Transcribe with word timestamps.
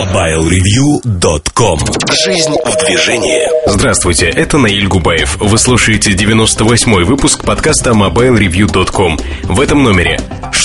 MobileReview.com 0.00 1.78
Жизнь 2.24 2.56
в 2.64 2.86
движении 2.86 3.46
Здравствуйте, 3.66 4.28
это 4.28 4.56
Наиль 4.56 4.88
Губаев. 4.88 5.36
Вы 5.38 5.58
слушаете 5.58 6.12
98-й 6.12 7.04
выпуск 7.04 7.44
подкаста 7.44 7.90
MobileReview.com. 7.90 9.18
В 9.44 9.60
этом 9.60 9.82
номере 9.82 10.18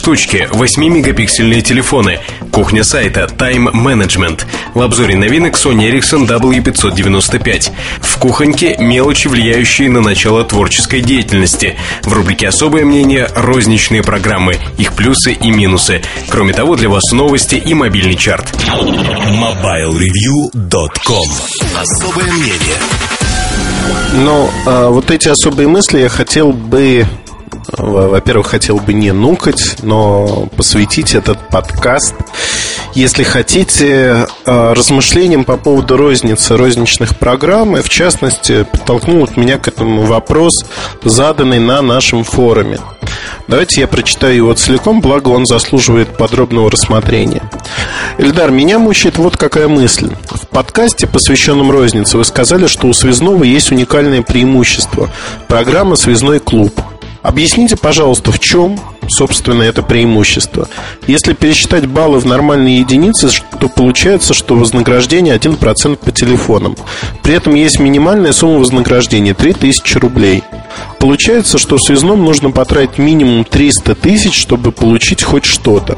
штучки, 0.06 0.48
8-мегапиксельные 0.52 1.62
телефоны, 1.62 2.20
кухня 2.52 2.84
сайта, 2.84 3.28
тайм-менеджмент. 3.28 4.46
В 4.76 4.82
обзоре 4.82 5.16
новинок 5.16 5.56
Sony 5.56 5.92
Ericsson 5.92 6.28
W595. 6.28 7.72
В 8.02 8.18
кухоньке 8.20 8.76
мелочи, 8.78 9.28
влияющие 9.28 9.90
на 9.90 10.02
начало 10.02 10.44
творческой 10.44 11.02
деятельности. 11.02 11.76
В 12.04 12.14
рубрике 12.14 12.50
«Особое 12.50 12.86
мнение» 12.86 13.28
розничные 13.36 14.04
программы, 14.04 14.58
их 14.78 14.94
плюсы 14.94 15.34
и 15.34 15.50
минусы. 15.50 16.04
Кроме 16.30 16.54
того, 16.54 16.76
для 16.76 16.90
вас 16.90 17.12
новости 17.12 17.56
и 17.56 17.74
мобильный 17.74 18.16
чарт. 18.16 18.46
MobileReview.com 19.32 21.28
Особое 21.82 22.32
мнение. 22.32 22.78
Ну, 24.14 24.50
а 24.68 24.90
вот 24.90 25.10
эти 25.10 25.28
особые 25.30 25.68
мысли 25.68 25.98
я 26.00 26.10
хотел 26.10 26.52
бы 26.52 27.08
во-первых, 27.68 28.48
хотел 28.48 28.78
бы 28.78 28.94
не 28.94 29.12
нукать, 29.12 29.78
но 29.82 30.48
посвятить 30.56 31.16
этот 31.16 31.50
подкаст, 31.50 32.16
если 32.94 33.24
хотите, 33.24 34.28
э, 34.46 34.74
размышлениям 34.74 35.44
по 35.44 35.58
поводу 35.58 35.98
розницы 35.98 36.58
розничных 36.58 37.18
программ, 37.18 37.78
и 37.78 37.82
в 37.82 37.90
частности, 37.90 38.66
подтолкнул 38.72 39.28
меня 39.36 39.58
к 39.58 39.68
этому 39.68 40.04
вопрос, 40.04 40.66
заданный 41.04 41.60
на 41.60 41.82
нашем 41.82 42.24
форуме. 42.24 42.80
Давайте 43.48 43.82
я 43.82 43.88
прочитаю 43.88 44.36
его 44.36 44.54
целиком, 44.54 45.02
благо 45.02 45.30
он 45.30 45.46
заслуживает 45.46 46.18
подробного 46.18 46.72
рассмотрения. 46.72 47.44
Эльдар, 48.18 48.50
меня 48.50 48.80
мучает 48.80 49.18
вот 49.18 49.38
какая 49.38 49.68
мысль. 49.68 50.10
В 50.30 50.48
подкасте, 50.48 51.06
посвященном 51.06 51.70
рознице, 51.70 52.18
вы 52.18 52.26
сказали, 52.26 52.68
что 52.68 52.88
у 52.88 52.94
связного 52.94 53.44
есть 53.44 53.72
уникальное 53.72 54.22
преимущество– 54.22 55.12
программа 55.48 55.96
«Связной 55.96 56.40
клуб». 56.40 56.80
Объясните, 57.26 57.76
пожалуйста, 57.76 58.32
в 58.32 58.38
чем, 58.38 58.80
собственно, 59.08 59.64
это 59.64 59.82
преимущество? 59.82 60.68
Если 61.08 61.34
пересчитать 61.34 61.88
баллы 61.88 62.20
в 62.20 62.26
нормальные 62.28 62.82
единицы, 62.82 63.30
то 63.60 63.68
получается, 63.68 64.36
что 64.36 64.54
вознаграждение 64.54 65.36
1% 65.36 65.96
по 65.96 66.12
телефонам. 66.12 66.76
При 67.24 67.34
этом 67.34 67.56
есть 67.56 67.80
минимальная 67.80 68.32
сумма 68.32 68.60
вознаграждения– 68.60 69.34
3000 69.34 69.98
рублей. 69.98 70.44
Получается, 71.00 71.58
что 71.58 71.78
в 71.78 71.82
связном 71.82 72.24
нужно 72.24 72.52
потратить 72.52 73.00
минимум 73.00 73.44
300 73.44 73.96
тысяч, 73.96 74.40
чтобы 74.40 74.72
получить 74.72 75.24
хоть 75.24 75.46
что-то. 75.46 75.98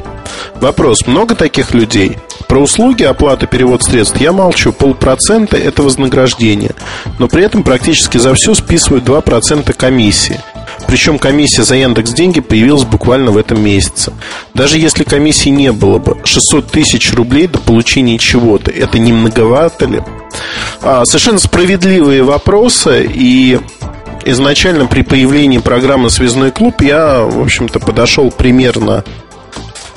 Вопрос, 0.62 1.06
много 1.06 1.34
таких 1.34 1.74
людей? 1.74 2.16
Про 2.48 2.60
услуги, 2.60 3.02
оплата, 3.02 3.46
перевод 3.46 3.82
средств 3.82 4.18
я 4.18 4.32
молчу. 4.32 4.72
Полпроцента– 4.72 5.56
это 5.58 5.82
вознаграждение. 5.82 6.70
Но 7.18 7.28
при 7.28 7.44
этом 7.44 7.64
практически 7.64 8.16
за 8.16 8.32
все 8.32 8.54
списывают 8.54 9.04
2% 9.04 9.70
комиссии. 9.74 10.40
Причем 10.88 11.18
комиссия 11.18 11.64
за 11.64 11.76
Яндекс 11.76 12.12
Деньги 12.12 12.40
появилась 12.40 12.84
буквально 12.84 13.30
в 13.30 13.36
этом 13.36 13.62
месяце. 13.62 14.14
Даже 14.54 14.78
если 14.78 15.04
комиссии 15.04 15.50
не 15.50 15.70
было 15.70 15.98
бы, 15.98 16.16
600 16.24 16.66
тысяч 16.66 17.12
рублей 17.12 17.46
до 17.46 17.58
получения 17.58 18.16
чего-то, 18.16 18.70
это 18.70 18.98
не 18.98 19.12
многовато 19.12 19.84
ли? 19.84 20.00
А, 20.80 21.04
совершенно 21.04 21.38
справедливые 21.38 22.22
вопросы 22.22 23.06
и 23.06 23.60
изначально 24.24 24.86
при 24.86 25.02
появлении 25.02 25.58
программы 25.58 26.08
«Связной 26.08 26.52
клуб» 26.52 26.80
я, 26.80 27.20
в 27.20 27.38
общем-то, 27.42 27.80
подошел 27.80 28.30
примерно 28.30 29.04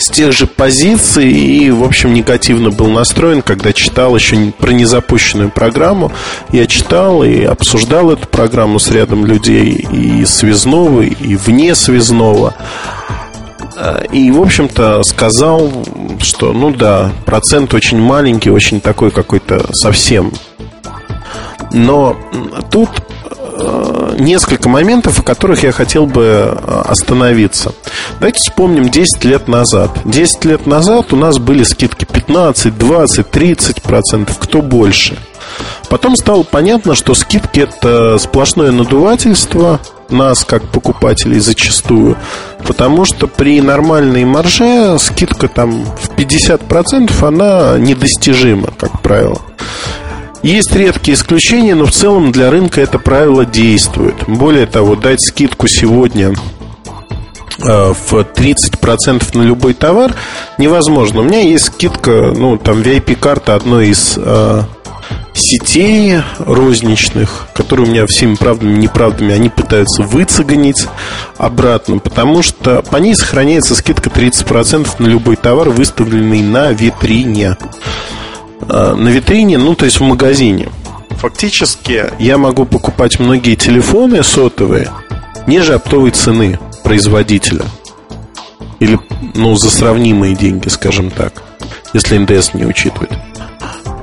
с 0.01 0.09
тех 0.09 0.31
же 0.33 0.47
позиций 0.47 1.31
и, 1.31 1.69
в 1.69 1.83
общем, 1.83 2.13
негативно 2.13 2.71
был 2.71 2.87
настроен, 2.87 3.43
когда 3.43 3.71
читал 3.71 4.15
еще 4.15 4.51
про 4.57 4.71
незапущенную 4.71 5.51
программу. 5.51 6.11
Я 6.51 6.65
читал 6.65 7.23
и 7.23 7.43
обсуждал 7.43 8.09
эту 8.09 8.27
программу 8.27 8.79
с 8.79 8.89
рядом 8.89 9.25
людей 9.25 9.85
и 9.91 10.25
связного, 10.25 11.01
и 11.01 11.35
вне 11.35 11.75
связного. 11.75 12.55
И, 14.11 14.31
в 14.31 14.41
общем-то, 14.41 15.03
сказал, 15.03 15.71
что, 16.19 16.51
ну 16.51 16.71
да, 16.71 17.11
процент 17.25 17.73
очень 17.73 17.99
маленький, 17.99 18.49
очень 18.49 18.81
такой 18.81 19.11
какой-то 19.11 19.73
совсем. 19.73 20.31
Но 21.71 22.17
тут 22.69 22.89
Э, 23.63 24.15
несколько 24.17 24.69
моментов, 24.69 25.19
о 25.19 25.23
которых 25.23 25.63
я 25.63 25.71
хотел 25.71 26.05
бы 26.05 26.23
э, 26.23 26.81
остановиться. 26.85 27.73
Давайте 28.19 28.39
вспомним 28.39 28.89
10 28.89 29.23
лет 29.25 29.47
назад. 29.47 29.91
10 30.05 30.45
лет 30.45 30.65
назад 30.65 31.13
у 31.13 31.15
нас 31.15 31.37
были 31.37 31.63
скидки 31.63 32.05
15, 32.05 32.77
20, 32.77 33.29
30 33.29 33.81
процентов, 33.81 34.39
кто 34.39 34.61
больше. 34.61 35.17
Потом 35.89 36.15
стало 36.15 36.43
понятно, 36.43 36.95
что 36.95 37.13
скидки 37.13 37.59
это 37.59 38.17
сплошное 38.17 38.71
надувательство 38.71 39.79
нас, 40.09 40.43
как 40.43 40.63
покупателей, 40.63 41.39
зачастую. 41.39 42.17
Потому 42.65 43.05
что 43.05 43.27
при 43.27 43.61
нормальной 43.61 44.25
марже 44.25 44.97
скидка 44.99 45.47
там 45.47 45.85
в 45.85 46.09
50% 46.15 47.27
она 47.27 47.77
недостижима, 47.77 48.69
как 48.79 49.01
правило. 49.01 49.41
Есть 50.43 50.75
редкие 50.75 51.15
исключения, 51.15 51.75
но 51.75 51.85
в 51.85 51.91
целом 51.91 52.31
для 52.31 52.49
рынка 52.49 52.81
это 52.81 52.97
правило 52.97 53.45
действует. 53.45 54.15
Более 54.27 54.65
того, 54.65 54.95
дать 54.95 55.21
скидку 55.21 55.67
сегодня 55.67 56.33
э, 57.59 57.93
в 57.93 58.13
30% 58.13 59.37
на 59.37 59.41
любой 59.43 59.75
товар 59.75 60.15
невозможно. 60.57 61.21
У 61.21 61.23
меня 61.23 61.41
есть 61.41 61.65
скидка, 61.65 62.33
ну, 62.35 62.57
там 62.57 62.81
VIP-карта 62.81 63.53
одной 63.53 63.89
из 63.89 64.15
э, 64.17 64.63
сетей 65.33 66.21
розничных, 66.39 67.47
которые 67.53 67.87
у 67.87 67.89
меня 67.89 68.07
всеми 68.07 68.33
правдами 68.33 68.73
и 68.73 68.79
неправдами 68.79 69.33
они 69.33 69.49
пытаются 69.49 70.01
выцеганить 70.01 70.87
обратно, 71.37 71.99
потому 71.99 72.41
что 72.41 72.81
по 72.81 72.97
ней 72.97 73.15
сохраняется 73.15 73.75
скидка 73.75 74.09
30% 74.09 74.87
на 74.97 75.07
любой 75.07 75.35
товар, 75.35 75.69
выставленный 75.69 76.41
на 76.41 76.71
витрине. 76.71 77.57
Э, 78.69 78.93
на 78.95 79.09
витрине, 79.09 79.57
ну, 79.57 79.75
то 79.75 79.85
есть 79.85 79.99
в 79.99 80.03
магазине. 80.03 80.69
Фактически 81.11 82.05
я 82.19 82.37
могу 82.37 82.65
покупать 82.65 83.19
многие 83.19 83.55
телефоны 83.55 84.23
сотовые 84.23 84.89
ниже 85.47 85.73
оптовой 85.75 86.11
цены 86.11 86.59
производителя. 86.83 87.65
Или, 88.79 88.99
ну, 89.35 89.55
за 89.55 89.69
сравнимые 89.69 90.35
деньги, 90.35 90.67
скажем 90.69 91.11
так, 91.11 91.43
если 91.93 92.17
НДС 92.17 92.53
не 92.53 92.65
учитывать. 92.65 93.11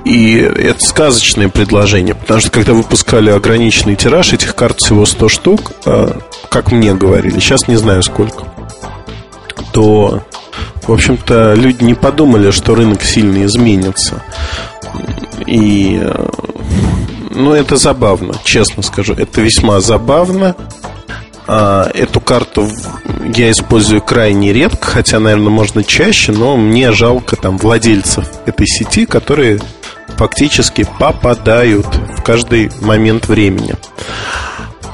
И 0.04 0.36
это 0.36 0.84
сказочное 0.84 1.48
предложение, 1.48 2.14
потому 2.14 2.40
что 2.40 2.50
когда 2.50 2.72
выпускали 2.72 3.30
ограниченный 3.30 3.96
тираж, 3.96 4.32
этих 4.32 4.54
карт 4.54 4.80
всего 4.80 5.04
100 5.04 5.28
штук, 5.28 5.72
э, 5.84 6.12
как 6.48 6.72
мне 6.72 6.94
говорили, 6.94 7.40
сейчас 7.40 7.68
не 7.68 7.76
знаю 7.76 8.02
сколько, 8.02 8.44
то 9.72 10.22
в 10.88 10.92
общем-то, 10.92 11.52
люди 11.52 11.84
не 11.84 11.94
подумали, 11.94 12.50
что 12.50 12.74
рынок 12.74 13.02
сильно 13.02 13.44
изменится. 13.44 14.22
И, 15.46 16.00
э, 16.02 16.28
ну, 17.30 17.52
это 17.52 17.76
забавно, 17.76 18.34
честно 18.42 18.82
скажу. 18.82 19.12
Это 19.12 19.42
весьма 19.42 19.80
забавно. 19.80 20.56
А, 21.46 21.90
эту 21.92 22.20
карту 22.20 22.68
я 23.34 23.50
использую 23.50 24.00
крайне 24.00 24.54
редко, 24.54 24.86
хотя, 24.86 25.20
наверное, 25.20 25.50
можно 25.50 25.84
чаще, 25.84 26.32
но 26.32 26.56
мне 26.56 26.90
жалко 26.92 27.36
там 27.36 27.58
владельцев 27.58 28.24
этой 28.46 28.66
сети, 28.66 29.04
которые 29.04 29.60
фактически 30.16 30.86
попадают 30.98 31.86
в 32.16 32.22
каждый 32.22 32.70
момент 32.80 33.28
времени. 33.28 33.74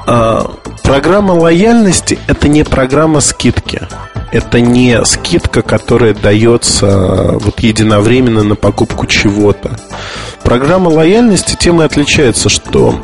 А, 0.07 0.51
программа 0.83 1.31
лояльности– 1.33 2.19
это 2.27 2.47
не 2.47 2.63
программа 2.63 3.21
скидки 3.21 3.87
это 4.35 4.59
не 4.59 5.03
скидка, 5.05 5.61
которая 5.61 6.13
дается 6.13 7.37
вот 7.39 7.59
единовременно 7.61 8.43
на 8.43 8.55
покупку 8.55 9.05
чего-то. 9.05 9.79
Программа 10.43 10.89
лояльности 10.89 11.55
тем 11.57 11.81
и 11.81 11.85
отличается, 11.85 12.49
что 12.49 13.01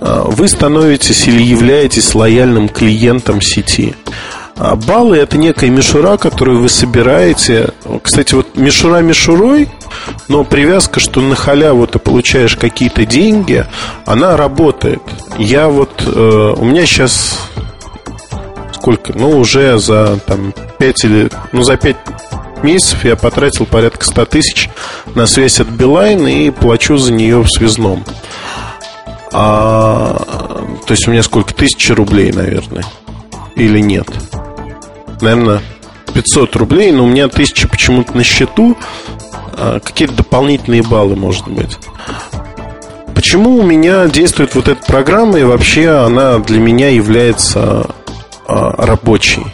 э, 0.00 0.22
вы 0.28 0.48
становитесь 0.48 1.28
или 1.28 1.42
являетесь 1.42 2.14
лояльным 2.14 2.68
клиентом 2.70 3.42
сети. 3.42 3.94
А 4.58 4.74
баллы 4.74 5.18
это 5.18 5.36
некая 5.36 5.68
мишура, 5.68 6.16
которую 6.16 6.62
вы 6.62 6.68
собираете. 6.68 7.70
Кстати, 8.02 8.34
вот 8.34 8.56
мишура 8.56 9.00
мишурой, 9.00 9.68
но 10.28 10.44
привязка, 10.44 10.98
что 10.98 11.20
на 11.20 11.36
халяву 11.36 11.86
ты 11.86 11.98
получаешь 11.98 12.56
какие-то 12.56 13.04
деньги, 13.04 13.66
она 14.06 14.36
работает. 14.36 15.02
Я 15.36 15.68
вот, 15.68 16.02
э, 16.06 16.54
у 16.56 16.64
меня 16.64 16.86
сейчас 16.86 17.50
сколько? 18.72 19.12
Ну, 19.18 19.38
уже 19.38 19.78
за 19.78 20.18
там 20.26 20.54
5 20.78 21.04
или... 21.04 21.30
Ну, 21.52 21.62
за 21.62 21.76
5 21.76 21.96
месяцев 22.62 23.04
я 23.04 23.16
потратил 23.16 23.66
порядка 23.66 24.04
100 24.04 24.24
тысяч 24.26 24.70
на 25.14 25.26
связь 25.26 25.60
от 25.60 25.68
Билайн 25.68 26.26
и 26.26 26.50
плачу 26.50 26.96
за 26.96 27.12
нее 27.12 27.42
в 27.42 27.48
связном. 27.50 28.04
А, 29.32 30.16
то 30.86 30.92
есть 30.92 31.06
у 31.08 31.10
меня 31.10 31.22
сколько? 31.22 31.52
Тысяча 31.52 31.94
рублей, 31.94 32.32
наверное. 32.32 32.84
Или 33.56 33.80
нет? 33.80 34.08
Наверное, 35.20 35.60
500 36.14 36.56
рублей, 36.56 36.92
но 36.92 37.04
у 37.04 37.06
меня 37.06 37.28
тысяча 37.28 37.68
почему-то 37.68 38.16
на 38.16 38.24
счету. 38.24 38.76
а, 39.58 39.80
какие-то 39.80 40.14
дополнительные 40.14 40.82
баллы, 40.82 41.16
может 41.16 41.48
быть. 41.48 41.78
Почему 43.14 43.56
у 43.56 43.62
меня 43.62 44.06
действует 44.06 44.54
вот 44.54 44.68
эта 44.68 44.84
программа 44.84 45.38
и 45.38 45.44
вообще 45.44 45.88
она 45.88 46.38
для 46.38 46.58
меня 46.58 46.90
является 46.90 47.86
а, 48.46 48.86
рабочей? 48.86 49.46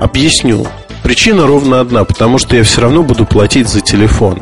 Объясню. 0.00 0.66
Причина 1.02 1.46
ровно 1.46 1.80
одна, 1.80 2.04
потому 2.04 2.38
что 2.38 2.56
я 2.56 2.64
все 2.64 2.80
равно 2.80 3.02
буду 3.02 3.26
платить 3.26 3.68
за 3.68 3.80
телефон. 3.80 4.40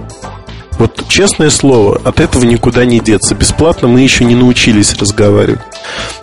Вот 0.79 1.09
честное 1.09 1.51
слово, 1.51 2.01
от 2.05 2.21
этого 2.21 2.45
никуда 2.45 2.85
не 2.85 3.01
деться. 3.01 3.35
Бесплатно 3.35 3.89
мы 3.89 4.01
еще 4.01 4.25
не 4.25 4.35
научились 4.35 4.95
разговаривать. 4.95 5.61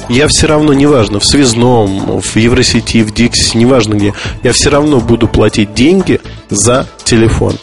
Я 0.09 0.27
все 0.27 0.47
равно, 0.47 0.73
неважно, 0.73 1.19
в 1.19 1.25
связном, 1.25 2.21
в 2.21 2.35
Евросети, 2.35 3.03
в 3.03 3.13
Дикси, 3.13 3.57
неважно 3.57 3.95
где, 3.95 4.13
я 4.43 4.53
все 4.53 4.69
равно 4.69 4.99
буду 4.99 5.27
платить 5.27 5.73
деньги 5.73 6.21
за 6.49 6.87
телефон. 7.03 7.55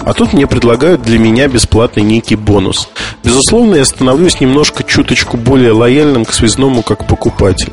А 0.00 0.14
тут 0.14 0.32
мне 0.32 0.46
предлагают 0.46 1.02
для 1.02 1.18
меня 1.18 1.48
бесплатный 1.48 2.02
некий 2.02 2.34
бонус. 2.34 2.88
Безусловно, 3.22 3.74
я 3.74 3.84
становлюсь 3.84 4.40
немножко 4.40 4.82
чуточку 4.82 5.36
более 5.36 5.72
лояльным 5.72 6.24
к 6.24 6.32
связному 6.32 6.82
как 6.82 7.06
покупатель. 7.06 7.72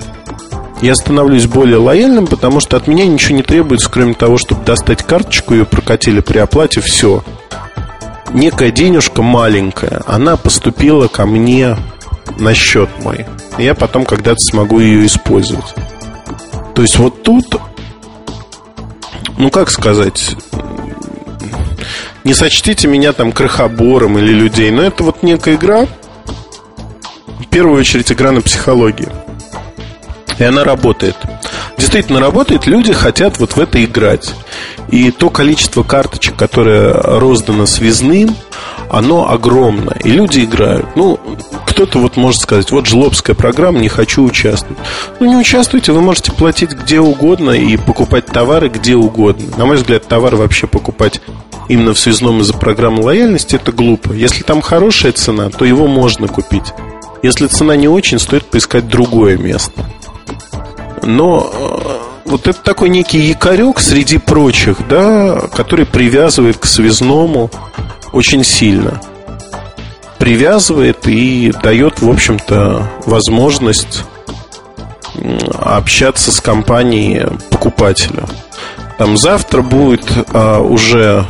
Я 0.81 0.95
становлюсь 0.95 1.47
более 1.47 1.77
лояльным, 1.77 2.27
потому 2.27 2.59
что 2.59 2.75
от 2.75 2.87
меня 2.87 3.05
ничего 3.05 3.37
не 3.37 3.43
требуется, 3.43 3.89
кроме 3.89 4.13
того, 4.13 4.37
чтобы 4.37 4.65
достать 4.65 5.01
карточку, 5.03 5.53
ее 5.53 5.65
прокатили 5.65 6.19
при 6.19 6.39
оплате, 6.39 6.81
все. 6.81 7.23
Некая 8.33 8.72
денежка 8.72 9.22
маленькая, 9.22 10.01
она 10.06 10.36
поступила 10.36 11.07
ко 11.07 11.25
мне 11.25 11.77
на 12.38 12.54
счет 12.54 12.89
мой. 13.04 13.25
Я 13.57 13.75
потом 13.75 14.06
когда-то 14.06 14.39
смогу 14.39 14.80
ее 14.80 15.06
использовать. 15.06 15.74
То 16.74 16.81
есть 16.81 16.98
вот 16.98 17.24
тут, 17.24 17.56
ну 19.38 19.50
как 19.50 19.69
сказать, 19.69 20.36
не 22.25 22.33
сочтите 22.33 22.88
меня 22.88 23.13
там 23.13 23.31
крохобором 23.31 24.18
или 24.18 24.33
людей, 24.33 24.72
но 24.72 24.81
это 24.81 25.04
вот 25.04 25.24
некая 25.24 25.56
игра, 25.56 25.86
в 27.39 27.48
первую 27.50 27.80
очередь 27.80 28.12
игра 28.12 28.31
на 28.31 28.42
психологии. 28.42 29.07
И 30.39 30.44
она 30.44 30.63
работает. 30.63 31.16
Действительно 31.95 32.19
работает, 32.19 32.68
люди 32.68 32.92
хотят 32.92 33.39
вот 33.39 33.56
в 33.56 33.57
это 33.57 33.81
играть. 33.81 34.36
И 34.89 35.12
то 35.12 35.30
количество 35.30 35.81
карточек, 35.81 36.36
которое 36.36 36.92
роздано 36.92 37.65
связным, 37.65 38.36
оно 38.89 39.31
огромное. 39.31 39.95
И 40.03 40.09
люди 40.09 40.42
играют. 40.42 40.88
Ну, 40.97 41.18
кто-то 41.65 42.00
вот 42.00 42.18
может 42.18 42.42
сказать, 42.42 42.69
вот 42.71 42.86
жлобская 42.86 43.33
программа, 43.33 43.80
не 43.80 43.88
хочу 43.88 44.25
участвовать. 44.25 44.77
Ну, 45.21 45.27
не 45.27 45.38
участвуйте, 45.38 45.94
вы 45.94 46.01
можете 46.01 46.33
платить 46.33 46.71
где 46.71 47.00
угодно 47.00 47.51
и 47.51 47.77
покупать 47.77 48.25
товары 48.25 48.68
где 48.68 48.98
угодно. 48.98 49.56
На 49.56 49.65
мой 49.65 49.77
взгляд, 49.77 50.06
товар 50.06 50.36
вообще 50.36 50.68
покупать 50.68 51.21
именно 51.69 51.94
в 51.94 52.00
связном 52.00 52.41
из-за 52.41 52.56
программы 52.56 53.03
лояльности, 53.03 53.56
это 53.56 53.71
глупо. 53.71 54.12
Если 54.12 54.44
там 54.44 54.59
хорошая 54.59 55.13
цена, 55.13 55.50
то 55.50 55.63
его 55.63 55.88
можно 55.88 56.27
купить. 56.27 56.74
Если 57.24 57.48
цена 57.48 57.77
не 57.77 57.88
очень, 57.88 58.19
стоит 58.19 58.44
поискать 58.48 58.89
другое 58.89 59.38
место. 59.38 59.86
Но 61.01 61.50
э, 61.53 62.30
вот 62.30 62.47
это 62.47 62.62
такой 62.62 62.89
некий 62.89 63.19
якорек 63.19 63.80
среди 63.80 64.18
прочих, 64.18 64.88
да, 64.88 65.42
который 65.53 65.86
привязывает 65.86 66.57
к 66.57 66.65
связному 66.65 67.50
очень 68.12 68.44
сильно. 68.44 69.01
Привязывает 70.18 71.07
и 71.07 71.53
дает, 71.62 72.01
в 72.01 72.09
общем-то, 72.09 72.89
возможность 73.06 74.03
общаться 75.59 76.31
с 76.31 76.39
компанией 76.39 77.27
покупателя. 77.50 78.25
Там 78.97 79.18
завтра 79.18 79.62
будет 79.62 80.06
а, 80.33 80.62
уже, 80.62 81.25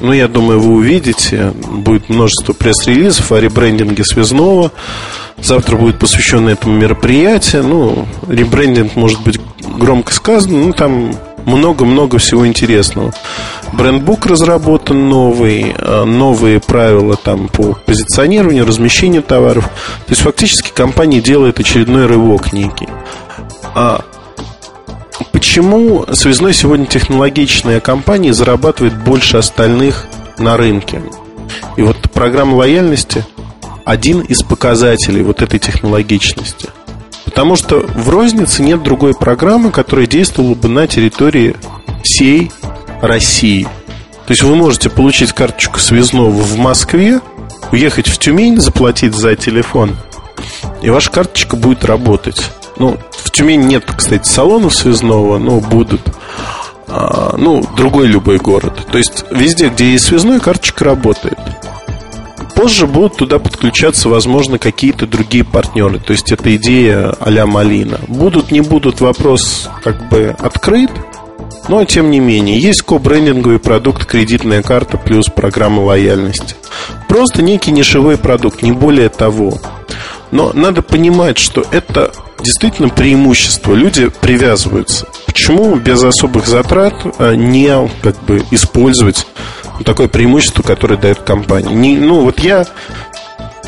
ну, 0.00 0.12
я 0.12 0.26
думаю, 0.26 0.60
вы 0.60 0.74
увидите, 0.74 1.52
будет 1.68 2.08
множество 2.08 2.54
пресс-релизов 2.54 3.30
о 3.32 3.40
ребрендинге 3.40 4.04
связного. 4.04 4.72
Завтра 5.42 5.76
будет 5.76 5.98
посвящено 5.98 6.48
этому 6.50 6.74
мероприятию. 6.74 7.64
Ну, 7.64 8.06
ребрендинг 8.28 8.96
может 8.96 9.22
быть 9.22 9.38
громко 9.78 10.14
сказано, 10.14 10.58
ну, 10.58 10.72
там 10.72 11.14
много-много 11.44 12.18
всего 12.18 12.46
интересного. 12.46 13.12
Брендбук 13.72 14.26
разработан 14.26 15.08
новый, 15.08 15.74
а, 15.76 16.04
новые 16.04 16.60
правила 16.60 17.16
там 17.16 17.48
по 17.48 17.74
позиционированию, 17.86 18.66
размещению 18.66 19.22
товаров. 19.22 19.64
То 19.64 20.10
есть 20.10 20.22
фактически 20.22 20.70
компания 20.70 21.20
делает 21.20 21.60
очередной 21.60 22.06
рывок 22.06 22.52
некий. 22.52 22.88
А 23.74 24.04
Почему 25.32 26.04
связной 26.12 26.52
сегодня 26.54 26.86
технологичная 26.86 27.80
компания 27.80 28.32
зарабатывает 28.32 28.96
больше 29.02 29.36
остальных 29.36 30.06
на 30.38 30.56
рынке? 30.56 31.02
И 31.76 31.82
вот 31.82 31.96
программа 32.12 32.56
лояльности 32.56 33.24
один 33.84 34.20
из 34.20 34.42
показателей 34.42 35.22
вот 35.22 35.42
этой 35.42 35.58
технологичности. 35.58 36.68
Потому 37.24 37.56
что 37.56 37.80
в 37.80 38.08
рознице 38.08 38.62
нет 38.62 38.82
другой 38.82 39.14
программы, 39.14 39.70
которая 39.70 40.06
действовала 40.06 40.54
бы 40.54 40.68
на 40.68 40.86
территории 40.86 41.56
всей 42.02 42.50
России. 43.00 43.64
То 44.26 44.30
есть 44.30 44.42
вы 44.42 44.54
можете 44.56 44.88
получить 44.88 45.32
карточку 45.32 45.78
связного 45.78 46.30
в 46.30 46.56
Москве, 46.56 47.20
уехать 47.72 48.08
в 48.08 48.18
Тюмень, 48.18 48.60
заплатить 48.60 49.14
за 49.14 49.36
телефон, 49.36 49.96
и 50.82 50.90
ваша 50.90 51.10
карточка 51.10 51.56
будет 51.56 51.84
работать. 51.84 52.50
Ну, 52.78 52.98
в 53.10 53.30
Тюмени 53.30 53.64
нет, 53.64 53.84
кстати, 53.96 54.26
салонов 54.26 54.74
связного, 54.74 55.38
но 55.38 55.60
будут. 55.60 56.02
А, 56.88 57.36
ну, 57.36 57.64
другой 57.76 58.06
любой 58.06 58.38
город. 58.38 58.86
То 58.90 58.98
есть 58.98 59.24
везде, 59.30 59.68
где 59.68 59.92
есть 59.92 60.06
связной, 60.06 60.40
карточка 60.40 60.84
работает. 60.84 61.38
Позже 62.54 62.86
будут 62.86 63.16
туда 63.16 63.38
подключаться, 63.38 64.08
возможно, 64.08 64.58
какие-то 64.58 65.06
другие 65.06 65.44
партнеры. 65.44 65.98
То 65.98 66.12
есть 66.12 66.30
это 66.30 66.54
идея 66.56 67.14
а-ля 67.20 67.46
Малина. 67.46 67.98
Будут, 68.06 68.52
не 68.52 68.60
будут, 68.60 69.00
вопрос 69.00 69.68
как 69.82 70.08
бы 70.08 70.34
открыт. 70.38 70.90
Но, 71.68 71.84
тем 71.84 72.10
не 72.10 72.20
менее, 72.20 72.58
есть 72.58 72.82
ко-брендинговый 72.82 73.58
продукт 73.58 74.04
кредитная 74.04 74.62
карта 74.62 74.98
плюс 74.98 75.26
программа 75.26 75.80
лояльности. 75.80 76.54
Просто 77.08 77.42
некий 77.42 77.72
нишевой 77.72 78.18
продукт, 78.18 78.62
не 78.62 78.72
более 78.72 79.08
того. 79.08 79.58
Но 80.30 80.52
надо 80.52 80.82
понимать, 80.82 81.38
что 81.38 81.64
это 81.70 82.12
действительно 82.44 82.90
преимущество. 82.90 83.74
Люди 83.74 84.08
привязываются. 84.08 85.06
Почему 85.26 85.74
без 85.76 86.04
особых 86.04 86.46
затрат 86.46 86.94
а, 87.18 87.34
не 87.34 87.88
как 88.02 88.22
бы 88.24 88.44
использовать 88.52 89.26
такое 89.84 90.06
преимущество, 90.06 90.62
которое 90.62 90.96
дает 90.96 91.20
компания? 91.20 91.74
Не, 91.74 91.96
ну, 91.96 92.20
вот 92.20 92.38
я 92.38 92.66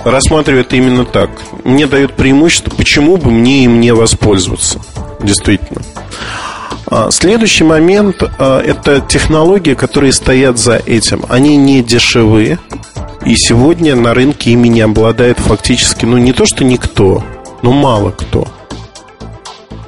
рассматриваю 0.04 0.60
это 0.60 0.76
именно 0.76 1.04
так. 1.04 1.30
Мне 1.64 1.86
дает 1.86 2.14
преимущество, 2.14 2.70
почему 2.70 3.16
бы 3.16 3.30
мне 3.30 3.64
им 3.64 3.80
не 3.80 3.92
воспользоваться? 3.92 4.80
Действительно. 5.20 5.82
А, 6.88 7.10
следующий 7.10 7.64
момент 7.64 8.22
а,– 8.38 8.60
это 8.64 9.00
технологии, 9.00 9.74
которые 9.74 10.12
стоят 10.12 10.58
за 10.58 10.76
этим. 10.76 11.24
Они 11.28 11.56
не 11.56 11.82
дешевые, 11.82 12.58
и 13.24 13.34
сегодня 13.34 13.96
на 13.96 14.14
рынке 14.14 14.52
ими 14.52 14.68
не 14.68 14.82
обладает 14.82 15.38
фактически, 15.38 16.04
ну 16.04 16.18
не 16.18 16.32
то 16.32 16.46
что 16.46 16.62
никто, 16.62 17.24
но 17.62 17.72
мало 17.72 18.12
кто. 18.12 18.46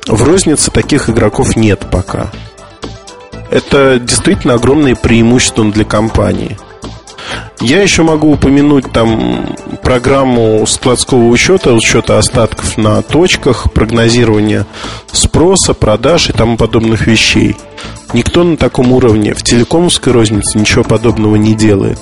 В 0.09 0.23
рознице 0.23 0.71
таких 0.71 1.11
игроков 1.11 1.55
нет 1.55 1.87
пока. 1.91 2.31
Это 3.51 3.99
действительно 3.99 4.55
огромное 4.55 4.95
преимущество 4.95 5.71
для 5.71 5.85
компании. 5.85 6.59
Я 7.61 7.83
еще 7.83 8.03
могу 8.05 8.33
упомянуть 8.33 8.91
там 8.91 9.55
программу 9.83 10.65
складского 10.67 11.27
учета, 11.27 11.75
учета 11.75 12.17
остатков 12.17 12.79
на 12.79 13.03
точках, 13.03 13.71
прогнозирования 13.73 14.67
спроса, 15.13 15.75
продаж 15.75 16.31
и 16.31 16.33
тому 16.33 16.57
подобных 16.57 17.07
вещей. 17.07 17.57
Никто 18.15 18.45
на 18.45 18.57
таком 18.57 18.93
уровне 18.93 19.35
в 19.35 19.43
телекомовской 19.43 20.15
рознице 20.15 20.59
ничего 20.59 20.85
подобного 20.85 21.37
не 21.37 21.55
делает. 21.55 21.99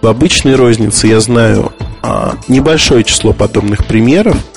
В 0.00 0.08
обычной 0.08 0.56
рознице 0.56 1.06
я 1.06 1.20
знаю 1.20 1.72
а, 2.02 2.34
небольшое 2.48 3.04
число 3.04 3.32
подобных 3.32 3.86
примеров– 3.86 4.36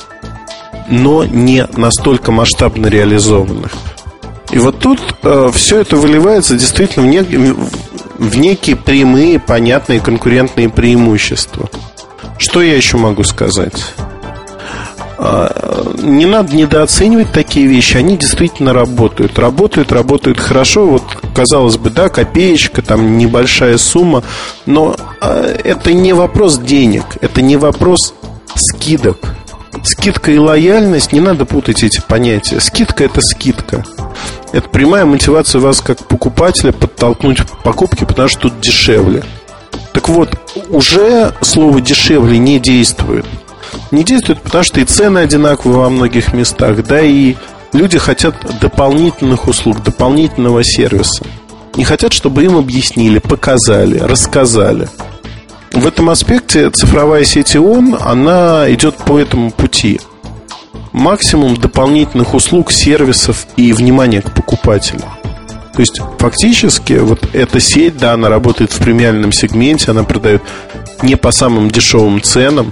но 0.88 1.26
не 1.26 1.68
настолько 1.76 2.32
масштабно 2.32 2.88
реализованных. 2.88 3.72
И 4.52 4.60
вот 4.60 4.80
тут 4.80 5.00
э, 5.24 5.50
все 5.54 5.82
это 5.82 5.98
выливается 5.98 6.56
действительно 6.56 7.06
в, 7.06 7.10
нек- 7.10 7.70
в 8.18 8.38
некие 8.38 8.76
прямые, 8.76 9.40
понятные 9.40 10.00
конкурентные 10.00 10.70
преимущества. 10.70 11.70
Что 12.38 12.62
я 12.62 12.76
еще 12.76 12.98
могу 12.98 13.24
сказать? 13.24 13.74
Э, 15.18 15.94
не 16.02 16.26
надо 16.26 16.56
недооценивать 16.56 17.32
такие 17.34 17.68
вещи, 17.68 17.98
они 17.98 18.16
действительно 18.16 18.72
работают. 18.72 19.38
Работают, 19.38 19.92
работают 19.92 20.40
хорошо. 20.40 20.86
Вот, 20.88 21.04
казалось 21.36 21.78
бы, 21.78 21.90
да, 21.90 22.08
копеечка, 22.08 22.82
там 22.82 23.18
небольшая 23.18 23.78
сумма, 23.78 24.24
но 24.66 24.96
э, 25.22 25.60
это 25.64 25.92
не 25.92 26.14
вопрос 26.14 26.58
денег, 26.58 27.04
это 27.20 27.42
не 27.42 27.58
вопрос 27.58 28.14
скидок. 28.56 29.37
Скидка 29.90 30.34
и 30.34 30.38
лояльность, 30.38 31.14
не 31.14 31.22
надо 31.22 31.46
путать 31.46 31.82
эти 31.82 32.02
понятия. 32.02 32.60
Скидка– 32.60 33.04
это 33.06 33.22
скидка. 33.22 33.86
Это 34.52 34.68
прямая 34.68 35.06
мотивация 35.06 35.62
вас 35.62 35.80
как 35.80 36.06
покупателя 36.10 36.74
подтолкнуть 36.74 37.40
к 37.40 37.64
покупке, 37.64 38.06
потому 38.06 38.28
что 38.28 38.42
тут 38.42 38.60
дешевле. 38.60 39.24
Так 39.94 40.10
вот, 40.10 40.38
уже 40.68 41.34
слово 41.40 41.80
дешевле 41.80 42.38
не 42.38 42.60
действует. 42.60 43.26
Не 43.92 44.04
действует, 44.04 44.42
потому 44.42 44.66
что 44.66 44.82
и 44.82 44.84
цены 44.84 45.20
одинаковые 45.20 45.80
во 45.80 45.90
многих 45.90 46.34
местах, 46.34 46.86
да 46.86 47.00
и 47.00 47.36
люди 47.72 47.98
хотят 47.98 48.36
дополнительных 48.60 49.48
услуг, 49.48 49.84
дополнительного 49.84 50.66
сервиса. 50.66 51.24
Не 51.78 51.86
хотят, 51.86 52.12
чтобы 52.12 52.44
им 52.44 52.58
объяснили, 52.58 53.20
показали, 53.20 54.00
рассказали. 54.00 54.90
В 55.78 55.86
этом 55.86 56.10
аспекте 56.10 56.72
цифровая 56.72 57.24
сеть 57.24 57.56
ООН, 57.56 58.00
она 58.02 58.66
идет 58.74 58.98
по 58.98 59.20
этому 59.20 59.52
пути. 59.52 60.02
Максимум 60.92 61.56
дополнительных 61.56 62.34
услуг, 62.34 62.72
сервисов 62.72 63.46
и 63.58 63.72
внимания 63.74 64.24
к 64.24 64.34
покупателю. 64.34 65.04
То 65.76 65.82
есть 65.82 66.02
фактически 66.18 66.94
вот 66.94 67.30
эта 67.32 67.60
сеть, 67.60 67.96
да, 67.96 68.14
она 68.14 68.28
работает 68.28 68.72
в 68.72 68.80
премиальном 68.80 69.32
сегменте, 69.32 69.92
она 69.92 70.04
продает 70.04 70.42
не 71.04 71.16
по 71.16 71.30
самым 71.30 71.70
дешевым 71.70 72.24
ценам, 72.24 72.72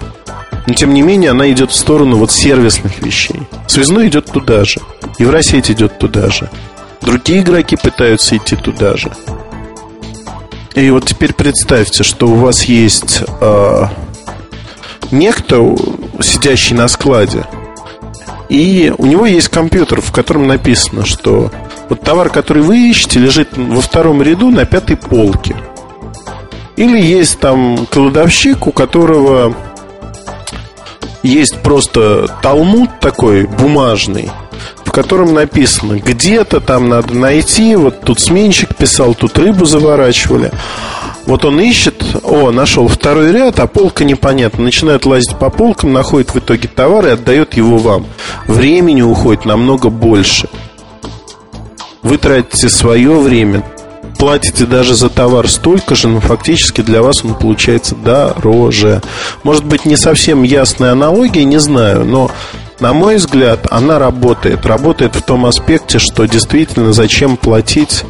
но 0.65 0.73
тем 0.73 0.91
не 0.91 1.03
менее 1.03 1.29
она 1.29 1.49
идет 1.51 1.69
в 1.69 1.75
сторону 1.75 2.17
вот 2.17 2.31
сервисных 2.31 3.03
вещей. 3.03 3.39
Связной 3.67 4.07
идет 4.07 4.25
туда 4.31 4.65
же. 4.65 4.81
Евросеть 5.19 5.69
идет 5.69 5.99
туда 5.99 6.31
же. 6.31 6.49
Другие 7.01 7.41
игроки 7.41 7.75
пытаются 7.75 8.35
идти 8.35 8.55
туда 8.55 8.97
же. 8.97 9.11
И 10.75 10.89
вот 10.91 11.05
теперь 11.05 11.33
представьте, 11.33 12.03
что 12.03 12.27
у 12.27 12.35
вас 12.35 12.63
есть 12.65 13.23
э, 13.39 13.83
некто, 15.11 15.75
сидящий 16.21 16.75
на 16.75 16.89
складе, 16.89 17.45
и 18.49 18.93
у 18.97 19.05
него 19.05 19.25
есть 19.25 19.47
компьютер, 19.47 20.01
в 20.01 20.11
котором 20.11 20.47
написано, 20.47 21.05
что 21.05 21.49
вот 21.87 22.01
товар, 22.01 22.29
который 22.29 22.61
вы 22.61 22.89
ищете, 22.89 23.19
лежит 23.19 23.57
во 23.57 23.79
втором 23.79 24.21
ряду 24.21 24.49
на 24.49 24.65
пятой 24.65 24.97
полке. 24.97 25.55
Или 26.75 27.01
есть 27.01 27.39
там 27.39 27.85
кладовщик, 27.89 28.67
у 28.67 28.71
которого 28.71 29.55
есть 31.23 31.61
просто 31.61 32.27
талмуд 32.41 32.99
такой 32.99 33.47
бумажный, 33.47 34.29
котором 34.95 35.33
написано, 35.33 35.99
где-то 35.99 36.61
там 36.61 36.87
надо 36.87 37.13
найти, 37.13 37.75
вот 37.75 37.99
тут 37.99 38.21
сменщик 38.21 38.73
писал, 38.77 39.13
тут 39.13 39.37
рыбу 39.37 39.65
заворачивали. 39.65 40.51
Вот 41.25 41.43
он 41.43 41.59
ищет, 41.59 42.01
о, 42.23 42.51
нашел 42.51 42.87
второй 42.87 43.33
ряд, 43.33 43.59
а 43.59 43.67
полка 43.67 44.05
непонятна. 44.05 44.63
Начинает 44.63 45.05
лазить 45.05 45.35
по 45.37 45.49
полкам, 45.49 45.91
находит 45.91 46.33
в 46.33 46.39
итоге 46.39 46.69
товар 46.69 47.07
и 47.07 47.09
отдает 47.09 47.55
его 47.55 47.77
вам. 47.77 48.05
Времени 48.47 49.01
уходит 49.01 49.43
намного 49.43 49.89
больше. 49.89 50.47
Вы 52.01 52.17
тратите 52.17 52.69
свое 52.69 53.19
время, 53.19 53.65
платите 54.17 54.65
даже 54.65 54.95
за 54.95 55.09
товар 55.09 55.49
столько 55.49 55.95
же, 55.95 56.07
но 56.07 56.21
фактически 56.21 56.79
для 56.79 57.01
вас 57.01 57.25
он 57.25 57.33
получается 57.33 57.95
дороже. 57.95 59.01
Может 59.43 59.65
быть, 59.65 59.85
не 59.85 59.97
совсем 59.97 60.43
ясная 60.43 60.93
аналогия, 60.93 61.43
не 61.43 61.59
знаю, 61.59 62.05
но 62.05 62.31
на 62.79 62.93
мой 62.93 63.17
взгляд, 63.17 63.67
она 63.71 63.99
работает. 63.99 64.65
Работает 64.65 65.15
в 65.15 65.21
том 65.21 65.45
аспекте, 65.45 65.99
что 65.99 66.25
действительно 66.25 66.93
зачем 66.93 67.37
платить 67.37 68.03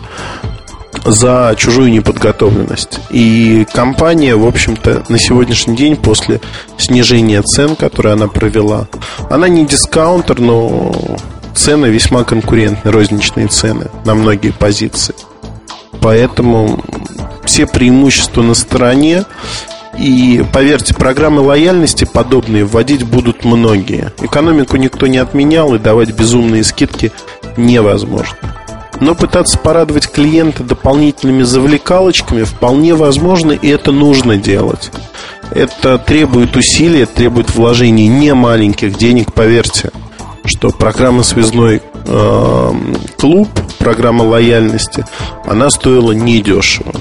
за 1.06 1.54
чужую 1.58 1.92
неподготовленность. 1.92 3.00
И 3.10 3.66
компания, 3.74 4.36
в 4.36 4.46
общем-то, 4.46 5.04
на 5.08 5.20
сегодняшний 5.20 5.76
день 5.76 5.96
после 5.96 6.42
снижения 6.78 7.42
цен, 7.44 7.76
которое 7.76 8.14
она 8.14 8.28
провела, 8.28 8.88
она 9.30 9.48
не 9.48 9.66
дискаунтер, 9.66 10.40
но 10.40 10.94
цены 11.54 11.88
весьма 11.88 12.24
конкурентные, 12.24 12.92
розничные 12.92 13.48
цены 13.48 13.90
на 14.04 14.16
многие 14.16 14.52
позиции. 14.52 15.16
Поэтому 16.02 16.84
все 17.46 17.68
преимущества 17.68 18.42
на 18.42 18.54
стороне. 18.56 19.26
И 19.98 20.44
поверьте, 20.52 20.94
программы 20.94 21.42
лояльности 21.42 22.06
подобные 22.06 22.66
вводить 22.66 23.04
будут 23.04 23.46
многие. 23.46 24.12
Экономику 24.22 24.78
никто 24.78 25.08
не 25.08 25.18
отменял, 25.18 25.74
и 25.76 25.80
давать 25.80 26.12
безумные 26.12 26.64
скидки 26.64 27.12
невозможно. 27.58 28.38
Но 29.00 29.16
пытаться 29.16 29.58
порадовать 29.58 30.10
клиента 30.10 30.64
дополнительными 30.64 31.44
завлекалочками 31.44 32.44
вполне 32.44 32.96
возможно, 32.96 33.52
и 33.52 33.68
это 33.68 33.92
нужно 33.92 34.38
делать. 34.38 34.92
Это 35.52 35.98
требует 35.98 36.56
усилий, 36.56 37.06
требует 37.06 37.54
вложений 37.54 38.08
не 38.08 38.34
маленьких 38.34 38.98
денег, 38.98 39.34
поверьте, 39.34 39.92
что 40.46 40.70
программа 40.70 41.24
«Связной 41.24 41.82
э, 42.06 42.72
клуб», 43.18 43.50
программа 43.80 44.24
лояльности, 44.24 45.06
она 45.46 45.70
стоила 45.70 46.12
недешево 46.14 46.94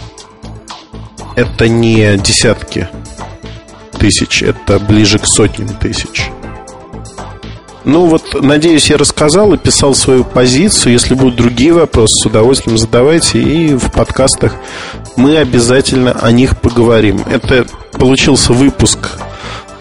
это 1.37 1.69
не 1.69 2.17
десятки 2.17 2.88
тысяч, 3.99 4.43
это 4.43 4.79
ближе 4.79 5.19
к 5.19 5.26
сотням 5.26 5.69
тысяч. 5.69 6.31
Ну 7.85 8.07
вот, 8.07 8.43
надеюсь, 8.43 8.88
я 8.88 8.97
рассказал 8.97 9.53
и 9.53 9.59
писал 9.59 9.95
свою 9.95 10.25
позицию. 10.25 10.95
Если 10.95 11.14
будут 11.14 11.37
другие 11.37 11.73
вопросы, 11.73 12.14
с 12.23 12.26
удовольствием 12.26 12.79
задавайте. 12.79 13.43
И 13.43 13.75
в 13.75 13.93
подкастах 13.93 14.55
мы 15.17 15.37
обязательно 15.37 16.12
о 16.12 16.33
них 16.33 16.59
поговорим. 16.59 17.21
Это 17.31 17.67
получился 17.93 18.55
выпуск 18.55 19.11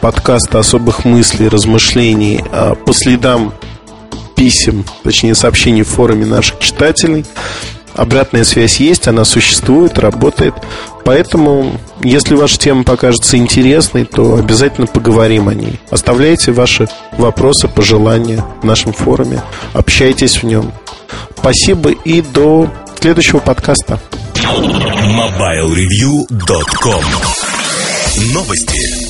подкаста 0.02 0.60
особых 0.60 1.06
мыслей, 1.06 1.48
размышлений 1.48 2.44
а, 2.52 2.76
по 2.76 2.94
следам 2.94 3.54
писем, 4.36 4.84
точнее 5.04 5.34
сообщений 5.34 5.84
в 5.84 5.88
форуме 5.88 6.26
наших 6.26 6.60
читателей. 6.60 7.26
Обратная 7.96 8.44
связь 8.44 8.80
есть, 8.80 9.08
она 9.08 9.26
существует, 9.26 9.98
работает. 10.00 10.54
Поэтому, 11.06 11.80
если 12.02 12.36
ваша 12.36 12.58
тема 12.58 12.84
покажется 12.84 13.38
интересной, 13.38 14.06
то 14.06 14.36
обязательно 14.36 14.88
поговорим 14.88 15.50
о 15.50 15.54
ней. 15.54 15.80
Оставляйте 15.90 16.52
ваши 16.52 16.88
вопросы, 17.18 17.68
пожелания 17.68 18.44
в 18.62 18.66
нашем 18.66 18.94
форуме. 18.94 19.44
Общайтесь 19.74 20.42
в 20.42 20.44
нем. 20.44 20.72
Спасибо 21.38 21.92
и 21.92 22.22
до 22.22 22.72
следующего 23.00 23.40
подкаста. 23.40 24.00
MobileReview.com 24.34 27.04
Новости. 28.34 29.03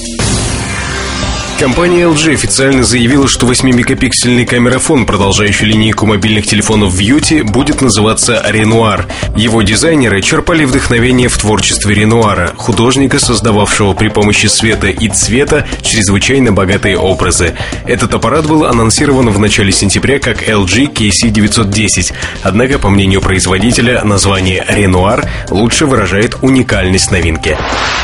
Компания 1.60 2.04
LG 2.08 2.34
официально 2.34 2.84
заявила, 2.84 3.28
что 3.28 3.46
8-мегапиксельный 3.46 4.46
камерафон, 4.46 5.06
продолжающий 5.06 5.68
линейку 5.68 6.06
мобильных 6.06 6.46
телефонов 6.48 7.00
View, 7.00 7.44
будет 7.44 7.80
называться 7.80 8.44
Renoir. 8.50 9.06
Его 9.38 9.62
дизайнеры 9.62 10.22
черпали 10.22 10.66
вдохновение 10.66 11.30
в 11.30 11.38
творчестве 11.38 11.94
Ренуара, 11.96 12.52
художника, 12.58 13.20
создававшего 13.20 13.94
при 13.94 14.10
помощи 14.10 14.48
света 14.48 14.88
и 14.88 15.08
цвета 15.10 15.66
чрезвычайно 15.82 16.52
богатые 16.52 16.98
образы. 16.98 17.56
Этот 17.86 18.14
аппарат 18.16 18.48
был 18.48 18.66
анонсирован 18.66 19.30
в 19.30 19.40
начале 19.40 19.72
сентября 19.72 20.20
как 20.20 20.42
LG 20.50 20.92
KC910, 20.94 22.14
однако, 22.42 22.80
по 22.80 22.90
мнению 22.90 23.22
производителя, 23.22 24.04
название 24.04 24.66
Renoir 24.68 25.28
лучше 25.50 25.86
выражает 25.86 26.36
уникальность 26.42 27.12
новинки. 27.12 27.58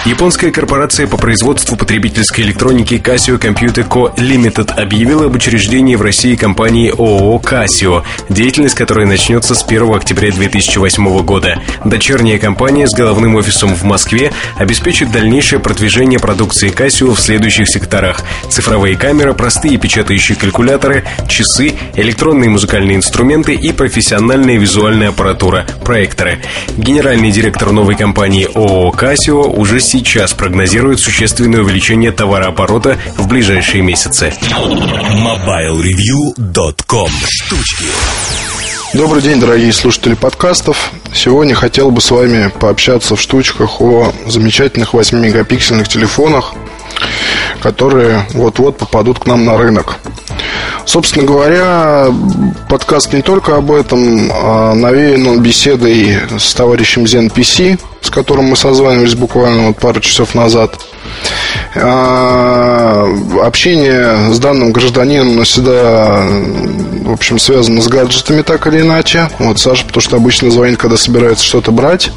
Японская 0.06 0.51
корпорация 0.51 1.08
по 1.08 1.18
производству 1.18 1.75
потребительской 1.75 2.44
электроники 2.44 2.94
Casio 2.94 3.38
Computer 3.39 3.88
Co. 3.88 4.13
Limited 4.15 4.74
объявила 4.79 5.25
об 5.25 5.36
учреждении 5.36 5.96
в 5.96 6.01
России 6.01 6.36
компании 6.36 6.89
ООО 6.91 7.39
«Кассио», 7.39 8.03
деятельность 8.27 8.75
которой 8.75 9.05
начнется 9.05 9.55
с 9.55 9.63
1 9.63 9.93
октября 9.93 10.31
2008 10.31 11.24
года. 11.24 11.62
Дочерняя 11.86 12.38
компания 12.38 12.88
с 12.88 12.93
головным 12.93 13.36
офисом 13.36 13.74
в 13.75 13.84
Москве 13.84 14.34
обеспечит 14.58 15.12
дальнейшее 15.12 15.60
продвижение 15.60 16.19
продукции 16.19 16.69
Casio 16.69 17.15
в 17.15 17.19
следующих 17.19 17.69
секторах. 17.69 18.22
Цифровые 18.50 18.98
камеры, 18.98 19.34
простые 19.34 19.77
печатающие 19.77 20.38
калькуляторы, 20.38 21.05
часы, 21.27 21.74
электронные 21.96 22.50
музыкальные 22.50 22.98
инструменты 22.98 23.53
и 23.53 23.72
профессиональная 23.72 24.58
визуальная 24.58 25.10
аппаратура, 25.10 25.65
проекторы. 25.86 26.39
Генеральный 26.77 27.31
директор 27.31 27.72
новой 27.72 27.96
компании 27.96 28.48
ООО 28.53 28.91
«Кассио» 28.91 29.43
уже 29.43 29.79
сейчас 29.79 30.34
прогнозирует 30.34 31.00
существенное 31.00 31.62
увеличение 31.62 32.12
товарооборота 32.12 32.98
в 33.17 33.28
ближайшие 33.29 33.81
месяцы. 33.83 34.33
MobileReview.com 35.24 37.09
Штучки 37.27 37.86
Добрый 38.95 39.21
день, 39.21 39.39
дорогие 39.39 39.71
слушатели 39.71 40.15
подкастов. 40.15 40.91
Сегодня 41.13 41.53
хотел 41.53 41.91
бы 41.91 42.01
с 42.01 42.09
вами 42.09 42.51
пообщаться 42.59 43.15
в 43.15 43.21
штучках 43.21 43.81
о 43.81 44.12
замечательных 44.25 44.95
8-мегапиксельных 44.95 45.88
телефонах, 45.88 46.53
которые 47.62 48.25
вот-вот 48.34 48.77
попадут 48.77 49.20
к 49.20 49.25
нам 49.25 49.46
на 49.46 49.58
рынок. 49.58 49.98
Собственно 50.86 51.25
говоря, 51.25 52.08
подкаст 52.68 53.13
не 53.13 53.22
только 53.22 53.56
об 53.56 53.72
этом, 53.72 54.32
а 54.32 54.74
навеян 54.74 55.27
он 55.27 55.41
беседой 55.41 56.18
с 56.38 56.53
товарищем 56.53 57.03
ZenPC, 57.03 57.79
с 58.01 58.10
которым 58.10 58.46
мы 58.46 58.56
созванивались 58.56 59.15
буквально 59.15 59.68
вот 59.68 59.77
пару 59.77 60.00
часов 60.00 60.34
назад. 60.34 60.79
А, 61.75 63.06
общение 63.44 64.34
с 64.34 64.39
данным 64.39 64.72
гражданином 64.72 65.44
всегда, 65.44 66.25
в 67.03 67.12
общем, 67.12 67.38
связано 67.38 67.82
с 67.82 67.88
гаджетами 67.88 68.41
так 68.41 68.65
или 68.68 68.82
иначе. 68.82 69.29
Вот 69.39 69.60
Саша, 69.60 69.86
потому 69.86 70.01
что 70.01 70.15
обычно 70.15 70.50
звонит, 70.50 70.77
когда 70.77 70.98
собирается 70.98 71.46
что-то 71.46 71.72
брать. 71.72 72.12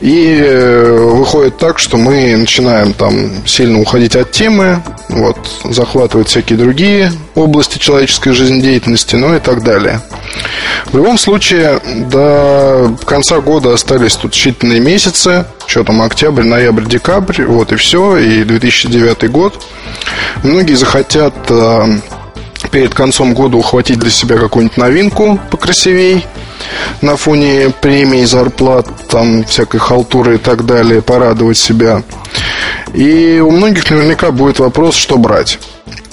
И 0.00 0.34
э, 0.40 0.96
выходит 0.98 1.58
так, 1.58 1.78
что 1.78 1.98
мы 1.98 2.34
начинаем 2.34 2.94
там 2.94 3.46
сильно 3.46 3.80
уходить 3.80 4.16
от 4.16 4.32
темы, 4.32 4.82
вот, 5.10 5.36
захватывать 5.64 6.28
всякие 6.28 6.58
другие 6.58 7.12
области 7.34 7.78
человеческой 7.78 8.32
жизнедеятельности, 8.32 9.16
ну 9.16 9.34
и 9.34 9.40
так 9.40 9.62
далее. 9.62 10.00
В 10.86 10.96
любом 10.96 11.18
случае, 11.18 11.80
до 12.10 12.96
конца 13.04 13.40
года 13.40 13.74
остались 13.74 14.16
тут 14.16 14.32
считанные 14.32 14.80
месяцы, 14.80 15.44
что 15.66 15.84
там, 15.84 16.00
октябрь, 16.00 16.44
ноябрь, 16.44 16.86
декабрь, 16.86 17.44
вот 17.44 17.72
и 17.72 17.76
все, 17.76 18.16
и 18.16 18.44
2009 18.44 19.30
год. 19.30 19.62
Многие 20.42 20.74
захотят 20.74 21.34
э, 21.50 21.98
перед 22.70 22.94
концом 22.94 23.34
года 23.34 23.58
ухватить 23.58 23.98
для 23.98 24.10
себя 24.10 24.38
какую-нибудь 24.38 24.78
новинку 24.78 25.38
покрасивей– 25.50 26.24
на 27.00 27.16
фоне 27.16 27.72
премий, 27.80 28.24
зарплат, 28.24 28.86
там 29.08 29.44
всякой 29.44 29.80
халтуры 29.80 30.36
и 30.36 30.38
так 30.38 30.66
далее, 30.66 31.02
порадовать 31.02 31.58
себя. 31.58 32.02
И 32.92 33.40
у 33.44 33.50
многих 33.50 33.90
наверняка 33.90 34.30
будет 34.30 34.58
вопрос, 34.58 34.94
что 34.94 35.16
брать. 35.16 35.58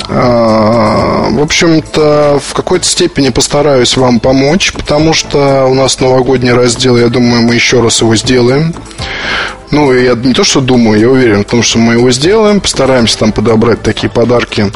А, 0.09 1.27
в 1.31 1.41
общем-то, 1.41 2.39
в 2.43 2.53
какой-то 2.53 2.85
степени 2.85 3.29
постараюсь 3.29 3.97
вам 3.97 4.19
помочь, 4.19 4.71
потому 4.71 5.13
что 5.13 5.65
у 5.65 5.73
нас 5.73 5.99
новогодний 5.99 6.53
раздел, 6.53 6.97
я 6.97 7.09
думаю, 7.09 7.41
мы 7.41 7.55
еще 7.55 7.81
раз 7.81 8.01
его 8.01 8.15
сделаем. 8.15 8.73
Ну, 9.69 9.91
я 9.91 10.15
не 10.15 10.33
то, 10.33 10.45
что 10.45 10.61
думаю, 10.61 10.99
я 10.99 11.09
уверен 11.09 11.43
в 11.43 11.47
том, 11.47 11.61
что 11.61 11.77
мы 11.77 11.95
его 11.95 12.09
сделаем. 12.11 12.61
Постараемся 12.61 13.17
там 13.17 13.33
подобрать 13.33 13.81
такие 13.81 14.09
подарки 14.09 14.71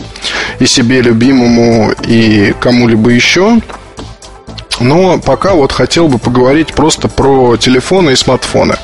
и 0.59 0.65
себе 0.65 1.01
любимому, 1.01 1.93
и 2.05 2.53
кому-либо 2.59 3.09
еще. 3.11 3.61
Но 4.81 5.19
пока 5.19 5.53
вот 5.53 5.71
хотел 5.71 6.07
бы 6.07 6.17
поговорить 6.17 6.73
просто 6.73 7.07
про 7.07 7.57
телефоны 7.57 8.11
и 8.11 8.15
смартфоны 8.15 8.75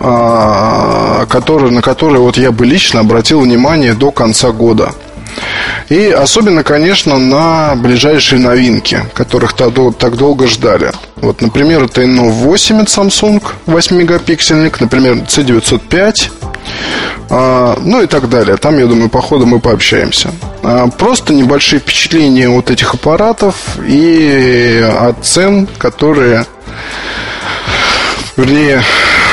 а, 0.00 1.26
которые, 1.26 1.70
на 1.70 1.82
которые 1.82 2.20
вот 2.20 2.36
я 2.38 2.52
бы 2.52 2.64
лично 2.64 3.00
обратил 3.00 3.40
внимание 3.40 3.94
до 3.94 4.10
конца 4.10 4.50
года. 4.50 4.92
И 5.88 6.08
особенно, 6.08 6.62
конечно, 6.62 7.18
на 7.18 7.74
ближайшие 7.74 8.40
новинки, 8.40 9.04
которых 9.14 9.52
так, 9.52 9.72
так 9.98 10.16
долго 10.16 10.46
ждали. 10.46 10.92
Вот, 11.16 11.40
например, 11.40 11.84
это 11.84 12.02
Inno 12.02 12.30
8 12.30 12.82
от 12.82 12.88
Samsung, 12.88 13.42
8-мегапиксельник, 13.66 14.76
например, 14.80 15.16
C905, 15.26 16.12
а, 16.39 16.39
ну 17.30 18.02
и 18.02 18.06
так 18.06 18.28
далее. 18.28 18.56
Там, 18.56 18.78
я 18.78 18.86
думаю, 18.86 19.08
по 19.08 19.20
ходу 19.20 19.46
мы 19.46 19.60
пообщаемся. 19.60 20.32
А, 20.62 20.88
просто 20.88 21.32
небольшие 21.32 21.78
впечатления 21.78 22.48
от 22.48 22.70
этих 22.70 22.94
аппаратов 22.94 23.54
и 23.86 24.84
от 25.00 25.24
цен, 25.24 25.68
которые, 25.78 26.46
вернее, 28.36 28.82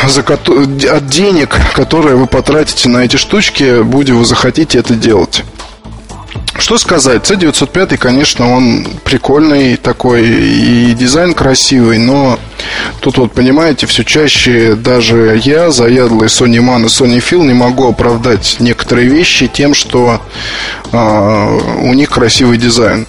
за, 0.08 0.22
от 0.22 1.08
денег, 1.08 1.58
которые 1.74 2.16
вы 2.16 2.28
потратите 2.28 2.88
на 2.90 3.00
эти 3.00 3.16
штучки, 3.16 3.82
будете 3.82 4.14
вы 4.14 4.26
захотите 4.26 4.78
это 4.78 4.94
делать. 4.94 5.44
Что 6.60 6.80
сказать, 6.80 7.30
C905, 7.30 7.98
конечно, 7.98 8.52
он 8.52 8.88
прикольный 9.04 9.78
такой, 9.78 10.28
и 10.28 10.94
дизайн 10.94 11.34
красивый, 11.34 12.00
но 12.00 12.40
тут 13.00 13.20
вот, 13.20 13.32
понимаете, 13.32 13.86
все 13.86 14.04
чаще 14.04 14.74
даже 14.76 15.40
я, 15.44 15.70
заядлый 15.70 16.28
Sony 16.30 16.58
Man 16.58 16.84
и 16.84 16.88
Sony 16.88 17.20
Phil, 17.20 17.46
не 17.46 17.54
могу 17.54 17.88
оправдать 17.88 18.58
некоторые 18.60 19.08
вещи 19.08 19.48
тем, 19.48 19.76
что 19.76 20.20
э, 20.92 21.60
у 21.82 21.94
них 21.94 22.10
красивый 22.10 22.58
дизайн. 22.58 23.06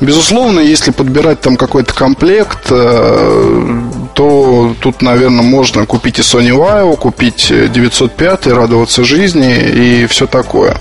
Безусловно, 0.00 0.58
если 0.58 0.90
подбирать 0.90 1.40
там 1.40 1.56
какой-то 1.56 1.94
комплект, 1.94 2.66
э, 2.70 3.82
то 4.14 4.74
тут, 4.80 5.00
наверное, 5.00 5.44
можно 5.44 5.86
купить 5.86 6.18
и 6.18 6.22
Sony 6.22 6.50
Vaio, 6.50 6.96
купить 6.96 7.52
905, 7.72 8.48
радоваться 8.48 9.04
жизни 9.04 9.56
и 9.58 10.06
все 10.06 10.26
такое. 10.26 10.76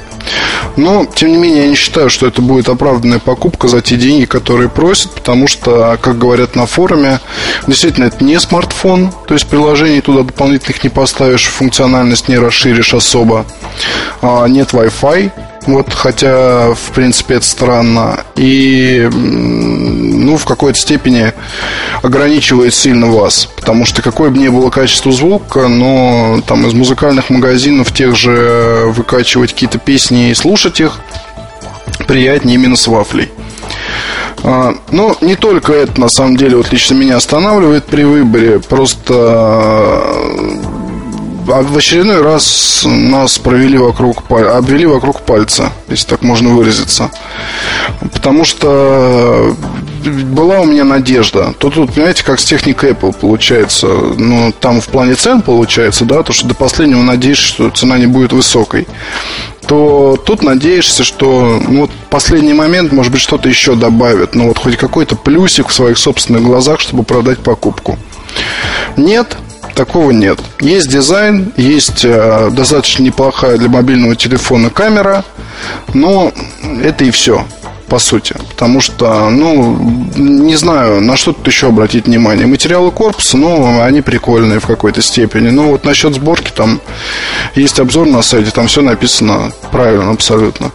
Но, 0.76 1.06
тем 1.06 1.32
не 1.32 1.38
менее, 1.38 1.64
я 1.64 1.70
не 1.70 1.76
считаю, 1.76 2.10
что 2.10 2.28
это 2.28 2.42
будет 2.42 2.70
оправданная 2.70 3.20
покупка 3.20 3.68
за 3.68 3.82
те 3.82 3.96
деньги, 3.96 4.26
которые 4.26 4.70
просят, 4.70 5.12
потому 5.12 5.48
что, 5.48 5.98
как 6.02 6.18
говорят 6.18 6.56
на 6.56 6.66
форуме, 6.66 7.20
действительно, 7.68 8.06
это 8.06 8.24
не 8.24 8.40
смартфон, 8.40 9.12
то 9.28 9.34
есть 9.34 9.48
приложений 9.48 10.02
туда 10.02 10.24
дополнительных 10.24 10.84
не 10.84 10.90
поставишь, 10.90 11.46
функциональность 11.46 12.28
не 12.30 12.38
расширишь 12.38 12.94
особо, 12.94 13.46
а 14.22 14.46
нет 14.48 14.74
Wi-Fi, 14.74 15.32
вот, 15.74 15.94
хотя, 15.94 16.74
в 16.74 16.92
принципе, 16.94 17.36
это 17.36 17.46
странно. 17.46 18.24
И, 18.36 19.10
ну, 19.12 20.38
в 20.38 20.46
какой-то 20.46 20.78
степени 20.78 21.34
ограничивает 22.02 22.74
сильно 22.74 23.08
вас. 23.08 23.46
Потому 23.56 23.86
что 23.86 24.02
какое 24.02 24.30
бы 24.30 24.38
ни 24.38 24.48
было 24.48 24.70
качество 24.70 25.12
звука, 25.12 25.68
но 25.68 26.42
там 26.48 26.66
из 26.68 26.74
музыкальных 26.74 27.30
магазинов 27.30 27.94
тех 27.94 28.16
же 28.16 28.86
выкачивать 28.88 29.54
какие-то 29.54 29.80
песни 29.80 30.30
и 30.30 30.34
слушать 30.34 30.80
их 30.80 31.00
приятнее 32.08 32.56
именно 32.56 32.76
с 32.76 32.88
вафлей. 32.88 33.30
А, 34.44 34.74
но 34.92 35.16
не 35.22 35.36
только 35.36 35.74
это, 35.74 36.00
на 36.00 36.10
самом 36.10 36.38
деле, 36.38 36.58
вот 36.58 36.72
лично 36.72 36.96
меня 36.96 37.18
останавливает 37.18 37.86
при 37.86 38.04
выборе. 38.04 38.60
Просто 38.60 39.14
а 39.14 40.79
в 41.50 41.78
очередной 41.78 42.22
раз 42.22 42.84
нас 42.86 43.38
провели 43.38 43.78
вокруг, 43.78 44.30
обвели 44.30 44.86
вокруг 44.86 45.22
пальца, 45.22 45.72
если 45.88 46.08
так 46.08 46.22
можно 46.22 46.50
выразиться. 46.50 47.10
Потому 48.14 48.46
что 48.46 49.56
была 50.04 50.60
у 50.60 50.66
меня 50.66 50.84
надежда. 50.84 51.54
Тут, 51.58 51.74
понимаете, 51.94 52.24
как 52.24 52.40
с 52.40 52.46
техникой 52.46 52.92
Apple 52.92 53.16
получается. 53.20 53.88
Ну, 53.88 54.54
там 54.60 54.80
в 54.80 54.88
плане 54.88 55.16
цен 55.16 55.42
получается, 55.42 56.06
да, 56.06 56.24
то, 56.24 56.34
что 56.34 56.48
до 56.48 56.54
последнего 56.54 57.02
надеешься, 57.02 57.48
что 57.48 57.70
цена 57.70 57.98
не 57.98 58.08
будет 58.08 58.32
высокой 58.34 58.88
то 59.68 60.18
тут 60.26 60.42
надеешься, 60.42 61.04
что 61.04 61.62
ну, 61.68 61.82
вот 61.82 61.92
последний 62.10 62.54
момент, 62.54 62.92
может 62.92 63.12
быть, 63.12 63.22
что-то 63.22 63.48
еще 63.50 63.76
добавят. 63.76 64.34
Ну, 64.34 64.48
вот 64.48 64.58
хоть 64.58 64.78
какой-то 64.78 65.16
плюсик 65.16 65.68
в 65.68 65.74
своих 65.74 66.00
собственных 66.00 66.42
глазах, 66.42 66.80
чтобы 66.80 67.04
продать 67.04 67.38
покупку. 67.38 68.00
Нет, 68.98 69.38
такого 69.80 70.12
нет. 70.12 70.42
Есть 70.60 70.90
дизайн, 70.90 71.54
есть 71.56 72.04
э, 72.04 72.50
достаточно 72.52 73.02
неплохая 73.04 73.58
для 73.58 73.70
мобильного 73.70 74.14
телефона 74.14 74.70
камера, 74.70 75.24
но 75.94 76.34
это 76.84 77.06
и 77.06 77.12
все 77.12 77.46
по 77.90 78.00
сути. 78.00 78.36
Потому 78.50 78.80
что, 78.80 79.30
ну, 79.30 79.78
не 80.16 80.56
знаю, 80.56 81.02
на 81.02 81.18
что 81.18 81.34
тут 81.34 81.48
еще 81.48 81.68
обратить 81.68 82.06
внимание. 82.06 82.48
Материалы 82.48 82.92
корпуса, 82.92 83.38
ну, 83.38 83.82
они 83.82 84.02
прикольные 84.02 84.60
в 84.60 84.68
какой-то 84.68 85.02
степени. 85.02 85.50
Но 85.50 85.64
вот 85.64 85.84
насчет 85.84 86.14
сборки, 86.14 86.52
там 86.56 86.80
есть 87.56 87.80
обзор 87.80 88.08
на 88.08 88.22
сайте, 88.22 88.52
там 88.52 88.68
все 88.68 88.82
написано 88.82 89.52
правильно 89.72 90.12
абсолютно. 90.12 90.72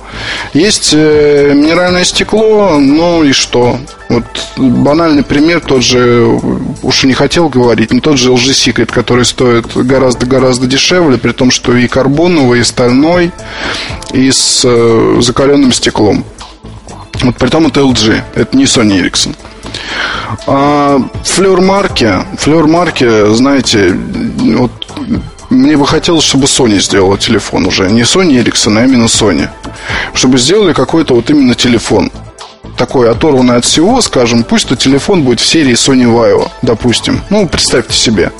Есть 0.52 0.90
э, 0.92 1.52
минеральное 1.54 2.04
стекло, 2.04 2.78
ну 2.78 3.22
и 3.24 3.32
что? 3.32 3.78
Вот 4.08 4.24
банальный 4.56 5.22
пример, 5.22 5.60
тот 5.60 5.82
же, 5.82 6.26
уж 6.82 7.04
и 7.04 7.06
не 7.06 7.14
хотел 7.14 7.48
говорить, 7.48 7.92
но 7.92 8.00
тот 8.00 8.18
же 8.18 8.30
LG 8.30 8.50
Secret, 8.50 8.92
который 8.92 9.24
стоит 9.24 9.74
гораздо-гораздо 9.74 10.66
дешевле, 10.66 11.18
при 11.18 11.32
том, 11.32 11.50
что 11.50 11.76
и 11.76 11.88
карбоновый, 11.88 12.60
и 12.60 12.64
стальной, 12.64 13.32
и 14.12 14.30
с 14.30 14.62
э, 14.64 15.16
закаленным 15.20 15.72
стеклом. 15.72 16.24
Вот 17.22 17.36
при 17.36 17.48
том 17.48 17.66
это 17.66 17.80
LG, 17.80 18.22
это 18.34 18.56
не 18.56 18.64
Sony 18.64 19.02
Ericsson. 19.02 19.34
А 20.46 21.00
флер 21.22 21.60
марки, 21.60 22.12
флер 22.38 22.66
марки, 22.66 23.34
знаете, 23.34 23.96
вот 24.56 24.72
мне 25.50 25.76
бы 25.76 25.86
хотелось, 25.86 26.24
чтобы 26.24 26.44
Sony 26.44 26.80
сделала 26.80 27.16
телефон 27.18 27.66
уже. 27.66 27.90
Не 27.90 28.02
Sony 28.02 28.42
Ericsson, 28.42 28.78
а 28.78 28.84
именно 28.84 29.04
Sony. 29.04 29.48
Чтобы 30.14 30.38
сделали 30.38 30.72
какой-то 30.72 31.14
вот 31.14 31.30
именно 31.30 31.54
телефон. 31.54 32.10
Такой 32.76 33.10
оторванный 33.10 33.56
от 33.56 33.64
всего, 33.64 34.00
скажем, 34.00 34.42
пусть 34.42 34.68
то 34.68 34.76
телефон 34.76 35.22
будет 35.22 35.40
в 35.40 35.46
серии 35.46 35.74
Sony 35.74 36.06
Vaio, 36.06 36.50
допустим. 36.62 37.20
Ну, 37.30 37.46
представьте 37.46 37.94
себе. 37.94 38.32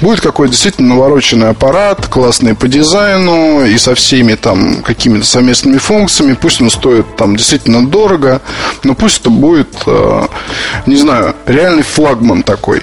Будет 0.00 0.20
какой-то 0.20 0.52
действительно 0.52 0.94
навороченный 0.94 1.50
аппарат, 1.50 2.06
классный 2.06 2.54
по 2.54 2.68
дизайну 2.68 3.64
и 3.64 3.76
со 3.78 3.94
всеми 3.94 4.34
там 4.34 4.82
какими-то 4.82 5.26
совместными 5.26 5.78
функциями. 5.78 6.36
Пусть 6.40 6.60
он 6.60 6.70
стоит 6.70 7.16
там 7.16 7.36
действительно 7.36 7.86
дорого, 7.86 8.40
но 8.84 8.94
пусть 8.94 9.20
это 9.20 9.30
будет, 9.30 9.68
э, 9.86 10.26
не 10.86 10.96
знаю, 10.96 11.34
реальный 11.46 11.82
флагман 11.82 12.42
такой 12.42 12.82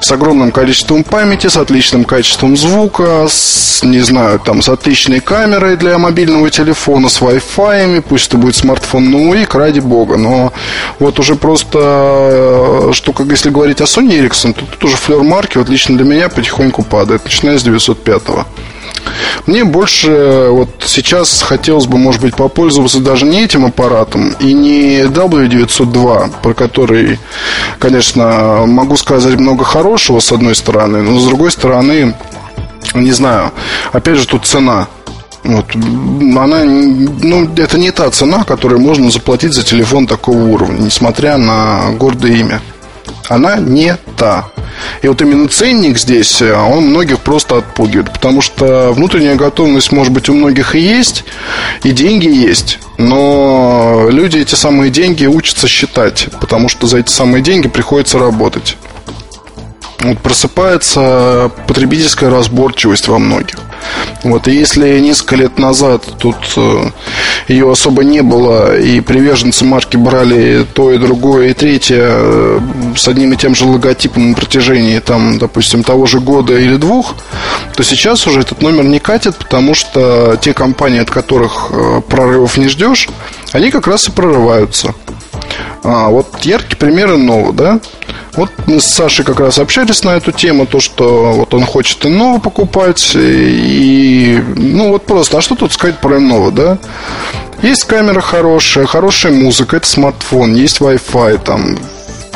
с 0.00 0.12
огромным 0.12 0.52
количеством 0.52 1.04
памяти, 1.04 1.46
с 1.48 1.56
отличным 1.56 2.04
качеством 2.04 2.56
звука, 2.56 3.26
с, 3.28 3.82
не 3.82 4.00
знаю, 4.00 4.38
там, 4.38 4.62
с 4.62 4.68
отличной 4.68 5.20
камерой 5.20 5.76
для 5.76 5.98
мобильного 5.98 6.50
телефона, 6.50 7.08
с 7.08 7.20
Wi-Fi, 7.20 8.02
пусть 8.02 8.28
это 8.28 8.36
будет 8.36 8.56
смартфон 8.56 9.14
Nuik, 9.14 9.56
ради 9.56 9.80
бога, 9.80 10.16
но 10.16 10.52
вот 10.98 11.18
уже 11.18 11.34
просто, 11.34 11.78
э, 11.80 12.92
что, 12.92 13.12
как 13.12 13.26
если 13.28 13.50
говорить 13.50 13.80
о 13.80 13.84
Sony 13.84 14.20
Ericsson, 14.20 14.52
то 14.52 14.64
тут 14.66 14.84
уже 14.84 14.96
флер 14.96 15.22
марки, 15.22 15.58
вот 15.58 15.68
лично 15.68 15.96
для 15.96 16.06
меня, 16.06 16.28
потихоньку 16.28 16.82
падает, 16.82 17.24
начиная 17.24 17.58
с 17.58 17.62
905 17.62 18.22
-го. 18.22 18.44
Мне 19.46 19.64
больше 19.64 20.48
вот 20.50 20.68
сейчас 20.84 21.42
хотелось 21.42 21.86
бы, 21.86 21.98
может 21.98 22.20
быть, 22.20 22.34
попользоваться 22.34 23.00
даже 23.00 23.26
не 23.26 23.44
этим 23.44 23.64
аппаратом 23.64 24.34
и 24.40 24.52
не 24.52 25.02
W902, 25.02 26.32
про 26.42 26.54
который, 26.54 27.18
конечно, 27.78 28.64
могу 28.66 28.96
сказать 28.96 29.38
много 29.38 29.64
хорошего 29.64 30.20
с 30.20 30.32
одной 30.32 30.54
стороны, 30.54 31.02
но 31.02 31.18
с 31.18 31.24
другой 31.26 31.50
стороны, 31.50 32.14
не 32.94 33.12
знаю, 33.12 33.52
опять 33.92 34.16
же 34.16 34.26
тут 34.26 34.46
цена. 34.46 34.88
Вот, 35.44 35.66
она, 35.76 36.64
ну, 36.64 37.48
это 37.56 37.78
не 37.78 37.92
та 37.92 38.10
цена, 38.10 38.42
которую 38.42 38.80
можно 38.80 39.10
заплатить 39.10 39.52
за 39.52 39.62
телефон 39.62 40.08
такого 40.08 40.38
уровня, 40.38 40.80
несмотря 40.80 41.36
на 41.36 41.92
гордое 41.92 42.32
имя. 42.32 42.60
Она 43.28 43.56
не 43.56 43.96
та. 44.16 44.48
И 45.02 45.08
вот 45.08 45.20
именно 45.22 45.48
ценник 45.48 45.98
здесь, 45.98 46.40
э, 46.42 46.52
он 46.52 46.86
многих 46.88 47.20
просто 47.20 47.58
отпугивает, 47.58 48.12
потому 48.12 48.40
что 48.40 48.92
внутренняя 48.92 49.36
готовность, 49.36 49.92
может 49.92 50.12
быть, 50.12 50.28
у 50.28 50.34
многих 50.34 50.74
и 50.74 50.80
есть, 50.80 51.24
и 51.82 51.92
деньги 51.92 52.28
есть, 52.28 52.78
но 52.98 54.08
люди 54.10 54.38
эти 54.38 54.54
самые 54.54 54.90
деньги 54.90 55.26
учатся 55.26 55.68
считать, 55.68 56.28
потому 56.40 56.68
что 56.68 56.86
за 56.86 56.98
эти 56.98 57.10
самые 57.10 57.42
деньги 57.42 57.68
приходится 57.68 58.18
работать. 58.18 58.76
Вот 60.00 60.18
просыпается 60.18 61.50
потребительская 61.66 62.30
разборчивость 62.30 63.08
во 63.08 63.18
многих. 63.18 63.56
Вот, 64.22 64.48
и 64.48 64.52
если 64.52 64.98
несколько 64.98 65.36
лет 65.36 65.58
назад 65.58 66.02
тут 66.18 66.36
э, 66.56 66.90
ее 67.48 67.70
особо 67.70 68.02
не 68.02 68.22
было, 68.22 68.76
и 68.76 69.00
приверженцы 69.00 69.64
марки 69.64 69.96
брали 69.96 70.66
то 70.74 70.90
и 70.90 70.98
другое, 70.98 71.50
и 71.50 71.54
третье 71.54 72.08
э, 72.08 72.60
с 72.96 73.06
одним 73.06 73.32
и 73.32 73.36
тем 73.36 73.54
же 73.54 73.66
логотипом 73.66 74.30
на 74.30 74.34
протяжении, 74.34 74.98
там, 74.98 75.38
допустим, 75.38 75.84
того 75.84 76.06
же 76.06 76.20
года 76.20 76.58
или 76.58 76.76
двух, 76.76 77.14
то 77.76 77.82
сейчас 77.82 78.26
уже 78.26 78.40
этот 78.40 78.62
номер 78.62 78.84
не 78.84 78.98
катит, 78.98 79.36
потому 79.36 79.74
что 79.74 80.36
те 80.40 80.52
компании, 80.54 81.00
от 81.00 81.10
которых 81.10 81.68
э, 81.70 82.00
прорывов 82.08 82.56
не 82.56 82.68
ждешь, 82.68 83.08
они 83.52 83.70
как 83.70 83.86
раз 83.86 84.08
и 84.08 84.10
прорываются. 84.10 84.94
А, 85.82 86.08
вот 86.08 86.26
яркий 86.42 86.76
пример 86.76 87.10
Innova, 87.10 87.52
да? 87.52 87.80
Вот 88.34 88.50
мы 88.66 88.80
с 88.80 88.86
Сашей 88.86 89.24
как 89.24 89.40
раз 89.40 89.58
общались 89.58 90.04
на 90.04 90.10
эту 90.10 90.32
тему, 90.32 90.66
то, 90.66 90.80
что 90.80 91.32
вот 91.32 91.54
он 91.54 91.64
хочет 91.64 92.04
Innova 92.04 92.40
покупать, 92.40 93.12
и, 93.14 94.42
ну, 94.56 94.90
вот 94.90 95.06
просто, 95.06 95.38
а 95.38 95.40
что 95.40 95.54
тут 95.54 95.72
сказать 95.72 95.98
про 95.98 96.16
Innova, 96.18 96.50
да? 96.50 96.78
Есть 97.62 97.84
камера 97.84 98.20
хорошая, 98.20 98.86
хорошая 98.86 99.32
музыка, 99.32 99.76
это 99.76 99.86
смартфон, 99.86 100.54
есть 100.54 100.80
Wi-Fi, 100.80 101.42
там, 101.42 101.78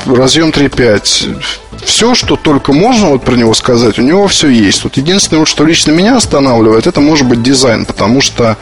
разъем 0.06 0.50
3.5, 0.50 1.42
все, 1.84 2.14
что 2.14 2.36
только 2.36 2.72
можно 2.72 3.08
вот 3.08 3.22
про 3.22 3.34
него 3.34 3.54
сказать, 3.54 3.98
у 3.98 4.02
него 4.02 4.28
все 4.28 4.48
есть. 4.48 4.84
Вот 4.84 4.96
единственное, 4.96 5.40
вот, 5.40 5.48
что 5.48 5.64
лично 5.64 5.92
меня 5.92 6.16
останавливает, 6.16 6.86
это 6.86 7.00
может 7.00 7.26
быть 7.26 7.42
дизайн, 7.42 7.84
потому 7.84 8.20
что 8.20 8.56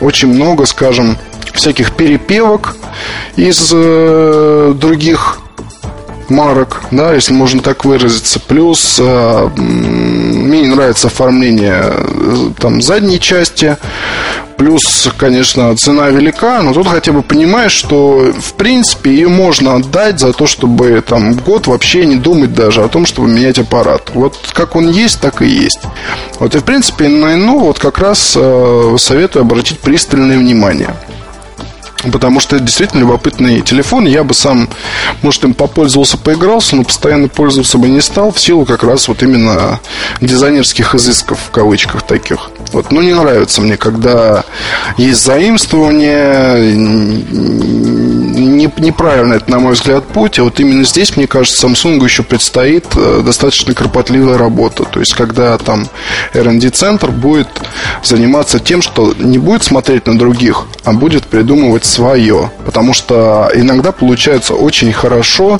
очень 0.00 0.28
много, 0.28 0.66
скажем, 0.66 1.16
всяких 1.56 1.92
перепевок 1.92 2.76
из 3.36 3.72
э, 3.74 4.74
других 4.76 5.40
марок, 6.28 6.82
да, 6.90 7.14
если 7.14 7.32
можно 7.32 7.60
так 7.60 7.84
выразиться. 7.84 8.40
Плюс 8.40 8.98
э, 9.00 9.48
мне 9.56 10.62
не 10.62 10.68
нравится 10.68 11.08
оформление 11.08 11.82
э, 11.84 12.50
там 12.58 12.82
задней 12.82 13.20
части. 13.20 13.76
Плюс, 14.56 15.10
конечно, 15.18 15.76
цена 15.76 16.08
велика, 16.08 16.62
но 16.62 16.72
тут 16.72 16.88
хотя 16.88 17.12
бы 17.12 17.22
понимаешь, 17.22 17.72
что 17.72 18.32
в 18.38 18.54
принципе 18.54 19.10
ее 19.10 19.28
можно 19.28 19.74
отдать 19.74 20.18
за 20.18 20.32
то, 20.32 20.46
чтобы 20.46 21.02
там 21.06 21.34
год 21.34 21.66
вообще 21.66 22.06
не 22.06 22.16
думать 22.16 22.54
даже 22.54 22.82
о 22.82 22.88
том, 22.88 23.04
чтобы 23.04 23.28
менять 23.28 23.58
аппарат. 23.58 24.10
Вот 24.14 24.34
как 24.54 24.74
он 24.74 24.90
есть, 24.90 25.20
так 25.20 25.42
и 25.42 25.46
есть. 25.46 25.80
Вот 26.38 26.54
и 26.54 26.58
в 26.58 26.64
принципе 26.64 27.08
на 27.08 27.34
ино 27.34 27.58
вот 27.58 27.78
как 27.78 27.98
раз 27.98 28.32
э, 28.34 28.96
советую 28.98 29.42
обратить 29.42 29.78
пристальное 29.80 30.38
внимание. 30.38 30.96
Потому 32.12 32.40
что 32.40 32.56
это 32.56 32.64
действительно 32.64 33.00
любопытный 33.00 33.60
телефон. 33.60 34.06
Я 34.06 34.24
бы 34.24 34.34
сам, 34.34 34.68
может, 35.22 35.44
им 35.44 35.54
попользовался, 35.54 36.18
поигрался, 36.18 36.76
но 36.76 36.84
постоянно 36.84 37.28
пользоваться 37.28 37.78
бы 37.78 37.88
не 37.88 38.00
стал 38.00 38.32
в 38.32 38.40
силу 38.40 38.64
как 38.64 38.82
раз 38.84 39.08
вот 39.08 39.22
именно 39.22 39.80
дизайнерских 40.20 40.94
изысков, 40.94 41.38
в 41.48 41.50
кавычках 41.50 42.02
таких. 42.02 42.50
Вот, 42.72 42.90
ну, 42.90 43.00
не 43.00 43.14
нравится 43.14 43.60
мне, 43.60 43.76
когда 43.76 44.44
есть 44.96 45.24
заимствование, 45.24 46.72
не, 48.56 48.70
неправильно 48.78 49.34
это, 49.34 49.50
на 49.50 49.58
мой 49.58 49.74
взгляд, 49.74 50.04
путь. 50.04 50.38
А 50.38 50.44
вот 50.44 50.60
именно 50.60 50.84
здесь, 50.84 51.16
мне 51.16 51.26
кажется, 51.26 51.66
Samsung 51.66 52.02
еще 52.02 52.22
предстоит 52.22 52.86
э, 52.96 53.22
достаточно 53.24 53.74
кропотливая 53.74 54.38
работа. 54.38 54.84
То 54.84 55.00
есть, 55.00 55.14
когда 55.14 55.56
там 55.58 55.88
R&D-центр 56.34 57.10
будет 57.10 57.48
заниматься 58.02 58.58
тем, 58.58 58.82
что 58.82 59.14
не 59.18 59.38
будет 59.38 59.62
смотреть 59.62 60.06
на 60.06 60.18
других, 60.18 60.66
а 60.84 60.92
будет 60.92 61.26
придумывать 61.26 61.84
свое. 61.96 62.50
Потому 62.64 62.94
что 62.94 63.50
иногда 63.54 63.92
получается 63.92 64.54
очень 64.54 64.92
хорошо, 64.92 65.58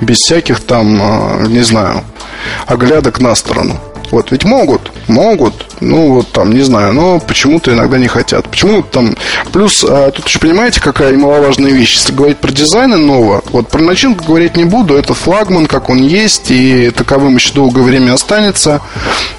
без 0.00 0.18
всяких 0.18 0.60
там, 0.60 1.00
э, 1.00 1.46
не 1.48 1.62
знаю, 1.62 2.02
оглядок 2.66 3.20
на 3.20 3.34
сторону. 3.34 3.80
Вот, 4.12 4.30
ведь 4.30 4.44
могут, 4.44 4.92
могут, 5.08 5.68
ну 5.80 6.12
вот 6.12 6.30
там, 6.32 6.52
не 6.52 6.60
знаю, 6.60 6.92
но 6.92 7.18
почему-то 7.18 7.72
иногда 7.72 7.96
не 7.96 8.08
хотят. 8.08 8.46
Почему 8.46 8.82
там, 8.82 9.16
плюс, 9.52 9.82
а, 9.88 10.10
тут 10.10 10.28
еще 10.28 10.38
понимаете, 10.38 10.82
какая 10.82 11.12
немаловажная 11.12 11.70
вещь, 11.70 11.94
если 11.94 12.12
говорить 12.12 12.36
про 12.36 12.52
дизайны 12.52 12.98
нового, 12.98 13.42
вот 13.52 13.68
про 13.68 13.80
начинку 13.80 14.24
говорить 14.24 14.54
не 14.54 14.64
буду, 14.64 14.96
это 14.96 15.14
флагман, 15.14 15.66
как 15.66 15.88
он 15.88 16.02
есть, 16.02 16.50
и 16.50 16.90
таковым 16.90 17.36
еще 17.36 17.54
долгое 17.54 17.84
время 17.84 18.12
останется. 18.12 18.82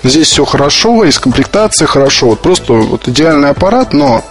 Здесь 0.01 0.29
все 0.29 0.43
хорошо, 0.43 1.03
из 1.03 1.19
комплектации 1.19 1.86
хорошо, 1.86 2.29
вот 2.29 2.41
просто 2.41 2.73
вот 2.73 3.07
идеальный 3.07 3.49
аппарат, 3.49 3.93
но 3.93 4.25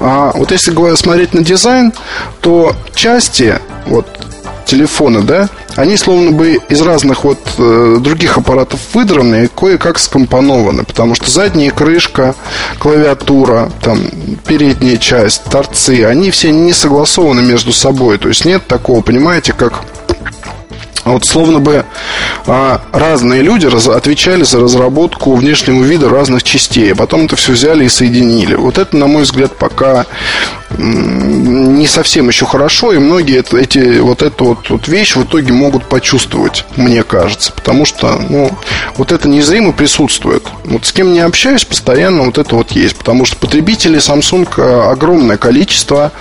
а, 0.00 0.32
вот 0.34 0.50
если 0.50 0.74
смотреть 0.96 1.32
на 1.32 1.44
дизайн, 1.44 1.92
то 2.40 2.74
части, 2.92 3.60
вот 3.86 4.25
телефона, 4.66 5.22
да, 5.22 5.48
они 5.76 5.96
словно 5.96 6.32
бы 6.32 6.58
из 6.68 6.82
разных 6.82 7.24
вот 7.24 7.38
э, 7.56 7.98
других 8.00 8.36
аппаратов 8.36 8.80
выдраны 8.92 9.44
и 9.44 9.48
кое-как 9.48 9.98
скомпонованы, 9.98 10.84
потому 10.84 11.14
что 11.14 11.30
задняя 11.30 11.70
крышка, 11.70 12.34
клавиатура, 12.78 13.70
там, 13.80 14.00
передняя 14.46 14.96
часть, 14.96 15.44
торцы, 15.44 16.04
они 16.04 16.30
все 16.30 16.50
не 16.50 16.72
согласованы 16.72 17.42
между 17.42 17.72
собой, 17.72 18.18
то 18.18 18.28
есть 18.28 18.44
нет 18.44 18.66
такого, 18.66 19.00
понимаете, 19.00 19.52
как 19.52 19.82
вот 21.12 21.24
словно 21.24 21.60
бы 21.60 21.84
а, 22.46 22.80
разные 22.92 23.42
люди 23.42 23.66
раз, 23.66 23.88
отвечали 23.88 24.42
за 24.42 24.60
разработку 24.60 25.34
внешнего 25.34 25.82
вида 25.82 26.08
разных 26.08 26.42
частей, 26.42 26.92
а 26.92 26.96
потом 26.96 27.26
это 27.26 27.36
все 27.36 27.52
взяли 27.52 27.84
и 27.84 27.88
соединили. 27.88 28.54
Вот 28.54 28.78
это, 28.78 28.96
на 28.96 29.06
мой 29.06 29.22
взгляд, 29.22 29.56
пока 29.56 30.06
не 30.78 31.86
совсем 31.86 32.28
еще 32.28 32.44
хорошо, 32.44 32.92
и 32.92 32.98
многие 32.98 33.38
это, 33.38 33.56
эти, 33.56 33.98
вот 34.00 34.22
эту 34.22 34.44
вот, 34.46 34.68
вот 34.68 34.88
вещь 34.88 35.14
в 35.14 35.24
итоге 35.24 35.52
могут 35.52 35.84
почувствовать, 35.84 36.64
мне 36.76 37.02
кажется, 37.02 37.52
потому 37.52 37.84
что, 37.84 38.20
ну, 38.28 38.50
вот 38.96 39.12
это 39.12 39.28
незримо 39.28 39.72
присутствует. 39.72 40.44
Вот 40.64 40.84
с 40.84 40.92
кем 40.92 41.12
не 41.12 41.20
общаюсь, 41.20 41.64
постоянно 41.64 42.24
вот 42.24 42.38
это 42.38 42.56
вот 42.56 42.72
есть, 42.72 42.96
потому 42.96 43.24
что 43.24 43.36
потребителей 43.36 43.98
Samsung 43.98 44.48
э, 44.56 44.90
огромное 44.90 45.36
количество, 45.36 46.12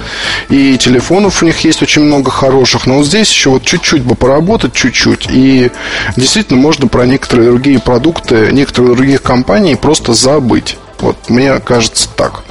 и 0.49 0.77
телефонов 0.77 1.41
у 1.41 1.45
них 1.45 1.59
есть 1.61 1.81
очень 1.81 2.03
много 2.03 2.29
хороших, 2.29 2.85
но 2.85 2.97
вот 2.97 3.07
здесь 3.07 3.29
еще 3.29 3.49
вот 3.49 3.63
чуть-чуть 3.63 4.03
бы 4.03 4.15
поработать, 4.15 4.73
чуть-чуть, 4.75 5.27
и 5.29 5.71
действительно 6.15 6.59
можно 6.59 6.87
про 6.87 7.05
некоторые 7.05 7.49
другие 7.49 7.79
продукты, 7.79 8.51
некоторых 8.51 8.95
других 8.95 9.21
компаний 9.21 9.75
просто 9.75 10.13
забыть. 10.13 10.77
Вот 10.99 11.17
мне 11.29 11.59
кажется 11.59 12.07
так. 12.15 12.43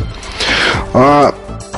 А 0.93 1.35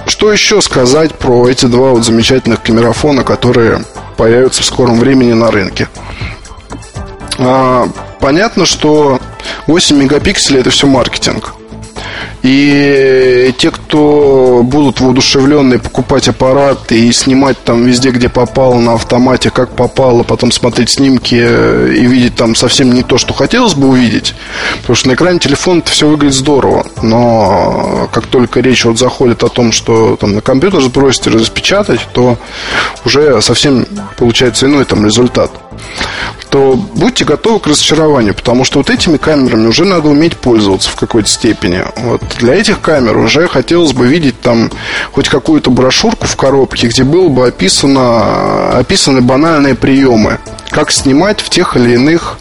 что 0.06 0.32
еще 0.32 0.62
сказать 0.62 1.14
про 1.14 1.48
эти 1.48 1.66
два 1.66 1.90
вот 1.90 2.04
замечательных 2.04 2.62
камерафона, 2.62 3.24
которые 3.24 3.82
появятся 4.16 4.62
в 4.62 4.66
скором 4.66 4.98
времени 4.98 5.32
на 5.32 5.50
рынке? 5.50 5.88
А, 7.38 7.88
понятно, 8.20 8.66
что 8.66 9.20
8 9.66 9.96
мегапикселей 9.96 10.60
это 10.60 10.70
все 10.70 10.86
маркетинг. 10.86 11.54
И 12.42 13.54
те, 13.58 13.70
кто 13.70 14.60
будут 14.62 15.00
воодушевленные 15.00 15.78
покупать 15.78 16.28
аппарат 16.28 16.92
и 16.92 17.10
снимать 17.12 17.58
там 17.64 17.84
везде, 17.84 18.10
где 18.10 18.28
попало, 18.28 18.78
на 18.78 18.94
автомате, 18.94 19.50
как 19.50 19.70
попало, 19.70 20.22
потом 20.22 20.52
смотреть 20.52 20.90
снимки 20.90 21.34
и 21.34 22.06
видеть 22.06 22.36
там 22.36 22.54
совсем 22.54 22.92
не 22.92 23.02
то, 23.02 23.18
что 23.18 23.34
хотелось 23.34 23.74
бы 23.74 23.88
увидеть. 23.88 24.34
Потому 24.80 24.96
что 24.96 25.08
на 25.08 25.14
экране 25.14 25.38
телефона 25.38 25.80
это 25.80 25.90
все 25.90 26.08
выглядит 26.08 26.34
здорово. 26.34 26.86
Но 27.02 28.08
как 28.12 28.26
только 28.26 28.60
речь 28.60 28.84
вот 28.84 28.98
заходит 28.98 29.42
о 29.42 29.48
том, 29.48 29.72
что 29.72 30.16
там 30.16 30.34
на 30.34 30.40
компьютер 30.40 30.80
сбросить 30.82 31.26
и 31.26 31.30
распечатать, 31.30 32.00
то 32.12 32.38
уже 33.04 33.40
совсем 33.42 33.86
получается 34.16 34.66
иной 34.66 34.84
там 34.84 35.04
результат 35.04 35.50
то 36.50 36.74
будьте 36.74 37.24
готовы 37.24 37.60
к 37.60 37.66
разочарованию, 37.66 38.34
потому 38.34 38.64
что 38.64 38.78
вот 38.78 38.90
этими 38.90 39.16
камерами 39.16 39.66
уже 39.66 39.84
надо 39.84 40.08
уметь 40.08 40.36
пользоваться 40.36 40.90
в 40.90 40.96
какой-то 40.96 41.28
степени. 41.28 41.82
Вот 41.96 42.22
для 42.38 42.54
этих 42.54 42.80
камер 42.80 43.16
уже 43.18 43.48
хотелось 43.48 43.92
бы 43.92 44.06
видеть 44.06 44.40
там 44.40 44.70
хоть 45.12 45.28
какую-то 45.28 45.70
брошюрку 45.70 46.26
в 46.26 46.36
коробке, 46.36 46.88
где 46.88 47.04
было 47.04 47.28
бы 47.28 47.46
описано, 47.46 48.70
описаны 48.78 49.20
банальные 49.20 49.74
приемы, 49.74 50.38
как 50.70 50.90
снимать 50.90 51.40
в 51.40 51.50
тех 51.50 51.76
или 51.76 51.94
иных 51.94 52.38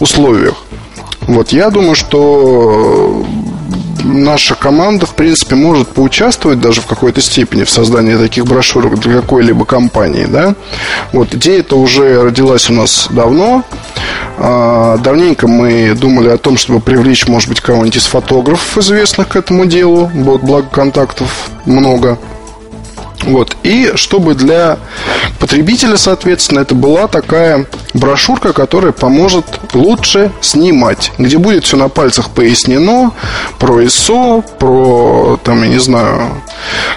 условиях. 0.00 0.54
Вот 1.22 1.50
я 1.50 1.70
думаю, 1.70 1.94
что 1.94 3.26
наша 4.06 4.54
команда, 4.54 5.06
в 5.06 5.14
принципе, 5.14 5.56
может 5.56 5.88
поучаствовать 5.88 6.60
даже 6.60 6.80
в 6.80 6.86
какой-то 6.86 7.20
степени 7.20 7.64
в 7.64 7.70
создании 7.70 8.16
таких 8.16 8.44
брошюрок 8.44 8.98
для 9.00 9.20
какой-либо 9.20 9.64
компании, 9.64 10.26
да. 10.26 10.54
Вот 11.12 11.34
идея 11.34 11.60
это 11.60 11.76
уже 11.76 12.22
родилась 12.22 12.70
у 12.70 12.72
нас 12.72 13.08
давно. 13.10 13.64
А, 14.38 14.98
давненько 14.98 15.48
мы 15.48 15.94
думали 15.94 16.28
о 16.28 16.38
том, 16.38 16.56
чтобы 16.56 16.80
привлечь, 16.80 17.26
может 17.26 17.48
быть, 17.48 17.60
кого-нибудь 17.60 17.96
из 17.96 18.06
фотографов 18.06 18.78
известных 18.78 19.28
к 19.28 19.36
этому 19.36 19.66
делу. 19.66 20.10
Вот, 20.14 20.42
благо 20.42 20.68
контактов 20.70 21.50
много. 21.64 22.18
Вот. 23.26 23.56
И 23.64 23.92
чтобы 23.96 24.34
для 24.34 24.78
потребителя, 25.40 25.96
соответственно, 25.96 26.60
это 26.60 26.74
была 26.74 27.08
такая 27.08 27.66
брошюрка, 27.92 28.52
которая 28.52 28.92
поможет 28.92 29.44
лучше 29.74 30.32
снимать, 30.40 31.12
где 31.18 31.36
будет 31.36 31.64
все 31.64 31.76
на 31.76 31.88
пальцах 31.88 32.30
пояснено 32.30 33.12
про 33.58 33.82
ISO, 33.82 34.44
про, 34.58 35.38
там, 35.42 35.62
я 35.62 35.68
не 35.68 35.80
знаю, 35.80 36.42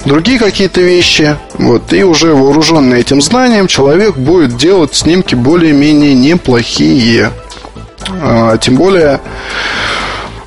другие 0.05 0.37
какие-то 0.37 0.81
вещи. 0.81 1.35
Вот. 1.57 1.91
И 1.93 2.03
уже 2.03 2.33
вооруженный 2.33 2.99
этим 2.99 3.21
знанием 3.21 3.67
человек 3.67 4.15
будет 4.15 4.55
делать 4.55 4.95
снимки 4.95 5.33
более-менее 5.33 6.13
неплохие. 6.13 7.31
А, 8.21 8.57
тем 8.57 8.75
более, 8.75 9.19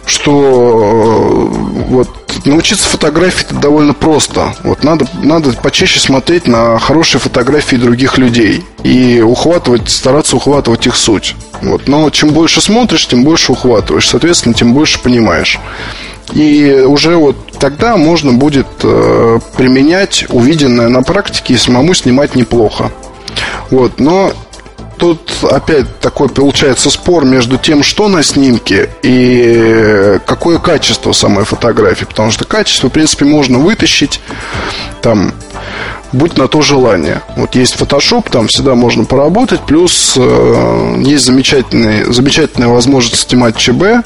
что 0.06 1.50
вот 1.88 2.21
научиться 2.44 2.88
фотографии 2.88 3.44
это 3.44 3.54
довольно 3.56 3.94
просто. 3.94 4.54
Вот 4.64 4.84
надо, 4.84 5.06
надо 5.22 5.52
почаще 5.52 6.00
смотреть 6.00 6.46
на 6.46 6.78
хорошие 6.78 7.20
фотографии 7.20 7.76
других 7.76 8.18
людей 8.18 8.64
и 8.82 9.20
ухватывать, 9.20 9.88
стараться 9.88 10.36
ухватывать 10.36 10.86
их 10.86 10.96
суть. 10.96 11.34
Вот. 11.60 11.88
Но 11.88 12.10
чем 12.10 12.30
больше 12.30 12.60
смотришь, 12.60 13.06
тем 13.06 13.24
больше 13.24 13.52
ухватываешь. 13.52 14.08
Соответственно, 14.08 14.54
тем 14.54 14.74
больше 14.74 15.00
понимаешь. 15.00 15.58
И 16.32 16.84
уже 16.86 17.16
вот 17.16 17.36
тогда 17.58 17.96
можно 17.96 18.32
будет 18.32 18.66
э, 18.82 19.38
применять 19.56 20.24
увиденное 20.30 20.88
на 20.88 21.02
практике 21.02 21.54
и 21.54 21.58
самому 21.58 21.94
снимать 21.94 22.34
неплохо. 22.34 22.90
Вот. 23.70 24.00
Но 24.00 24.32
тут 24.96 25.30
опять 25.42 26.00
такой 26.00 26.28
получается 26.28 26.90
спор 26.90 27.24
между 27.24 27.58
тем, 27.58 27.82
что 27.82 28.08
на 28.08 28.22
снимке 28.22 28.90
и 29.02 30.18
какое 30.26 30.58
качество 30.58 31.12
самой 31.12 31.44
фотографии. 31.44 32.04
Потому 32.04 32.30
что 32.30 32.44
качество, 32.44 32.88
в 32.88 32.92
принципе, 32.92 33.24
можно 33.24 33.58
вытащить 33.58 34.20
там 35.00 35.32
будь 36.12 36.36
на 36.36 36.46
то 36.48 36.62
желание. 36.62 37.22
Вот 37.36 37.54
есть 37.54 37.76
Photoshop, 37.76 38.30
там 38.30 38.46
всегда 38.46 38.74
можно 38.74 39.04
поработать, 39.04 39.60
плюс 39.62 40.14
э, 40.16 40.94
есть 41.00 41.24
замечательные, 41.24 42.12
замечательная 42.12 42.68
возможность 42.68 43.28
снимать 43.28 43.56
ЧБ, 43.56 44.04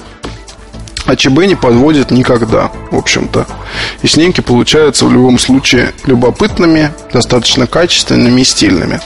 а 1.06 1.16
ЧБ 1.16 1.46
не 1.46 1.54
подводит 1.54 2.10
никогда, 2.10 2.70
в 2.90 2.96
общем-то. 2.96 3.46
И 4.02 4.06
снимки 4.06 4.40
получаются 4.40 5.06
в 5.06 5.12
любом 5.12 5.38
случае 5.38 5.92
любопытными, 6.04 6.90
достаточно 7.12 7.66
качественными 7.66 8.40
и 8.40 8.44
стильными. 8.44 9.00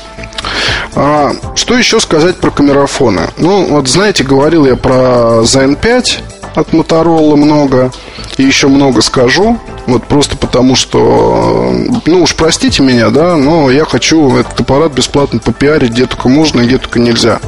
А, 0.95 1.33
что 1.55 1.77
еще 1.77 2.01
сказать 2.01 2.37
про 2.37 2.51
камерафоны? 2.51 3.29
Ну, 3.37 3.67
вот 3.67 3.89
знаете, 3.89 4.25
говорил 4.25 4.67
я 4.67 4.77
про 4.77 5.43
ZN5 5.43 6.40
от 6.55 6.73
Motorola 6.73 7.37
много. 7.37 7.93
И 8.37 8.43
еще 8.43 8.69
много 8.69 9.03
скажу. 9.03 9.59
Вот 9.87 10.05
просто 10.05 10.37
потому, 10.37 10.77
что, 10.77 11.75
ну 12.07 12.23
уж 12.23 12.35
простите 12.35 12.83
меня, 12.83 13.11
да, 13.11 13.37
но 13.37 13.71
я 13.71 13.85
хочу 13.85 14.37
этот 14.37 14.61
аппарат 14.61 14.93
бесплатно 14.93 15.41
попиарить, 15.41 15.91
где 15.91 16.07
только 16.07 16.29
можно, 16.29 16.61
где 16.61 16.79
только 16.79 17.01
нельзя. 17.01 17.41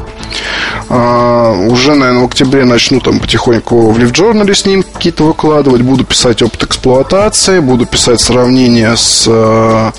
А, 0.88 1.53
уже, 1.53 1.95
наверное, 1.95 2.23
в 2.23 2.27
октябре 2.27 2.65
начну 2.65 3.01
там 3.01 3.21
потихоньку 3.21 3.91
в 3.91 3.99
LiveJournal 3.99 4.53
снимки 4.55 4.88
какие-то 4.93 5.25
выкладывать. 5.25 5.83
Буду 5.83 6.05
писать 6.05 6.43
опыт 6.43 6.65
эксплуатации, 6.65 7.61
буду 7.61 7.87
писать 7.87 8.21
сравнение 8.21 8.97
с 8.97 9.27
а, 9.29 9.93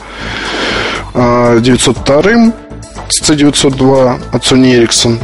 а, 1.14 1.60
902 1.60 2.52
C902 3.10 4.22
от 4.32 4.44
Sony 4.44 4.80
Ericsson. 4.80 5.18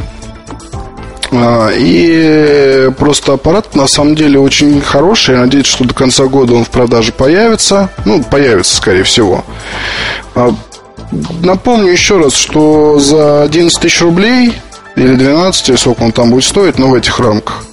А, 1.32 1.70
и 1.72 2.90
просто 2.98 3.34
аппарат 3.34 3.74
на 3.74 3.86
самом 3.86 4.14
деле 4.14 4.38
очень 4.38 4.80
хороший. 4.80 5.34
Я 5.34 5.42
надеюсь, 5.42 5.66
что 5.66 5.84
до 5.84 5.94
конца 5.94 6.26
года 6.26 6.54
он 6.54 6.64
в 6.64 6.70
продаже 6.70 7.12
появится. 7.12 7.90
Ну, 8.04 8.22
появится, 8.22 8.76
скорее 8.76 9.04
всего. 9.04 9.44
А, 10.34 10.52
напомню 11.42 11.92
еще 11.92 12.18
раз, 12.18 12.34
что 12.34 12.98
за 12.98 13.42
11 13.42 13.80
тысяч 13.80 14.00
рублей 14.00 14.54
или 14.96 15.14
12, 15.14 15.70
или 15.70 15.76
сколько 15.76 16.02
он 16.02 16.12
там 16.12 16.30
будет 16.30 16.44
стоить, 16.44 16.78
но 16.78 16.88
в 16.88 16.94
этих 16.94 17.18
рамках, 17.20 17.64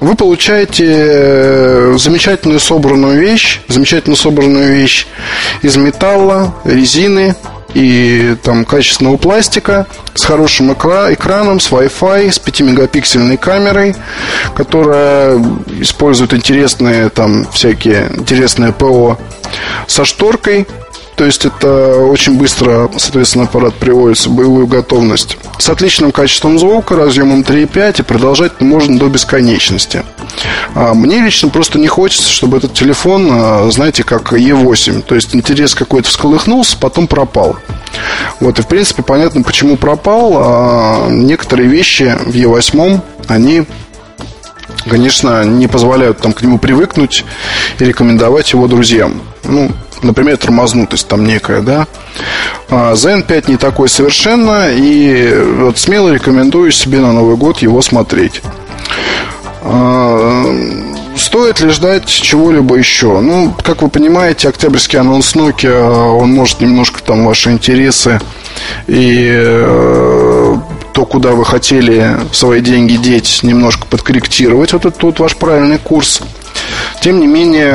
вы 0.00 0.14
получаете 0.14 0.86
э, 0.88 1.94
замечательную 1.98 2.58
собранную 2.58 3.20
вещь, 3.20 3.60
замечательно 3.68 4.16
собранную 4.16 4.72
вещь 4.74 5.06
из 5.62 5.76
металла, 5.76 6.54
резины, 6.64 7.36
и 7.74 8.36
там 8.42 8.64
качественного 8.64 9.16
пластика 9.16 9.86
с 10.14 10.24
хорошим 10.24 10.72
экра- 10.72 11.12
экраном, 11.12 11.60
с 11.60 11.70
Wi-Fi, 11.70 12.30
с 12.30 12.38
5-мегапиксельной 12.40 13.36
камерой, 13.36 13.94
которая 14.54 15.38
использует 15.80 16.34
интересные 16.34 17.08
там 17.08 17.46
всякие 17.52 18.08
интересные 18.16 18.72
ПО. 18.72 19.18
Со 19.86 20.04
шторкой 20.04 20.66
то 21.20 21.26
есть 21.26 21.44
это 21.44 21.96
очень 21.98 22.38
быстро, 22.38 22.90
соответственно, 22.96 23.44
аппарат 23.44 23.74
приводится 23.74 24.30
в 24.30 24.32
боевую 24.32 24.66
готовность. 24.66 25.36
С 25.58 25.68
отличным 25.68 26.12
качеством 26.12 26.58
звука, 26.58 26.96
разъемом 26.96 27.42
3.5 27.42 28.00
и 28.00 28.02
продолжать 28.02 28.62
можно 28.62 28.98
до 28.98 29.06
бесконечности. 29.08 30.02
А 30.74 30.94
мне 30.94 31.20
лично 31.20 31.50
просто 31.50 31.78
не 31.78 31.88
хочется, 31.88 32.30
чтобы 32.30 32.56
этот 32.56 32.72
телефон, 32.72 33.28
а, 33.30 33.70
знаете, 33.70 34.02
как 34.02 34.32
E8. 34.32 35.02
То 35.02 35.14
есть 35.14 35.34
интерес 35.34 35.74
какой-то 35.74 36.08
всколыхнулся, 36.08 36.78
потом 36.78 37.06
пропал. 37.06 37.56
Вот, 38.40 38.58
и 38.58 38.62
в 38.62 38.66
принципе 38.66 39.02
понятно, 39.02 39.42
почему 39.42 39.76
пропал. 39.76 40.36
А 40.38 41.08
некоторые 41.10 41.68
вещи 41.68 42.16
в 42.24 42.34
E8, 42.34 42.98
они 43.28 43.66
конечно, 44.88 45.44
не 45.44 45.66
позволяют 45.66 46.20
там 46.20 46.32
к 46.32 46.40
нему 46.40 46.58
привыкнуть 46.58 47.26
и 47.78 47.84
рекомендовать 47.84 48.54
его 48.54 48.66
друзьям. 48.66 49.20
Ну, 49.44 49.70
например, 50.04 50.36
тормознутость 50.36 51.08
там 51.08 51.24
некая, 51.24 51.60
да. 51.62 51.86
А 52.68 52.92
Zen 52.94 53.22
5 53.22 53.48
не 53.48 53.56
такой 53.56 53.88
совершенно, 53.88 54.70
и 54.70 55.32
вот 55.58 55.78
смело 55.78 56.10
рекомендую 56.10 56.72
себе 56.72 57.00
на 57.00 57.12
Новый 57.12 57.36
год 57.36 57.58
его 57.58 57.80
смотреть. 57.82 58.42
А, 59.62 60.46
стоит 61.16 61.60
ли 61.60 61.70
ждать 61.70 62.06
чего-либо 62.06 62.76
еще? 62.76 63.20
Ну, 63.20 63.54
как 63.62 63.82
вы 63.82 63.88
понимаете, 63.88 64.48
октябрьский 64.48 64.98
анонс 64.98 65.34
Nokia, 65.34 66.16
он 66.16 66.32
может 66.32 66.60
немножко 66.60 67.02
там 67.02 67.26
ваши 67.26 67.50
интересы 67.50 68.20
и 68.86 69.28
э, 69.32 70.56
то, 70.92 71.06
куда 71.06 71.32
вы 71.32 71.44
хотели 71.44 72.16
свои 72.32 72.60
деньги 72.60 72.96
деть, 72.96 73.40
немножко 73.42 73.86
подкорректировать 73.86 74.72
вот 74.72 74.86
этот 74.86 75.02
вот 75.02 75.18
ваш 75.20 75.36
правильный 75.36 75.78
курс. 75.78 76.20
Тем 77.00 77.18
не 77.18 77.26
менее, 77.26 77.70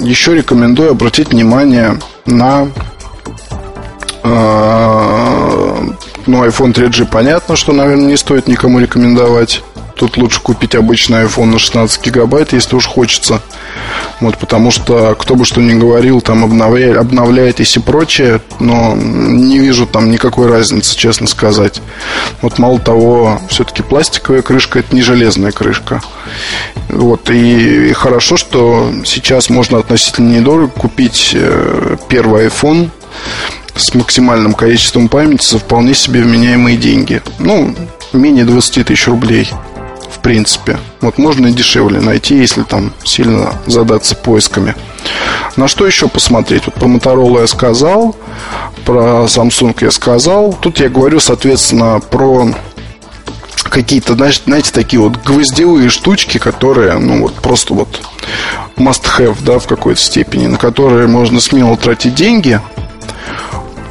еще 0.00 0.34
рекомендую 0.34 0.92
обратить 0.92 1.30
внимание 1.30 1.98
на 2.24 2.68
э, 4.22 5.76
ну, 6.26 6.44
iPhone 6.44 6.72
3G 6.72 7.08
понятно, 7.10 7.56
что, 7.56 7.72
наверное, 7.72 8.06
не 8.06 8.16
стоит 8.16 8.46
никому 8.46 8.78
рекомендовать. 8.78 9.62
Тут 9.96 10.18
лучше 10.18 10.40
купить 10.42 10.74
обычный 10.74 11.24
iPhone 11.24 11.46
на 11.46 11.58
16 11.58 12.04
гигабайт, 12.04 12.52
если 12.52 12.76
уж 12.76 12.86
хочется. 12.86 13.40
Вот, 14.20 14.36
потому 14.36 14.70
что, 14.70 15.14
кто 15.18 15.34
бы 15.34 15.46
что 15.46 15.62
ни 15.62 15.72
говорил, 15.72 16.20
там 16.20 16.44
обновля... 16.44 17.00
обновляетесь 17.00 17.76
и 17.76 17.80
прочее, 17.80 18.42
но 18.60 18.94
не 18.94 19.58
вижу 19.58 19.86
там 19.86 20.10
никакой 20.10 20.48
разницы, 20.48 20.94
честно 20.94 21.26
сказать. 21.26 21.80
Вот 22.42 22.58
мало 22.58 22.78
того, 22.78 23.40
все-таки 23.48 23.82
пластиковая 23.82 24.42
крышка 24.42 24.80
это 24.80 24.94
не 24.94 25.00
железная 25.00 25.52
крышка. 25.52 26.02
Вот, 26.90 27.30
и, 27.30 27.88
и 27.88 27.92
хорошо, 27.94 28.36
что 28.36 28.92
сейчас 29.06 29.48
можно 29.48 29.78
относительно 29.78 30.28
недорого 30.28 30.68
купить 30.68 31.32
э, 31.34 31.96
первый 32.08 32.48
iPhone 32.48 32.90
с 33.74 33.94
максимальным 33.94 34.52
количеством 34.52 35.08
памяти 35.08 35.46
за 35.46 35.58
вполне 35.58 35.94
себе 35.94 36.20
вменяемые 36.20 36.76
деньги. 36.76 37.22
Ну, 37.38 37.74
менее 38.12 38.44
20 38.44 38.86
тысяч 38.86 39.06
рублей 39.06 39.48
принципе. 40.26 40.76
Вот 41.02 41.18
можно 41.18 41.46
и 41.46 41.52
дешевле 41.52 42.00
найти, 42.00 42.36
если 42.36 42.64
там 42.64 42.92
сильно 43.04 43.54
задаться 43.66 44.16
поисками. 44.16 44.74
На 45.54 45.68
что 45.68 45.86
еще 45.86 46.08
посмотреть? 46.08 46.64
Вот 46.66 46.74
про 46.74 46.88
Motorola 46.88 47.42
я 47.42 47.46
сказал, 47.46 48.16
про 48.84 49.26
Samsung 49.26 49.76
я 49.82 49.92
сказал. 49.92 50.52
Тут 50.60 50.80
я 50.80 50.88
говорю, 50.88 51.20
соответственно, 51.20 52.00
про 52.00 52.48
какие-то, 53.70 54.16
знаете, 54.16 54.72
такие 54.72 54.98
вот 54.98 55.16
гвоздевые 55.22 55.90
штучки, 55.90 56.38
которые, 56.38 56.98
ну, 56.98 57.22
вот 57.22 57.34
просто 57.34 57.74
вот 57.74 58.00
must 58.76 59.04
have, 59.18 59.36
да, 59.42 59.60
в 59.60 59.68
какой-то 59.68 60.00
степени, 60.00 60.48
на 60.48 60.58
которые 60.58 61.06
можно 61.06 61.38
смело 61.38 61.76
тратить 61.76 62.16
деньги– 62.16 62.60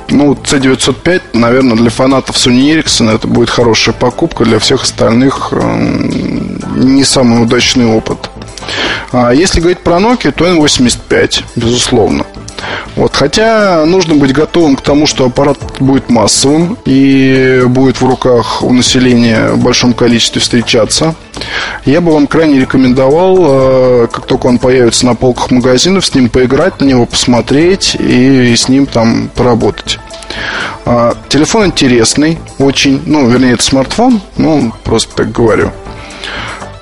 ну, 0.09 0.33
C905, 0.33 1.21
наверное, 1.33 1.75
для 1.75 1.89
фанатов 1.89 2.35
Sony 2.35 2.75
Ericsson 2.75 3.13
это 3.13 3.27
будет 3.27 3.49
хорошая 3.49 3.93
покупка. 3.93 4.43
Для 4.45 4.59
всех 4.59 4.83
остальных 4.83 5.51
не 6.75 7.03
самый 7.03 7.43
удачный 7.43 7.85
опыт. 7.85 8.29
А 9.11 9.33
если 9.33 9.59
говорить 9.59 9.79
про 9.79 9.97
Nokia, 9.97 10.31
то 10.31 10.45
N85, 10.45 11.43
безусловно. 11.55 12.25
Вот, 12.95 13.15
хотя 13.15 13.85
нужно 13.85 14.15
быть 14.15 14.31
готовым 14.31 14.75
к 14.75 14.81
тому, 14.81 15.05
что 15.05 15.25
аппарат 15.25 15.57
будет 15.79 16.09
массовым 16.09 16.77
и 16.85 17.63
будет 17.67 17.99
в 17.99 18.05
руках 18.05 18.63
у 18.63 18.71
населения 18.71 19.49
в 19.49 19.63
большом 19.63 19.93
количестве 19.93 20.41
встречаться. 20.41 21.15
Я 21.85 22.01
бы 22.01 22.13
вам 22.13 22.27
крайне 22.27 22.59
рекомендовал, 22.59 23.37
э, 24.03 24.07
как 24.11 24.25
только 24.25 24.47
он 24.47 24.57
появится 24.57 25.05
на 25.05 25.15
полках 25.15 25.51
магазинов, 25.51 26.05
с 26.05 26.15
ним 26.15 26.29
поиграть, 26.29 26.79
на 26.79 26.85
него 26.85 27.05
посмотреть 27.05 27.95
и 27.99 28.55
с 28.55 28.69
ним 28.69 28.85
там 28.85 29.29
поработать. 29.35 29.99
А, 30.85 31.15
телефон 31.29 31.67
интересный, 31.67 32.39
очень, 32.59 33.01
ну, 33.05 33.27
вернее, 33.27 33.53
это 33.53 33.63
смартфон, 33.63 34.21
ну, 34.37 34.71
просто 34.83 35.15
так 35.15 35.31
говорю. 35.31 35.71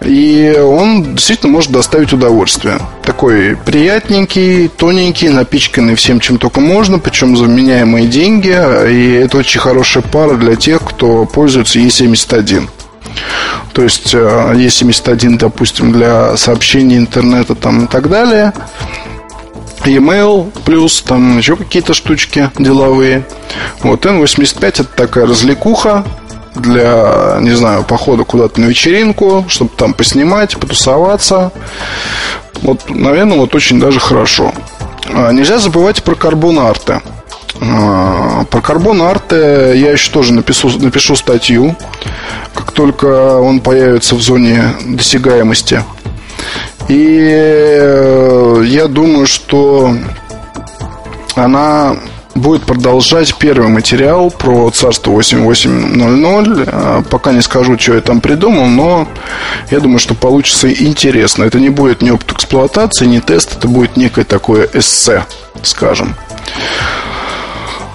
И 0.04 0.56
он 0.58 1.16
действительно 1.16 1.52
может 1.52 1.72
доставить 1.72 2.13
удовольствие. 2.13 2.80
Такой 3.04 3.56
приятненький, 3.56 4.68
тоненький, 4.68 5.30
напичканный 5.30 5.96
всем, 5.96 6.20
чем 6.20 6.38
только 6.38 6.60
можно, 6.60 7.00
причем 7.00 7.38
за 7.38 7.46
вменяемые 7.46 8.08
деньги. 8.08 8.56
И 8.92 9.13
это 9.13 9.38
очень 9.38 9.60
хорошая 9.60 10.04
пара 10.04 10.36
для 10.36 10.56
тех, 10.56 10.82
кто 10.84 11.26
пользуется 11.26 11.80
E71. 11.80 12.68
То 13.74 13.84
есть 13.84 14.13
E71, 14.13 15.36
э, 15.36 15.38
допустим, 15.38 15.92
для 15.92 16.38
сообщений 16.38 16.98
интернета 16.98 17.56
там 17.56 17.86
и 17.86 17.88
так 17.88 18.10
далее. 18.10 18.54
E-mail, 19.86 20.52
плюс 20.63 21.02
там 21.02 21.38
еще 21.38 21.56
какие-то 21.58 21.94
штучки 21.94 22.50
деловые. 22.58 23.26
Вот 23.82 24.06
N85 24.06 24.68
это 24.68 24.84
такая 24.86 25.26
развлекуха, 25.26 26.06
для, 26.56 27.38
не 27.42 27.52
знаю, 27.52 27.84
похода 27.84 28.24
куда-то 28.24 28.62
на 28.62 28.66
вечеринку, 28.66 29.46
чтобы 29.48 29.72
там 29.76 29.94
поснимать, 29.94 30.58
потусоваться. 30.58 31.52
Вот, 32.62 32.89
наверное, 32.89 33.38
вот 33.38 33.56
очень 33.56 33.80
даже 33.80 34.00
хорошо. 34.00 34.54
А, 35.10 35.32
нельзя 35.32 35.58
забывать 35.58 36.04
про 36.04 36.16
карбон-арты. 36.16 37.02
А, 37.62 38.46
про 38.46 38.62
карбон-арты 38.62 39.74
я 39.76 39.92
еще 39.92 40.12
тоже 40.12 40.34
напишу, 40.34 40.70
напишу 40.80 41.16
статью, 41.16 41.76
как 42.54 42.72
только 42.72 43.38
он 43.39 43.60
появится 43.60 44.16
в 44.16 44.22
зоне 44.22 44.74
досягаемости. 44.86 45.84
И 46.89 47.18
э, 47.32 48.63
я 48.66 48.88
думаю, 48.88 49.26
что 49.26 49.96
она 51.36 51.96
будет 52.36 52.63
продолжать 52.63 53.36
первый 53.36 53.69
материал 53.69 54.32
про 54.32 54.69
царство 54.72 55.12
8800. 55.12 56.67
А, 56.72 57.04
пока 57.10 57.32
не 57.32 57.41
скажу, 57.41 57.78
что 57.78 57.96
я 57.96 58.02
там 58.02 58.22
придумал, 58.22 58.67
но 58.67 59.08
я 59.72 59.80
думаю, 59.80 60.00
что 60.00 60.15
получится 60.15 60.72
интересно. 60.72 61.43
Это 61.43 61.60
не 61.60 61.69
будет 61.69 62.02
ни 62.02 62.10
опыт 62.10 62.34
эксплуатации, 62.34 63.06
ни 63.06 63.19
тест, 63.19 63.58
это 63.58 63.67
будет 63.67 63.98
некое 63.98 64.24
такое 64.24 64.67
эссе, 64.74 65.26
скажем. 65.62 66.15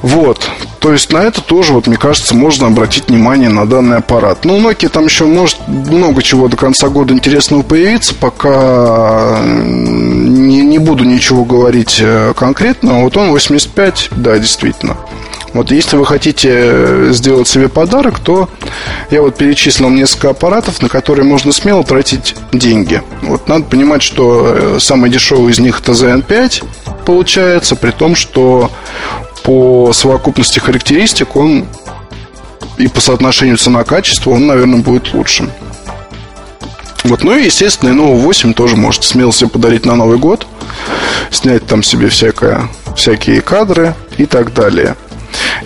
Вот. 0.02 0.48
То 0.80 0.92
есть 0.92 1.12
на 1.12 1.18
это 1.18 1.40
тоже, 1.40 1.72
вот, 1.72 1.86
мне 1.86 1.96
кажется, 1.96 2.34
можно 2.34 2.68
обратить 2.68 3.08
внимание 3.08 3.48
на 3.48 3.66
данный 3.66 3.96
аппарат. 3.96 4.44
Ну, 4.44 4.58
Nokia 4.60 4.88
там 4.88 5.06
еще 5.06 5.24
может 5.24 5.58
много 5.66 6.22
чего 6.22 6.48
до 6.48 6.56
конца 6.56 6.88
года 6.88 7.12
интересного 7.14 7.62
появиться, 7.62 8.14
пока 8.14 9.40
не, 9.44 10.62
не 10.62 10.78
буду 10.78 11.04
ничего 11.04 11.44
говорить 11.44 11.98
э, 12.00 12.32
конкретно. 12.36 13.02
Вот 13.02 13.16
он 13.16 13.30
85, 13.30 14.10
да, 14.16 14.38
действительно. 14.38 14.96
Вот 15.54 15.70
если 15.72 15.96
вы 15.96 16.06
хотите 16.06 17.12
сделать 17.12 17.48
себе 17.48 17.68
подарок, 17.68 18.18
то 18.20 18.48
я 19.10 19.22
вот 19.22 19.36
перечислил 19.36 19.88
несколько 19.88 20.30
аппаратов, 20.30 20.82
на 20.82 20.88
которые 20.88 21.24
можно 21.24 21.52
смело 21.52 21.82
тратить 21.82 22.36
деньги. 22.52 23.02
Вот 23.22 23.48
надо 23.48 23.64
понимать, 23.64 24.02
что 24.02 24.54
э, 24.54 24.78
самый 24.78 25.10
дешевый 25.10 25.52
из 25.52 25.58
них 25.58 25.80
это 25.80 25.92
ZN5 25.92 26.64
получается, 27.08 27.74
при 27.74 27.90
том, 27.90 28.14
что 28.14 28.70
по 29.42 29.92
совокупности 29.92 30.58
характеристик 30.58 31.36
он 31.36 31.66
и 32.76 32.88
по 32.88 33.00
соотношению 33.00 33.56
цена-качество 33.56 34.30
он, 34.30 34.46
наверное, 34.46 34.80
будет 34.80 35.12
лучшим. 35.14 35.50
Вот, 37.04 37.24
ну 37.24 37.36
и, 37.36 37.44
естественно, 37.44 37.90
Lenovo 37.90 38.16
8 38.16 38.54
тоже 38.54 38.76
можете 38.76 39.08
смело 39.08 39.32
себе 39.32 39.48
подарить 39.48 39.86
на 39.86 39.96
Новый 39.96 40.18
год. 40.18 40.46
Снять 41.30 41.66
там 41.66 41.82
себе 41.82 42.08
всякое, 42.08 42.68
всякие 42.96 43.40
кадры 43.40 43.94
и 44.16 44.26
так 44.26 44.52
далее. 44.52 44.96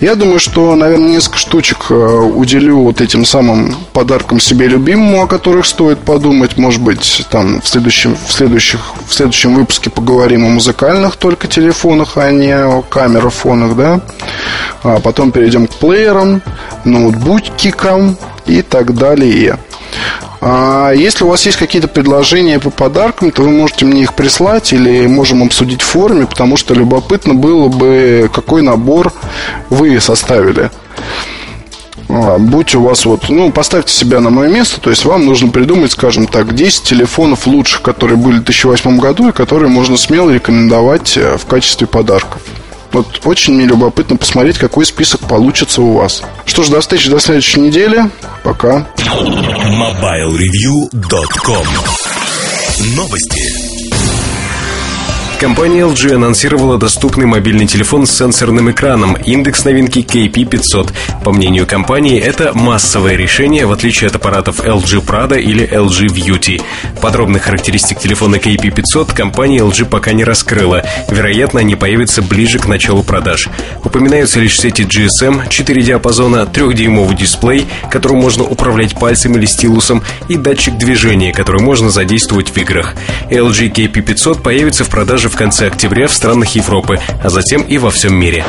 Я 0.01 0.15
думаю, 0.15 0.39
что, 0.39 0.75
наверное, 0.75 1.09
несколько 1.09 1.37
штучек 1.37 1.85
э, 1.89 1.93
уделю 1.93 2.79
вот 2.79 3.01
этим 3.01 3.25
самым 3.25 3.75
подаркам 3.93 4.39
себе 4.39 4.67
любимому, 4.67 5.23
о 5.23 5.27
которых 5.27 5.65
стоит 5.65 5.99
подумать. 5.99 6.57
Может 6.57 6.81
быть, 6.81 7.25
там 7.29 7.61
в 7.61 7.67
следующем, 7.67 8.17
в 8.27 8.31
следующих, 8.31 8.81
в 9.07 9.13
следующем 9.13 9.55
выпуске 9.55 9.89
поговорим 9.89 10.45
о 10.45 10.49
музыкальных 10.49 11.15
только 11.15 11.47
телефонах, 11.47 12.17
а 12.17 12.31
не 12.31 12.51
о 12.51 12.81
камерафонах, 12.81 13.75
да. 13.75 14.01
А 14.83 14.99
потом 14.99 15.31
перейдем 15.31 15.67
к 15.67 15.75
плеерам, 15.75 16.41
ноутбукикам 16.83 18.17
и 18.45 18.61
так 18.61 18.95
далее. 18.95 19.57
А 20.41 20.91
если 20.91 21.23
у 21.23 21.29
вас 21.29 21.45
есть 21.45 21.57
какие-то 21.57 21.87
предложения 21.87 22.59
по 22.59 22.69
подаркам, 22.69 23.31
то 23.31 23.43
вы 23.43 23.51
можете 23.51 23.85
мне 23.85 24.03
их 24.03 24.13
прислать 24.13 24.73
или 24.73 25.07
можем 25.07 25.43
обсудить 25.43 25.81
в 25.81 25.85
форуме, 25.85 26.25
потому 26.25 26.57
что 26.57 26.73
любопытно 26.73 27.33
было 27.33 27.69
бы, 27.69 28.29
какой 28.33 28.61
набор 28.61 29.13
вы 29.69 29.99
составили. 29.99 30.69
А, 32.09 32.37
будь 32.37 32.75
у 32.75 32.81
вас 32.81 33.05
вот, 33.05 33.29
ну, 33.29 33.51
поставьте 33.51 33.93
себя 33.93 34.19
на 34.19 34.29
мое 34.29 34.49
место, 34.49 34.79
то 34.79 34.89
есть 34.89 35.05
вам 35.05 35.25
нужно 35.25 35.49
придумать, 35.49 35.93
скажем 35.93 36.27
так, 36.27 36.53
10 36.53 36.83
телефонов 36.83 37.47
лучших, 37.47 37.81
которые 37.81 38.17
были 38.17 38.35
в 38.35 38.43
2008 38.43 38.99
году 38.99 39.29
и 39.29 39.31
которые 39.31 39.69
можно 39.69 39.97
смело 39.97 40.29
рекомендовать 40.29 41.17
э, 41.17 41.37
в 41.37 41.45
качестве 41.45 41.87
подарков. 41.87 42.41
Вот 42.93 43.25
очень 43.25 43.55
мне 43.55 43.65
любопытно 43.65 44.15
посмотреть, 44.17 44.59
какой 44.59 44.85
список 44.85 45.21
получится 45.21 45.81
у 45.81 45.93
вас. 45.93 46.21
Что 46.45 46.61
ж, 46.63 46.69
до 46.69 46.79
встречи 46.79 47.09
до 47.09 47.19
следующей 47.19 47.59
недели. 47.59 48.03
Пока. 48.43 48.87
MobileReview.com 48.97 51.67
Новости. 52.95 53.72
Компания 55.39 55.81
LG 55.81 56.15
анонсировала 56.15 56.77
доступный 56.77 57.25
мобильный 57.25 57.67
телефон 57.67 58.05
с 58.05 58.11
сенсорным 58.11 58.71
экраном, 58.71 59.15
индекс 59.15 59.65
новинки 59.65 59.99
KP500. 59.99 60.93
По 61.25 61.31
мнению 61.33 61.67
компании, 61.67 62.17
это 62.17 62.53
массовое 62.53 63.15
решение, 63.15 63.65
в 63.65 63.71
отличие 63.73 64.07
от 64.07 64.15
аппаратов 64.15 64.61
LG 64.61 65.05
Prada 65.05 65.39
или 65.39 65.67
LG 65.69 66.07
Beauty. 66.07 66.61
Подробных 67.01 67.43
характеристик 67.43 67.99
телефона 67.99 68.37
KP500 68.37 69.13
компания 69.13 69.59
LG 69.59 69.85
пока 69.85 70.13
не 70.13 70.23
раскрыла. 70.23 70.83
Вероятно, 71.09 71.59
они 71.59 71.75
появятся 71.75 72.21
ближе 72.21 72.59
к 72.59 72.67
началу 72.67 73.03
продаж. 73.03 73.49
Упоминаются 73.83 74.39
лишь 74.39 74.57
сети 74.57 74.83
GSM, 74.83 75.49
4 75.49 75.81
диапазона, 75.81 76.47
3-дюймовый 76.51 77.17
дисплей, 77.17 77.67
которым 77.91 78.19
можно 78.19 78.45
управлять 78.45 78.97
пальцем 78.97 79.35
или 79.35 79.45
стилусом, 79.45 80.03
и 80.29 80.37
датчик 80.37 80.77
движения, 80.77 81.33
который 81.33 81.61
можно 81.61 81.89
задействовать 81.89 82.49
в 82.49 82.57
играх. 82.57 82.95
LG 83.29 83.73
KP500 83.73 84.41
появится 84.41 84.85
в 84.85 84.89
продаже 84.89 85.29
в 85.32 85.32
конце 85.35 85.67
октября 85.67 86.07
в 86.07 86.13
странах 86.13 86.55
Европы, 86.55 86.99
а 87.23 87.29
затем 87.29 87.61
и 87.63 87.77
во 87.77 87.91
всем 87.91 88.15
мире. 88.15 88.45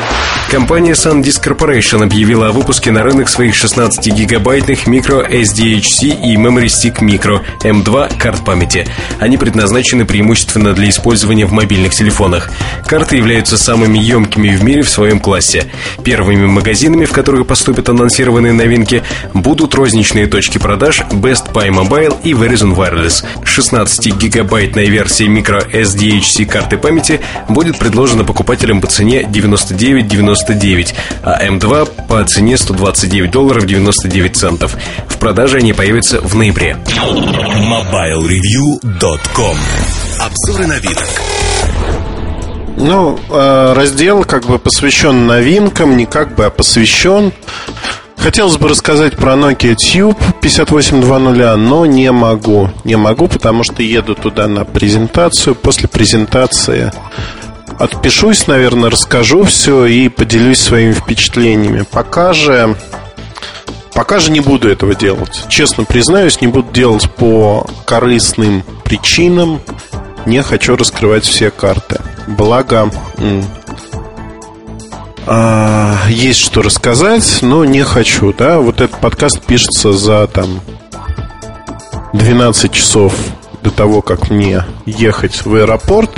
Компания 0.49 0.91
SanDisk 0.91 1.43
Corporation 1.43 2.03
объявила 2.03 2.49
о 2.49 2.51
выпуске 2.51 2.91
на 2.91 3.01
рынок 3.01 3.29
своих 3.29 3.55
16-гигабайтных 3.55 4.85
micro 4.85 5.27
SDHC 5.27 6.21
и 6.23 6.35
Memory 6.35 6.67
Stick 6.67 6.99
Micro 6.99 7.41
M2 7.63 8.17
карт 8.17 8.45
памяти. 8.45 8.87
Они 9.19 9.37
предназначены 9.37 10.05
преимущественно 10.05 10.73
для 10.73 10.89
использования 10.89 11.45
в 11.45 11.51
мобильных 11.51 11.93
телефонах. 11.93 12.51
Карты 12.85 13.17
являются 13.17 13.57
самыми 13.57 13.97
емкими 13.97 14.55
в 14.55 14.63
мире 14.63 14.83
в 14.83 14.89
своем 14.89 15.19
классе. 15.19 15.65
Первыми 16.03 16.45
магазинами, 16.45 17.05
в 17.05 17.11
которые 17.11 17.43
поступят 17.43 17.89
анонсированные 17.89 18.53
новинки, 18.53 19.01
будут 19.33 19.73
розничные 19.73 20.27
точки 20.27 20.59
продаж 20.59 21.01
Best 21.09 21.51
Buy 21.53 21.69
Mobile 21.69 22.15
и 22.23 22.33
Verizon 22.33 22.75
Wireless. 22.75 23.25
16-гигабайтная 23.43 24.85
версия 24.85 25.25
micro 25.25 25.67
SDHC 25.71 26.45
карты 26.45 26.64
карты 26.65 26.79
памяти 26.79 27.21
будет 27.47 27.77
предложена 27.77 28.23
покупателям 28.23 28.81
по 28.81 28.87
цене 28.87 29.21
99,99, 29.21 30.95
а 31.21 31.45
М2 31.45 32.07
по 32.07 32.25
цене 32.25 32.57
129 32.57 33.29
долларов 33.29 33.67
99 33.67 34.35
центов. 34.35 34.75
В 35.07 35.17
продаже 35.17 35.57
они 35.57 35.73
появятся 35.73 36.21
в 36.21 36.35
ноябре. 36.35 36.77
MobileReview.com 36.87 39.57
Обзоры 40.19 40.65
новинок. 40.65 41.07
Ну, 42.77 43.19
э, 43.29 43.73
раздел 43.73 44.23
как 44.23 44.47
бы 44.47 44.57
посвящен 44.57 45.27
новинкам, 45.27 45.95
не 45.95 46.07
как 46.07 46.33
бы, 46.33 46.45
а 46.45 46.49
посвящен. 46.49 47.31
Хотелось 48.25 48.57
бы 48.57 48.69
рассказать 48.69 49.15
про 49.15 49.33
Nokia 49.33 49.75
Tube 49.75 50.17
5820, 50.41 51.57
но 51.57 51.85
не 51.85 52.11
могу. 52.11 52.71
Не 52.83 52.95
могу, 52.95 53.27
потому 53.27 53.63
что 53.63 53.83
еду 53.83 54.15
туда 54.15 54.47
на 54.47 54.65
презентацию. 54.65 55.53
После 55.53 55.87
презентации 55.87 56.91
отпишусь, 57.77 58.47
наверное, 58.47 58.89
расскажу 58.89 59.43
все 59.43 59.85
и 59.85 60.09
поделюсь 60.09 60.59
своими 60.59 60.93
впечатлениями. 60.93 61.85
Пока 61.91 62.33
же... 62.33 62.75
Пока 63.93 64.17
же 64.17 64.31
не 64.31 64.39
буду 64.39 64.69
этого 64.69 64.95
делать. 64.95 65.45
Честно 65.47 65.83
признаюсь, 65.83 66.41
не 66.41 66.47
буду 66.47 66.71
делать 66.73 67.07
по 67.11 67.67
корыстным 67.85 68.63
причинам. 68.83 69.61
не 70.25 70.41
хочу 70.41 70.75
раскрывать 70.75 71.25
все 71.25 71.51
карты. 71.51 72.01
Благо, 72.25 72.89
а, 75.27 76.07
есть 76.09 76.39
что 76.39 76.61
рассказать, 76.61 77.39
но 77.41 77.65
не 77.65 77.83
хочу, 77.83 78.33
да. 78.33 78.59
Вот 78.59 78.81
этот 78.81 78.99
подкаст 78.99 79.41
пишется 79.41 79.93
за 79.93 80.27
там 80.27 80.61
12 82.13 82.71
часов 82.71 83.15
до 83.63 83.71
того, 83.71 84.01
как 84.01 84.29
мне 84.29 84.63
ехать 84.85 85.45
в 85.45 85.55
аэропорт. 85.55 86.11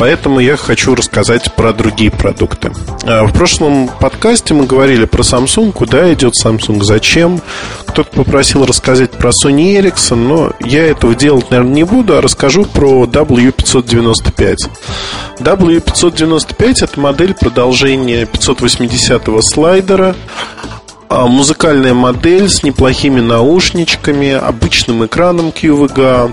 Поэтому 0.00 0.40
я 0.40 0.56
хочу 0.56 0.94
рассказать 0.94 1.54
про 1.54 1.74
другие 1.74 2.10
продукты. 2.10 2.72
А, 3.04 3.24
в 3.26 3.34
прошлом 3.34 3.90
подкасте 4.00 4.54
мы 4.54 4.64
говорили 4.64 5.04
про 5.04 5.20
Samsung, 5.20 5.72
куда 5.72 6.10
идет 6.14 6.32
Samsung, 6.42 6.82
зачем. 6.82 7.42
Кто-то 7.84 8.10
попросил 8.10 8.64
рассказать 8.64 9.10
про 9.10 9.28
Sony 9.28 9.78
Ericsson, 9.78 10.14
но 10.14 10.52
я 10.60 10.86
этого 10.86 11.14
делать, 11.14 11.50
наверное, 11.50 11.74
не 11.74 11.84
буду, 11.84 12.16
а 12.16 12.22
расскажу 12.22 12.64
про 12.64 13.04
W595. 13.04 14.56
W595 15.38 16.84
это 16.84 16.98
модель 16.98 17.34
продолжения 17.34 18.24
580-го 18.24 19.42
слайдера. 19.42 20.16
А, 21.12 21.26
музыкальная 21.26 21.92
модель 21.92 22.48
с 22.48 22.62
неплохими 22.62 23.20
наушничками, 23.20 24.30
обычным 24.30 25.04
экраном 25.04 25.48
QVGA. 25.48 26.32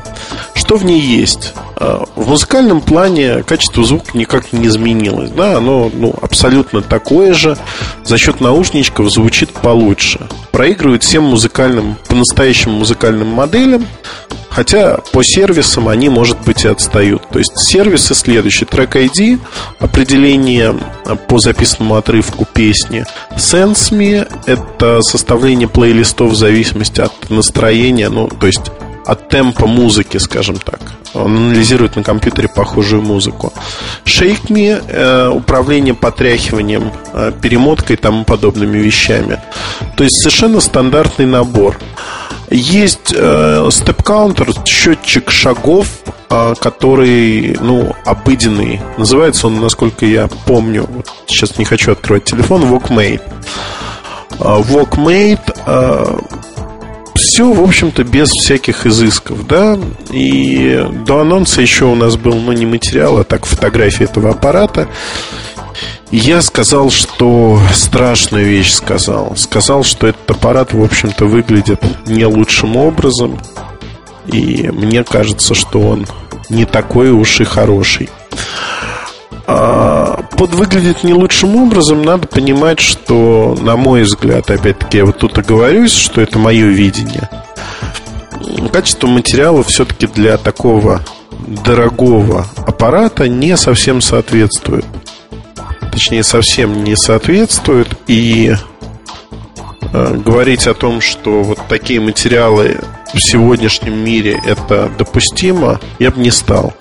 Что 0.54 0.76
в 0.76 0.86
ней 0.86 1.02
есть? 1.02 1.56
А, 1.78 2.06
в 2.16 2.28
музыкальном 2.28 2.82
плане 2.82 3.42
качество 3.42 3.84
звука 3.84 4.16
никак 4.16 4.54
не 4.54 4.68
изменилось. 4.68 5.32
Да, 5.32 5.58
оно 5.58 5.90
ну, 5.92 6.14
абсолютно 6.22 6.84
такое 6.84 7.34
же. 7.34 7.58
За 8.04 8.20
счет 8.20 8.40
наушничков 8.40 9.12
звучит 9.12 9.50
получше. 9.50 10.28
Проигрывает 10.52 11.02
всем 11.02 11.24
музыкальным, 11.24 11.98
по-настоящему 12.08 12.78
музыкальным 12.78 13.30
моделям. 13.30 13.88
Хотя 14.58 14.98
по 15.12 15.22
сервисам 15.24 15.88
они, 15.88 16.10
может 16.10 16.42
быть, 16.42 16.66
и 16.66 16.68
отстают. 16.68 17.28
То 17.30 17.38
есть 17.38 17.60
сервисы 17.60 18.16
следующие. 18.16 18.66
Трек 18.66 18.96
ID, 18.96 19.40
определение 19.80 20.76
по 21.28 21.38
записанному 21.38 21.96
отрывку 21.96 22.46
песни. 22.46 23.06
SenseMe– 23.36 24.28
это 24.48 24.67
составление 25.02 25.68
плейлистов 25.68 26.32
в 26.32 26.36
зависимости 26.36 27.02
от 27.02 27.30
настроения. 27.30 28.10
Ну, 28.10 28.28
то 28.28 28.48
есть 28.48 28.72
от 29.08 29.30
темпа 29.30 29.68
музыки, 29.68 30.18
скажем 30.18 30.58
так. 30.58 30.80
Он 31.14 31.36
анализирует 31.36 31.96
на 31.96 32.04
компьютере 32.04 32.50
похожую 32.50 33.02
музыку. 33.02 33.54
Shake 34.06 34.48
Me 34.50 34.84
э, 34.86 35.30
управление 35.30 35.94
потряхиванием, 35.94 36.92
э, 37.14 37.32
перемоткой 37.42 37.96
и 37.96 38.00
тому 38.00 38.26
подобными 38.26 38.78
вещами. 38.78 39.42
То 39.96 40.04
есть 40.04 40.18
совершенно 40.18 40.60
стандартный 40.60 41.26
набор. 41.26 41.78
Есть 42.50 43.14
э, 43.16 43.68
степ-каунтер, 43.72 44.50
счетчик 44.66 45.32
шагов, 45.32 45.88
э, 46.30 46.54
который, 46.60 47.58
ну, 47.62 47.96
обыденный. 48.06 48.82
Называется 48.98 49.48
он, 49.48 49.60
насколько 49.62 50.06
я 50.06 50.28
помню, 50.46 50.88
сейчас 51.28 51.58
не 51.58 51.66
хочу 51.66 51.94
открывать 51.94 52.26
телефон, 52.26 52.64
Walkmate. 52.64 53.22
Э, 54.40 54.62
Walkmate 54.62 55.56
э, 55.66 56.20
все, 57.16 57.52
в 57.52 57.62
общем-то, 57.62 58.04
без 58.04 58.30
всяких 58.30 58.86
изысков, 58.86 59.46
да. 59.48 59.78
И 60.12 60.86
до 61.06 61.22
анонса 61.22 61.62
еще 61.62 61.86
у 61.86 61.96
нас 61.96 62.16
был, 62.16 62.36
ну, 62.36 62.52
не 62.52 62.66
материал, 62.66 63.18
а 63.18 63.24
так 63.24 63.46
фотография 63.46 64.06
этого 64.06 64.32
аппарата. 64.32 64.88
Я 66.12 66.42
сказал, 66.42 66.90
что 66.90 67.60
страшную 67.74 68.46
вещь 68.46 68.72
сказал. 68.72 69.36
Сказал, 69.36 69.84
что 69.84 70.08
этот 70.08 70.30
аппарат, 70.32 70.74
в 70.74 70.82
общем-то, 70.82 71.26
выглядит 71.26 71.84
не 72.06 72.26
лучшим 72.26 72.78
образом. 72.78 73.40
И 74.28 74.70
мне 74.72 75.04
кажется, 75.04 75.54
что 75.54 75.82
он 75.82 76.06
не 76.50 76.66
такой 76.66 77.12
уж 77.12 77.42
и 77.42 77.44
хороший. 77.44 78.10
А, 79.48 80.24
под 80.38 80.54
выглядит 80.54 81.04
не 81.04 81.14
лучшим 81.14 81.56
образом, 81.56 82.04
надо 82.04 82.28
понимать, 82.28 82.80
что, 82.80 83.58
на 83.60 83.78
мой 83.78 84.04
взгляд, 84.04 84.52
опять-таки, 84.52 84.98
я 84.98 85.06
вот 85.06 85.18
тут 85.18 85.38
оговорюсь, 85.38 85.94
что 85.94 86.22
это 86.22 86.38
мое 86.38 86.68
видение. 86.68 87.30
Качество 88.72 89.08
материала 89.08 89.64
все-таки 89.64 90.06
для 90.08 90.38
такого 90.38 91.02
дорогого 91.66 92.46
аппарата 92.66 93.28
не 93.28 93.56
совсем 93.58 94.02
соответствует 94.02 94.86
точнее 95.98 96.24
совсем 96.24 96.84
не 96.84 96.96
соответствует. 96.96 97.88
И 98.06 98.54
э, 99.94 100.14
говорить 100.24 100.68
о 100.68 100.76
том, 100.76 101.02
что 101.02 101.42
вот 101.42 101.60
такие 101.68 102.00
материалы 102.00 102.78
в 103.16 103.20
сегодняшнем 103.20 103.98
мире 104.06 104.40
это 104.46 104.92
допустимо, 104.96 105.80
я 105.98 106.12
бы 106.12 106.22
не 106.22 106.30
стал. 106.30 106.76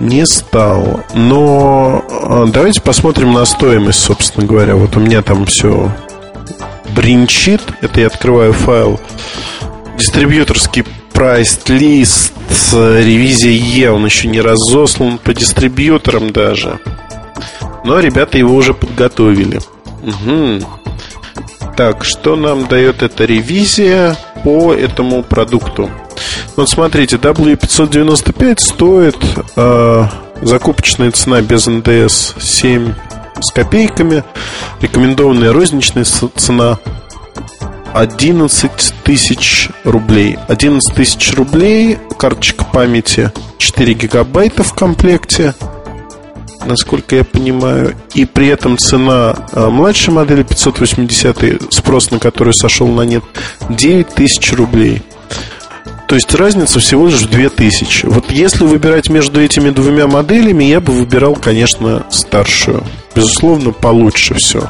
Не 0.00 0.24
стал. 0.24 1.04
Но 1.14 2.02
э, 2.08 2.46
давайте 2.50 2.80
посмотрим 2.80 3.34
на 3.34 3.44
стоимость, 3.44 4.00
собственно 4.00 4.46
говоря. 4.46 4.74
Вот 4.74 4.96
у 4.96 5.00
меня 5.00 5.20
там 5.22 5.44
все 5.44 5.92
бринчит. 6.96 7.60
Это 7.82 8.00
я 8.00 8.06
открываю 8.06 8.54
файл. 8.54 8.98
Дистрибьюторский 9.98 10.84
прайс-лист 11.12 12.32
ревизия 12.72 13.52
Е, 13.52 13.90
он 13.90 14.06
еще 14.06 14.28
не 14.28 14.40
разослан 14.40 15.18
по 15.18 15.34
дистрибьюторам 15.34 16.32
даже. 16.32 16.80
Но 17.84 18.00
ребята 18.00 18.38
его 18.38 18.54
уже 18.54 18.72
подготовили. 18.72 19.60
Угу. 20.02 20.66
Так, 21.76 22.04
что 22.04 22.36
нам 22.36 22.66
дает 22.66 23.02
эта 23.02 23.26
ревизия 23.26 24.16
по 24.44 24.72
этому 24.72 25.22
продукту? 25.22 25.90
Вот 26.56 26.68
смотрите, 26.68 27.16
W595 27.16 28.58
стоит 28.58 29.16
э, 29.56 30.04
закупочная 30.42 31.10
цена 31.10 31.40
без 31.42 31.66
НДС 31.66 32.34
7 32.38 32.94
с 33.40 33.52
копейками, 33.52 34.24
рекомендованная 34.80 35.52
розничная 35.52 36.04
цена 36.04 36.78
11 37.94 38.70
тысяч 39.04 39.68
рублей. 39.84 40.38
11 40.48 40.94
тысяч 40.94 41.32
рублей, 41.34 41.98
карточка 42.18 42.64
памяти 42.64 43.32
4 43.58 43.94
гигабайта 43.94 44.62
в 44.62 44.74
комплекте, 44.74 45.54
насколько 46.66 47.16
я 47.16 47.24
понимаю. 47.24 47.96
И 48.14 48.24
при 48.24 48.48
этом 48.48 48.78
цена 48.78 49.34
а, 49.52 49.70
младшей 49.70 50.14
модели 50.14 50.42
580, 50.42 51.72
спрос 51.72 52.10
на 52.10 52.18
которую 52.18 52.54
сошел 52.54 52.88
на 52.88 53.02
нет, 53.02 53.24
9 53.68 54.08
тысяч 54.08 54.52
рублей. 54.52 55.02
То 56.10 56.16
есть 56.16 56.34
разница 56.34 56.80
всего 56.80 57.06
лишь 57.06 57.20
в 57.20 57.30
2000. 57.30 58.06
Вот 58.06 58.32
если 58.32 58.64
выбирать 58.64 59.08
между 59.08 59.40
этими 59.40 59.70
двумя 59.70 60.08
моделями, 60.08 60.64
я 60.64 60.80
бы 60.80 60.92
выбирал, 60.92 61.36
конечно, 61.36 62.04
старшую. 62.10 62.82
Безусловно, 63.14 63.70
получше 63.70 64.34
все 64.34 64.68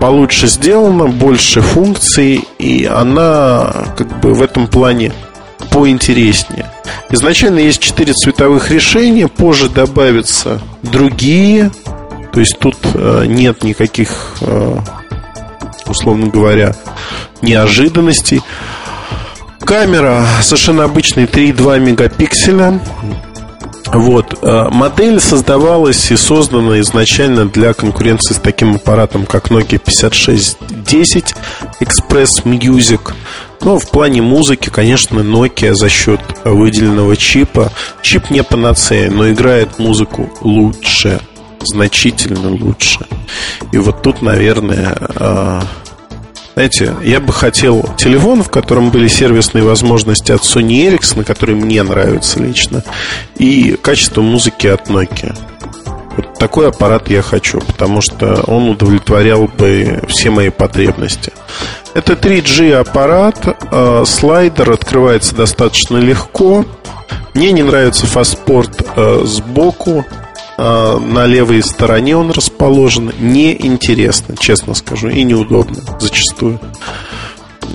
получше 0.00 0.48
сделана, 0.48 1.06
больше 1.06 1.60
функций, 1.62 2.44
и 2.58 2.84
она 2.84 3.72
как 3.96 4.20
бы 4.20 4.34
в 4.34 4.42
этом 4.42 4.66
плане 4.66 5.12
поинтереснее. 5.70 6.70
Изначально 7.10 7.60
есть 7.60 7.80
четыре 7.80 8.12
цветовых 8.12 8.72
решения, 8.72 9.28
позже 9.28 9.70
добавятся 9.70 10.60
другие, 10.82 11.70
то 12.32 12.40
есть 12.40 12.58
тут 12.58 12.76
э, 12.92 13.24
нет 13.28 13.62
никаких, 13.62 14.36
э, 14.40 14.78
условно 15.86 16.26
говоря, 16.26 16.74
неожиданностей. 17.40 18.42
Камера 19.64 20.26
совершенно 20.42 20.84
обычная 20.84 21.26
3,2 21.26 21.80
мегапикселя 21.80 22.80
вот. 23.94 24.38
Э, 24.42 24.68
модель 24.70 25.20
создавалась 25.20 26.10
и 26.10 26.16
создана 26.16 26.80
изначально 26.80 27.46
для 27.46 27.72
конкуренции 27.74 28.34
с 28.34 28.38
таким 28.38 28.74
аппаратом, 28.74 29.24
как 29.24 29.50
Nokia 29.50 29.78
5610 29.78 31.34
Express 31.80 32.44
Music. 32.44 33.12
Но 33.60 33.78
в 33.78 33.88
плане 33.90 34.20
музыки, 34.20 34.68
конечно, 34.68 35.20
Nokia 35.20 35.74
за 35.74 35.88
счет 35.88 36.20
выделенного 36.44 37.16
чипа. 37.16 37.72
Чип 38.02 38.30
не 38.30 38.42
панацея, 38.42 39.10
но 39.10 39.30
играет 39.30 39.78
музыку 39.78 40.28
лучше, 40.40 41.20
значительно 41.62 42.50
лучше. 42.50 43.06
И 43.70 43.78
вот 43.78 44.02
тут, 44.02 44.22
наверное, 44.22 44.96
э, 45.14 45.60
знаете, 46.54 46.94
я 47.02 47.20
бы 47.20 47.32
хотел 47.32 47.82
телефон, 47.96 48.42
в 48.44 48.50
котором 48.50 48.90
были 48.90 49.08
сервисные 49.08 49.64
возможности 49.64 50.30
от 50.30 50.42
Sony 50.42 50.88
Ericsson, 50.88 51.24
которые 51.24 51.56
мне 51.56 51.82
нравятся 51.82 52.40
лично, 52.40 52.84
и 53.36 53.76
качество 53.82 54.22
музыки 54.22 54.68
от 54.68 54.88
Nokia. 54.88 55.36
Вот 56.16 56.34
такой 56.38 56.68
аппарат 56.68 57.10
я 57.10 57.22
хочу, 57.22 57.60
потому 57.60 58.00
что 58.00 58.44
он 58.46 58.68
удовлетворял 58.68 59.48
бы 59.48 60.00
все 60.06 60.30
мои 60.30 60.50
потребности. 60.50 61.32
Это 61.92 62.12
3G 62.12 62.72
аппарат, 62.74 63.38
э, 63.70 64.04
слайдер 64.06 64.70
открывается 64.70 65.34
достаточно 65.34 65.96
легко. 65.96 66.64
Мне 67.34 67.50
не 67.50 67.64
нравится 67.64 68.06
фастпорт 68.06 68.86
э, 68.94 69.22
сбоку, 69.24 70.04
а, 70.08 70.23
на 70.56 71.26
левой 71.26 71.62
стороне 71.62 72.16
он 72.16 72.30
расположен, 72.30 73.12
неинтересно, 73.18 74.36
честно 74.36 74.74
скажу, 74.74 75.08
и 75.08 75.22
неудобно 75.22 75.78
зачастую. 75.98 76.60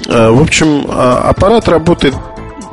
Э, 0.08 0.30
в 0.30 0.42
общем, 0.42 0.86
а, 0.90 1.30
аппарат 1.30 1.68
работает 1.68 2.16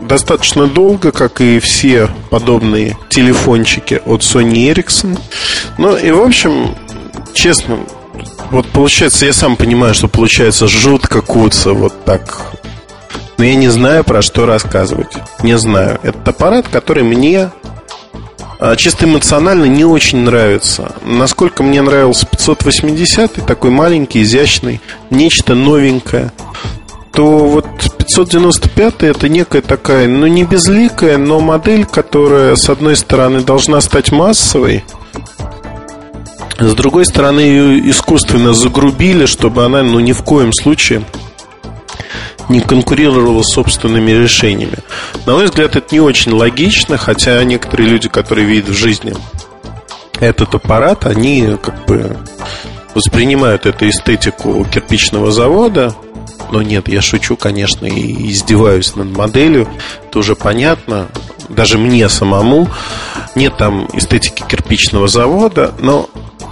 достаточно 0.01 0.67
долго, 0.67 1.13
как 1.13 1.41
и 1.41 1.59
все 1.59 2.09
подобные 2.31 2.97
телефончики 3.09 4.01
от 4.05 4.23
Sony 4.23 4.73
Ericsson. 4.73 5.19
Ну 5.79 5.97
и, 5.97 6.11
в 6.11 6.23
общем, 6.23 6.75
честно, 7.35 7.79
вот 8.51 8.67
получается, 8.69 9.27
я 9.27 9.33
сам 9.33 9.57
понимаю, 9.57 9.95
что 9.95 10.09
получается 10.09 10.69
жутко 10.69 11.21
куца 11.23 11.73
вот 11.73 12.05
так. 12.05 12.53
Но 13.39 13.45
я 13.45 13.55
не 13.55 13.69
знаю, 13.69 14.05
про 14.05 14.23
что 14.23 14.47
рассказывать. 14.47 15.13
Не 15.43 15.59
знаю. 15.59 15.99
Это 16.03 16.19
аппарат, 16.31 16.69
который 16.69 17.03
мне 17.03 17.39
а, 17.41 17.51
чисто 18.77 19.05
эмоционально 19.05 19.65
не 19.65 19.85
очень 19.85 20.19
нравится. 20.19 20.95
Насколько 21.05 21.63
мне 21.63 21.83
нравился 21.83 22.27
580, 22.27 23.47
такой 23.47 23.71
маленький, 23.71 24.23
изящный, 24.23 24.81
нечто 25.11 25.55
новенькое 25.55 26.33
то 27.17 27.39
вот 27.47 27.65
595 27.97 29.03
это 29.05 29.31
некая 29.31 29.63
такая, 29.63 30.07
ну 30.07 30.27
не 30.27 30.45
безликая, 30.45 31.17
но 31.17 31.41
модель, 31.41 31.87
которая 31.87 32.57
с 32.57 32.69
одной 32.69 32.95
стороны 32.95 33.41
должна 33.41 33.81
стать 33.81 34.13
массовой, 34.13 34.85
с 36.59 36.75
другой 36.75 37.07
стороны 37.07 37.41
ее 37.41 37.91
искусственно 37.91 38.53
загрубили, 38.53 39.25
чтобы 39.25 39.65
она 39.65 39.83
ну 39.83 39.99
ни 39.99 40.13
в 40.13 40.23
коем 40.25 40.53
случае 40.53 41.05
не 42.49 42.61
конкурировала 42.61 43.43
с 43.43 43.53
собственными 43.53 44.11
решениями. 44.11 44.79
На 45.27 45.35
мой 45.35 45.47
взгляд, 45.47 45.77
это 45.77 45.95
не 45.95 46.01
очень 46.01 46.33
логично, 46.33 46.97
хотя 46.97 47.43
некоторые 47.45 47.89
люди, 47.89 48.09
которые 48.09 48.47
видят 48.47 48.71
в 48.71 48.75
жизни 48.75 49.15
этот 50.21 50.55
аппарат, 50.55 51.07
они 51.07 51.57
как 51.63 51.85
бы 51.87 52.17
воспринимают 52.95 53.67
эту 53.67 53.89
эстетику 53.89 54.65
кирпичного 54.65 55.31
завода, 55.31 55.95
но 56.51 56.63
нет, 56.63 56.89
я 56.89 57.03
шучу, 57.03 57.37
конечно, 57.37 57.87
и 57.87 58.31
издеваюсь 58.31 58.95
над 58.95 59.09
моделью. 59.09 59.69
Это 60.09 60.19
уже 60.19 60.37
понятно. 60.37 61.09
Даже 61.49 61.79
мне 61.79 62.09
самому 62.09 62.69
нет 63.35 63.57
там 63.57 63.89
эстетики 63.93 64.43
кирпичного 64.49 65.09
завода, 65.09 65.75
но 65.79 66.09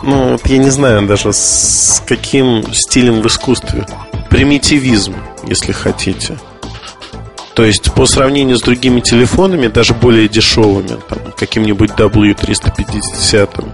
ну, 0.06 0.32
вот 0.32 0.46
я 0.46 0.58
не 0.58 0.70
знаю 0.70 1.06
даже 1.06 1.32
с 1.32 2.02
каким 2.06 2.72
стилем 2.72 3.22
в 3.22 3.26
искусстве. 3.26 3.86
Примитивизм, 4.30 5.14
если 5.46 5.72
хотите. 5.72 6.38
То 7.54 7.64
есть 7.64 7.92
по 7.92 8.06
сравнению 8.06 8.58
с 8.58 8.62
другими 8.62 9.00
телефонами, 9.00 9.68
даже 9.68 9.94
более 9.94 10.28
дешевыми, 10.28 10.96
там, 11.08 11.18
каким-нибудь 11.36 11.90
W350, 11.90 13.68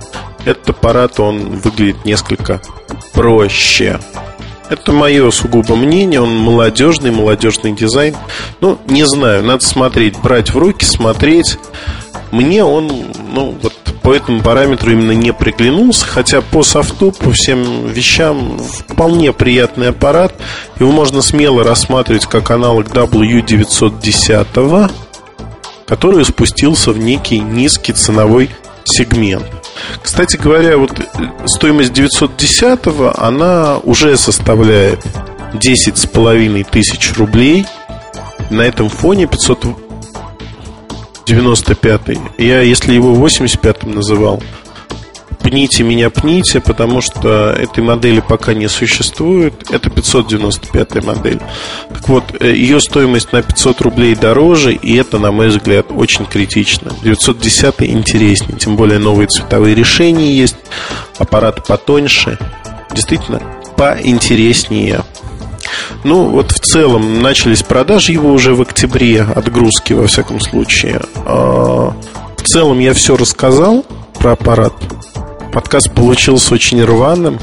этот 0.44 0.70
аппарат, 0.70 1.18
он 1.18 1.56
выглядит 1.56 2.04
несколько 2.04 2.60
проще. 3.12 3.98
Это 4.70 4.92
мое 4.92 5.30
сугубо 5.32 5.74
мнение, 5.74 6.20
он 6.20 6.36
молодежный, 6.36 7.10
молодежный 7.10 7.72
дизайн. 7.72 8.14
Ну, 8.60 8.78
не 8.86 9.04
знаю, 9.04 9.42
надо 9.42 9.64
смотреть, 9.64 10.16
брать 10.20 10.50
в 10.50 10.56
руки, 10.56 10.84
смотреть. 10.84 11.58
Мне 12.30 12.62
он, 12.62 12.88
ну, 13.34 13.58
вот 13.60 13.72
по 14.02 14.14
этому 14.14 14.42
параметру 14.42 14.92
именно 14.92 15.10
не 15.10 15.32
приглянулся, 15.32 16.06
хотя 16.06 16.40
по 16.40 16.62
софту, 16.62 17.10
по 17.10 17.32
всем 17.32 17.88
вещам 17.88 18.60
вполне 18.88 19.32
приятный 19.32 19.88
аппарат. 19.88 20.32
Его 20.78 20.92
можно 20.92 21.20
смело 21.20 21.64
рассматривать 21.64 22.26
как 22.26 22.52
аналог 22.52 22.86
W910, 22.86 24.92
который 25.88 26.24
спустился 26.24 26.92
в 26.92 26.98
некий 26.98 27.40
низкий 27.40 27.92
ценовой 27.92 28.50
сегмент. 28.84 29.59
Кстати 30.02 30.36
говоря, 30.36 30.76
вот 30.76 30.92
стоимость 31.46 31.92
910 31.92 32.80
она 33.16 33.78
уже 33.78 34.16
составляет 34.16 35.04
10 35.54 35.98
с 35.98 36.06
половиной 36.06 36.64
тысяч 36.64 37.12
рублей. 37.16 37.66
На 38.50 38.62
этом 38.62 38.88
фоне 38.88 39.26
595 39.26 42.00
я, 42.38 42.62
если 42.62 42.94
его 42.94 43.14
85-м 43.14 43.92
называл, 43.92 44.42
пните 45.42 45.82
меня, 45.82 46.10
пните, 46.10 46.60
потому 46.60 47.00
что 47.00 47.50
этой 47.50 47.82
модели 47.82 48.20
пока 48.20 48.54
не 48.54 48.68
существует. 48.68 49.70
Это 49.70 49.90
595 49.90 51.04
модель. 51.04 51.40
Так 51.88 52.08
вот, 52.08 52.24
э, 52.40 52.52
ее 52.52 52.80
стоимость 52.80 53.32
на 53.32 53.42
500 53.42 53.80
рублей 53.80 54.14
дороже, 54.14 54.74
и 54.74 54.96
это, 54.96 55.18
на 55.18 55.32
мой 55.32 55.48
взгляд, 55.48 55.86
очень 55.90 56.26
критично. 56.26 56.92
910 57.02 57.74
интереснее, 57.82 58.58
тем 58.58 58.76
более 58.76 58.98
новые 58.98 59.28
цветовые 59.28 59.74
решения 59.74 60.32
есть, 60.32 60.56
аппарат 61.18 61.66
потоньше. 61.66 62.38
Действительно, 62.92 63.40
поинтереснее. 63.76 65.02
Ну, 66.04 66.28
вот 66.28 66.52
в 66.52 66.60
целом 66.60 67.22
начались 67.22 67.62
продажи 67.62 68.12
его 68.12 68.32
уже 68.32 68.54
в 68.54 68.62
октябре, 68.62 69.22
отгрузки, 69.22 69.92
во 69.92 70.06
всяком 70.06 70.40
случае. 70.40 71.00
А, 71.26 71.94
в 72.36 72.42
целом 72.42 72.78
я 72.78 72.94
все 72.94 73.16
рассказал 73.16 73.84
про 74.18 74.32
аппарат. 74.32 74.72
Подкаст 75.52 75.92
получился 75.92 76.54
очень 76.54 76.82
рваным, 76.84 77.38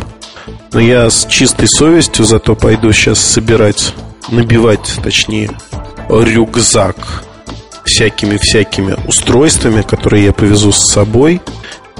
но 0.71 0.79
я 0.79 1.09
с 1.09 1.25
чистой 1.25 1.67
совестью 1.67 2.25
зато 2.25 2.55
пойду 2.55 2.91
сейчас 2.93 3.19
собирать, 3.19 3.93
набивать, 4.29 4.99
точнее, 5.03 5.49
рюкзак 6.09 6.95
всякими-всякими 7.83 8.97
устройствами, 9.07 9.81
которые 9.81 10.25
я 10.25 10.33
повезу 10.33 10.71
с 10.71 10.89
собой. 10.89 11.41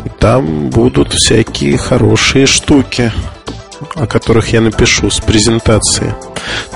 И 0.06 0.10
там 0.20 0.70
будут 0.70 1.14
всякие 1.14 1.78
хорошие 1.78 2.46
штуки, 2.46 3.12
о 3.96 4.08
которых 4.08 4.54
я 4.54 4.62
напишу 4.62 5.10
с 5.10 5.20
презентации. 5.20 6.16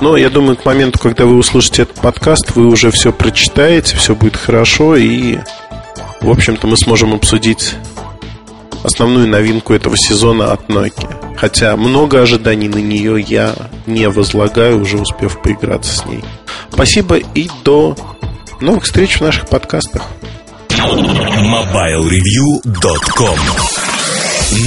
Но 0.01 0.17
я 0.17 0.29
думаю, 0.29 0.57
к 0.57 0.65
моменту, 0.65 0.99
когда 0.99 1.25
вы 1.25 1.37
услышите 1.37 1.83
этот 1.83 1.95
подкаст, 2.01 2.55
вы 2.55 2.65
уже 2.65 2.91
все 2.91 3.13
прочитаете, 3.13 3.95
все 3.95 4.15
будет 4.15 4.35
хорошо, 4.35 4.95
и, 4.95 5.37
в 6.19 6.29
общем-то, 6.29 6.67
мы 6.67 6.77
сможем 6.77 7.13
обсудить 7.13 7.75
основную 8.83 9.27
новинку 9.27 9.73
этого 9.73 9.97
сезона 9.97 10.53
от 10.53 10.69
Nokia. 10.69 11.35
Хотя 11.37 11.75
много 11.75 12.21
ожиданий 12.21 12.67
на 12.67 12.79
нее 12.79 13.19
я 13.19 13.55
не 13.85 14.09
возлагаю, 14.09 14.81
уже 14.81 14.97
успев 14.97 15.39
поиграться 15.41 15.97
с 15.97 16.05
ней. 16.05 16.23
Спасибо 16.71 17.17
и 17.17 17.49
до 17.63 17.95
новых 18.59 18.83
встреч 18.83 19.17
в 19.17 19.21
наших 19.21 19.47
подкастах. 19.47 20.03
MobileReview.com 20.69 23.37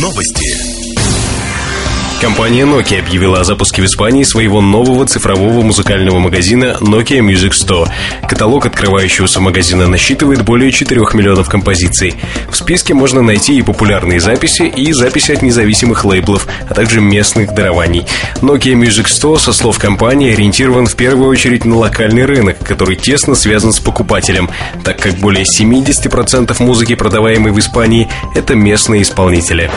Новости. 0.01 0.74
Компания 2.25 2.63
Nokia 2.63 3.01
объявила 3.01 3.41
о 3.41 3.45
запуске 3.45 3.83
в 3.83 3.85
Испании 3.85 4.23
своего 4.23 4.63
нового 4.63 5.05
цифрового 5.07 5.61
музыкального 5.61 6.19
магазина 6.19 6.79
Nokia 6.81 7.21
Music 7.21 7.51
Store. 7.51 7.87
Каталог 8.27 8.65
открывающегося 8.65 9.41
магазина 9.41 9.89
насчитывает 9.89 10.43
более 10.43 10.73
4 10.73 11.03
миллионов 11.13 11.51
композиций. 11.51 12.15
В 12.49 12.57
списке 12.57 12.95
можно 12.95 13.21
найти 13.21 13.59
и 13.59 13.63
популярные 13.63 14.21
записи, 14.21 14.63
и 14.63 14.91
записи 14.95 15.33
от 15.33 15.43
независимых 15.43 16.07
лейблов, 16.07 16.47
а 16.67 16.73
также 16.73 17.03
местных 17.03 17.55
дарований. 17.55 18.07
Nokia 18.37 18.73
Music 18.73 19.05
Store, 19.05 19.39
со 19.39 19.53
слов 19.53 19.79
компании, 19.79 20.33
ориентирован 20.33 20.87
в 20.87 20.97
первую 20.97 21.29
очередь 21.29 21.67
на 21.67 21.77
локальный 21.77 22.25
рынок, 22.25 22.57
который 22.59 22.97
тесно 22.97 23.35
связан 23.35 23.71
с 23.71 23.81
покупателем, 23.81 24.49
так 24.83 24.99
как 24.99 25.17
более 25.17 25.45
70% 25.45 26.57
музыки, 26.63 26.95
продаваемой 26.95 27.53
в 27.53 27.59
Испании, 27.59 28.09
это 28.35 28.55
местные 28.55 29.03
исполнители. 29.03 29.71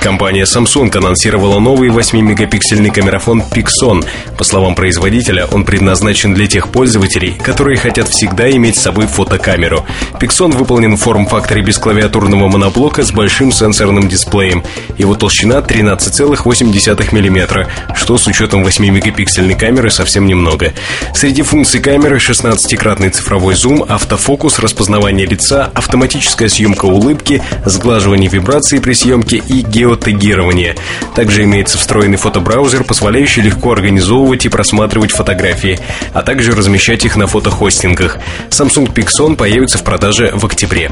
Компания 0.00 0.44
Samsung 0.44 0.96
анонсировала 0.96 1.58
новый 1.58 1.79
новый 1.80 1.96
8-мегапиксельный 1.98 2.90
камерафон 2.90 3.42
Pixon. 3.50 4.04
По 4.36 4.44
словам 4.44 4.74
производителя, 4.74 5.46
он 5.46 5.64
предназначен 5.64 6.34
для 6.34 6.46
тех 6.46 6.68
пользователей, 6.68 7.32
которые 7.42 7.78
хотят 7.78 8.06
всегда 8.06 8.50
иметь 8.50 8.76
с 8.76 8.82
собой 8.82 9.06
фотокамеру. 9.06 9.86
Pixon 10.20 10.54
выполнен 10.54 10.96
в 10.96 11.00
форм-факторе 11.00 11.62
без 11.62 11.78
клавиатурного 11.78 12.48
моноблока 12.48 13.02
с 13.02 13.12
большим 13.12 13.50
сенсорным 13.50 14.08
дисплеем. 14.08 14.62
Его 14.98 15.14
толщина 15.14 15.60
13,8 15.60 17.12
мм, 17.12 17.66
что 17.94 18.18
с 18.18 18.26
учетом 18.26 18.62
8-мегапиксельной 18.62 19.58
камеры 19.58 19.90
совсем 19.90 20.26
немного. 20.26 20.74
Среди 21.14 21.40
функций 21.40 21.80
камеры 21.80 22.18
16-кратный 22.18 23.08
цифровой 23.08 23.54
зум, 23.54 23.86
автофокус, 23.88 24.58
распознавание 24.58 25.24
лица, 25.24 25.70
автоматическая 25.72 26.50
съемка 26.50 26.84
улыбки, 26.84 27.42
сглаживание 27.64 28.28
вибраций 28.28 28.82
при 28.82 28.92
съемке 28.92 29.42
и 29.48 29.62
геотегирование. 29.62 30.76
Также 31.14 31.44
имеется 31.44 31.59
имеется 31.60 31.76
встроенный 31.76 32.16
фотобраузер, 32.16 32.84
позволяющий 32.84 33.42
легко 33.42 33.72
организовывать 33.72 34.46
и 34.46 34.48
просматривать 34.48 35.10
фотографии, 35.10 35.78
а 36.14 36.22
также 36.22 36.52
размещать 36.52 37.04
их 37.04 37.16
на 37.16 37.26
фотохостингах. 37.26 38.16
Samsung 38.48 38.90
Pixon 38.90 39.36
появится 39.36 39.76
в 39.76 39.84
продаже 39.84 40.30
в 40.32 40.42
октябре. 40.46 40.90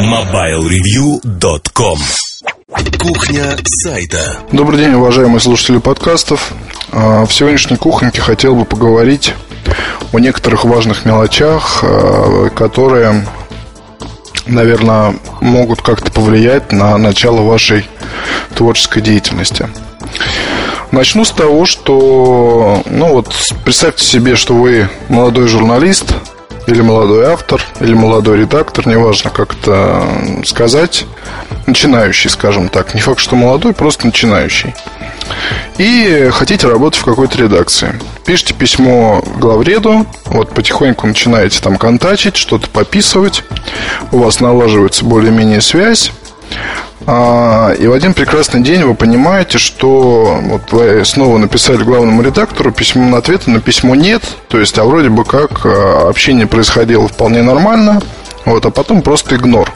MobileReview.com 0.00 1.98
Кухня 2.98 3.58
сайта. 3.82 4.38
Добрый 4.52 4.78
день, 4.78 4.94
уважаемые 4.94 5.40
слушатели 5.40 5.76
подкастов. 5.76 6.54
А, 6.90 7.26
в 7.26 7.34
сегодняшней 7.34 7.76
кухоньке 7.76 8.22
хотел 8.22 8.54
бы 8.54 8.64
поговорить 8.64 9.34
о 10.14 10.18
некоторых 10.18 10.64
важных 10.64 11.04
мелочах, 11.04 11.80
а, 11.82 12.48
которые 12.48 13.26
наверное, 14.46 15.16
могут 15.40 15.82
как-то 15.82 16.10
повлиять 16.10 16.72
на 16.72 16.96
начало 16.98 17.42
вашей 17.42 17.88
творческой 18.54 19.02
деятельности. 19.02 19.68
Начну 20.90 21.24
с 21.24 21.30
того, 21.30 21.66
что, 21.66 22.82
ну 22.86 23.14
вот, 23.14 23.34
представьте 23.64 24.04
себе, 24.04 24.36
что 24.36 24.54
вы 24.54 24.88
молодой 25.08 25.48
журналист, 25.48 26.14
или 26.66 26.80
молодой 26.80 27.26
автор, 27.26 27.60
или 27.80 27.94
молодой 27.94 28.38
редактор, 28.38 28.86
неважно, 28.86 29.30
как 29.30 29.54
это 29.54 30.02
сказать, 30.44 31.06
начинающий, 31.66 32.30
скажем 32.30 32.68
так. 32.68 32.94
Не 32.94 33.00
факт, 33.00 33.20
что 33.20 33.36
молодой, 33.36 33.72
просто 33.74 34.06
начинающий. 34.06 34.74
И 35.78 36.28
хотите 36.32 36.68
работать 36.68 37.00
в 37.00 37.04
какой-то 37.04 37.38
редакции. 37.38 38.00
Пишите 38.24 38.54
письмо 38.54 39.22
главреду, 39.38 40.06
вот 40.26 40.50
потихоньку 40.50 41.06
начинаете 41.06 41.60
там 41.60 41.76
контачить, 41.76 42.36
что-то 42.36 42.68
пописывать, 42.70 43.42
у 44.12 44.18
вас 44.18 44.40
налаживается 44.40 45.04
более-менее 45.04 45.60
связь, 45.60 46.12
и 47.06 47.86
в 47.86 47.92
один 47.92 48.14
прекрасный 48.14 48.62
день 48.62 48.82
вы 48.84 48.94
понимаете, 48.94 49.58
что 49.58 50.38
вот 50.42 50.72
вы 50.72 51.04
снова 51.04 51.36
написали 51.36 51.82
главному 51.82 52.22
редактору 52.22 52.72
письмо, 52.72 53.20
на 53.46 53.60
письмо 53.60 53.94
нет, 53.94 54.22
то 54.48 54.58
есть, 54.58 54.78
а 54.78 54.84
вроде 54.84 55.10
бы 55.10 55.24
как 55.24 55.66
а, 55.66 56.08
общение 56.08 56.46
происходило 56.46 57.06
вполне 57.06 57.42
нормально, 57.42 58.00
вот, 58.46 58.64
а 58.64 58.70
потом 58.70 59.02
просто 59.02 59.36
игнор. 59.36 59.70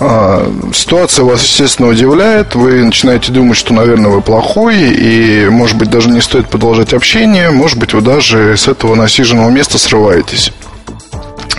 А, 0.00 0.50
ситуация 0.72 1.24
вас, 1.24 1.42
естественно, 1.42 1.88
удивляет. 1.88 2.54
Вы 2.54 2.84
начинаете 2.84 3.32
думать, 3.32 3.56
что, 3.56 3.74
наверное, 3.74 4.10
вы 4.10 4.22
плохой, 4.22 4.76
и, 4.78 5.48
может 5.50 5.76
быть, 5.76 5.90
даже 5.90 6.08
не 6.08 6.22
стоит 6.22 6.48
продолжать 6.48 6.94
общение. 6.94 7.50
Может 7.50 7.78
быть, 7.78 7.92
вы 7.92 8.00
даже 8.00 8.56
с 8.56 8.66
этого 8.66 8.94
насиженного 8.94 9.50
места 9.50 9.76
срываетесь. 9.78 10.52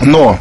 Но 0.02 0.40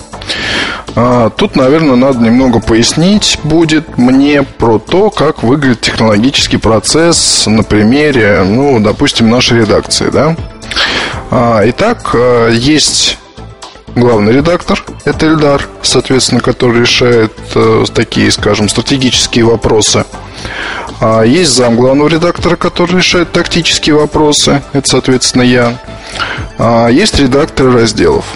а, 0.97 1.31
тут, 1.31 1.57
наверное, 1.57 1.97
надо 1.97 2.19
немного 2.19 2.61
пояснить 2.61 3.39
будет 3.45 3.97
мне 3.97 4.43
про 4.43 4.79
то, 4.79 5.11
как 5.11 5.43
выглядит 5.43 5.81
технологический 5.81 6.57
процесс 6.57 7.47
на 7.47 7.63
примере, 7.63 8.43
ну, 8.45 8.81
допустим, 8.81 9.31
нашей 9.31 9.61
редакции, 9.61 10.11
да. 10.11 10.37
А, 11.31 11.63
итак, 11.65 12.11
а, 12.15 12.49
есть 12.49 13.19
главный 13.95 14.33
редактор, 14.33 14.83
это 15.05 15.27
Эльдар, 15.27 15.67
соответственно, 15.83 16.41
который 16.41 16.81
решает 16.81 17.33
э, 17.55 17.85
такие, 17.93 18.31
скажем, 18.31 18.69
стратегические 18.69 19.45
вопросы. 19.45 20.05
Есть 21.25 21.53
зам 21.53 21.77
главного 21.77 22.09
редактора, 22.09 22.57
который 22.57 22.97
решает 22.97 23.33
тактические 23.33 23.97
вопросы, 23.97 24.63
это, 24.73 24.89
соответственно, 24.89 25.43
я. 25.43 26.89
Есть 26.91 27.19
редакторы 27.19 27.73
разделов. 27.73 28.27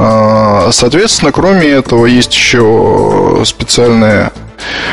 А, 0.00 0.70
соответственно, 0.70 1.32
кроме 1.32 1.66
этого, 1.66 2.06
есть 2.06 2.32
еще 2.32 3.42
специальные 3.44 4.30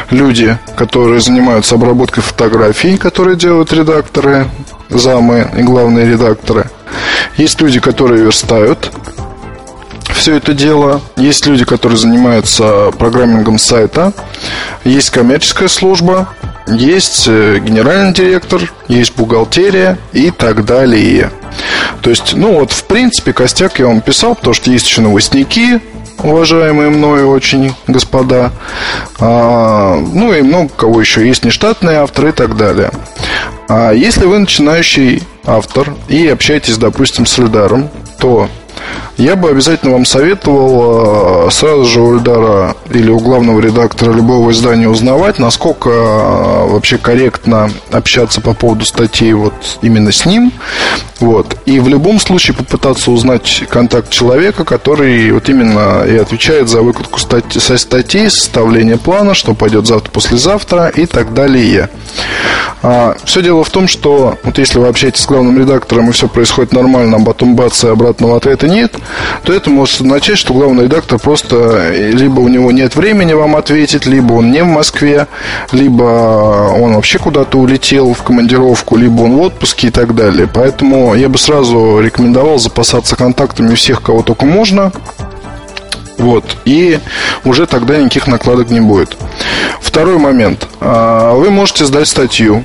люди, 0.10 0.58
которые 0.76 1.22
занимаются 1.22 1.76
обработкой 1.76 2.24
фотографий, 2.24 2.98
которые 2.98 3.38
делают 3.38 3.72
редакторы, 3.72 4.48
замы 4.90 5.48
и 5.56 5.62
главные 5.62 6.08
редакторы. 6.08 6.66
Есть 7.38 7.62
люди, 7.62 7.80
которые 7.80 8.24
верстают 8.24 8.92
все 10.16 10.36
это 10.38 10.54
дело. 10.54 11.02
Есть 11.18 11.46
люди, 11.46 11.66
которые 11.66 11.98
занимаются 11.98 12.92
программингом 12.98 13.60
сайта. 13.60 14.14
Есть 14.84 15.12
коммерческая 15.12 15.68
служба. 15.68 16.30
Есть 16.68 17.26
э, 17.28 17.60
генеральный 17.60 18.14
директор. 18.14 18.74
Есть 18.88 19.16
бухгалтерия 19.16 19.98
и 20.14 20.32
так 20.32 20.66
далее. 20.66 21.32
То 22.02 22.10
есть, 22.10 22.34
ну 22.36 22.60
вот, 22.60 22.72
в 22.72 22.84
принципе, 22.86 23.34
костяк 23.34 23.80
я 23.80 23.88
вам 23.88 24.02
писал, 24.02 24.36
потому 24.36 24.54
что 24.54 24.72
есть 24.72 24.88
еще 24.88 25.02
новостники, 25.02 25.82
уважаемые 26.24 26.90
мною 26.90 27.30
очень 27.30 27.74
господа. 27.88 28.52
А, 29.20 29.96
ну 29.96 30.34
и 30.34 30.42
много 30.42 30.70
кого 30.70 31.00
еще 31.02 31.26
есть 31.26 31.46
нештатные 31.46 31.98
авторы 31.98 32.30
и 32.30 32.34
так 32.34 32.58
далее. 32.58 32.92
А 33.68 33.92
если 33.92 34.26
вы 34.26 34.40
начинающий 34.40 35.24
автор 35.46 35.96
и 36.08 36.28
общаетесь, 36.28 36.78
допустим, 36.78 37.26
с 37.26 37.38
Эльдаром, 37.40 37.90
то 38.20 38.50
я 39.18 39.36
бы 39.36 39.50
обязательно 39.50 39.94
вам 39.94 40.06
советовал 40.06 41.48
э, 41.48 41.52
сразу 41.52 41.86
же 41.86 42.02
у 42.02 42.16
Эльдара 42.16 42.76
или 42.90 43.10
у 43.10 43.20
главного 43.20 43.60
редактора 43.60 44.12
любого 44.12 44.52
издания 44.52 44.90
узнавать, 44.90 45.40
насколько 45.40 45.90
э, 45.90 46.68
вообще 46.70 46.98
корректно 46.98 47.72
общаться 47.92 48.42
по 48.42 48.54
поводу 48.54 48.86
статей 48.86 49.32
вот 49.34 49.54
именно 49.82 50.12
с 50.12 50.26
ним. 50.26 50.52
Вот. 51.20 51.58
И 51.66 51.80
в 51.80 51.88
любом 51.88 52.20
случае 52.20 52.58
попытаться 52.58 53.10
узнать 53.10 53.64
контакт 53.70 54.10
человека, 54.10 54.66
который 54.66 55.32
вот 55.32 55.48
именно 55.48 56.04
и 56.04 56.18
отвечает 56.18 56.68
за 56.68 56.82
выкладку 56.82 57.20
статьи, 57.20 57.62
со 57.62 57.78
статей, 57.78 58.30
составление 58.30 58.98
плана, 58.98 59.34
что 59.34 59.54
пойдет 59.54 59.88
завтра, 59.88 60.12
послезавтра 60.12 60.88
и 60.90 61.06
так 61.06 61.34
далее. 61.34 61.90
А, 62.84 63.16
все 63.24 63.42
дело 63.42 63.64
в 63.64 63.70
том, 63.70 63.88
что 63.88 64.38
вот 64.44 64.58
если 64.58 64.78
вы 64.78 64.88
общаетесь 64.88 65.22
с 65.22 65.26
главным 65.26 65.58
редактором 65.58 66.10
и 66.10 66.12
все 66.12 66.28
происходит 66.28 66.74
нормально, 66.74 67.18
а 67.18 67.24
потом 67.26 67.56
бац 67.56 67.84
и 67.84 67.88
обратного 67.88 68.36
ответа 68.36 68.68
нет, 68.68 68.94
то 69.44 69.54
это 69.54 69.70
может 69.70 70.02
означать, 70.02 70.38
что 70.38 70.54
главный 70.54 70.86
редактор 70.86 71.20
просто 71.20 71.56
э, 71.56 72.12
либо 72.12 72.40
у 72.40 72.48
него 72.48 72.72
нет 72.72 72.96
времени 72.96 73.34
вам 73.34 73.56
ответить, 73.56 74.06
либо 74.06 74.34
он 74.34 74.52
не 74.52 74.64
в 74.64 74.68
Москве, 74.68 75.28
либо 75.72 76.74
он 76.78 76.96
вообще 76.96 77.20
куда-то 77.20 77.58
улетел 77.58 78.14
в 78.14 78.24
командировку, 78.24 78.98
либо 78.98 79.22
он 79.24 79.38
в 79.38 79.42
отпуске 79.42 79.88
и 79.88 79.92
так 79.92 80.16
далее. 80.16 80.50
Поэтому 80.52 81.16
я 81.16 81.30
бы 81.30 81.38
сразу 81.38 82.00
рекомендовал 82.00 82.58
запасаться 82.60 83.16
контактами 83.16 83.76
всех, 83.76 84.02
кого 84.02 84.22
только 84.22 84.46
можно. 84.46 84.92
Вот. 86.18 86.58
И 86.66 87.00
уже 87.44 87.66
тогда 87.66 87.98
никаких 87.98 88.28
накладок 88.28 88.70
не 88.70 88.80
будет. 88.80 89.18
Второй 89.82 90.18
момент. 90.18 90.68
А, 90.80 91.34
вы 91.34 91.50
можете 91.50 91.86
сдать 91.86 92.08
статью 92.08 92.64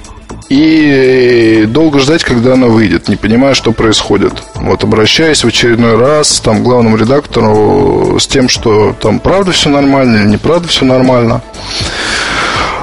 и 0.51 1.65
долго 1.69 2.01
ждать, 2.01 2.25
когда 2.25 2.55
она 2.55 2.67
выйдет, 2.67 3.09
не 3.09 3.15
понимая, 3.15 3.55
что 3.55 3.71
происходит. 3.73 4.33
Вот 4.57 4.83
обращаясь 4.83 5.45
в 5.45 5.47
очередной 5.47 5.97
раз 5.97 6.41
там, 6.41 6.59
к 6.59 6.63
главному 6.65 6.97
редактору 6.97 8.19
с 8.19 8.27
тем, 8.27 8.49
что 8.49 8.93
там 9.01 9.21
правда 9.21 9.53
все 9.53 9.71
нормально 9.71 10.17
или 10.17 10.27
неправда 10.27 10.67
все 10.67 10.85
нормально. 10.85 11.41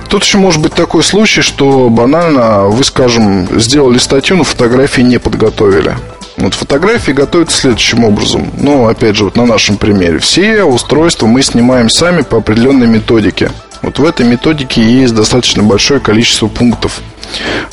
Тут 0.07 0.23
еще 0.23 0.37
может 0.37 0.61
быть 0.61 0.73
такой 0.73 1.03
случай, 1.03 1.41
что 1.41 1.89
банально 1.89 2.67
вы, 2.67 2.85
скажем, 2.85 3.59
сделали 3.59 3.97
статью, 3.97 4.37
но 4.37 4.45
фотографии 4.45 5.01
не 5.01 5.19
подготовили. 5.19 5.97
Вот 6.37 6.53
фотографии 6.53 7.11
готовятся 7.11 7.57
следующим 7.57 8.05
образом. 8.05 8.49
Ну, 8.57 8.87
опять 8.87 9.17
же, 9.17 9.25
вот 9.25 9.35
на 9.35 9.45
нашем 9.45 9.75
примере. 9.75 10.19
Все 10.19 10.63
устройства 10.63 11.25
мы 11.25 11.41
снимаем 11.41 11.89
сами 11.89 12.21
по 12.21 12.37
определенной 12.37 12.87
методике. 12.87 13.51
Вот 13.81 13.99
в 13.99 14.05
этой 14.05 14.25
методике 14.25 14.81
есть 14.81 15.13
достаточно 15.15 15.63
большое 15.63 15.99
количество 15.99 16.47
пунктов. 16.47 17.01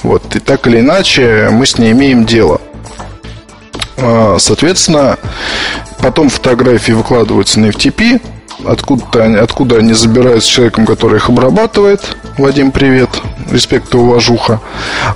Вот, 0.03 0.37
и 0.37 0.41
так 0.41 0.67
или 0.67 0.81
иначе 0.81 1.49
мы 1.51 1.67
с 1.67 1.79
ней 1.79 1.93
имеем 1.93 2.25
дело. 2.25 2.61
А, 3.97 4.37
соответственно, 4.39 5.19
потом 5.99 6.29
фотографии 6.29 6.93
выкладываются 6.93 7.61
на 7.61 7.67
FTP, 7.67 8.21
откуда, 8.67 9.25
они, 9.25 9.37
откуда 9.37 9.79
они 9.79 9.93
забираются 9.93 10.49
с 10.49 10.53
человеком, 10.53 10.87
который 10.87 11.17
их 11.17 11.29
обрабатывает. 11.29 12.17
Вадим, 12.39 12.73
привет, 12.73 13.11
респект 13.51 13.95
и 13.95 13.97
уважуха. 13.97 14.61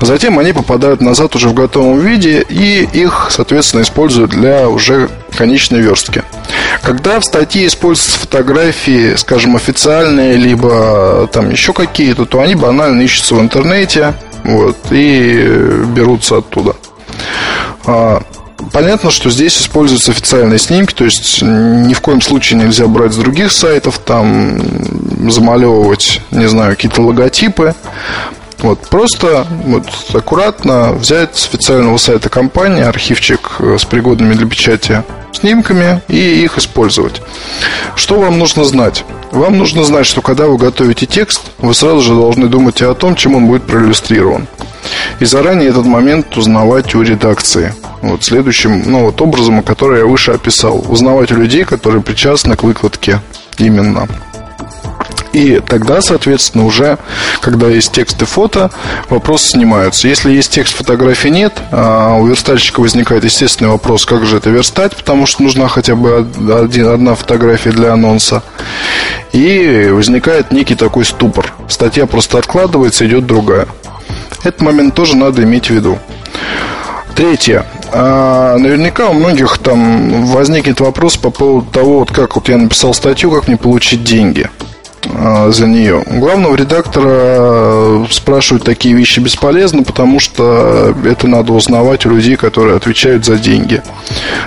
Затем 0.01 0.39
они 0.39 0.53
попадают 0.53 1.01
назад 1.01 1.35
уже 1.35 1.49
в 1.49 1.55
готовом 1.55 1.99
виде 2.01 2.45
и 2.49 2.89
их, 2.93 3.29
соответственно, 3.31 3.83
используют 3.83 4.31
для 4.31 4.69
уже 4.69 5.09
конечной 5.37 5.81
верстки. 5.81 6.23
Когда 6.83 7.21
в 7.21 7.25
статье 7.25 7.67
используются 7.67 8.21
фотографии, 8.21 9.15
скажем, 9.17 9.57
официальные, 9.57 10.37
либо 10.37 11.29
там 11.33 11.51
еще 11.51 11.73
какие-то, 11.73 12.25
то 12.25 12.41
они 12.41 12.55
банально 12.55 13.03
ищутся 13.03 13.35
в 13.35 13.41
интернете, 13.41 14.15
вот, 14.45 14.77
и 14.91 15.85
берутся 15.95 16.39
оттуда. 16.39 16.77
Понятно, 18.73 19.11
что 19.11 19.31
здесь 19.31 19.57
используются 19.57 20.11
официальные 20.11 20.59
снимки, 20.59 20.93
то 20.93 21.05
есть 21.05 21.43
ни 21.43 21.95
в 21.95 22.01
коем 22.01 22.21
случае 22.21 22.61
нельзя 22.61 22.87
брать 22.87 23.13
с 23.13 23.17
других 23.17 23.53
сайтов, 23.53 23.99
там 23.99 24.61
замалевывать, 25.31 26.21
не 26.31 26.49
знаю, 26.49 26.75
какие-то 26.75 27.03
логотипы. 27.03 27.75
Вот, 28.59 28.81
просто 28.89 29.47
вот, 29.65 29.85
аккуратно 30.13 30.93
взять 30.93 31.37
с 31.37 31.47
официального 31.47 31.97
сайта 31.97 32.29
компании 32.29 32.83
архивчик 32.83 33.53
э, 33.61 33.77
с 33.79 33.85
пригодными 33.85 34.35
для 34.35 34.49
печати 34.49 35.05
снимками 35.33 36.03
и 36.09 36.43
их 36.43 36.59
использовать. 36.59 37.23
Что 37.95 38.19
вам 38.19 38.41
нужно 38.41 38.65
знать? 38.65 39.05
Вам 39.31 39.59
нужно 39.59 39.85
знать, 39.85 40.07
что 40.07 40.23
когда 40.23 40.47
вы 40.47 40.57
готовите 40.57 41.07
текст, 41.07 41.43
вы 41.59 41.73
сразу 41.73 42.01
же 42.01 42.15
должны 42.15 42.49
думать 42.49 42.83
о 42.83 42.95
том, 42.95 43.15
чем 43.15 43.37
он 43.37 43.47
будет 43.47 43.65
проиллюстрирован. 43.65 44.49
И 45.21 45.25
заранее 45.25 45.69
этот 45.69 45.87
момент 45.87 46.37
узнавать 46.37 46.95
у 46.95 47.03
редакции. 47.03 47.75
Вот 48.03 48.25
следующим, 48.25 48.83
ну 48.87 49.07
вот 49.07 49.21
образом, 49.21 49.63
который 49.63 50.01
я 50.01 50.07
выше 50.07 50.33
описал. 50.33 50.85
Узнавать 50.89 51.33
у 51.33 51.37
людей, 51.37 51.65
которые 51.65 52.03
причастны 52.03 52.57
к 52.57 52.63
выкладке 52.63 53.21
именно. 53.59 54.09
И 55.33 55.61
тогда, 55.67 56.01
соответственно, 56.01 56.65
уже, 56.65 56.99
когда 57.41 57.69
есть 57.69 57.93
текст 57.93 58.21
и 58.23 58.25
фото, 58.25 58.71
вопросы 59.09 59.51
снимаются. 59.51 60.09
Если 60.09 60.33
есть 60.33 60.53
текст, 60.53 60.75
фотографии 60.75 61.29
нет, 61.29 61.53
а 61.71 62.15
у 62.15 62.27
верстальщика 62.27 62.81
возникает 62.81 63.25
естественный 63.25 63.71
вопрос, 63.71 64.07
как 64.07 64.25
же 64.25 64.39
это 64.39 64.51
верстать, 64.51 64.97
потому 64.97 65.27
что 65.27 65.43
нужна 65.43 65.69
хотя 65.69 65.95
бы 65.95 66.27
один, 66.61 66.89
одна 66.89 67.15
фотография 67.15 67.71
для 67.71 67.93
анонса. 67.93 68.43
И 69.33 69.91
возникает 69.93 70.51
некий 70.51 70.75
такой 70.75 71.05
ступор. 71.05 71.53
Статья 71.69 72.07
просто 72.07 72.39
откладывается, 72.39 73.07
идет 73.07 73.27
другая. 73.27 73.69
Этот 74.45 74.61
момент 74.61 74.95
тоже 74.95 75.17
надо 75.17 75.43
иметь 75.43 75.67
в 75.67 75.71
виду. 75.71 75.99
Третье. 77.15 77.65
А, 77.93 78.57
наверняка 78.59 79.09
у 79.09 79.13
многих 79.13 79.59
там 79.59 80.27
возникнет 80.27 80.81
вопрос 80.81 81.17
по 81.17 81.31
поводу 81.31 81.67
того, 81.71 82.01
вот 82.01 82.13
как 82.13 82.37
вот 82.37 82.49
я 82.49 82.57
написал 82.57 82.95
статью, 82.95 83.31
как 83.31 83.49
мне 83.49 83.57
получить 83.57 84.05
деньги 84.05 84.49
за 85.05 85.67
нее. 85.67 86.03
Главного 86.07 86.55
редактора 86.55 88.07
спрашивать 88.11 88.65
такие 88.65 88.95
вещи 88.95 89.21
бесполезно, 89.21 89.83
потому 89.83 90.21
что 90.21 90.95
это 91.05 91.27
надо 91.27 91.53
узнавать 91.53 92.07
у 92.07 92.11
людей, 92.11 92.37
которые 92.37 92.77
отвечают 92.77 93.25
за 93.25 93.39
деньги, 93.39 93.83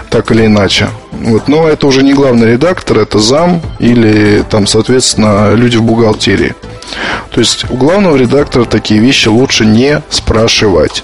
так 0.09 0.31
или 0.31 0.45
иначе. 0.45 0.89
Вот. 1.11 1.47
Но 1.47 1.67
это 1.67 1.87
уже 1.87 2.03
не 2.03 2.13
главный 2.13 2.51
редактор, 2.53 2.99
это 2.99 3.19
зам 3.19 3.61
или 3.79 4.43
там, 4.49 4.67
соответственно, 4.67 5.53
люди 5.53 5.77
в 5.77 5.83
бухгалтерии. 5.83 6.55
То 7.31 7.39
есть 7.39 7.65
у 7.69 7.75
главного 7.75 8.17
редактора 8.17 8.65
такие 8.65 8.99
вещи 8.99 9.29
лучше 9.29 9.65
не 9.65 10.01
спрашивать. 10.09 11.03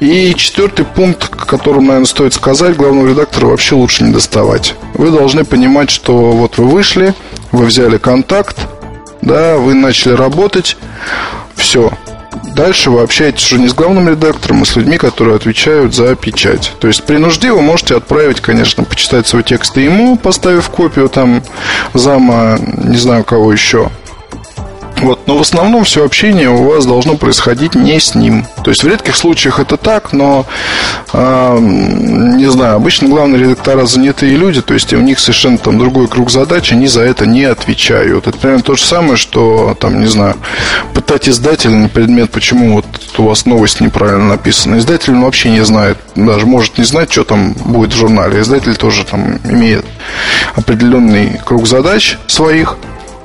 И 0.00 0.34
четвертый 0.34 0.84
пункт, 0.84 1.28
которым, 1.28 1.86
наверное, 1.86 2.06
стоит 2.06 2.34
сказать, 2.34 2.76
главного 2.76 3.08
редактора 3.08 3.46
вообще 3.46 3.74
лучше 3.74 4.04
не 4.04 4.12
доставать. 4.12 4.74
Вы 4.94 5.10
должны 5.10 5.44
понимать, 5.44 5.90
что 5.90 6.32
вот 6.32 6.58
вы 6.58 6.66
вышли, 6.66 7.14
вы 7.52 7.66
взяли 7.66 7.98
контакт, 7.98 8.56
да, 9.22 9.56
вы 9.56 9.74
начали 9.74 10.12
работать, 10.14 10.76
все. 11.54 11.90
Дальше 12.54 12.90
вы 12.90 13.02
общаетесь 13.02 13.44
уже 13.46 13.60
не 13.60 13.68
с 13.68 13.74
главным 13.74 14.08
редактором, 14.08 14.62
а 14.62 14.64
с 14.64 14.76
людьми, 14.76 14.96
которые 14.96 15.36
отвечают 15.36 15.94
за 15.94 16.14
печать. 16.14 16.72
То 16.80 16.88
есть 16.88 17.04
при 17.04 17.16
нужде 17.16 17.52
вы 17.52 17.60
можете 17.60 17.96
отправить, 17.96 18.40
конечно, 18.40 18.84
почитать 18.84 19.26
свой 19.26 19.42
текст 19.42 19.76
ему, 19.76 20.16
поставив 20.16 20.68
копию 20.68 21.08
там 21.08 21.42
зама, 21.94 22.58
не 22.60 22.96
знаю 22.96 23.24
кого 23.24 23.52
еще. 23.52 23.90
Вот, 25.00 25.26
но 25.26 25.38
в 25.38 25.40
основном 25.40 25.84
все 25.84 26.04
общение 26.04 26.50
у 26.50 26.64
вас 26.64 26.84
должно 26.84 27.16
происходить 27.16 27.74
не 27.74 27.98
с 27.98 28.14
ним. 28.14 28.44
То 28.62 28.70
есть 28.70 28.84
в 28.84 28.88
редких 28.88 29.16
случаях 29.16 29.58
это 29.58 29.76
так, 29.76 30.12
но 30.12 30.46
э, 31.12 31.58
не 31.60 32.50
знаю, 32.50 32.76
обычно 32.76 33.08
главные 33.08 33.40
редактора 33.40 33.86
занятые 33.86 34.36
люди, 34.36 34.60
то 34.60 34.74
есть 34.74 34.92
у 34.92 35.00
них 35.00 35.18
совершенно 35.18 35.58
там 35.58 35.78
другой 35.78 36.06
круг 36.08 36.30
задач, 36.30 36.72
они 36.72 36.86
за 36.86 37.02
это 37.02 37.26
не 37.26 37.44
отвечают. 37.44 38.26
Это 38.26 38.36
примерно 38.36 38.62
то 38.62 38.74
же 38.74 38.84
самое, 38.84 39.16
что 39.16 39.76
там, 39.80 40.00
не 40.00 40.06
знаю, 40.06 40.36
пытать 40.92 41.28
издателя 41.28 41.76
на 41.76 41.88
предмет, 41.88 42.30
почему 42.30 42.74
вот 42.74 42.86
у 43.16 43.24
вас 43.24 43.46
новость 43.46 43.80
неправильно 43.80 44.28
написана. 44.28 44.78
Издатель 44.78 45.14
вообще 45.14 45.50
не 45.50 45.64
знает, 45.64 45.98
даже 46.14 46.46
может 46.46 46.76
не 46.78 46.84
знать, 46.84 47.10
что 47.10 47.24
там 47.24 47.52
будет 47.52 47.92
в 47.92 47.96
журнале. 47.96 48.40
Издатель 48.40 48.76
тоже 48.76 49.04
там 49.04 49.38
имеет 49.44 49.84
определенный 50.54 51.40
круг 51.44 51.66
задач 51.66 52.18
своих. 52.26 52.76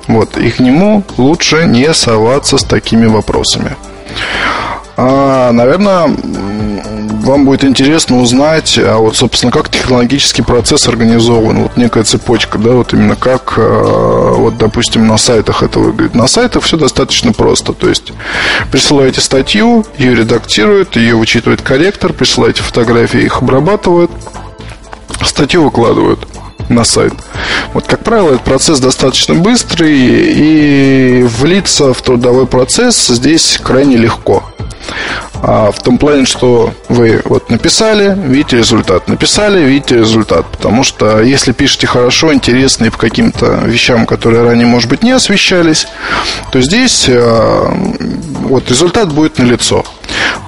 Вот, 0.06 0.36
и 0.36 0.50
к 0.50 0.60
нему 0.60 1.02
лучше 1.16 1.64
не 1.66 1.92
соваться 1.92 2.58
с 2.58 2.64
такими 2.64 3.06
вопросами. 3.06 3.76
А, 4.98 5.52
наверное, 5.52 6.08
вам 7.26 7.44
будет 7.44 7.64
интересно 7.64 8.18
узнать, 8.20 8.78
а 8.78 8.96
вот, 8.96 9.16
собственно, 9.16 9.52
как 9.52 9.68
технологический 9.68 10.42
процесс 10.42 10.88
организован, 10.88 11.64
вот 11.64 11.76
некая 11.76 12.04
цепочка, 12.04 12.56
да, 12.56 12.70
вот 12.70 12.94
именно 12.94 13.14
как, 13.14 13.54
а, 13.58 14.34
вот, 14.34 14.56
допустим, 14.56 15.06
на 15.06 15.18
сайтах 15.18 15.62
это 15.62 15.80
выглядит. 15.80 16.14
На 16.14 16.26
сайтах 16.26 16.62
все 16.62 16.78
достаточно 16.78 17.32
просто, 17.32 17.74
то 17.74 17.88
есть 17.88 18.12
присылаете 18.70 19.20
статью, 19.20 19.84
ее 19.98 20.14
редактируют, 20.14 20.96
ее 20.96 21.16
вычитывает 21.16 21.60
корректор, 21.60 22.14
присылаете 22.14 22.62
фотографии, 22.62 23.20
их 23.20 23.42
обрабатывают, 23.42 24.10
статью 25.22 25.64
выкладывают 25.64 26.26
на 26.68 26.84
сайт. 26.84 27.14
Вот, 27.72 27.86
как 27.86 28.04
правило, 28.04 28.30
этот 28.30 28.42
процесс 28.42 28.80
достаточно 28.80 29.34
быстрый, 29.34 29.96
и 29.96 31.22
влиться 31.22 31.92
в 31.92 32.02
трудовой 32.02 32.46
процесс 32.46 33.06
здесь 33.06 33.58
крайне 33.62 33.96
легко. 33.96 34.44
А 35.42 35.70
в 35.70 35.80
том 35.82 35.98
плане, 35.98 36.24
что 36.24 36.72
вы 36.88 37.20
вот 37.24 37.50
написали, 37.50 38.16
видите 38.16 38.58
результат, 38.58 39.08
написали, 39.08 39.62
видите 39.62 39.98
результат. 39.98 40.46
Потому 40.46 40.82
что 40.82 41.20
если 41.20 41.52
пишете 41.52 41.86
хорошо, 41.86 42.32
интересно 42.32 42.86
и 42.86 42.90
по 42.90 42.98
каким-то 42.98 43.62
вещам, 43.64 44.06
которые 44.06 44.44
ранее, 44.44 44.66
может 44.66 44.88
быть, 44.88 45.02
не 45.02 45.12
освещались, 45.12 45.86
то 46.50 46.60
здесь 46.60 47.06
э, 47.08 47.68
вот 48.46 48.68
результат 48.68 49.12
будет 49.12 49.38
налицо. 49.38 49.84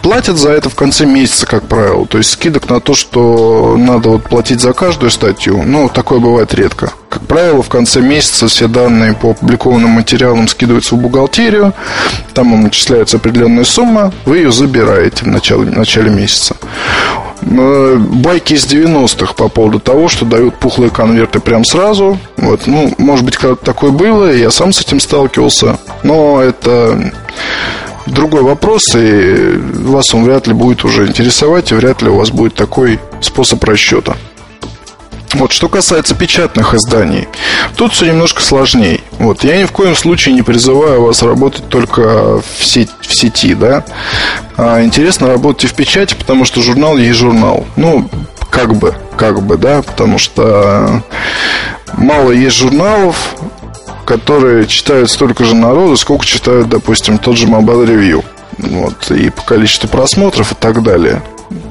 Платят 0.02 0.36
за 0.36 0.50
это 0.50 0.70
в 0.70 0.74
конце 0.74 1.06
месяца, 1.06 1.46
как 1.46 1.66
правило. 1.66 2.06
То 2.06 2.18
есть 2.18 2.30
скидок 2.30 2.68
на 2.68 2.80
то, 2.80 2.94
что 2.94 3.76
надо 3.76 4.10
вот 4.10 4.24
платить 4.24 4.60
за 4.60 4.72
каждую 4.72 5.10
статью, 5.10 5.62
ну, 5.64 5.88
такое 5.88 6.18
бывает 6.18 6.54
редко. 6.54 6.92
Как 7.08 7.26
правило, 7.26 7.62
в 7.62 7.68
конце 7.68 8.00
месяца 8.00 8.48
все 8.48 8.68
данные 8.68 9.14
по 9.14 9.30
опубликованным 9.30 9.90
материалам 9.90 10.46
скидываются 10.48 10.94
в 10.94 10.98
бухгалтерию, 10.98 11.74
там 12.34 12.54
им 12.54 12.62
начисляется 12.62 13.16
определенная 13.16 13.64
сумма, 13.64 14.12
вы 14.24 14.38
ее 14.38 14.52
забираете 14.52 15.24
в 15.24 15.28
начале, 15.28 15.62
в 15.62 15.76
начале 15.76 16.10
месяца. 16.10 16.56
Э, 17.42 17.96
байки 17.98 18.54
из 18.54 18.66
90-х 18.66 19.34
по 19.34 19.48
поводу 19.48 19.78
того, 19.78 20.08
что 20.08 20.24
дают 20.24 20.56
пухлые 20.56 20.90
конверты 20.90 21.40
прям 21.40 21.64
сразу. 21.64 22.18
Вот, 22.36 22.66
ну, 22.66 22.92
может 22.98 23.24
быть, 23.24 23.36
когда-то 23.36 23.64
такое 23.64 23.90
было, 23.90 24.32
я 24.32 24.50
сам 24.50 24.72
с 24.72 24.80
этим 24.80 25.00
сталкивался, 25.00 25.78
но 26.02 26.40
это 26.40 27.12
другой 28.08 28.42
вопрос, 28.42 28.94
и 28.94 29.58
вас 29.74 30.14
он 30.14 30.24
вряд 30.24 30.46
ли 30.46 30.54
будет 30.54 30.84
уже 30.84 31.06
интересовать, 31.06 31.72
и 31.72 31.74
вряд 31.74 32.02
ли 32.02 32.08
у 32.08 32.16
вас 32.16 32.30
будет 32.30 32.54
такой 32.54 32.98
способ 33.20 33.62
расчета. 33.64 34.16
Вот, 35.34 35.52
что 35.52 35.68
касается 35.68 36.14
печатных 36.14 36.74
изданий, 36.74 37.28
тут 37.76 37.92
все 37.92 38.06
немножко 38.06 38.42
сложнее. 38.42 39.00
Вот, 39.18 39.44
я 39.44 39.58
ни 39.58 39.64
в 39.64 39.72
коем 39.72 39.94
случае 39.94 40.34
не 40.34 40.42
призываю 40.42 41.02
вас 41.02 41.22
работать 41.22 41.68
только 41.68 42.40
в, 42.40 42.64
сеть, 42.64 42.90
в 43.00 43.14
сети, 43.14 43.54
да. 43.54 43.84
А, 44.56 44.82
интересно 44.82 45.28
работать 45.28 45.70
в 45.70 45.74
печати, 45.74 46.14
потому 46.14 46.46
что 46.46 46.62
журнал 46.62 46.96
есть 46.96 47.18
журнал. 47.18 47.66
Ну, 47.76 48.08
как 48.50 48.74
бы, 48.74 48.94
как 49.16 49.42
бы, 49.42 49.58
да, 49.58 49.82
потому 49.82 50.16
что 50.16 51.02
мало 51.92 52.30
есть 52.30 52.56
журналов, 52.56 53.34
которые 54.08 54.66
читают 54.66 55.10
столько 55.10 55.44
же 55.44 55.54
народу, 55.54 55.94
сколько 55.98 56.24
читают, 56.24 56.70
допустим, 56.70 57.18
тот 57.18 57.36
же 57.36 57.46
Mobile 57.46 57.86
Review. 57.86 58.24
Вот, 58.56 59.10
и 59.10 59.28
по 59.28 59.42
количеству 59.42 59.86
просмотров 59.86 60.52
и 60.52 60.54
так 60.54 60.82
далее. 60.82 61.22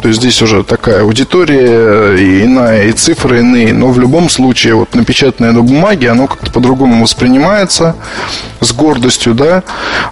То 0.03 0.09
есть 0.09 0.19
здесь 0.19 0.39
уже 0.43 0.63
такая 0.63 1.01
аудитория 1.01 2.15
и 2.15 2.43
иная, 2.43 2.83
и 2.83 2.91
цифры 2.91 3.39
иные. 3.39 3.73
Но 3.73 3.87
в 3.87 3.99
любом 3.99 4.29
случае, 4.29 4.75
вот 4.75 4.93
напечатанное 4.93 5.51
на 5.51 5.63
бумаге, 5.63 6.11
оно 6.11 6.27
как-то 6.27 6.51
по-другому 6.51 7.01
воспринимается 7.01 7.95
с 8.61 8.71
гордостью, 8.71 9.33
да. 9.33 9.63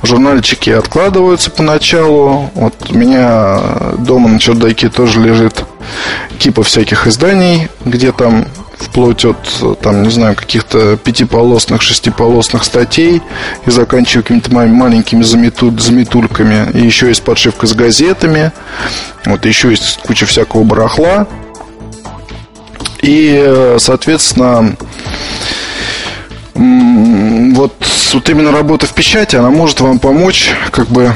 Журнальчики 0.02 0.72
откладываются 0.72 1.52
поначалу. 1.52 2.50
Вот 2.56 2.74
у 2.90 2.98
меня 2.98 3.60
дома 4.00 4.30
на 4.30 4.40
чердаке 4.40 4.90
тоже 4.90 5.22
лежит 5.22 5.64
кипа 6.40 6.64
всяких 6.64 7.06
изданий, 7.06 7.70
где 7.86 8.12
там 8.12 8.48
вплоть 8.78 9.26
от, 9.26 9.38
там, 9.82 10.04
не 10.04 10.10
знаю, 10.10 10.36
каких-то 10.36 10.98
пятиполосных, 10.98 11.82
шестиполосных 11.82 12.64
статей 12.64 13.22
и 13.66 13.72
заканчивая 13.72 14.24
какими-то 14.24 14.54
маленькими 14.54 15.24
заметуль, 15.24 15.80
заметульками. 15.80 16.72
И 16.74 16.86
еще 16.86 17.08
есть 17.08 17.24
подшивка 17.24 17.68
с 17.68 17.74
газетами. 17.74 18.52
Вот 19.26 19.46
еще 19.46 19.70
есть 19.70 20.00
куча 20.06 20.26
всякого 20.26 20.64
барахла. 20.64 21.28
И, 23.02 23.76
соответственно, 23.78 24.76
вот, 26.54 27.74
вот 28.14 28.30
именно 28.30 28.52
работа 28.52 28.88
в 28.88 28.94
печати, 28.94 29.36
она 29.36 29.52
может 29.52 29.82
вам 29.82 30.00
помочь 30.00 30.50
как 30.72 30.88
бы 30.88 31.14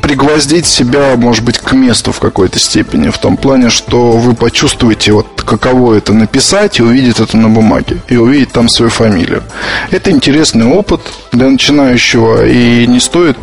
пригвоздить 0.00 0.66
себя, 0.66 1.16
может 1.16 1.44
быть, 1.44 1.58
к 1.58 1.72
месту 1.72 2.12
в 2.12 2.18
какой-то 2.20 2.58
степени. 2.58 3.10
В 3.10 3.18
том 3.18 3.36
плане, 3.36 3.70
что 3.70 4.12
вы 4.12 4.34
почувствуете, 4.34 5.12
вот 5.12 5.42
каково 5.42 5.94
это 5.94 6.12
написать 6.12 6.78
и 6.78 6.82
увидеть 6.82 7.20
это 7.20 7.36
на 7.36 7.48
бумаге. 7.48 7.98
И 8.08 8.16
увидеть 8.16 8.52
там 8.52 8.68
свою 8.68 8.90
фамилию. 8.90 9.42
Это 9.90 10.10
интересный 10.10 10.66
опыт 10.66 11.00
для 11.32 11.48
начинающего. 11.48 12.46
И 12.46 12.86
не 12.86 13.00
стоит 13.00 13.36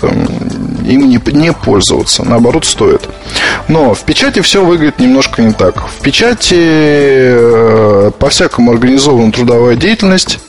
там, 0.00 0.26
им 0.86 1.08
не, 1.08 1.20
не 1.32 1.52
пользоваться. 1.52 2.24
Наоборот, 2.24 2.64
стоит. 2.64 3.08
Но 3.68 3.94
в 3.94 4.00
печати 4.02 4.40
все 4.40 4.64
выглядит 4.64 4.98
немножко 4.98 5.42
не 5.42 5.52
так. 5.52 5.88
В 5.88 6.00
печати 6.00 6.56
э, 6.56 8.10
по-всякому 8.18 8.72
организована 8.72 9.32
трудовая 9.32 9.76
деятельность. 9.76 10.40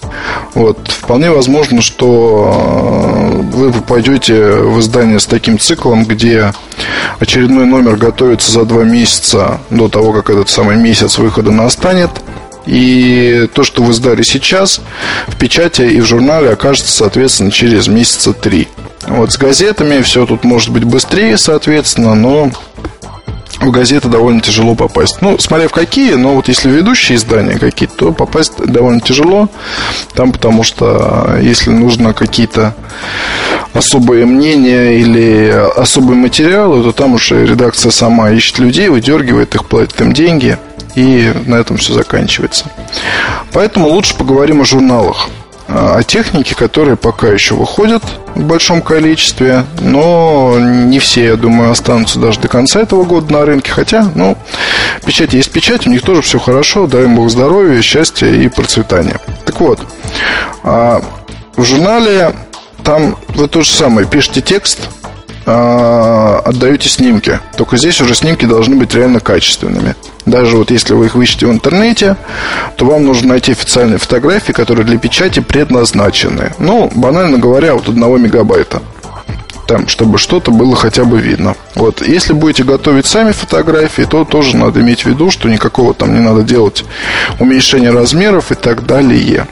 Вот, 0.54 0.88
вполне 0.88 1.32
возможно, 1.32 1.82
что 1.82 3.34
э, 3.34 3.42
вы 3.56 3.72
попадете 3.72 4.52
в 4.52 4.80
издание 4.80 5.20
с 5.20 5.26
таким 5.26 5.60
циклом, 5.60 6.06
где 6.06 6.54
очередной 7.20 7.66
номер 7.66 7.96
готовится 7.96 8.52
за 8.52 8.66
два 8.66 8.84
месяца 8.84 9.60
до 9.70 9.88
того, 9.88 10.14
как 10.14 10.30
этот 10.30 10.50
самый 10.50 10.78
месяц 10.78 11.18
выхода 11.18 11.52
настанет. 11.52 12.10
И 12.66 13.48
то, 13.54 13.64
что 13.64 13.84
вы 13.84 13.94
сдали 13.94 14.22
сейчас, 14.22 14.82
в 15.28 15.36
печати 15.36 15.82
и 15.82 16.00
в 16.00 16.06
журнале 16.06 16.50
окажется, 16.52 16.92
соответственно, 16.92 17.52
через 17.52 17.88
месяца 17.88 18.34
три. 18.34 18.68
Вот 19.08 19.32
с 19.32 19.38
газетами 19.38 20.02
все 20.02 20.26
тут 20.26 20.44
может 20.44 20.70
быть 20.70 20.84
быстрее, 20.84 21.38
соответственно, 21.38 22.14
но 22.14 22.52
в 23.62 23.70
газеты 23.72 24.10
довольно 24.10 24.42
тяжело 24.42 24.76
попасть. 24.76 25.22
Ну, 25.22 25.38
смотря 25.38 25.68
в 25.68 25.72
какие, 25.72 26.14
но 26.14 26.36
вот 26.36 26.48
если 26.48 26.70
ведущие 26.70 27.18
издания 27.18 27.60
какие-то, 27.60 27.96
то 27.96 28.12
попасть 28.12 28.54
довольно 28.58 29.02
тяжело. 29.02 29.50
Там 30.14 30.32
потому 30.32 30.64
что 30.64 31.38
если 31.42 31.70
нужно 31.70 32.14
какие-то 32.14 32.76
особые 33.74 34.26
мнения 34.26 35.00
или 35.00 35.54
особые 35.78 36.18
материалы, 36.18 36.84
то 36.84 36.92
там 36.92 37.14
уже 37.14 37.46
редакция 37.46 37.92
сама 37.92 38.32
ищет 38.32 38.60
людей, 38.60 38.90
выдергивает 38.90 39.54
их, 39.56 39.66
платит 39.66 40.00
им 40.02 40.14
деньги, 40.14 40.58
и 40.96 41.34
на 41.46 41.56
этом 41.56 41.78
все 41.78 41.94
заканчивается. 41.94 42.66
Поэтому 43.54 43.88
лучше 43.88 44.16
поговорим 44.16 44.62
о 44.62 44.66
журналах 44.66 45.30
о 45.74 46.04
технике, 46.04 46.56
которые 46.56 46.98
пока 46.98 47.28
еще 47.28 47.56
выходят 47.56 48.04
в 48.36 48.44
большом 48.44 48.82
количестве, 48.82 49.66
но 49.80 50.58
не 50.60 51.00
все, 51.00 51.26
я 51.26 51.36
думаю, 51.36 51.72
останутся 51.72 52.20
даже 52.20 52.40
до 52.40 52.48
конца 52.48 52.82
этого 52.82 53.04
года 53.04 53.32
на 53.32 53.46
рынке. 53.46 53.72
Хотя, 53.72 54.10
ну, 54.16 54.38
печать 55.06 55.34
есть 55.34 55.52
печать, 55.52 55.88
у 55.88 55.90
них 55.90 56.02
тоже 56.02 56.22
все 56.22 56.40
хорошо, 56.40 56.88
дай 56.88 57.04
им 57.04 57.16
Бог 57.16 57.30
здоровья, 57.30 57.82
счастья 57.82 58.28
и 58.28 58.48
процветания. 58.50 59.20
Так 59.46 59.60
вот, 59.62 59.80
а, 60.64 61.02
в 61.56 61.64
журнале 61.64 62.36
там 62.84 63.18
вы 63.30 63.48
то 63.48 63.62
же 63.62 63.72
самое, 63.72 64.08
пишете 64.08 64.42
текст, 64.42 64.90
а, 65.46 66.42
отдаете 66.46 66.90
снимки. 66.90 67.40
Только 67.58 67.78
здесь 67.78 68.02
уже 68.02 68.16
снимки 68.16 68.46
должны 68.46 68.76
быть 68.76 68.94
реально 68.94 69.20
качественными. 69.20 69.96
Даже 70.26 70.58
вот 70.58 70.72
если 70.72 70.94
вы 70.94 71.08
их 71.08 71.16
выищете 71.16 71.48
в 71.48 71.52
интернете, 71.52 72.16
то 72.76 72.86
вам 72.86 73.06
нужно 73.06 73.30
найти 73.30 73.54
официальные 73.54 73.98
фотографии, 73.98 74.52
которые 74.52 74.86
для 74.86 74.98
печати 74.98 75.40
предназначены. 75.40 76.54
Ну, 76.60 76.92
банально 76.94 77.38
говоря, 77.38 77.74
вот 77.74 77.90
одного 77.90 78.18
мегабайта. 78.18 78.82
Там, 79.68 79.88
чтобы 79.88 80.18
что-то 80.18 80.52
было 80.52 80.76
хотя 80.76 81.06
бы 81.06 81.20
видно. 81.20 81.56
Вот. 81.76 82.06
Если 82.06 82.34
будете 82.34 82.64
готовить 82.64 83.06
сами 83.06 83.32
фотографии, 83.32 84.04
то 84.04 84.26
тоже 84.26 84.58
надо 84.58 84.82
иметь 84.82 85.04
в 85.04 85.06
виду, 85.06 85.32
что 85.32 85.50
никакого 85.50 85.94
там 85.94 86.14
не 86.14 86.20
надо 86.20 86.44
делать 86.44 86.84
уменьшения 87.40 87.92
размеров 87.92 88.52
и 88.52 88.56
так 88.56 88.86
далее. 88.86 89.48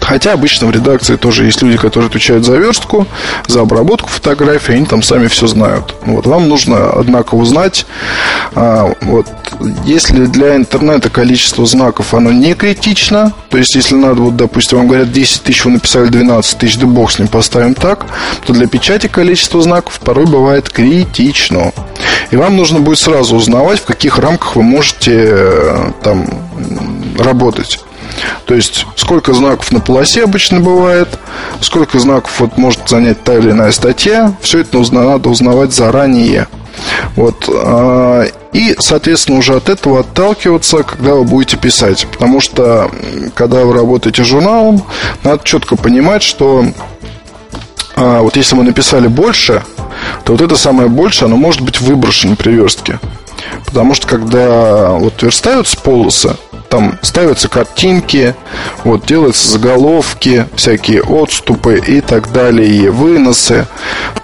Хотя 0.00 0.32
обычно 0.32 0.66
в 0.66 0.70
редакции 0.70 1.16
тоже 1.16 1.44
есть 1.44 1.62
люди, 1.62 1.76
которые 1.76 2.08
отвечают 2.08 2.44
за 2.44 2.56
верстку, 2.56 3.06
за 3.46 3.60
обработку 3.60 4.08
фотографий, 4.08 4.74
они 4.74 4.86
там 4.86 5.02
сами 5.02 5.26
все 5.26 5.46
знают. 5.46 5.94
Вот 6.02 6.26
вам 6.26 6.48
нужно, 6.48 6.90
однако, 6.90 7.34
узнать, 7.34 7.86
а, 8.54 8.92
вот, 9.02 9.26
если 9.84 10.26
для 10.26 10.56
интернета 10.56 11.10
количество 11.10 11.66
знаков, 11.66 12.14
оно 12.14 12.32
не 12.32 12.54
критично, 12.54 13.32
то 13.50 13.58
есть 13.58 13.74
если 13.74 13.94
надо, 13.94 14.22
вот, 14.22 14.36
допустим, 14.36 14.78
вам 14.78 14.88
говорят 14.88 15.12
10 15.12 15.42
тысяч, 15.42 15.64
вы 15.64 15.72
написали 15.72 16.06
12 16.06 16.58
тысяч, 16.58 16.78
да 16.78 16.86
бог 16.86 17.10
с 17.10 17.18
ним, 17.18 17.28
поставим 17.28 17.74
так, 17.74 18.06
то 18.46 18.52
для 18.52 18.66
печати 18.66 19.06
количество 19.06 19.62
знаков 19.62 20.00
порой 20.00 20.26
бывает 20.26 20.68
критично. 20.68 21.72
И 22.30 22.36
вам 22.36 22.56
нужно 22.56 22.80
будет 22.80 22.98
сразу 22.98 23.36
узнавать, 23.36 23.80
в 23.80 23.84
каких 23.84 24.18
рамках 24.18 24.56
вы 24.56 24.62
можете 24.62 25.12
э, 25.12 25.92
там 26.02 26.26
работать. 27.18 27.80
То 28.46 28.54
есть, 28.54 28.86
сколько 28.96 29.32
знаков 29.32 29.72
на 29.72 29.80
полосе 29.80 30.24
обычно 30.24 30.60
бывает, 30.60 31.08
сколько 31.60 31.98
знаков 31.98 32.40
вот 32.40 32.56
может 32.56 32.88
занять 32.88 33.22
та 33.22 33.34
или 33.34 33.50
иная 33.50 33.72
статья, 33.72 34.34
все 34.40 34.60
это 34.60 34.76
нужно, 34.76 35.04
надо 35.04 35.28
узнавать 35.28 35.72
заранее. 35.72 36.46
Вот. 37.16 37.48
А, 37.48 38.24
и, 38.52 38.74
соответственно, 38.78 39.38
уже 39.38 39.54
от 39.54 39.68
этого 39.68 40.00
отталкиваться, 40.00 40.82
когда 40.82 41.14
вы 41.14 41.24
будете 41.24 41.56
писать. 41.56 42.06
Потому 42.12 42.40
что, 42.40 42.90
когда 43.34 43.64
вы 43.64 43.72
работаете 43.72 44.24
журналом, 44.24 44.82
надо 45.22 45.42
четко 45.44 45.76
понимать, 45.76 46.22
что 46.22 46.64
а, 47.96 48.20
вот 48.20 48.36
если 48.36 48.54
мы 48.56 48.64
написали 48.64 49.06
больше, 49.06 49.62
то 50.24 50.32
вот 50.32 50.40
это 50.40 50.56
самое 50.56 50.88
больше, 50.88 51.24
оно 51.24 51.36
может 51.36 51.62
быть 51.62 51.80
выброшено 51.80 52.36
при 52.36 52.52
верстке. 52.52 52.98
Потому 53.66 53.94
что 53.94 54.06
когда 54.06 54.90
вот 54.90 55.22
верстаются 55.22 55.76
полосы, 55.80 56.36
там 56.74 56.98
ставятся 57.02 57.48
картинки, 57.48 58.34
вот 58.82 59.06
делаются 59.06 59.48
заголовки, 59.48 60.48
всякие 60.56 61.04
отступы 61.04 61.78
и 61.78 62.00
так 62.00 62.32
далее, 62.32 62.90
выносы, 62.90 63.68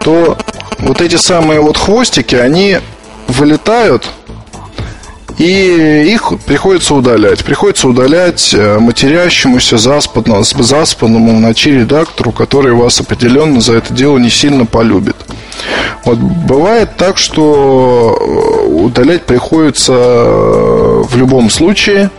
то 0.00 0.36
вот 0.80 1.00
эти 1.00 1.14
самые 1.14 1.60
вот 1.60 1.76
хвостики, 1.76 2.34
они 2.34 2.78
вылетают 3.28 4.10
и 5.40 6.12
их 6.12 6.32
приходится 6.44 6.94
удалять. 6.94 7.42
Приходится 7.42 7.88
удалять 7.88 8.52
э, 8.52 8.78
матерящемуся 8.78 9.78
заспанному, 9.78 10.42
заспанному 10.42 11.40
ночи 11.40 11.70
редактору, 11.70 12.30
который 12.30 12.74
вас 12.74 13.00
определенно 13.00 13.62
за 13.62 13.76
это 13.76 13.94
дело 13.94 14.18
не 14.18 14.28
сильно 14.28 14.66
полюбит. 14.66 15.16
Вот 16.04 16.18
бывает 16.18 16.96
так, 16.98 17.16
что 17.16 18.18
э, 18.20 18.66
удалять 18.66 19.22
приходится 19.22 19.94
э, 19.94 21.02
в 21.08 21.16
любом 21.16 21.48
случае, 21.48 22.10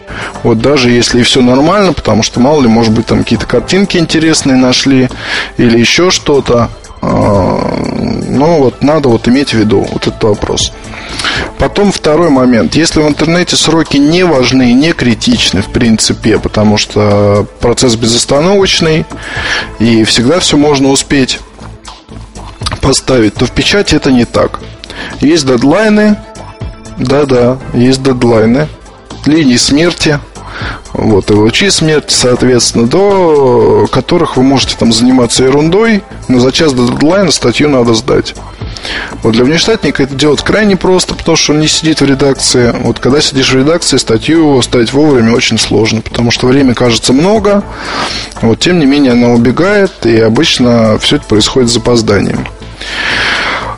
вот 0.42 0.58
даже 0.58 0.90
если 0.90 1.20
и 1.20 1.24
все 1.24 1.42
нормально, 1.42 1.94
потому 1.94 2.24
что 2.24 2.40
мало 2.40 2.62
ли, 2.62 2.68
может 2.68 2.92
быть, 2.92 3.06
там 3.06 3.20
какие-то 3.20 3.46
картинки 3.46 3.98
интересные 3.98 4.58
нашли 4.58 5.10
или 5.58 5.80
еще 5.80 6.10
что-то. 6.10 6.70
А, 7.02 7.82
но 8.28 8.60
вот 8.60 8.84
надо 8.84 9.10
вот 9.10 9.28
иметь 9.28 9.50
в 9.50 9.58
виду 9.58 9.82
вот 9.92 10.08
этот 10.08 10.24
вопрос. 10.24 10.72
Потом 11.58 11.92
второй 11.92 12.30
момент. 12.30 12.76
Если 12.76 13.02
в 13.02 13.08
интернете 13.08 13.56
сроки 13.56 13.98
не 13.98 14.24
важны, 14.24 14.74
не 14.74 14.94
критичны, 14.94 15.62
в 15.62 15.70
принципе, 15.70 16.40
потому 16.40 16.78
что 16.78 17.46
процесс 17.60 17.96
безостановочный, 17.96 19.06
и 19.80 20.04
всегда 20.04 20.40
все 20.40 20.58
можно 20.58 20.90
успеть 20.90 21.40
поставить, 22.82 23.36
то 23.36 23.46
в 23.46 23.52
печати 23.52 23.96
это 23.96 24.12
не 24.12 24.26
так. 24.26 24.60
Есть 25.20 25.46
дедлайны, 25.46 26.18
да-да, 26.98 27.58
есть 27.74 28.02
дедлайны, 28.04 28.68
линии 29.26 29.58
смерти, 29.58 30.20
вот, 30.94 31.32
и 31.32 31.34
лучи 31.34 31.70
смерти, 31.70 32.14
соответственно, 32.14 32.88
до 32.88 33.88
которых 33.92 34.38
вы 34.38 34.44
можете 34.44 34.76
там 34.78 34.92
заниматься 34.92 35.44
ерундой, 35.44 36.04
но 36.28 36.40
за 36.40 36.52
час 36.52 36.74
до 36.74 36.88
дедлайна 36.88 37.32
статью 37.32 37.70
надо 37.70 37.94
сдать. 37.94 38.36
Вот 39.24 39.34
для 39.34 39.44
внештатника 39.44 40.04
это 40.04 40.16
делать 40.16 40.42
крайне 40.42 40.76
просто, 40.76 41.14
потому 41.14 41.38
что 41.38 41.54
он 41.54 41.60
не 41.60 41.68
сидит 41.68 42.02
в 42.02 42.06
редакции. 42.06 42.74
Вот 42.84 43.00
когда 43.00 43.22
сидишь 43.22 43.52
в 43.52 43.58
редакции, 43.58 43.98
статью 43.98 44.62
ставить 44.62 44.94
вовремя 44.94 45.34
очень 45.34 45.58
сложно, 45.58 46.02
потому 46.02 46.32
что 46.32 46.48
время 46.48 46.74
кажется 46.74 47.14
много, 47.14 47.64
вот 48.42 48.60
тем 48.60 48.80
не 48.80 48.86
менее 48.86 49.14
она 49.14 49.30
убегает, 49.30 50.06
и 50.06 50.20
обычно 50.20 50.98
все 51.00 51.18
это 51.18 51.26
происходит 51.26 51.70
с 51.70 51.74
запозданием. 51.74 52.48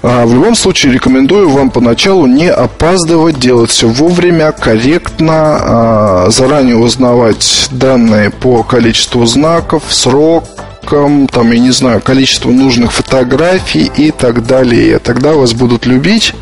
А 0.04 0.26
в 0.26 0.34
любом 0.34 0.54
случае 0.54 0.92
рекомендую 0.92 1.48
вам 1.50 1.70
поначалу 1.70 2.26
не 2.26 2.50
опаздывать, 2.50 3.40
делать 3.40 3.72
все 3.72 3.88
вовремя, 3.88 4.52
корректно, 4.52 5.34
а, 5.34 6.28
заранее 6.30 6.76
узнавать 6.76 7.70
данные 7.72 8.30
по 8.30 8.64
количеству 8.64 9.26
знаков, 9.26 9.84
срокам, 9.88 11.30
там, 11.30 11.52
я 11.52 11.60
не 11.60 11.72
знаю, 11.72 12.02
количеству 12.02 12.52
нужных 12.52 12.92
фотографий 12.92 13.90
и 13.96 14.12
так 14.12 14.46
далее. 14.46 15.00
Тогда 15.00 15.32
вас 15.36 15.54
будут 15.54 15.86
любить, 15.86 16.36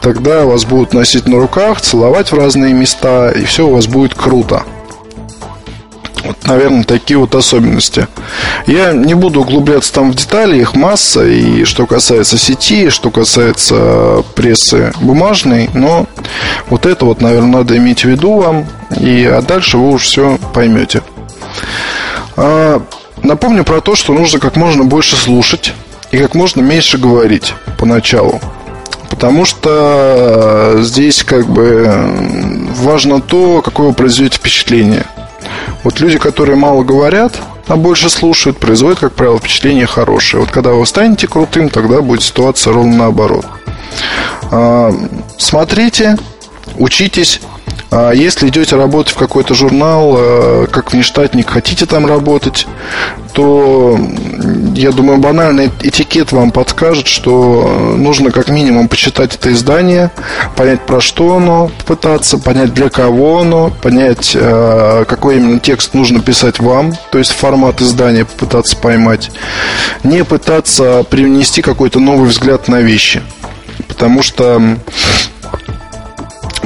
тогда 0.00 0.44
вас 0.44 0.64
будут 0.64 0.94
носить 0.94 1.26
на 1.26 1.40
руках, 1.40 1.80
целовать 1.80 2.30
в 2.30 2.38
разные 2.38 2.72
места, 2.72 3.32
и 3.32 3.44
все 3.46 3.66
у 3.66 3.74
вас 3.74 3.88
будет 3.88 4.14
круто. 4.14 4.62
Вот, 6.26 6.44
наверное, 6.44 6.82
такие 6.82 7.18
вот 7.18 7.34
особенности. 7.34 8.08
Я 8.66 8.92
не 8.92 9.14
буду 9.14 9.42
углубляться 9.42 9.92
там 9.92 10.10
в 10.10 10.16
детали, 10.16 10.58
их 10.58 10.74
масса, 10.74 11.24
и 11.24 11.64
что 11.64 11.86
касается 11.86 12.36
сети, 12.36 12.90
что 12.90 13.10
касается 13.10 14.24
прессы 14.34 14.92
бумажной, 15.00 15.70
но 15.72 16.06
вот 16.68 16.84
это 16.84 17.04
вот, 17.04 17.20
наверное, 17.20 17.58
надо 17.58 17.76
иметь 17.76 18.04
в 18.04 18.08
виду 18.08 18.34
вам, 18.34 18.66
и 18.98 19.24
а 19.24 19.40
дальше 19.40 19.78
вы 19.78 19.90
уж 19.92 20.02
все 20.02 20.38
поймете. 20.52 21.02
А, 22.36 22.82
напомню 23.22 23.62
про 23.64 23.80
то, 23.80 23.94
что 23.94 24.12
нужно 24.12 24.40
как 24.40 24.56
можно 24.56 24.84
больше 24.84 25.16
слушать 25.16 25.74
и 26.10 26.18
как 26.18 26.34
можно 26.34 26.60
меньше 26.60 26.98
говорить 26.98 27.54
поначалу. 27.78 28.40
Потому 29.10 29.44
что 29.44 30.78
здесь 30.80 31.22
как 31.22 31.46
бы 31.46 32.10
важно 32.76 33.20
то, 33.20 33.62
какое 33.62 33.88
вы 33.88 33.94
произведете 33.94 34.38
впечатление. 34.38 35.06
Вот 35.84 36.00
люди, 36.00 36.18
которые 36.18 36.56
мало 36.56 36.82
говорят, 36.82 37.38
а 37.68 37.76
больше 37.76 38.08
слушают, 38.08 38.58
производят, 38.58 39.00
как 39.00 39.12
правило, 39.12 39.38
впечатление 39.38 39.86
хорошее. 39.86 40.42
Вот 40.42 40.52
когда 40.52 40.70
вы 40.70 40.86
станете 40.86 41.26
крутым, 41.26 41.68
тогда 41.68 42.00
будет 42.00 42.22
ситуация 42.22 42.72
ровно 42.72 42.96
наоборот. 42.96 43.46
А, 44.50 44.92
смотрите, 45.38 46.16
учитесь, 46.78 47.40
а 47.90 48.12
если 48.12 48.48
идете 48.48 48.76
работать 48.76 49.14
в 49.14 49.18
какой-то 49.18 49.54
журнал, 49.54 50.16
э, 50.18 50.66
как 50.70 50.92
внештатник, 50.92 51.48
хотите 51.48 51.86
там 51.86 52.04
работать, 52.04 52.66
то, 53.32 53.98
я 54.74 54.90
думаю, 54.90 55.18
банальный 55.18 55.70
этикет 55.80 56.32
вам 56.32 56.50
подскажет, 56.50 57.06
что 57.06 57.94
нужно 57.96 58.32
как 58.32 58.48
минимум 58.48 58.88
почитать 58.88 59.34
это 59.36 59.52
издание, 59.52 60.10
понять, 60.56 60.80
про 60.80 61.00
что 61.00 61.36
оно, 61.36 61.70
попытаться 61.78 62.38
понять, 62.38 62.74
для 62.74 62.88
кого 62.88 63.40
оно, 63.40 63.70
понять, 63.82 64.32
э, 64.34 65.04
какой 65.06 65.36
именно 65.36 65.60
текст 65.60 65.94
нужно 65.94 66.20
писать 66.20 66.58
вам, 66.58 66.92
то 67.12 67.18
есть 67.18 67.32
формат 67.32 67.80
издания 67.80 68.24
попытаться 68.24 68.76
поймать. 68.76 69.30
Не 70.02 70.24
пытаться 70.24 71.04
привнести 71.08 71.62
какой-то 71.62 72.00
новый 72.00 72.28
взгляд 72.28 72.68
на 72.68 72.80
вещи. 72.80 73.22
Потому 73.86 74.22
что 74.22 74.78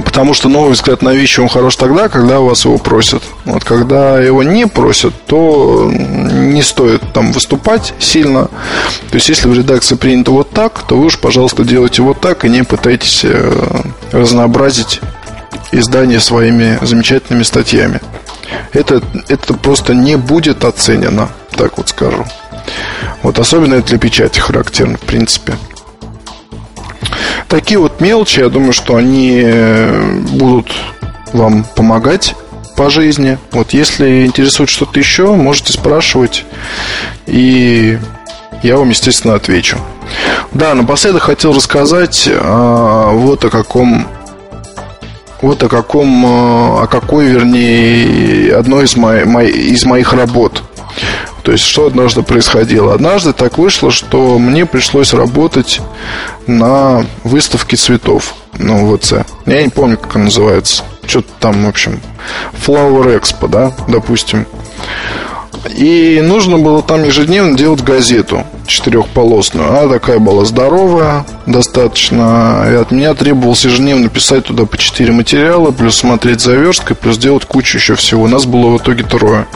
Потому 0.05 0.35
что 0.35 0.49
новый 0.49 0.73
взгляд 0.73 1.03
на 1.03 1.11
вещи, 1.11 1.41
он 1.41 1.49
хорош 1.49 1.77
тогда, 1.77 2.09
когда 2.09 2.41
у 2.41 2.47
вас 2.47 2.65
его 2.65 2.79
просят. 2.79 3.23
Вот 3.45 3.65
когда 3.65 4.21
его 4.21 4.43
не 4.43 4.67
просят, 4.67 5.15
то 5.27 5.91
не 5.91 6.63
стоит 6.63 7.03
там 7.13 7.33
выступать 7.33 7.95
сильно. 7.99 8.47
То 9.11 9.15
есть, 9.15 9.29
если 9.29 9.49
в 9.49 9.55
редакции 9.55 9.97
принято 9.97 10.31
вот 10.31 10.51
так, 10.51 10.83
то 10.87 10.97
вы 10.97 11.07
уж, 11.07 11.19
пожалуйста, 11.19 11.65
делайте 11.65 12.03
вот 12.03 12.21
так 12.21 12.45
и 12.45 12.49
не 12.49 12.63
пытайтесь 12.63 13.21
э, 13.25 13.83
разнообразить 14.13 15.01
издание 15.73 16.21
своими 16.21 16.79
замечательными 16.83 17.43
статьями. 17.43 18.01
Это, 18.73 19.03
это 19.29 19.55
просто 19.55 19.95
не 19.95 20.17
будет 20.17 20.65
оценено, 20.65 21.29
так 21.57 21.79
вот 21.79 21.89
скажу. 21.89 22.25
Вот 23.23 23.39
особенно 23.39 23.75
это 23.75 23.89
для 23.89 23.99
печати 23.99 24.41
характерно, 24.41 24.97
в 24.97 25.03
принципе. 25.03 25.55
Такие 27.49 27.79
вот 27.79 28.01
мелочи, 28.01 28.41
я 28.41 28.49
думаю, 28.49 28.73
что 28.73 28.97
они 28.97 29.41
э, 29.43 30.21
будут 30.33 30.73
вам 31.33 31.65
помогать 31.77 32.35
по 32.77 32.91
жизни. 32.91 33.39
Вот 33.53 33.73
если 33.73 34.25
интересует 34.25 34.71
что-то 34.71 34.99
еще, 34.99 35.35
можете 35.35 35.73
спрашивать, 35.73 36.45
и 37.27 37.99
я 38.63 38.77
вам, 38.77 38.91
естественно, 38.91 39.35
отвечу. 39.35 39.79
Да, 40.53 40.75
напоследок 40.75 41.23
хотел 41.23 41.53
рассказать 41.53 42.29
а, 42.33 43.11
вот 43.13 43.45
о 43.45 43.51
каком 43.51 44.07
вот 45.43 45.63
о 45.63 45.69
каком, 45.69 46.25
а, 46.27 46.83
о 46.83 46.87
какой, 46.87 47.27
вернее, 47.27 48.55
одной 48.57 48.85
из, 48.85 48.97
моих, 48.97 49.27
из 49.55 49.85
моих 49.85 50.13
работ. 50.13 50.63
То 51.43 51.53
есть, 51.53 51.65
что 51.65 51.87
однажды 51.87 52.23
происходило? 52.23 52.95
Однажды 52.95 53.33
так 53.33 53.59
вышло, 53.59 53.91
что 53.91 54.39
мне 54.39 54.67
пришлось 54.67 55.13
работать 55.15 55.81
на 56.47 57.07
выставке 57.25 57.77
цветов 57.77 58.35
на 58.59 58.85
УВЦ. 58.85 59.15
Я 59.47 59.63
не 59.63 59.69
помню, 59.71 59.97
как 59.97 60.17
она 60.17 60.27
называется. 60.27 60.85
Что-то 61.07 61.29
там, 61.41 61.65
в 61.65 61.69
общем, 61.69 62.01
Flower 62.67 63.19
Expo, 63.21 63.49
да, 63.49 63.73
допустим. 63.89 64.47
И 65.77 66.21
нужно 66.23 66.59
было 66.59 66.83
там 66.83 67.05
ежедневно 67.05 67.57
делать 67.57 67.83
газету 67.83 68.45
четырехполосную. 68.67 69.69
Она 69.69 69.89
такая 69.89 70.19
была 70.19 70.45
здоровая 70.45 71.27
достаточно. 71.47 72.67
И 72.71 72.75
от 72.75 72.91
меня 72.91 73.15
требовалось 73.15 73.65
ежедневно 73.65 74.09
писать 74.09 74.47
туда 74.47 74.65
по 74.65 74.79
четыре 74.79 75.13
материала, 75.13 75.71
плюс 75.71 75.97
смотреть 75.97 76.41
за 76.41 76.55
версткой, 76.55 76.97
плюс 76.97 77.19
делать 77.19 77.45
кучу 77.45 77.79
еще 77.79 77.95
всего. 77.95 78.23
У 78.23 78.29
нас 78.29 78.47
было 78.47 78.71
в 78.71 78.83
итоге 78.83 79.05
трое. 79.05 79.47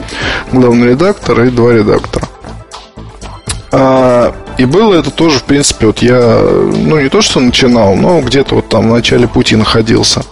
Главный 0.53 0.89
редактор 0.89 1.43
и 1.45 1.51
два 1.51 1.73
редактора. 1.73 2.29
А, 3.77 4.35
и 4.57 4.67
было 4.67 4.95
это 4.95 5.11
тоже, 5.11 5.41
в 5.41 5.45
принципе, 5.45 5.87
вот 5.87 5.99
я, 5.99 6.39
ну, 6.41 7.01
не 7.01 7.09
то, 7.09 7.23
что 7.23 7.41
начинал, 7.41 7.97
но 7.97 8.21
где-то 8.21 8.57
вот 8.57 8.69
там 8.69 8.89
в 8.89 8.93
начале 8.95 9.27
пути 9.27 9.57
находился. 9.57 10.23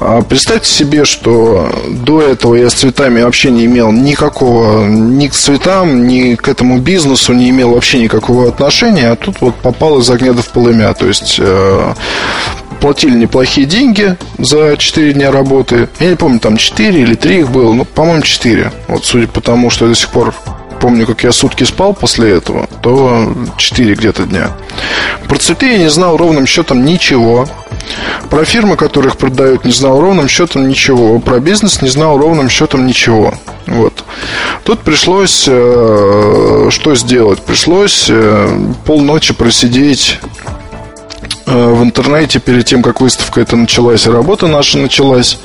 А 0.00 0.22
представьте 0.22 0.70
себе, 0.70 1.04
что 1.04 1.72
до 1.88 2.22
этого 2.22 2.54
я 2.54 2.70
с 2.70 2.74
цветами 2.74 3.22
вообще 3.22 3.50
не 3.50 3.64
имел 3.64 3.90
никакого, 3.90 4.86
ни 4.86 5.26
к 5.26 5.32
цветам, 5.32 6.06
ни 6.06 6.36
к 6.36 6.46
этому 6.46 6.78
бизнесу 6.78 7.32
не 7.32 7.50
имел 7.50 7.72
вообще 7.72 7.98
никакого 7.98 8.48
отношения, 8.48 9.10
а 9.10 9.16
тут 9.16 9.40
вот 9.40 9.56
попал 9.56 9.98
из 9.98 10.08
огня 10.08 10.32
в 10.32 10.48
полымя. 10.48 10.94
То 10.94 11.06
есть 11.06 11.36
э, 11.40 11.94
платили 12.80 13.16
неплохие 13.16 13.66
деньги 13.66 14.16
за 14.38 14.76
4 14.76 15.14
дня 15.14 15.32
работы. 15.32 15.88
Я 15.98 16.10
не 16.10 16.16
помню, 16.16 16.38
там 16.38 16.56
4 16.56 17.00
или 17.00 17.14
3 17.14 17.40
их 17.40 17.50
было, 17.50 17.72
ну, 17.72 17.84
по-моему, 17.84 18.22
4. 18.22 18.70
Вот 18.86 19.04
судя 19.04 19.26
по 19.26 19.40
тому, 19.40 19.70
что 19.70 19.86
я 19.86 19.90
до 19.90 19.96
сих 19.96 20.10
пор 20.10 20.32
помню, 20.80 21.06
как 21.06 21.24
я 21.24 21.32
сутки 21.32 21.64
спал 21.64 21.94
после 21.94 22.30
этого, 22.30 22.68
то 22.82 23.32
4 23.56 23.94
где-то 23.94 24.24
дня. 24.24 24.50
Про 25.28 25.38
цветы 25.38 25.72
я 25.72 25.78
не 25.78 25.90
знал 25.90 26.16
ровным 26.16 26.46
счетом 26.46 26.84
ничего. 26.84 27.46
Про 28.30 28.44
фирмы, 28.44 28.76
которых 28.76 29.16
продают, 29.16 29.64
не 29.64 29.72
знал 29.72 30.00
ровным 30.00 30.28
счетом 30.28 30.68
ничего. 30.68 31.18
Про 31.18 31.40
бизнес 31.40 31.82
не 31.82 31.88
знал 31.88 32.18
ровным 32.18 32.48
счетом 32.48 32.86
ничего. 32.86 33.34
Вот. 33.66 34.04
Тут 34.64 34.80
пришлось 34.80 35.44
э, 35.46 36.68
что 36.70 36.94
сделать? 36.94 37.40
Пришлось 37.42 38.06
э, 38.08 38.72
полночи 38.84 39.34
просидеть 39.34 40.18
в 41.48 41.82
интернете 41.82 42.40
перед 42.40 42.66
тем, 42.66 42.82
как 42.82 43.00
выставка 43.00 43.40
эта 43.40 43.56
началась, 43.56 44.06
работа 44.06 44.46
наша 44.46 44.78
началась. 44.78 45.38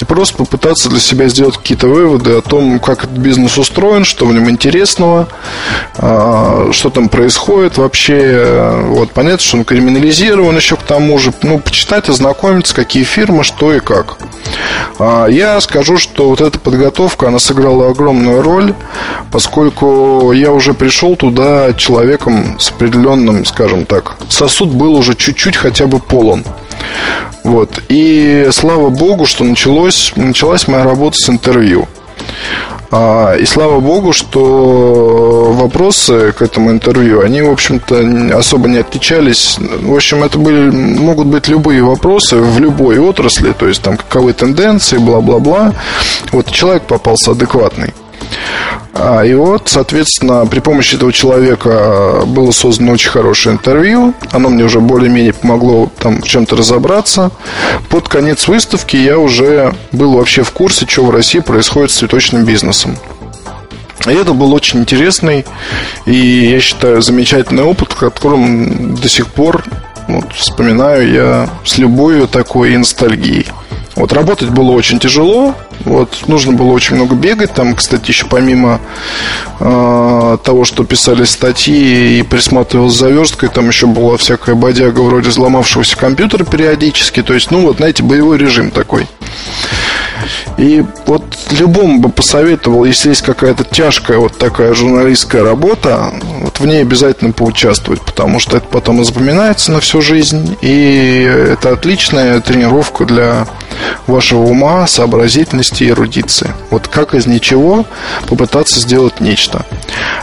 И 0.00 0.04
просто 0.04 0.36
попытаться 0.36 0.88
для 0.88 0.98
себя 0.98 1.28
сделать 1.28 1.56
какие-то 1.56 1.86
выводы 1.86 2.32
о 2.32 2.42
том, 2.42 2.80
как 2.80 3.04
этот 3.04 3.16
бизнес 3.16 3.56
устроен, 3.56 4.04
что 4.04 4.26
в 4.26 4.32
нем 4.32 4.50
интересного, 4.50 5.28
а, 5.98 6.70
что 6.72 6.90
там 6.90 7.08
происходит 7.08 7.78
вообще. 7.78 8.82
Вот 8.86 9.12
понятно, 9.12 9.38
что 9.38 9.58
он 9.58 9.64
криминализирован 9.64 10.56
еще 10.56 10.76
к 10.76 10.82
тому 10.82 11.18
же. 11.18 11.32
Ну, 11.42 11.58
почитать, 11.58 12.08
ознакомиться, 12.08 12.74
какие 12.74 13.04
фирмы, 13.04 13.44
что 13.44 13.72
и 13.72 13.80
как. 13.80 14.18
А, 14.98 15.26
я 15.26 15.60
скажу, 15.60 15.98
что 15.98 16.28
вот 16.28 16.40
эта 16.40 16.58
подготовка, 16.58 17.28
она 17.28 17.38
сыграла 17.38 17.90
огромную 17.90 18.42
роль, 18.42 18.74
поскольку 19.30 20.32
я 20.32 20.52
уже 20.52 20.74
пришел 20.74 21.16
туда 21.16 21.72
человеком 21.74 22.58
с 22.58 22.70
определенным, 22.70 23.44
скажем 23.44 23.84
так, 23.84 24.16
сосуд 24.28 24.70
был 24.70 24.94
уже 24.94 25.14
чуть 25.14 25.35
чуть-чуть 25.36 25.56
хотя 25.56 25.86
бы 25.86 25.98
полон. 25.98 26.44
Вот. 27.44 27.82
И 27.88 28.48
слава 28.50 28.90
богу, 28.90 29.26
что 29.26 29.44
началось, 29.44 30.12
началась 30.16 30.66
моя 30.66 30.84
работа 30.84 31.16
с 31.16 31.28
интервью. 31.30 31.86
А, 32.90 33.34
и 33.34 33.44
слава 33.44 33.80
богу, 33.80 34.12
что 34.12 35.52
вопросы 35.52 36.32
к 36.32 36.42
этому 36.42 36.70
интервью, 36.70 37.20
они, 37.20 37.42
в 37.42 37.50
общем-то, 37.50 38.36
особо 38.36 38.68
не 38.68 38.78
отличались. 38.78 39.58
В 39.58 39.94
общем, 39.94 40.22
это 40.22 40.38
были, 40.38 40.70
могут 40.70 41.26
быть 41.26 41.48
любые 41.48 41.82
вопросы 41.82 42.36
в 42.36 42.58
любой 42.58 42.98
отрасли, 42.98 43.52
то 43.52 43.66
есть 43.68 43.82
там 43.82 43.96
каковы 43.96 44.32
тенденции, 44.32 44.98
бла-бла-бла. 44.98 45.74
Вот 46.32 46.50
человек 46.50 46.84
попался 46.84 47.32
адекватный. 47.32 47.92
А, 48.94 49.22
и 49.22 49.34
вот, 49.34 49.68
соответственно, 49.68 50.46
при 50.46 50.60
помощи 50.60 50.96
этого 50.96 51.12
человека 51.12 52.22
было 52.26 52.50
создано 52.50 52.92
очень 52.92 53.10
хорошее 53.10 53.54
интервью. 53.54 54.14
Оно 54.32 54.48
мне 54.48 54.64
уже 54.64 54.80
более-менее 54.80 55.34
помогло 55.34 55.90
там 55.98 56.22
в 56.22 56.26
чем-то 56.26 56.56
разобраться. 56.56 57.30
Под 57.90 58.08
конец 58.08 58.48
выставки 58.48 58.96
я 58.96 59.18
уже 59.18 59.74
был 59.92 60.14
вообще 60.14 60.42
в 60.42 60.50
курсе, 60.50 60.86
что 60.86 61.04
в 61.04 61.10
России 61.10 61.40
происходит 61.40 61.90
с 61.90 61.96
цветочным 61.96 62.44
бизнесом. 62.44 62.96
И 64.06 64.10
это 64.10 64.32
был 64.32 64.54
очень 64.54 64.80
интересный 64.80 65.44
и, 66.04 66.14
я 66.14 66.60
считаю, 66.60 67.02
замечательный 67.02 67.64
опыт, 67.64 67.92
о 67.92 67.96
котором 67.96 68.94
до 68.94 69.08
сих 69.08 69.26
пор 69.26 69.64
вот, 70.08 70.32
вспоминаю 70.32 71.12
я 71.12 71.50
с 71.64 71.78
любовью 71.78 72.28
такой 72.28 72.74
и 72.74 72.76
ностальгией. 72.76 73.46
Вот 73.96 74.12
работать 74.12 74.50
было 74.50 74.72
очень 74.72 74.98
тяжело, 74.98 75.54
вот, 75.84 76.24
нужно 76.26 76.52
было 76.52 76.72
очень 76.72 76.96
много 76.96 77.14
бегать. 77.14 77.54
Там, 77.54 77.74
кстати, 77.74 78.08
еще 78.08 78.26
помимо 78.26 78.80
э, 79.60 80.38
того, 80.42 80.64
что 80.64 80.84
писали 80.84 81.24
статьи 81.24 82.18
и 82.18 82.22
присматривал 82.22 82.88
за 82.88 83.08
версткой, 83.08 83.48
там 83.48 83.68
еще 83.68 83.86
была 83.86 84.16
всякая 84.16 84.54
бодяга 84.54 85.00
вроде 85.00 85.28
взломавшегося 85.30 85.96
компьютера 85.96 86.44
периодически. 86.44 87.22
То 87.22 87.34
есть, 87.34 87.50
ну, 87.50 87.60
вот, 87.60 87.76
знаете, 87.76 88.02
боевой 88.02 88.38
режим 88.38 88.70
такой. 88.70 89.06
И 90.56 90.84
вот 91.04 91.22
любому 91.50 91.98
бы 91.98 92.08
посоветовал, 92.08 92.84
если 92.84 93.10
есть 93.10 93.22
какая-то 93.22 93.64
тяжкая 93.64 94.18
вот 94.18 94.38
такая 94.38 94.72
журналистская 94.74 95.42
работа, 95.42 96.12
вот 96.40 96.58
в 96.58 96.66
ней 96.66 96.80
обязательно 96.80 97.32
поучаствовать, 97.32 98.00
потому 98.00 98.38
что 98.38 98.56
это 98.56 98.66
потом 98.66 99.02
и 99.02 99.04
запоминается 99.04 99.72
на 99.72 99.80
всю 99.80 100.00
жизнь, 100.00 100.56
и 100.62 101.22
это 101.52 101.72
отличная 101.72 102.40
тренировка 102.40 103.04
для 103.04 103.46
вашего 104.06 104.44
ума, 104.44 104.86
сообразительности 104.86 105.65
и 105.80 105.88
эрудиции. 105.88 106.50
Вот 106.70 106.88
как 106.88 107.14
из 107.14 107.26
ничего 107.26 107.84
попытаться 108.28 108.80
сделать 108.80 109.20
нечто. 109.20 109.64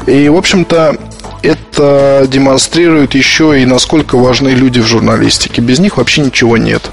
И, 0.08 0.30
в 0.30 0.36
общем-то, 0.36 0.98
это 1.42 2.26
демонстрирует 2.28 3.16
еще 3.16 3.62
и 3.62 3.66
насколько 3.66 4.18
важны 4.18 4.50
люди 4.50 4.80
в 4.80 4.86
журналистике. 4.86 5.62
Без 5.62 5.80
них 5.80 5.98
вообще 5.98 6.22
ничего 6.22 6.58
нет. 6.58 6.90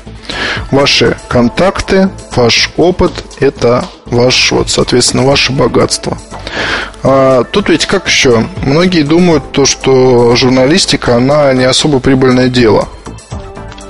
Ваши 0.71 1.17
контакты, 1.29 2.11
ваш 2.35 2.71
опыт– 2.77 3.13
это 3.41 3.85
ваш, 4.07 4.53
вот, 4.53 4.71
соответственно, 4.71 5.25
ваше 5.25 5.53
богатство. 5.53 6.19
А, 7.03 7.45
тут 7.45 7.69
ведь 7.69 7.87
как 7.87 8.07
еще? 8.07 8.47
Многие 8.65 9.03
думают, 9.03 9.53
то, 9.53 9.65
что 9.65 10.35
журналистика, 10.37 11.17
она 11.17 11.53
не 11.55 11.65
особо 11.65 12.01
прибыльное 12.01 12.49
дело. 12.49 12.89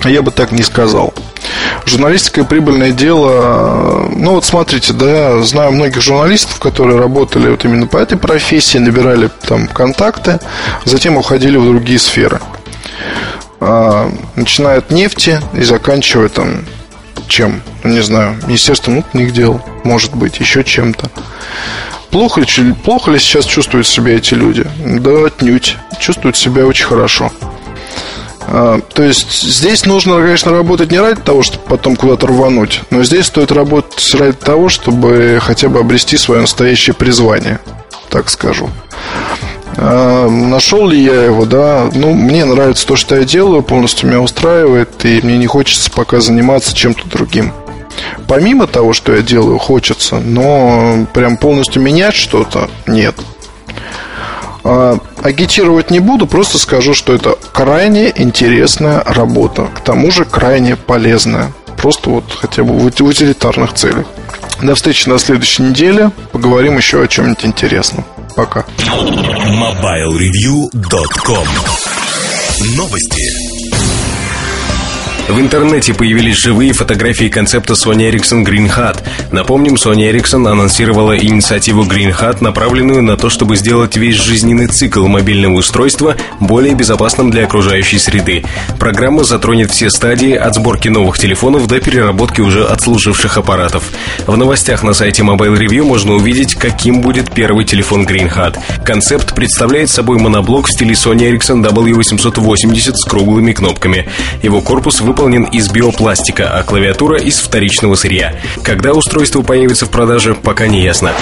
Я 0.05 0.23
бы 0.23 0.31
так 0.31 0.53
не 0.53 0.63
сказал. 0.63 1.13
Журналистика 1.85 2.45
прибыльное 2.45 2.93
дело. 2.93 4.09
Ну 4.15 4.33
вот 4.33 4.45
смотрите, 4.45 4.93
да, 4.93 5.41
знаю 5.43 5.73
многих 5.73 6.01
журналистов, 6.01 6.59
которые 6.59 6.99
работали 6.99 7.51
вот 7.51 7.65
именно 7.65 7.87
по 7.87 7.99
этой 7.99 8.19
профессии, 8.19 8.79
набирали 8.79 9.31
там 9.47 9.67
контакты, 9.67 10.39
затем 10.85 11.17
уходили 11.17 11.57
в 11.57 11.65
другие 11.65 11.99
сферы. 11.99 12.41
А, 13.61 14.11
начиная 14.37 14.79
от 14.79 14.91
нефти 14.91 15.41
и 15.55 15.63
заканчивая 15.63 16.29
там 16.29 16.65
чем? 17.29 17.63
Ну, 17.85 17.91
не 17.91 18.01
знаю, 18.01 18.37
Министерством 18.47 18.95
внутренних 18.95 19.33
дел, 19.33 19.63
может 19.85 20.15
быть, 20.15 20.41
еще 20.41 20.65
чем-то. 20.65 21.11
Плохо 22.11 22.43
плохо 22.85 23.11
ли 23.13 23.19
сейчас 23.19 23.45
чувствуют 23.45 23.87
себя 23.87 24.17
эти 24.17 24.35
люди? 24.35 24.67
Да, 24.85 25.27
отнюдь. 25.27 25.77
Чувствуют 26.01 26.37
себя 26.37 26.67
очень 26.67 26.87
хорошо. 26.87 27.31
А, 28.53 28.81
то 28.81 29.05
есть 29.05 29.31
здесь 29.31 29.87
нужно, 29.87 30.17
конечно, 30.17 30.51
работать 30.51 30.91
не 30.91 30.99
ради 30.99 31.21
того, 31.21 31.45
чтобы 31.45 31.65
потом 31.69 31.95
куда-то 31.95 32.27
рвануть, 32.27 32.83
но 32.91 33.05
здесь 33.05 33.27
стоит 33.27 33.53
работать 33.53 34.13
ради 34.17 34.33
того, 34.33 34.69
чтобы 34.69 35.39
хотя 35.41 35.69
бы 35.69 35.79
обрести 35.79 36.17
свое 36.17 36.41
настоящее 36.41 36.95
призвание, 36.95 37.61
так 38.09 38.29
скажу. 38.29 38.69
А, 39.77 40.29
нашел 40.29 40.89
ли 40.89 41.01
я 41.01 41.23
его, 41.27 41.45
да? 41.45 41.91
Ну, 41.95 42.13
мне 42.13 42.45
нравится 42.45 42.89
то, 42.89 42.97
что 42.97 43.17
я 43.17 43.25
делаю, 43.25 43.63
полностью 43.63 44.09
меня 44.09 44.21
устраивает, 44.21 45.05
и 45.05 45.21
мне 45.23 45.39
не 45.39 45.47
хочется 45.47 45.89
пока 45.89 46.19
заниматься 46.19 46.75
чем-то 46.75 47.09
другим. 47.09 47.53
Помимо 48.27 48.67
того, 48.67 48.93
что 48.93 49.15
я 49.15 49.23
делаю, 49.23 49.59
хочется, 49.59 50.19
но 50.19 51.07
прям 51.13 51.37
полностью 51.37 51.83
менять 51.83 52.15
что-то 52.15 52.69
нет. 52.89 53.15
А, 54.65 54.99
агитировать 55.23 55.91
не 55.91 56.01
буду, 56.01 56.27
просто 56.27 56.59
скажу, 56.59 56.95
что 56.95 57.15
это 57.15 57.37
крайне 57.53 58.13
интересная 58.15 59.03
работа. 59.05 59.69
К 59.75 59.81
тому 59.81 60.11
же 60.11 60.25
крайне 60.25 60.77
полезная. 60.77 61.53
Просто 61.77 62.11
вот 62.11 62.25
хотя 62.33 62.63
бы 62.63 62.75
в 62.75 62.85
утилитарных 62.85 63.73
целях. 63.75 64.07
До 64.63 64.75
встречи 64.75 65.09
на 65.09 65.19
следующей 65.19 65.63
неделе. 65.63 66.11
Поговорим 66.33 66.77
еще 66.77 67.03
о 67.03 67.09
чем-нибудь 67.09 67.47
интересном. 67.47 68.05
Пока. 68.37 68.65
MobileReview.com 68.79 71.47
Новости. 72.77 73.60
В 75.31 75.39
интернете 75.39 75.95
появились 75.95 76.37
живые 76.37 76.73
фотографии 76.73 77.29
концепта 77.29 77.75
Sony 77.75 78.11
Ericsson 78.11 78.45
Green 78.45 78.69
Hat. 78.69 78.99
Напомним, 79.31 79.75
Sony 79.75 80.11
Ericsson 80.11 80.51
анонсировала 80.51 81.17
инициативу 81.17 81.85
Green 81.85 82.13
Hat, 82.13 82.39
направленную 82.41 83.01
на 83.01 83.17
то, 83.17 83.31
чтобы 83.31 83.55
сделать 83.55 83.97
весь 83.97 84.17
жизненный 84.17 84.67
цикл 84.67 85.07
мобильного 85.07 85.55
устройства 85.55 86.17
более 86.41 86.75
безопасным 86.75 87.31
для 87.31 87.45
окружающей 87.45 88.01
среды. 88.01 88.43
Программа 88.81 89.23
затронет 89.23 89.71
все 89.71 89.89
стадии 89.89 90.35
от 90.35 90.57
сборки 90.57 90.89
новых 90.89 91.17
телефонов 91.17 91.69
до 91.69 91.81
переработки 91.81 92.41
уже 92.41 92.65
отслуживших 92.65 93.39
аппаратов. 93.39 93.85
В 94.27 94.37
новостях 94.37 94.83
на 94.83 94.95
сайте 94.95 95.23
Mobile 95.23 95.57
Review 95.57 95.85
можно 95.85 96.15
увидеть, 96.15 96.57
каким 96.57 97.03
будет 97.03 97.31
первый 97.31 97.65
телефон 97.65 98.05
Green 98.05 98.29
Hat. 98.35 98.59
Концепт 98.85 99.33
представляет 99.37 99.91
собой 99.91 100.19
моноблок 100.19 100.67
в 100.67 100.73
стиле 100.73 100.95
Sony 100.95 101.31
Ericsson 101.31 101.63
W880 101.63 102.95
с 102.97 103.05
круглыми 103.05 103.53
кнопками. 103.53 104.09
Его 104.43 104.61
корпус 104.61 105.01
выполнен 105.01 105.20
выполнен 105.21 105.45
из 105.45 105.69
биопластика, 105.69 106.49
а 106.49 106.63
клавиатура 106.63 107.19
из 107.21 107.41
вторичного 107.41 107.95
сырья. 107.95 108.37
Когда 108.63 108.95
устройство 108.95 109.43
появится 109.43 109.85
в 109.85 109.91
продаже, 109.91 110.35
пока 110.35 110.67
не 110.67 110.83
ясно. 110.83 111.13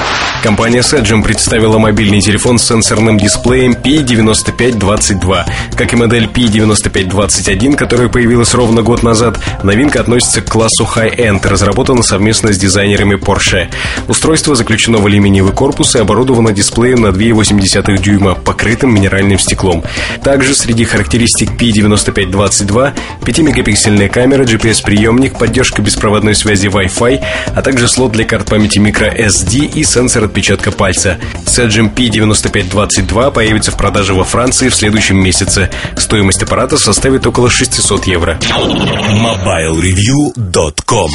Компания 0.41 0.83
Sedgem 0.83 1.25
представила 1.25 1.79
мобильный 1.79 2.21
телефон 2.21 2.61
с 2.61 2.65
сенсорным 2.69 3.19
дисплеем 3.19 3.73
P9522. 3.73 5.45
Как 5.77 5.93
и 5.93 5.97
модель 5.97 6.31
P9521, 6.33 7.75
которая 7.75 8.09
появилась 8.09 8.55
ровно 8.55 8.83
год 8.83 9.03
назад, 9.03 9.41
новинка 9.65 9.99
относится 9.99 10.43
к 10.43 10.49
классу 10.49 10.89
High-End, 10.95 11.45
разработана 11.49 12.05
совместно 12.05 12.53
с 12.53 12.57
дизайнерами 12.57 13.17
Porsche. 13.17 13.67
Устройство 14.07 14.55
заключено 14.55 14.99
в 14.99 15.07
алюминиевый 15.07 15.53
корпус 15.53 15.97
и 15.97 15.99
оборудовано 15.99 16.53
дисплеем 16.53 17.01
на 17.01 17.09
2,8 17.09 17.99
дюйма, 17.99 18.37
покрытым 18.37 18.95
минеральным 18.95 19.41
стеклом. 19.41 19.83
Также 20.23 20.55
среди 20.55 20.85
характеристик 20.85 21.51
P9522 21.61 22.93
5-мегапиксельный 23.23 23.88
мегапиксельная 23.89 24.09
камера, 24.09 24.45
GPS-приемник, 24.45 25.39
поддержка 25.39 25.83
беспроводной 25.83 26.35
связи 26.35 26.67
Wi-Fi, 26.67 27.25
а 27.55 27.63
также 27.63 27.87
слот 27.89 28.11
для 28.13 28.25
карт 28.25 28.51
памяти 28.51 28.79
microSD 28.79 29.73
и 29.75 29.85
сенсор 29.85 30.25
отпечатка 30.25 30.73
пальца. 30.73 31.19
Sedgem 31.47 31.95
P9522 31.95 33.33
появится 33.33 33.71
в 33.71 33.77
продаже 33.77 34.15
во 34.15 34.25
Франции 34.25 34.69
в 34.69 34.75
следующем 34.75 35.17
месяце. 35.17 35.71
Стоимость 35.97 36.43
аппарата 36.43 36.77
составит 36.77 37.25
около 37.27 37.49
600 37.51 38.07
евро. 38.07 38.39
MobileReview.com 38.43 41.11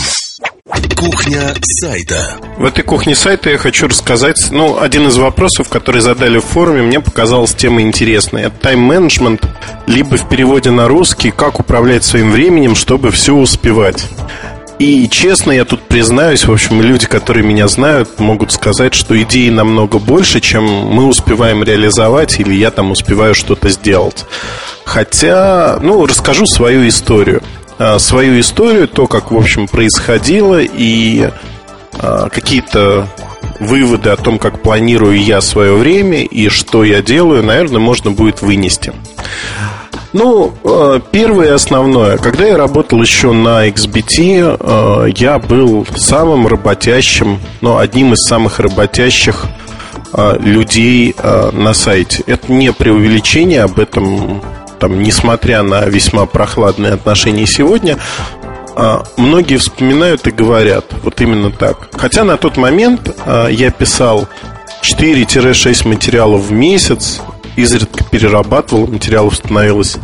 Кухня 0.96 1.54
сайта. 1.62 2.38
В 2.58 2.64
этой 2.64 2.86
кухне 2.86 3.16
сайта 3.16 3.50
я 3.50 3.58
хочу 3.58 3.90
рассказать, 3.90 4.48
ну, 4.52 4.80
один 4.80 5.10
из 5.10 5.18
вопросов, 5.18 5.68
который 5.68 6.00
задали 6.00 6.38
в 6.38 6.46
форуме, 6.46 6.82
мне 6.84 7.02
показалась 7.02 7.54
тема 7.54 7.82
интересная. 7.82 8.48
Это 8.48 8.56
тайм-менеджмент, 8.62 9.42
либо 9.88 10.16
в 10.16 10.30
переводе 10.30 10.72
на 10.72 10.88
русский, 10.88 11.32
как 11.32 11.60
управлять 11.60 12.06
своим 12.06 12.32
временем, 12.32 12.76
чтобы 12.76 13.12
все 13.12 13.36
успевать. 13.36 14.06
И 14.80 15.10
честно, 15.10 15.52
я 15.52 15.66
тут 15.66 15.82
признаюсь, 15.84 16.46
в 16.46 16.52
общем, 16.52 16.82
люди, 16.82 17.08
которые 17.08 17.46
меня 17.46 17.68
знают, 17.68 18.20
могут 18.20 18.54
сказать, 18.54 18.94
что 18.94 19.22
идей 19.22 19.50
намного 19.50 20.00
больше, 20.00 20.40
чем 20.40 20.64
мы 20.64 21.08
успеваем 21.08 21.64
реализовать, 21.64 22.40
или 22.40 22.54
я 22.54 22.72
там 22.72 22.92
успеваю 22.92 23.36
что-то 23.36 23.68
сделать. 23.68 24.26
Хотя, 24.86 25.80
ну, 25.82 26.06
расскажу 26.06 26.46
свою 26.46 26.88
историю. 26.88 27.42
А, 27.80 28.00
свою 28.00 28.40
историю, 28.40 28.88
то, 28.88 29.08
как, 29.08 29.32
в 29.32 29.38
общем, 29.38 29.68
происходило, 29.68 30.60
и 30.62 31.30
а, 31.94 32.30
какие-то 32.30 33.08
выводы 33.60 34.10
о 34.10 34.18
том, 34.18 34.40
как 34.40 34.62
планирую 34.62 35.22
я 35.22 35.42
свое 35.42 35.76
время 35.76 36.24
и 36.24 36.50
что 36.50 36.84
я 36.84 37.02
делаю, 37.02 37.44
наверное, 37.44 37.80
можно 37.80 38.12
будет 38.12 38.42
вынести. 38.42 38.94
Ну, 40.12 40.54
а, 40.64 41.00
первое 41.00 41.48
и 41.48 41.52
основное. 41.52 42.18
Когда 42.18 42.46
я 42.46 42.58
работал 42.58 43.02
еще 43.02 43.32
на 43.32 43.68
XBT, 43.68 45.14
я 45.18 45.40
был 45.40 45.88
самым 45.96 46.48
работящим, 46.48 47.40
но 47.62 47.80
одним 47.80 48.14
из 48.14 48.28
самых 48.28 48.60
работящих 48.60 49.46
людей 50.40 51.16
на 51.54 51.74
сайте. 51.74 52.24
Это 52.28 52.52
не 52.52 52.72
преувеличение, 52.72 53.64
об 53.64 53.80
этом 53.80 54.44
там, 54.84 55.02
несмотря 55.02 55.64
на 55.64 55.86
весьма 55.86 56.26
прохладные 56.26 56.92
отношения 56.92 57.48
сегодня, 57.48 57.98
а, 58.76 59.06
многие 59.16 59.56
вспоминают 59.56 60.28
и 60.28 60.32
говорят 60.32 60.88
вот 61.04 61.22
именно 61.22 61.52
так. 61.52 61.88
Хотя 61.94 62.26
на 62.26 62.36
тот 62.36 62.58
момент 62.58 63.16
а, 63.26 63.48
я 63.48 63.72
писал 63.72 64.28
4-6 64.82 65.88
материалов 65.88 66.42
в 66.42 66.52
месяц, 66.52 67.22
изредка 67.56 68.04
перерабатывал, 68.04 68.88
материалов 68.88 69.36
становилось 69.36 69.96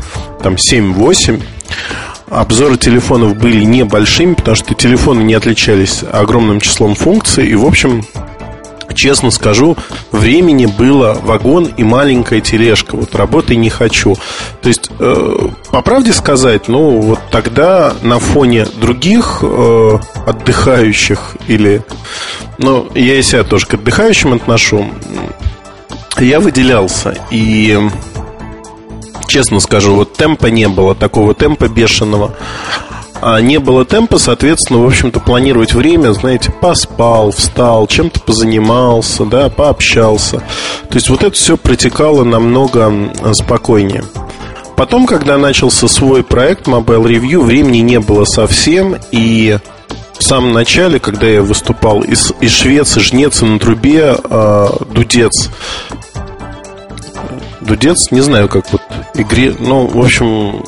там 0.41 0.55
7-8. 0.55 1.43
Обзоры 2.29 2.77
телефонов 2.77 3.35
были 3.35 3.65
небольшими, 3.65 4.33
потому 4.33 4.55
что 4.55 4.75
телефоны 4.75 5.23
не 5.23 5.33
отличались 5.33 6.05
огромным 6.09 6.61
числом 6.61 6.95
функций. 6.95 7.49
И, 7.49 7.55
в 7.55 7.65
общем, 7.65 8.05
честно 8.93 9.31
скажу, 9.31 9.77
времени 10.11 10.65
было 10.65 11.17
вагон 11.21 11.65
и 11.65 11.83
маленькая 11.83 12.41
тележка. 12.41 12.95
Вот 12.95 13.15
работы 13.15 13.55
не 13.55 13.69
хочу. 13.69 14.15
То 14.61 14.69
есть, 14.69 14.89
э, 14.99 15.49
по 15.71 15.81
правде 15.81 16.13
сказать, 16.13 16.67
ну, 16.67 16.99
вот 16.99 17.19
тогда 17.31 17.93
на 18.01 18.19
фоне 18.19 18.65
других 18.79 19.39
э, 19.41 19.99
отдыхающих 20.25 21.37
или... 21.47 21.83
Ну, 22.57 22.89
я 22.95 23.15
и 23.15 23.21
себя 23.21 23.43
тоже 23.43 23.65
к 23.65 23.75
отдыхающим 23.75 24.33
отношу. 24.33 24.85
Я 26.19 26.39
выделялся. 26.39 27.17
И 27.31 27.79
честно 29.27 29.59
скажу, 29.59 29.95
вот 29.95 30.13
темпа 30.13 30.47
не 30.47 30.67
было, 30.67 30.95
такого 30.95 31.33
темпа 31.33 31.69
бешеного 31.69 32.35
а 33.21 33.41
не 33.41 33.59
было 33.59 33.85
темпа, 33.85 34.17
соответственно, 34.17 34.79
в 34.79 34.87
общем-то, 34.87 35.19
планировать 35.19 35.73
время, 35.73 36.13
знаете, 36.13 36.51
поспал, 36.51 37.31
встал, 37.31 37.87
чем-то 37.87 38.19
позанимался, 38.21 39.25
да, 39.25 39.49
пообщался. 39.49 40.37
То 40.89 40.95
есть 40.95 41.09
вот 41.09 41.23
это 41.23 41.35
все 41.35 41.57
протекало 41.57 42.23
намного 42.23 43.11
спокойнее. 43.33 44.03
Потом, 44.75 45.05
когда 45.05 45.37
начался 45.37 45.89
свой 45.89 46.23
проект 46.23 46.67
Mobile 46.67 47.03
Review, 47.03 47.43
времени 47.43 47.79
не 47.79 47.99
было 47.99 48.23
совсем, 48.23 48.95
и 49.11 49.57
в 50.17 50.23
самом 50.23 50.53
начале, 50.53 50.99
когда 50.99 51.27
я 51.27 51.41
выступал 51.41 52.01
из, 52.01 52.31
из 52.39 52.51
Швеции, 52.51 53.01
жнец 53.01 53.41
и 53.41 53.45
на 53.45 53.59
трубе, 53.59 54.15
э, 54.23 54.67
дудец, 54.93 55.49
дудец, 57.61 58.11
не 58.11 58.21
знаю, 58.21 58.47
как 58.47 58.71
вот 58.71 58.81
игре, 59.15 59.53
ну, 59.59 59.87
в 59.87 59.99
общем, 59.99 60.63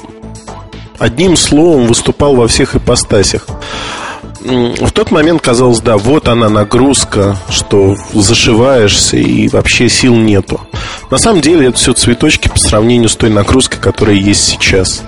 одним 1.02 1.36
словом 1.36 1.88
выступал 1.88 2.36
во 2.36 2.48
всех 2.48 2.76
ипостасях. 2.76 3.48
В 4.44 4.92
тот 4.92 5.10
момент 5.12 5.42
казалось, 5.42 5.80
да, 5.80 5.98
вот 5.98 6.28
она 6.28 6.48
нагрузка, 6.48 7.38
что 7.50 7.96
зашиваешься 8.14 9.18
и 9.18 9.48
вообще 9.48 9.90
сил 9.90 10.16
нету. 10.16 10.62
На 11.10 11.18
самом 11.18 11.42
деле 11.42 11.68
это 11.68 11.78
все 11.78 11.94
цветочки 11.94 12.50
по 12.50 12.60
сравнению 12.60 13.10
с 13.10 13.16
той 13.16 13.32
нагрузкой, 13.32 13.80
которая 13.80 14.16
есть 14.16 14.44
сейчас. 14.44 15.02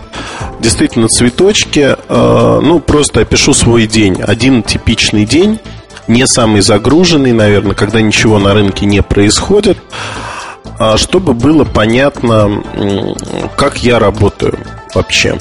Действительно, 0.59 1.07
цветочки, 1.07 1.95
э, 1.95 2.59
ну, 2.63 2.79
просто 2.79 3.21
опишу 3.21 3.53
свой 3.53 3.85
день. 3.85 4.21
Один 4.21 4.63
типичный 4.63 5.25
день, 5.25 5.59
не 6.07 6.25
самый 6.25 6.61
загруженный, 6.61 7.33
наверное, 7.33 7.75
когда 7.75 8.01
ничего 8.01 8.39
на 8.39 8.53
рынке 8.53 8.87
не 8.87 9.01
происходит, 9.01 9.77
а 10.79 10.97
чтобы 10.97 11.33
было 11.33 11.65
понятно, 11.65 12.63
как 13.55 13.83
я 13.83 13.99
работаю 13.99 14.57
вообще 14.95 15.37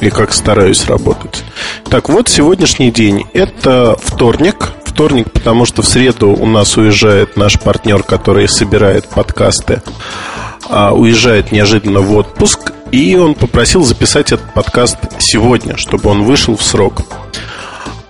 и 0.00 0.10
как 0.10 0.32
стараюсь 0.32 0.86
работать. 0.86 1.44
Так 1.88 2.08
вот, 2.08 2.28
сегодняшний 2.28 2.90
день 2.90 3.26
это 3.32 3.96
вторник. 4.02 4.72
Вторник, 4.84 5.32
потому 5.32 5.66
что 5.66 5.82
в 5.82 5.86
среду 5.86 6.28
у 6.28 6.46
нас 6.46 6.76
уезжает 6.76 7.36
наш 7.36 7.58
партнер, 7.58 8.04
который 8.04 8.48
собирает 8.48 9.08
подкасты, 9.08 9.82
а 10.68 10.94
уезжает 10.94 11.50
неожиданно 11.50 12.00
в 12.00 12.14
отпуск. 12.14 12.72
И 12.92 13.16
он 13.16 13.34
попросил 13.34 13.82
записать 13.82 14.30
этот 14.30 14.54
подкаст 14.54 14.98
сегодня, 15.18 15.76
чтобы 15.76 16.10
он 16.10 16.22
вышел 16.22 16.56
в 16.56 16.62
срок. 16.62 17.02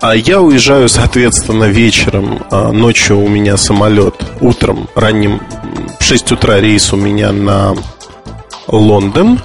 А 0.01 0.15
я 0.15 0.43
уезжаю, 0.43 0.90
соответственно, 0.90 1.65
вечером, 1.65 2.44
а 2.51 2.70
ночью 2.70 3.19
у 3.19 3.27
меня 3.27 3.56
самолет, 3.56 4.15
утром, 4.43 4.86
ранним, 4.94 5.40
в 5.98 6.05
6 6.05 6.32
утра 6.32 6.61
рейс 6.61 6.93
у 6.93 6.97
меня 6.97 7.32
на 7.32 7.74
Лондон. 8.69 9.40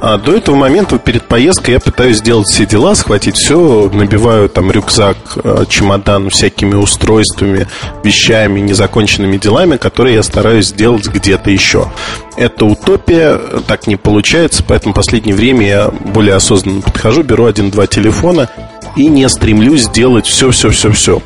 А 0.00 0.18
до 0.18 0.36
этого 0.36 0.54
момента 0.54 0.98
перед 0.98 1.26
поездкой 1.26 1.74
я 1.74 1.80
пытаюсь 1.80 2.18
сделать 2.18 2.48
все 2.48 2.66
дела, 2.66 2.94
схватить 2.94 3.36
все, 3.36 3.88
набиваю 3.92 4.48
там 4.48 4.70
рюкзак, 4.70 5.16
э, 5.42 5.64
чемодан 5.68 6.28
всякими 6.28 6.74
устройствами, 6.74 7.66
вещами, 8.02 8.60
незаконченными 8.60 9.38
делами, 9.38 9.76
которые 9.76 10.16
я 10.16 10.22
стараюсь 10.22 10.66
сделать 10.66 11.06
где-то 11.06 11.50
еще. 11.50 11.90
Это 12.36 12.66
утопия, 12.66 13.40
так 13.66 13.86
не 13.86 13.96
получается, 13.96 14.62
поэтому 14.66 14.92
в 14.92 14.96
последнее 14.96 15.34
время 15.34 15.66
я 15.66 15.88
более 15.88 16.34
осознанно 16.34 16.82
подхожу, 16.82 17.22
беру 17.22 17.46
один-два 17.46 17.86
телефона 17.86 18.50
и 18.96 19.06
не 19.06 19.28
стремлюсь 19.28 19.84
сделать 19.84 20.26
все-все-все-все. 20.26 21.22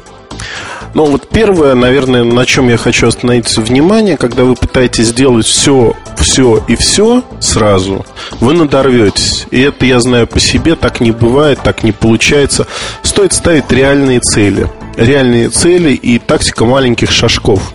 Но 0.94 1.04
вот 1.04 1.28
первое, 1.28 1.74
наверное, 1.74 2.24
на 2.24 2.44
чем 2.46 2.68
я 2.68 2.76
хочу 2.76 3.08
остановиться 3.08 3.60
внимание, 3.60 4.16
когда 4.16 4.44
вы 4.44 4.54
пытаетесь 4.54 5.08
сделать 5.08 5.46
все, 5.46 5.94
все 6.16 6.62
и 6.66 6.76
все 6.76 7.22
сразу, 7.40 8.04
вы 8.40 8.54
надорветесь. 8.54 9.46
И 9.50 9.60
это 9.60 9.86
я 9.86 10.00
знаю 10.00 10.26
по 10.26 10.40
себе, 10.40 10.74
так 10.74 11.00
не 11.00 11.10
бывает, 11.10 11.60
так 11.62 11.82
не 11.82 11.92
получается. 11.92 12.66
Стоит 13.02 13.32
ставить 13.32 13.70
реальные 13.70 14.20
цели. 14.20 14.68
Реальные 14.96 15.50
цели 15.50 15.92
и 15.92 16.18
тактика 16.18 16.64
маленьких 16.64 17.10
шажков. 17.10 17.74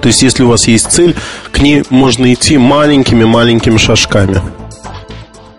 То 0.00 0.08
есть, 0.08 0.22
если 0.22 0.42
у 0.42 0.48
вас 0.48 0.66
есть 0.68 0.90
цель, 0.90 1.14
к 1.52 1.60
ней 1.60 1.84
можно 1.90 2.32
идти 2.32 2.58
маленькими-маленькими 2.58 3.76
шажками. 3.76 4.40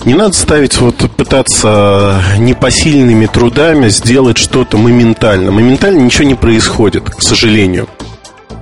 Не 0.08 0.14
надо 0.14 0.32
ставить, 0.32 0.78
вот 0.78 0.96
пытаться 1.18 2.22
непосильными 2.38 3.26
трудами 3.26 3.90
сделать 3.90 4.38
что-то 4.38 4.78
моментально. 4.78 5.52
Моментально 5.52 6.00
ничего 6.00 6.24
не 6.24 6.36
происходит, 6.36 7.10
к 7.10 7.22
сожалению. 7.22 7.90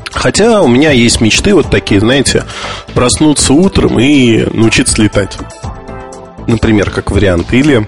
Хотя 0.10 0.64
у 0.64 0.68
меня 0.68 0.90
есть 0.90 1.22
мечты 1.22 1.54
вот 1.54 1.70
такие, 1.70 2.00
знаете, 2.00 2.46
проснуться 2.96 3.54
утром 3.54 4.00
и 4.00 4.44
научиться 4.58 5.00
летать. 5.00 5.38
Например, 6.48 6.90
как 6.90 7.12
вариант. 7.12 7.54
Или 7.54 7.88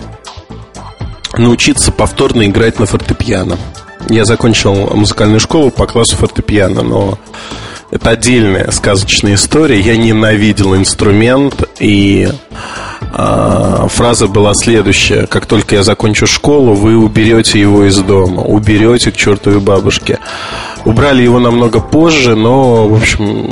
научиться 1.35 1.91
повторно 1.91 2.45
играть 2.45 2.77
на 2.77 2.85
фортепиано. 2.85 3.57
Я 4.07 4.25
закончил 4.25 4.91
музыкальную 4.93 5.39
школу 5.39 5.71
по 5.71 5.87
классу 5.87 6.15
фортепиано, 6.15 6.83
но 6.83 7.17
это 7.91 8.09
отдельная 8.11 8.71
сказочная 8.71 9.35
история. 9.35 9.79
Я 9.79 9.95
ненавидел 9.95 10.75
инструмент, 10.75 11.63
и 11.79 12.29
э, 13.13 13.87
фраза 13.89 14.27
была 14.27 14.53
следующая. 14.53 15.25
Как 15.27 15.45
только 15.45 15.75
я 15.75 15.83
закончу 15.83 16.27
школу, 16.27 16.73
вы 16.73 16.97
уберете 16.97 17.59
его 17.59 17.85
из 17.85 17.97
дома. 17.99 18.41
Уберете 18.41 19.11
к 19.11 19.17
чертовой 19.17 19.59
бабушке. 19.59 20.19
Убрали 20.85 21.21
его 21.21 21.39
намного 21.39 21.79
позже, 21.79 22.35
но, 22.35 22.87
в 22.87 22.95
общем, 22.95 23.49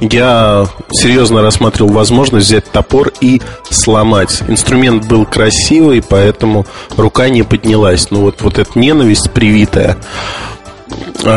я 0.00 0.66
серьезно 0.90 1.42
рассматривал 1.42 1.92
возможность 1.92 2.46
взять 2.46 2.70
топор 2.70 3.12
и 3.20 3.40
сломать. 3.70 4.42
Инструмент 4.46 5.06
был 5.06 5.24
красивый, 5.24 6.02
поэтому 6.02 6.66
рука 6.96 7.28
не 7.28 7.42
поднялась. 7.42 8.10
Но 8.10 8.20
вот, 8.20 8.42
вот 8.42 8.58
эта 8.58 8.78
ненависть 8.78 9.30
привитая, 9.32 9.96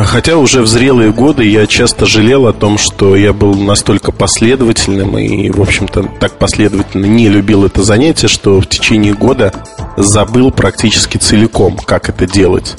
хотя 0.06 0.38
уже 0.38 0.62
в 0.62 0.68
зрелые 0.68 1.12
годы 1.12 1.44
я 1.44 1.66
часто 1.66 2.06
жалел 2.06 2.48
о 2.48 2.54
том, 2.54 2.78
что 2.78 3.16
я 3.16 3.34
был 3.34 3.56
настолько 3.56 4.12
последовательным 4.12 5.18
и, 5.18 5.50
в 5.50 5.62
общем-то, 5.62 6.04
так 6.20 6.38
последовательно 6.38 7.06
не 7.06 7.30
любил 7.30 7.66
это 7.66 7.84
занятие, 7.84 8.28
что 8.28 8.60
в 8.60 8.68
течение 8.68 9.14
года 9.14 9.54
забыл 9.98 10.52
практически 10.52 11.18
целиком, 11.18 11.78
как 11.78 12.10
это 12.10 12.26
делать. 12.26 12.76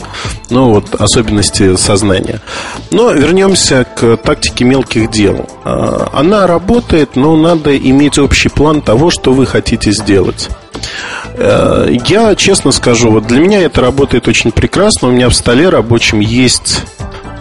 Ну, 0.49 0.71
вот 0.71 0.95
особенности 0.95 1.77
сознания. 1.77 2.41
Но 2.91 3.13
вернемся 3.13 3.85
к 3.85 4.17
тактике 4.17 4.65
мелких 4.65 5.11
дел. 5.11 5.49
А, 5.65 6.11
она 6.13 6.47
работает, 6.47 7.17
но 7.17 7.37
надо 7.37 7.77
иметь 7.77 8.19
общий 8.19 8.49
план 8.49 8.83
того, 8.83 9.11
что 9.11 9.33
вы 9.33 9.47
хотите 9.47 9.93
сделать. 9.93 10.49
Э, 11.35 11.89
я 12.07 12.35
честно 12.35 12.73
скажу, 12.73 13.11
вот 13.11 13.27
для 13.27 13.41
меня 13.41 13.63
это 13.63 13.81
работает 13.81 14.29
очень 14.29 14.53
прекрасно. 14.53 15.09
У 15.09 15.13
меня 15.13 15.29
в 15.29 15.35
столе 15.35 15.69
рабочем 15.69 16.21
есть 16.21 16.83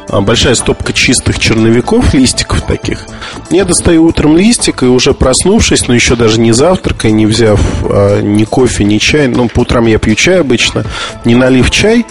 большая 0.10 0.56
стопка 0.56 0.94
чистых 0.94 1.40
черновиков, 1.40 2.14
листиков 2.14 2.62
таких. 2.62 3.06
Я 3.50 3.66
достаю 3.66 4.06
утром 4.06 4.38
листик 4.38 4.84
и 4.84 4.86
уже 4.86 5.14
проснувшись, 5.14 5.88
но 5.88 5.94
еще 5.94 6.16
даже 6.16 6.40
не 6.40 6.52
завтракая, 6.52 7.12
не 7.12 7.26
взяв 7.26 7.60
а, 7.84 8.22
ни 8.22 8.44
кофе, 8.44 8.84
ни 8.84 8.98
чай, 8.98 9.28
ну, 9.28 9.48
по 9.48 9.62
утрам 9.62 9.86
я 9.86 10.00
пью 10.00 10.16
чай 10.16 10.40
обычно, 10.40 10.84
не 11.26 11.36
налив 11.36 11.72
чай, 11.72 12.06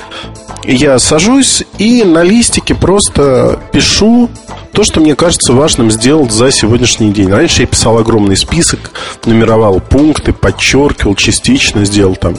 я 0.64 0.98
сажусь 0.98 1.64
и 1.78 2.04
на 2.04 2.22
листике 2.22 2.74
просто 2.74 3.58
пишу 3.72 4.28
то, 4.72 4.84
что 4.84 5.00
мне 5.00 5.16
кажется 5.16 5.52
важным 5.52 5.90
сделать 5.90 6.30
за 6.30 6.52
сегодняшний 6.52 7.12
день. 7.12 7.30
Раньше 7.30 7.62
я 7.62 7.66
писал 7.66 7.98
огромный 7.98 8.36
список, 8.36 8.92
нумеровал 9.24 9.80
пункты, 9.80 10.32
подчеркивал, 10.32 11.14
частично 11.14 11.84
сделал 11.84 12.16
там 12.16 12.36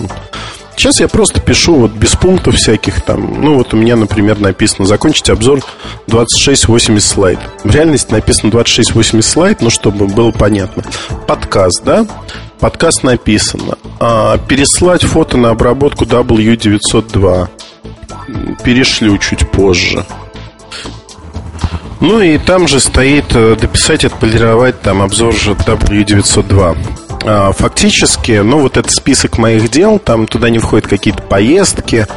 Сейчас 0.80 1.02
я 1.02 1.10
просто 1.10 1.42
пишу 1.42 1.76
вот 1.76 1.92
без 1.92 2.16
пунктов 2.16 2.56
всяких 2.56 3.02
там. 3.02 3.42
Ну, 3.44 3.56
вот 3.56 3.74
у 3.74 3.78
меня, 3.78 3.98
например, 3.98 4.40
написано 4.40 4.88
закончить 4.88 5.30
обзор 5.30 5.60
2680 6.08 7.06
слайд. 7.06 7.40
В 7.66 7.76
реальности 7.76 8.14
написано 8.14 8.50
2680 8.52 9.30
слайд, 9.30 9.62
ну, 9.62 9.70
чтобы 9.72 10.08
было 10.08 10.32
понятно. 10.32 10.84
Подкаст, 11.28 11.84
да? 11.84 12.08
Подкаст 12.62 13.04
написано. 13.04 13.78
А, 14.00 14.38
переслать 14.38 15.04
фото 15.04 15.36
на 15.36 15.50
обработку 15.50 16.06
W902. 16.06 17.50
Перешлю 18.64 19.18
чуть 19.18 19.52
позже. 19.52 20.06
Ну 22.00 22.22
и 22.22 22.38
там 22.38 22.70
же 22.70 22.80
стоит 22.80 23.36
э, 23.36 23.58
дописать, 23.60 24.06
отполировать 24.06 24.80
там 24.80 25.02
обзор 25.02 25.34
же 25.34 25.52
W902. 25.52 26.78
А, 27.32 27.52
фактически, 27.52 28.42
ну, 28.44 28.60
вот 28.60 28.76
этот 28.76 28.92
список 28.92 29.38
моих 29.38 29.70
дел, 29.70 30.00
там 30.00 30.26
туда 30.26 30.50
не 30.50 30.58
входят 30.58 30.88
какие-то 30.88 31.22
поездки, 31.22 32.08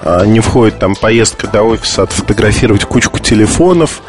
а, 0.00 0.24
не 0.24 0.40
входит 0.40 0.78
там 0.78 0.94
поездка 0.94 1.46
до 1.46 1.64
офиса, 1.64 2.04
отфотографировать 2.04 2.86
кучку 2.86 3.18
телефонов, 3.18 4.00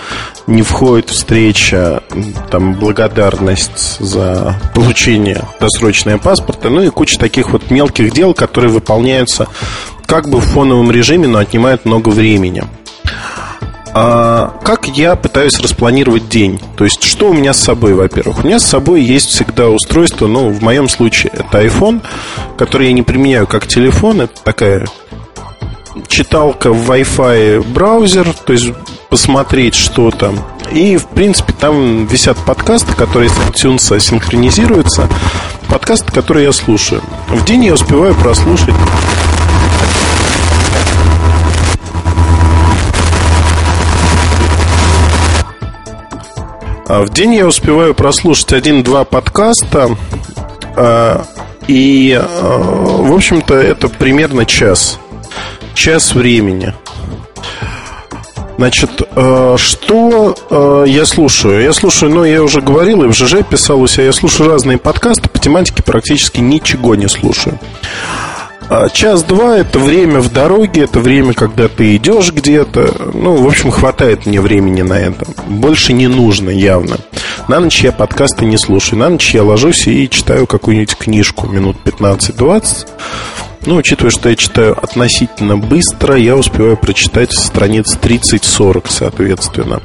не 0.48 0.62
входит 0.62 1.10
встреча, 1.10 2.04
там 2.52 2.74
благодарность 2.74 4.00
за 4.00 4.56
получение 4.74 5.44
досрочного 5.60 6.20
паспорта, 6.20 6.70
ну 6.70 6.84
и 6.84 6.90
куча 6.90 7.20
таких 7.20 7.50
вот 7.50 7.70
мелких 7.70 8.14
дел, 8.14 8.34
которые 8.34 8.72
выполняются 8.72 9.50
как 10.06 10.30
бы 10.30 10.40
в 10.40 10.46
фоновом 10.46 10.90
режиме, 10.90 11.28
но 11.28 11.40
отнимают 11.40 11.84
много 11.84 12.10
времени. 12.10 12.64
А 13.98 14.54
как 14.62 14.90
я 14.90 15.16
пытаюсь 15.16 15.58
распланировать 15.58 16.28
день? 16.28 16.60
То 16.76 16.84
есть, 16.84 17.02
что 17.02 17.30
у 17.30 17.34
меня 17.34 17.54
с 17.54 17.60
собой, 17.60 17.94
во-первых? 17.94 18.44
У 18.44 18.46
меня 18.46 18.60
с 18.60 18.66
собой 18.66 19.02
есть 19.02 19.30
всегда 19.30 19.70
устройство, 19.70 20.28
ну, 20.28 20.50
в 20.50 20.62
моем 20.62 20.90
случае 20.90 21.32
это 21.32 21.64
iPhone, 21.64 22.02
который 22.58 22.88
я 22.88 22.94
не 22.94 23.04
применяю 23.04 23.48
как 23.48 23.68
телефон, 23.68 24.20
это 24.20 24.34
такая 24.44 24.86
читалка 26.10 26.74
в 26.74 26.92
Wi-Fi 26.92 27.66
браузер, 27.72 28.34
то 28.46 28.52
есть 28.52 28.74
посмотреть, 29.10 29.76
что 29.76 30.12
там. 30.12 30.40
И, 30.74 30.98
в 30.98 31.06
принципе, 31.06 31.54
там 31.54 32.06
висят 32.06 32.38
подкасты, 32.40 32.94
которые 32.96 33.30
с 33.30 33.38
iTunes 33.50 33.98
синхронизируются. 33.98 35.08
Подкасты, 35.70 36.12
которые 36.12 36.48
я 36.48 36.52
слушаю. 36.52 37.02
В 37.30 37.46
день 37.46 37.64
я 37.64 37.74
успеваю 37.74 38.14
прослушать 38.14 38.76
в 46.88 47.10
день 47.10 47.34
я 47.34 47.48
успеваю 47.48 47.96
прослушать 47.96 48.54
один-два 48.54 49.06
подкаста, 49.06 49.98
а, 50.76 51.26
и, 51.68 52.14
а, 52.14 52.58
в 52.60 53.14
общем-то, 53.14 53.56
это 53.56 53.90
примерно 53.90 54.46
час. 54.46 55.00
Час 55.74 56.14
времени. 56.14 56.74
Значит, 58.58 59.02
что 59.58 60.86
я 60.88 61.06
слушаю? 61.06 61.62
Я 61.62 61.74
слушаю, 61.74 62.14
ну, 62.14 62.24
я 62.24 62.42
уже 62.42 62.62
говорил, 62.62 63.04
и 63.04 63.08
в 63.08 63.14
ЖЖ 63.14 63.44
писал 63.44 63.82
у 63.82 63.88
себя, 63.88 64.06
я 64.06 64.14
слушаю 64.14 64.50
разные 64.50 64.78
подкасты, 64.78 65.28
по 65.28 65.40
тематике 65.40 65.84
практически 65.84 66.40
ничего 66.40 66.96
не 66.96 67.10
слушаю. 67.10 67.60
А 68.68 68.90
час-два– 68.90 69.58
это 69.60 69.78
время 69.78 70.20
в 70.20 70.34
дороге, 70.34 70.84
это 70.84 71.00
время, 71.00 71.34
когда 71.34 71.68
ты 71.68 71.96
идешь 71.96 72.32
где-то. 72.32 73.12
Ну, 73.14 73.36
в 73.36 73.48
общем, 73.48 73.70
хватает 73.70 74.26
мне 74.26 74.42
времени 74.42 74.82
на 74.82 75.00
это. 75.00 75.26
Больше 75.48 75.94
не 75.94 76.08
нужно 76.08 76.50
явно. 76.50 76.98
На 77.48 77.60
ночь 77.60 77.84
я 77.84 77.92
подкасты 77.92 78.46
не 78.46 78.58
слушаю. 78.58 79.00
На 79.00 79.10
ночь 79.10 79.36
я 79.36 79.44
ложусь 79.44 79.88
и 79.88 80.10
читаю 80.10 80.48
какую-нибудь 80.48 80.96
книжку 80.96 81.48
минут 81.48 81.78
15-20. 81.86 82.88
Ну, 83.68 83.76
учитывая, 83.76 84.12
что 84.12 84.30
я 84.30 84.36
читаю 84.36 84.78
относительно 84.82 85.58
быстро, 85.58 86.16
я 86.16 86.36
успеваю 86.36 86.78
прочитать 86.78 87.34
страниц 87.34 87.98
30-40, 88.02 88.86
соответственно. 88.90 89.82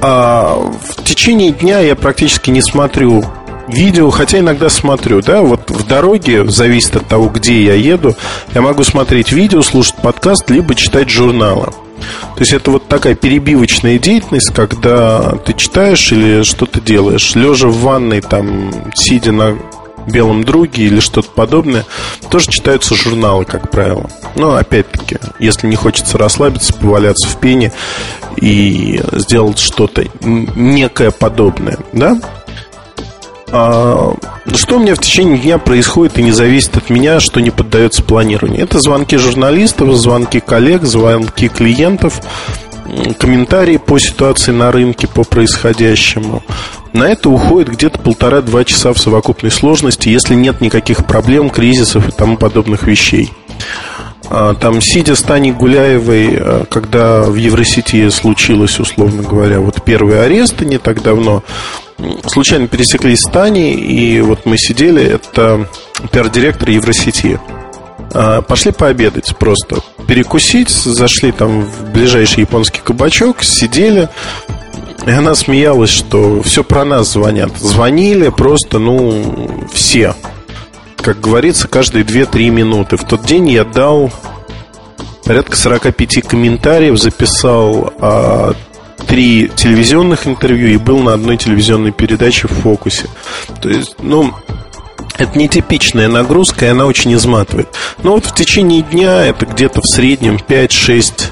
А 0.00 0.54
в 0.54 1.04
течение 1.04 1.50
дня 1.50 1.80
я 1.80 1.94
практически 1.94 2.50
не 2.50 2.62
смотрю 2.62 3.24
видео, 3.74 4.10
хотя 4.10 4.38
иногда 4.38 4.68
смотрю, 4.68 5.22
да, 5.22 5.42
вот 5.42 5.70
в 5.70 5.86
дороге, 5.86 6.48
зависит 6.48 6.96
от 6.96 7.08
того, 7.08 7.28
где 7.28 7.64
я 7.64 7.74
еду, 7.74 8.14
я 8.54 8.60
могу 8.60 8.84
смотреть 8.84 9.32
видео, 9.32 9.62
слушать 9.62 9.96
подкаст, 9.96 10.50
либо 10.50 10.74
читать 10.74 11.10
журналы. 11.10 11.66
То 12.34 12.40
есть 12.40 12.52
это 12.52 12.70
вот 12.70 12.88
такая 12.88 13.14
перебивочная 13.14 13.98
деятельность, 13.98 14.52
когда 14.54 15.32
ты 15.44 15.52
читаешь 15.52 16.10
или 16.12 16.42
что-то 16.42 16.80
делаешь, 16.80 17.34
лежа 17.34 17.68
в 17.68 17.78
ванной, 17.78 18.22
там, 18.22 18.72
сидя 18.94 19.32
на 19.32 19.58
белом 20.06 20.44
друге 20.44 20.84
или 20.84 21.00
что-то 21.00 21.30
подобное, 21.30 21.84
тоже 22.30 22.50
читаются 22.50 22.94
журналы, 22.94 23.44
как 23.44 23.70
правило. 23.70 24.10
Но 24.34 24.54
опять-таки, 24.54 25.18
если 25.38 25.66
не 25.66 25.76
хочется 25.76 26.18
расслабиться, 26.18 26.72
поваляться 26.72 27.28
в 27.28 27.38
пене 27.38 27.72
и 28.36 29.00
сделать 29.12 29.58
что-то 29.58 30.04
некое 30.22 31.10
подобное, 31.10 31.78
да? 31.92 32.18
А, 33.52 34.14
что 34.54 34.76
у 34.76 34.78
меня 34.78 34.94
в 34.94 34.98
течение 34.98 35.38
дня 35.38 35.58
происходит 35.58 36.18
и 36.18 36.22
не 36.22 36.32
зависит 36.32 36.76
от 36.76 36.90
меня, 36.90 37.20
что 37.20 37.40
не 37.40 37.50
поддается 37.50 38.02
планированию? 38.02 38.62
Это 38.62 38.80
звонки 38.80 39.16
журналистов, 39.16 39.94
звонки 39.96 40.40
коллег, 40.40 40.84
звонки 40.84 41.48
клиентов, 41.48 42.20
комментарии 43.18 43.76
по 43.76 43.98
ситуации 43.98 44.52
на 44.52 44.70
рынке, 44.70 45.08
по 45.08 45.24
происходящему. 45.24 46.42
На 46.92 47.04
это 47.04 47.30
уходит 47.30 47.70
где-то 47.70 47.98
полтора-два 47.98 48.64
часа 48.64 48.92
в 48.92 48.98
совокупной 48.98 49.50
сложности, 49.50 50.08
если 50.08 50.34
нет 50.34 50.60
никаких 50.60 51.06
проблем, 51.06 51.50
кризисов 51.50 52.08
и 52.08 52.12
тому 52.12 52.36
подобных 52.36 52.84
вещей. 52.84 53.32
А, 54.32 54.54
там, 54.54 54.80
сидя 54.80 55.16
с 55.16 55.22
Таней 55.22 55.50
Гуляевой, 55.50 56.36
а, 56.36 56.64
когда 56.70 57.22
в 57.22 57.34
Евросети 57.34 58.08
случилось, 58.10 58.78
условно 58.78 59.24
говоря, 59.24 59.58
вот 59.58 59.82
первые 59.82 60.22
аресты 60.22 60.64
не 60.64 60.78
так 60.78 61.02
давно, 61.02 61.42
случайно 62.26 62.68
пересеклись 62.68 63.22
с 63.22 63.28
Таней, 63.28 63.74
и 63.74 64.20
вот 64.20 64.46
мы 64.46 64.56
сидели, 64.56 65.02
это 65.02 65.68
пиар-директор 66.12 66.70
Евросети. 66.70 67.40
А, 68.14 68.40
пошли 68.42 68.70
пообедать 68.70 69.34
просто, 69.36 69.78
перекусить, 70.06 70.70
зашли 70.70 71.32
там 71.32 71.62
в 71.62 71.90
ближайший 71.90 72.42
японский 72.42 72.82
кабачок, 72.84 73.42
сидели, 73.42 74.08
и 75.06 75.10
она 75.10 75.34
смеялась, 75.34 75.90
что 75.90 76.40
все 76.42 76.62
про 76.62 76.84
нас 76.84 77.14
звонят. 77.14 77.50
Звонили 77.58 78.28
просто, 78.28 78.78
ну, 78.78 79.66
все 79.72 80.14
как 81.02 81.20
говорится, 81.20 81.68
каждые 81.68 82.04
2-3 82.04 82.50
минуты. 82.50 82.96
В 82.96 83.04
тот 83.04 83.24
день 83.24 83.48
я 83.50 83.64
дал 83.64 84.10
порядка 85.24 85.56
45 85.56 86.26
комментариев, 86.26 86.98
записал 86.98 87.92
а, 87.98 88.54
три 89.06 89.50
телевизионных 89.54 90.26
интервью 90.26 90.68
и 90.68 90.76
был 90.76 90.98
на 90.98 91.14
одной 91.14 91.36
телевизионной 91.36 91.92
передаче 91.92 92.48
в 92.48 92.52
фокусе. 92.52 93.06
То 93.60 93.68
есть, 93.68 93.96
ну, 94.00 94.32
это 95.18 95.38
нетипичная 95.38 96.08
нагрузка, 96.08 96.66
и 96.66 96.68
она 96.68 96.86
очень 96.86 97.14
изматывает. 97.14 97.68
Но 98.02 98.12
вот 98.12 98.26
в 98.26 98.34
течение 98.34 98.82
дня 98.82 99.24
это 99.26 99.46
где-то 99.46 99.80
в 99.80 99.86
среднем 99.86 100.36
5-6 100.36 101.30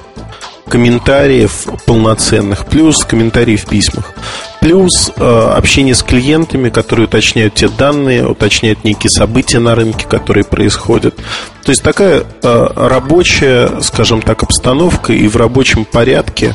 комментариев 0.68 1.66
полноценных, 1.86 2.66
плюс 2.66 3.04
комментарии 3.04 3.56
в 3.56 3.66
письмах, 3.66 4.12
плюс 4.60 5.10
э, 5.16 5.52
общение 5.56 5.94
с 5.94 6.02
клиентами, 6.02 6.68
которые 6.70 7.06
уточняют 7.06 7.54
те 7.54 7.68
данные, 7.68 8.26
уточняют 8.26 8.84
некие 8.84 9.10
события 9.10 9.58
на 9.58 9.74
рынке, 9.74 10.06
которые 10.06 10.44
происходят. 10.44 11.16
То 11.64 11.70
есть 11.70 11.82
такая 11.82 12.24
э, 12.42 12.66
рабочая, 12.76 13.80
скажем 13.80 14.22
так, 14.22 14.42
обстановка 14.42 15.12
и 15.12 15.26
в 15.26 15.36
рабочем 15.36 15.84
порядке 15.84 16.54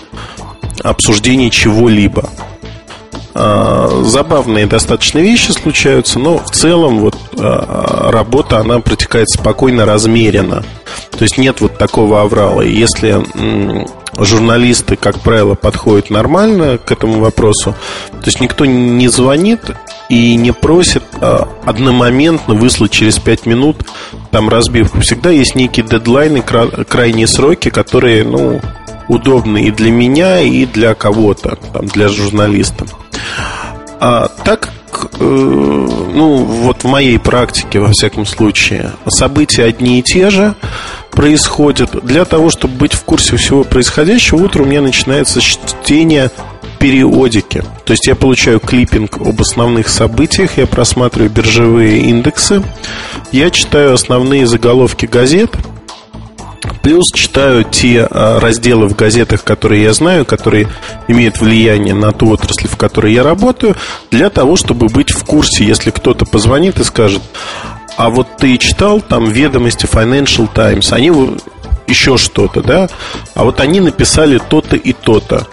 обсуждение 0.83 1.49
чего-либо. 1.49 2.29
Э, 3.35 4.01
забавные 4.03 4.67
достаточно 4.67 5.19
вещи 5.19 5.51
случаются, 5.51 6.19
но 6.19 6.37
в 6.37 6.51
целом 6.51 6.99
вот 6.99 7.15
э, 7.35 8.09
работа 8.09 8.59
она 8.59 8.79
протекает 8.79 9.29
спокойно, 9.29 9.85
размеренно. 9.85 10.63
То 11.11 11.23
есть 11.23 11.37
нет 11.37 11.61
вот 11.61 11.77
такого 11.77 12.21
аврала. 12.21 12.61
Если 12.61 13.23
журналисты, 14.17 14.95
как 14.95 15.19
правило, 15.19 15.55
подходят 15.55 16.09
нормально 16.09 16.77
к 16.77 16.91
этому 16.91 17.19
вопросу. 17.19 17.75
То 18.11 18.25
есть 18.25 18.41
никто 18.41 18.65
не 18.65 19.07
звонит 19.07 19.61
и 20.09 20.35
не 20.35 20.51
просит 20.51 21.03
а, 21.19 21.47
одномоментно 21.65 22.53
выслать 22.53 22.91
через 22.91 23.17
5 23.17 23.45
минут 23.45 23.77
там 24.31 24.49
разбивку. 24.49 25.01
Всегда 25.01 25.31
есть 25.31 25.55
некие 25.55 25.85
дедлайны, 25.85 26.41
крайние 26.41 27.27
сроки, 27.27 27.69
которые, 27.69 28.23
ну, 28.23 28.61
удобны 29.07 29.65
и 29.65 29.71
для 29.71 29.91
меня, 29.91 30.41
и 30.41 30.65
для 30.65 30.93
кого-то, 30.93 31.57
там, 31.73 31.87
для 31.87 32.09
журналиста. 32.09 32.85
А 33.99 34.27
так 34.43 34.69
э, 35.19 35.23
ну, 35.23 36.43
вот 36.43 36.83
в 36.83 36.87
моей 36.87 37.19
практике, 37.19 37.79
во 37.79 37.91
всяком 37.91 38.25
случае, 38.25 38.91
события 39.07 39.63
одни 39.65 39.99
и 39.99 40.03
те 40.03 40.29
же 40.29 40.55
происходят. 41.11 42.03
Для 42.05 42.25
того, 42.25 42.49
чтобы 42.49 42.75
быть 42.75 42.93
в 42.93 43.03
курсе 43.03 43.37
всего 43.37 43.63
происходящего, 43.63 44.43
утром 44.43 44.65
у 44.65 44.69
меня 44.69 44.81
начинается 44.81 45.41
чтение 45.41 46.31
периодики. 46.79 47.63
То 47.85 47.93
есть 47.93 48.07
я 48.07 48.15
получаю 48.15 48.59
клиппинг 48.59 49.17
об 49.17 49.39
основных 49.39 49.87
событиях, 49.87 50.57
я 50.57 50.67
просматриваю 50.67 51.29
биржевые 51.29 51.99
индексы, 52.01 52.61
я 53.31 53.49
читаю 53.51 53.93
основные 53.93 54.45
заголовки 54.45 55.05
газет, 55.05 55.55
плюс 56.81 57.11
читаю 57.11 57.63
те 57.63 58.07
а, 58.09 58.39
разделы 58.39 58.87
в 58.87 58.95
газетах, 58.95 59.43
которые 59.43 59.83
я 59.83 59.93
знаю, 59.93 60.25
которые 60.25 60.67
имеют 61.07 61.39
влияние 61.39 61.93
на 61.93 62.11
ту 62.11 62.29
отрасль, 62.31 62.67
в 62.67 62.77
которой 62.77 63.13
я 63.13 63.23
работаю, 63.23 63.75
для 64.11 64.29
того, 64.29 64.55
чтобы 64.55 64.87
быть 64.87 65.11
в 65.11 65.23
курсе, 65.23 65.65
если 65.65 65.91
кто-то 65.91 66.25
позвонит 66.25 66.79
и 66.79 66.83
скажет, 66.83 67.21
а 67.97 68.09
вот 68.09 68.37
ты 68.37 68.57
читал 68.57 69.01
там 69.01 69.29
ведомости 69.29 69.85
Financial 69.85 70.49
Times, 70.53 70.91
они 70.91 71.11
еще 71.87 72.17
что-то, 72.17 72.61
да, 72.61 72.89
а 73.35 73.43
вот 73.43 73.59
они 73.59 73.79
написали 73.79 74.39
то-то 74.49 74.75
и 74.75 74.93
то-то. 74.93 75.47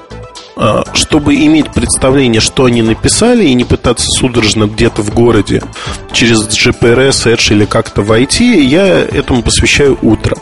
А, 0.56 0.84
чтобы 0.92 1.36
иметь 1.36 1.70
представление, 1.70 2.42
что 2.42 2.66
они 2.66 2.82
написали, 2.82 3.46
и 3.46 3.54
не 3.54 3.64
пытаться 3.64 4.06
судорожно 4.10 4.64
где-то 4.64 5.02
в 5.02 5.14
городе 5.14 5.62
через 6.12 6.46
GPRS, 6.48 7.34
Edge 7.34 7.52
или 7.52 7.64
как-то 7.64 8.02
войти, 8.02 8.62
я 8.64 8.86
этому 8.86 9.42
посвящаю 9.42 9.98
утро. 10.02 10.36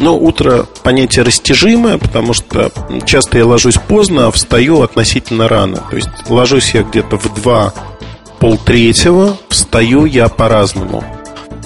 Но 0.00 0.16
утро 0.16 0.66
понятие 0.82 1.26
растяжимое, 1.26 1.98
потому 1.98 2.32
что 2.32 2.72
часто 3.04 3.36
я 3.36 3.44
ложусь 3.44 3.76
поздно, 3.76 4.28
а 4.28 4.30
встаю 4.30 4.80
относительно 4.80 5.46
рано. 5.46 5.84
То 5.90 5.96
есть 5.96 6.08
ложусь 6.30 6.72
я 6.72 6.82
где-то 6.82 7.18
в 7.18 7.34
два 7.34 7.74
полтретьего, 8.38 9.36
встаю 9.50 10.06
я 10.06 10.28
по-разному. 10.28 11.04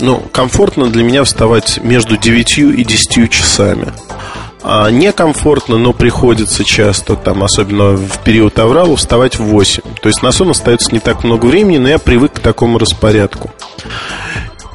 Ну, 0.00 0.20
комфортно 0.32 0.88
для 0.88 1.04
меня 1.04 1.22
вставать 1.22 1.78
между 1.84 2.16
9 2.16 2.58
и 2.58 2.84
10 2.84 3.30
часами. 3.30 3.92
А 4.64 4.90
некомфортно, 4.90 5.78
но 5.78 5.92
приходится 5.92 6.64
часто, 6.64 7.14
там, 7.14 7.44
особенно 7.44 7.96
в 7.96 8.18
период 8.24 8.58
аврала, 8.58 8.96
вставать 8.96 9.38
в 9.38 9.44
8. 9.44 9.82
То 10.02 10.08
есть 10.08 10.24
на 10.24 10.32
сон 10.32 10.50
остается 10.50 10.90
не 10.90 10.98
так 10.98 11.22
много 11.22 11.46
времени, 11.46 11.78
но 11.78 11.88
я 11.88 12.00
привык 12.00 12.32
к 12.32 12.40
такому 12.40 12.78
распорядку. 12.78 13.52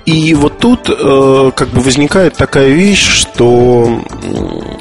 И 0.09 0.33
вот 0.33 0.57
тут 0.57 0.89
э, 0.89 1.51
как 1.55 1.69
бы 1.69 1.81
возникает 1.81 2.35
такая 2.35 2.69
вещь, 2.69 3.07
что 3.07 4.01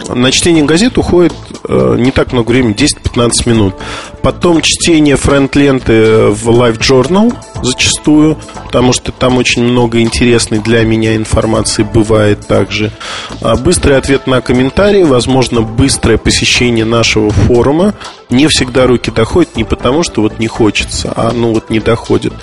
на 0.08 0.32
чтение 0.32 0.64
газет 0.64 0.96
уходит 0.96 1.34
не 1.68 2.10
так 2.10 2.32
много 2.32 2.50
времени, 2.50 2.74
10-15 2.74 3.48
минут. 3.48 3.74
Потом 4.22 4.60
чтение 4.60 5.16
френд-ленты 5.16 6.28
в 6.28 6.48
Live 6.50 6.78
Journal 6.78 7.34
зачастую, 7.62 8.38
потому 8.66 8.92
что 8.92 9.12
там 9.12 9.38
очень 9.38 9.62
много 9.62 10.00
интересной 10.00 10.58
для 10.58 10.84
меня 10.84 11.16
информации 11.16 11.82
бывает 11.82 12.46
также. 12.46 12.92
А 13.40 13.56
быстрый 13.56 13.96
ответ 13.96 14.26
на 14.26 14.40
комментарии, 14.40 15.02
возможно, 15.02 15.62
быстрое 15.62 16.18
посещение 16.18 16.84
нашего 16.84 17.30
форума. 17.30 17.94
Не 18.30 18.46
всегда 18.48 18.86
руки 18.86 19.10
доходят 19.10 19.56
не 19.56 19.64
потому, 19.64 20.02
что 20.02 20.22
вот 20.22 20.38
не 20.38 20.48
хочется, 20.48 21.12
а 21.16 21.32
ну 21.32 21.54
вот 21.54 21.70
не 21.70 21.80
доходит. 21.80 22.34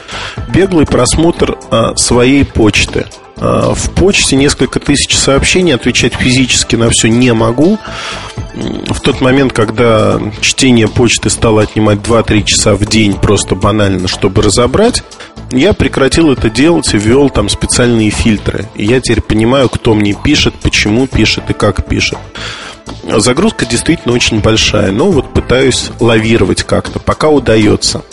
Беглый 0.50 0.86
просмотр 0.86 1.58
а, 1.70 1.96
своей 1.96 2.44
почты– 2.44 3.06
Э, 3.16 3.25
в 3.38 3.92
почте 3.96 4.36
несколько 4.36 4.80
тысяч 4.80 5.16
сообщений, 5.16 5.76
отвечать 5.76 6.14
физически 6.14 6.76
на 6.76 6.90
все 6.90 7.10
не 7.10 7.34
могу. 7.34 7.78
В 8.54 9.02
тот 9.02 9.22
момент, 9.22 9.52
когда 9.52 10.20
чтение 10.42 10.88
почты 10.88 11.30
стало 11.30 11.64
отнимать 11.64 12.00
2-3 12.00 12.44
часа 12.44 12.76
в 12.76 12.86
день 12.86 13.16
просто 13.16 13.56
банально, 13.56 14.08
чтобы 14.08 14.42
разобрать, 14.42 15.04
я 15.52 15.74
прекратил 15.74 16.32
это 16.32 16.50
делать 16.50 16.94
и 16.94 16.98
ввел 16.98 17.30
там 17.30 17.50
специальные 17.50 18.10
фильтры. 18.10 18.68
И 18.76 18.86
я 18.86 19.02
теперь 19.02 19.22
понимаю, 19.22 19.70
кто 19.70 19.94
мне 19.94 20.14
пишет, 20.14 20.56
почему 20.62 21.08
пишет 21.08 21.50
и 21.50 21.54
как 21.54 21.86
пишет. 21.86 22.18
Загрузка 23.04 23.66
действительно 23.66 24.16
очень 24.16 24.40
большая, 24.40 24.92
но 24.92 25.12
вот 25.12 25.34
пытаюсь 25.34 25.92
лавировать 26.00 26.64
как-то, 26.64 27.00
пока 27.00 27.30
удается. 27.30 28.04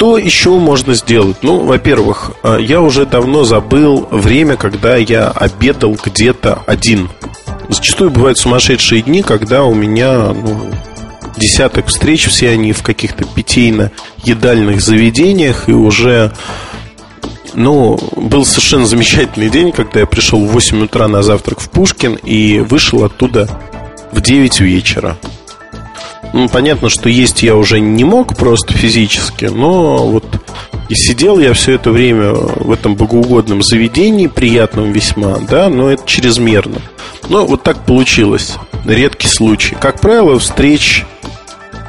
Что 0.00 0.16
еще 0.16 0.52
можно 0.52 0.94
сделать? 0.94 1.36
Ну, 1.42 1.58
во-первых, 1.58 2.32
э, 2.42 2.56
я 2.62 2.80
уже 2.80 3.04
давно 3.04 3.44
забыл 3.44 4.08
время, 4.10 4.56
когда 4.56 4.96
я 4.96 5.28
обедал 5.28 5.94
где-то 6.02 6.62
один. 6.66 7.10
Зачастую 7.68 8.08
бывают 8.08 8.38
сумасшедшие 8.38 9.02
дни, 9.02 9.20
когда 9.20 9.62
у 9.64 9.74
меня 9.74 10.32
ну, 10.32 10.70
десяток 11.36 11.88
встреч, 11.88 12.28
все 12.28 12.48
они 12.48 12.72
в 12.72 12.82
каких-то 12.82 13.26
питейно-едальных 13.26 14.80
заведениях, 14.80 15.68
и 15.68 15.72
уже 15.72 16.32
ну, 17.52 17.98
был 18.16 18.46
совершенно 18.46 18.86
замечательный 18.86 19.50
день, 19.50 19.70
когда 19.70 20.00
я 20.00 20.06
пришел 20.06 20.42
в 20.42 20.50
8 20.50 20.84
утра 20.84 21.08
на 21.08 21.22
завтрак 21.22 21.60
в 21.60 21.68
Пушкин 21.68 22.14
и 22.14 22.60
вышел 22.60 23.04
оттуда 23.04 23.50
в 24.12 24.22
9 24.22 24.60
вечера. 24.60 25.18
Ну, 26.32 26.48
понятно, 26.48 26.88
что 26.88 27.08
есть 27.08 27.42
я 27.42 27.56
уже 27.56 27.80
не 27.80 28.04
мог 28.04 28.36
просто 28.36 28.72
физически, 28.72 29.46
но 29.46 30.06
вот 30.06 30.24
и 30.88 30.94
сидел 30.94 31.38
я 31.38 31.52
все 31.54 31.74
это 31.74 31.92
время 31.92 32.32
в 32.32 32.72
этом 32.72 32.96
богоугодном 32.96 33.62
заведении, 33.62 34.26
приятном 34.26 34.92
весьма, 34.92 35.38
да, 35.48 35.68
но 35.68 35.88
это 35.88 36.02
чрезмерно. 36.04 36.80
Но 37.28 37.46
вот 37.46 37.62
так 37.62 37.84
получилось. 37.84 38.56
Редкий 38.84 39.28
случай. 39.28 39.76
Как 39.80 40.00
правило, 40.00 40.38
встреч 40.38 41.04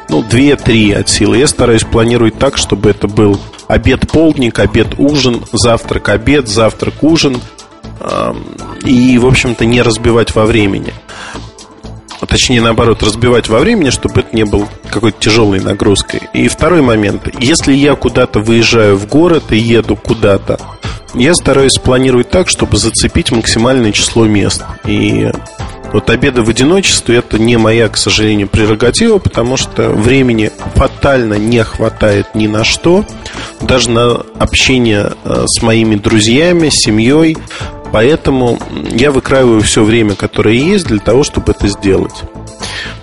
ну, 0.08 0.22
2-3 0.22 0.94
от 0.94 1.10
силы. 1.10 1.38
Я 1.38 1.48
стараюсь 1.48 1.84
планировать 1.84 2.38
так, 2.38 2.58
чтобы 2.58 2.92
это 2.92 3.08
был 3.08 3.40
обед-полдник, 3.68 4.60
обед-ужин, 4.60 5.46
завтрак-обед, 5.52 6.48
завтрак-ужин. 6.48 7.40
И, 8.84 9.18
в 9.18 9.26
общем-то, 9.26 9.66
не 9.66 9.82
разбивать 9.82 10.36
во 10.36 10.46
времени. 10.46 10.94
А 12.22 12.28
точнее, 12.28 12.62
наоборот, 12.62 13.02
разбивать 13.02 13.50
во 13.50 13.60
времени, 13.60 13.90
чтобы 13.90 14.22
это 14.22 14.36
не 14.36 14.46
был 14.46 14.70
какой-то 14.90 15.20
тяжелой 15.20 15.60
нагрузкой. 15.60 16.22
И 16.34 16.48
второй 16.48 16.82
момент. 16.82 17.28
Если 17.40 17.74
я 17.74 17.96
куда-то 17.96 18.40
выезжаю 18.40 18.96
в 18.96 19.08
город 19.08 19.46
и 19.52 19.58
еду 19.58 19.96
куда-то, 19.96 20.60
я 21.16 21.34
стараюсь 21.34 21.74
спланировать 21.74 22.30
так, 22.30 22.48
чтобы 22.48 22.78
зацепить 22.78 23.32
максимальное 23.32 23.92
число 23.92 24.26
мест. 24.26 24.64
И 24.86 25.30
вот 25.92 26.10
обеды 26.10 26.42
в 26.44 26.50
одиночестве 26.50 27.18
это 27.18 27.38
не 27.38 27.58
моя, 27.58 27.90
к 27.90 27.98
сожалению, 27.98 28.48
прерогатива, 28.48 29.18
потому 29.18 29.58
что 29.58 29.90
времени 29.90 30.52
фатально 30.76 31.34
не 31.34 31.64
хватает 31.64 32.34
ни 32.34 32.48
на 32.48 32.64
что, 32.64 33.04
даже 33.60 33.90
на 33.90 34.22
общение 34.40 35.12
э, 35.26 35.46
с 35.48 35.62
моими 35.62 35.96
друзьями, 35.96 36.70
семьей. 36.70 37.36
Поэтому 37.92 38.58
я 38.92 39.12
выкраиваю 39.12 39.62
все 39.62 39.84
время, 39.84 40.16
которое 40.16 40.56
есть, 40.56 40.88
для 40.88 41.00
того, 41.00 41.24
чтобы 41.24 41.52
это 41.52 41.68
сделать. 41.68 42.24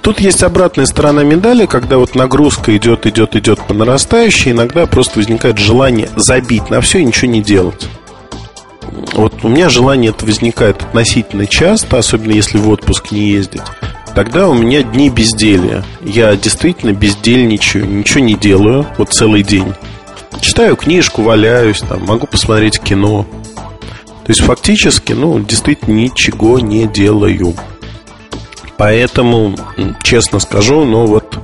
Тут 0.01 0.20
есть 0.20 0.43
обратная 0.43 0.86
сторона 0.86 1.23
медали, 1.24 1.66
когда 1.66 1.98
вот 1.98 2.15
нагрузка 2.15 2.77
идет, 2.77 3.06
идет, 3.06 3.36
идет 3.36 3.60
по 3.66 3.74
нарастающей, 3.74 4.52
иногда 4.52 4.86
просто 4.86 5.19
возникает 5.19 5.59
желание 5.59 6.09
забить 6.16 6.70
на 6.70 6.81
все 6.81 7.01
и 7.01 7.05
ничего 7.05 7.31
не 7.31 7.43
делать. 7.43 7.89
Вот 9.12 9.44
у 9.44 9.48
меня 9.48 9.69
желание 9.69 10.10
это 10.10 10.24
возникает 10.24 10.82
относительно 10.82 11.47
часто, 11.47 11.98
особенно 11.98 12.32
если 12.32 12.59
в 12.59 12.69
отпуск 12.69 13.10
не 13.10 13.28
ездить. 13.28 13.62
Тогда 14.15 14.48
у 14.48 14.55
меня 14.55 14.82
дни 14.82 15.10
безделия. 15.10 15.85
Я 16.02 16.35
действительно 16.36 16.93
бездельничаю, 16.93 17.89
ничего 17.89 18.20
не 18.20 18.35
делаю, 18.35 18.86
вот 18.97 19.12
целый 19.12 19.43
день. 19.43 19.74
Читаю 20.40 20.77
книжку, 20.77 21.23
валяюсь, 21.23 21.81
там, 21.81 22.05
могу 22.05 22.27
посмотреть 22.27 22.81
кино. 22.81 23.27
То 24.28 24.32
есть 24.32 24.42
фактически, 24.42 25.14
ну, 25.14 25.38
действительно 25.38 25.94
ничего 25.94 26.60
не 26.60 26.86
делаю. 26.86 27.55
Поэтому, 28.76 29.56
честно 30.02 30.38
скажу, 30.38 30.84
ну 30.84 31.06
вот 31.06 31.38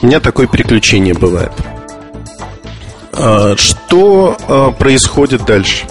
у 0.00 0.06
меня 0.06 0.20
такое 0.20 0.46
приключение 0.46 1.14
бывает. 1.14 1.50
А, 3.12 3.56
что 3.56 4.36
а, 4.46 4.70
происходит 4.70 5.44
дальше? 5.44 5.86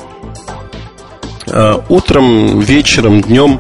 А, 1.48 1.84
утром, 1.90 2.62
вечером, 2.62 3.20
днем 3.20 3.60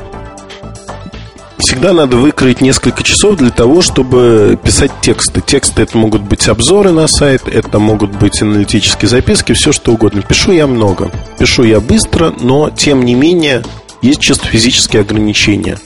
всегда 1.60 1.94
надо 1.94 2.18
выкроить 2.18 2.61
несколько 2.61 3.03
часов 3.03 3.38
для 3.38 3.52
того, 3.52 3.81
чтобы 3.81 4.57
писать 4.61 4.91
тексты. 5.02 5.41
Тексты 5.41 5.84
это 5.84 5.98
могут 5.98 6.22
быть 6.22 6.48
обзоры 6.48 6.91
на 6.91 7.07
сайт, 7.07 7.48
это 7.48 7.80
могут 7.80 8.11
быть 8.11 8.41
аналитические 8.41 9.10
записки, 9.10 9.53
все 9.53 9.72
что 9.72 9.91
угодно. 9.91 10.22
Пишу 10.22 10.52
я 10.52 10.68
много. 10.68 11.11
Пишу 11.38 11.64
я 11.64 11.80
быстро, 11.80 12.34
но 12.40 12.69
тем 12.69 13.03
не 13.03 13.14
менее 13.14 13.64
есть 14.02 14.22
чисто 14.22 14.48
физические 14.48 15.02
ограничения. 15.02 15.77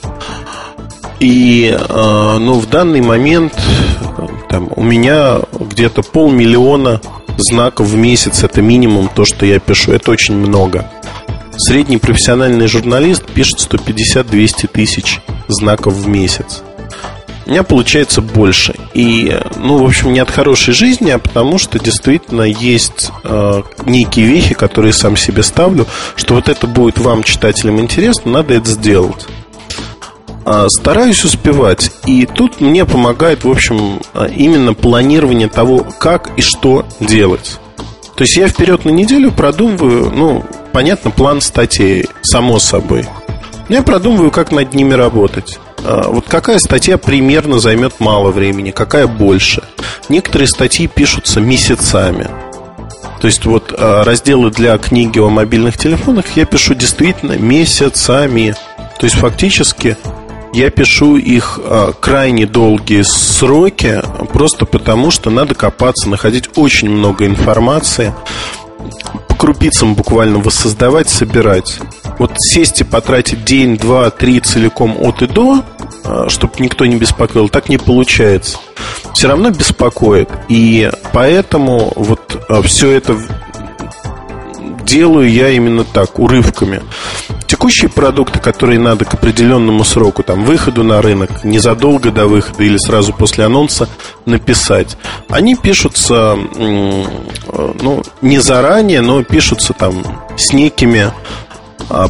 И 1.20 1.76
э, 1.78 2.38
ну, 2.40 2.60
в 2.60 2.70
данный 2.70 3.02
момент 3.02 3.54
там, 4.50 4.70
у 4.76 4.84
меня 4.84 5.40
где-то 5.60 6.04
полмиллиона 6.04 7.02
знаков 7.38 7.88
в 7.88 7.96
месяц. 7.96 8.44
Это 8.44 8.62
минимум 8.62 9.10
то, 9.14 9.26
что 9.26 9.46
я 9.46 9.60
пишу. 9.60 9.92
Это 9.92 10.12
очень 10.12 10.36
много. 10.36 10.90
Средний 11.58 11.98
профессиональный 11.98 12.68
журналист 12.68 13.26
пишет 13.26 13.60
150-200 13.60 14.68
тысяч 14.68 15.22
знаков 15.48 15.94
в 15.94 16.08
месяц. 16.08 16.64
У 17.46 17.50
меня 17.50 17.64
получается 17.64 18.22
больше. 18.22 18.74
И, 18.94 19.38
ну, 19.58 19.78
в 19.78 19.86
общем, 19.86 20.14
не 20.14 20.20
от 20.20 20.32
хорошей 20.32 20.74
жизни, 20.74 21.12
а 21.12 21.20
потому 21.20 21.58
что 21.58 21.78
действительно 21.78 22.44
есть 22.44 23.12
э, 23.24 23.62
некие 23.86 24.26
вехи, 24.26 24.56
которые 24.56 24.94
сам 24.94 25.18
себе 25.18 25.44
ставлю, 25.44 25.86
что 26.16 26.36
вот 26.36 26.48
это 26.48 26.68
будет 26.68 26.98
вам, 27.00 27.24
читателям, 27.24 27.80
интересно, 27.80 28.32
надо 28.32 28.54
это 28.54 28.70
сделать. 28.70 29.28
А, 30.46 30.68
стараюсь 30.70 31.24
успевать. 31.24 31.92
И 32.06 32.26
тут 32.26 32.62
мне 32.62 32.86
помогает, 32.86 33.44
в 33.44 33.50
общем, 33.50 34.00
а, 34.14 34.26
именно 34.26 34.74
планирование 34.74 35.48
того, 35.48 35.86
как 36.00 36.32
и 36.38 36.42
что 36.42 36.86
делать. 37.00 37.60
То 38.16 38.24
есть 38.24 38.36
я 38.38 38.48
вперед 38.48 38.86
на 38.86 38.90
неделю 38.90 39.32
продумываю, 39.32 40.12
ну, 40.12 40.46
понятно, 40.72 41.12
план 41.12 41.42
статей, 41.42 42.08
само 42.22 42.60
собой. 42.60 43.08
Я 43.70 43.82
продумываю, 43.82 44.30
как 44.30 44.52
над 44.52 44.74
ними 44.74 44.94
работать. 44.94 45.60
А, 45.84 46.10
вот 46.10 46.26
какая 46.28 46.60
статья 46.60 46.98
примерно 46.98 47.60
займет 47.60 48.00
мало 48.00 48.32
времени, 48.32 48.72
какая 48.72 49.08
больше. 49.08 49.64
Некоторые 50.10 50.48
статьи 50.48 50.88
пишутся 50.88 51.42
месяцами. 51.42 52.30
То 53.20 53.28
есть 53.28 53.46
вот 53.46 53.74
разделы 53.78 54.52
для 54.52 54.78
книги 54.78 55.18
о 55.18 55.30
мобильных 55.30 55.78
телефонах 55.78 56.26
я 56.36 56.46
пишу 56.46 56.76
действительно 56.76 57.38
месяцами. 57.38 58.54
То 59.00 59.06
есть 59.06 59.16
фактически 59.16 59.98
я 60.54 60.70
пишу 60.70 61.18
их 61.18 61.60
а, 61.64 61.94
крайне 61.94 62.46
долгие 62.46 63.02
сроки, 63.02 64.02
просто 64.32 64.66
потому 64.66 65.10
что 65.12 65.30
надо 65.30 65.56
копаться, 65.56 66.08
находить 66.08 66.50
очень 66.56 66.90
много 66.90 67.26
информации, 67.26 68.14
по 69.28 69.36
крупицам 69.36 69.96
буквально 69.96 70.38
воссоздавать, 70.40 71.10
собирать. 71.10 71.80
Вот 72.20 72.34
сесть 72.38 72.82
и 72.82 72.84
потратить 72.84 73.44
день, 73.44 73.78
два, 73.78 74.12
три 74.12 74.40
целиком 74.40 74.96
от 75.00 75.24
и 75.24 75.28
до, 75.28 75.64
а, 76.04 76.30
чтобы 76.30 76.54
никто 76.60 76.86
не 76.86 76.98
беспокоил, 76.98 77.50
так 77.50 77.70
не 77.70 77.78
получается. 77.78 78.60
Все 79.14 79.28
равно 79.28 79.50
беспокоит. 79.50 80.30
И 80.50 80.92
поэтому 81.14 81.92
вот 81.96 82.46
а, 82.48 82.62
все 82.62 82.92
это 82.92 83.18
делаю 84.86 85.32
я 85.32 85.50
именно 85.50 85.84
так, 85.84 86.20
урывками. 86.20 86.82
Текущие 87.48 87.90
продукты, 87.90 88.40
которые 88.40 88.80
надо 88.80 89.06
к 89.06 89.14
определенному 89.14 89.84
сроку, 89.84 90.24
там, 90.24 90.44
выходу 90.44 90.84
на 90.84 91.02
рынок, 91.02 91.44
незадолго 91.44 92.12
до 92.12 92.28
выхода 92.28 92.64
или 92.64 92.78
сразу 92.78 93.14
после 93.14 93.46
анонса 93.46 93.88
написать, 94.26 94.98
они 95.30 95.56
пишутся, 95.56 96.38
ну, 96.56 98.04
не 98.22 98.40
заранее, 98.40 99.02
но 99.02 99.24
пишутся 99.24 99.74
там 99.74 100.04
с 100.36 100.52
некими 100.54 101.12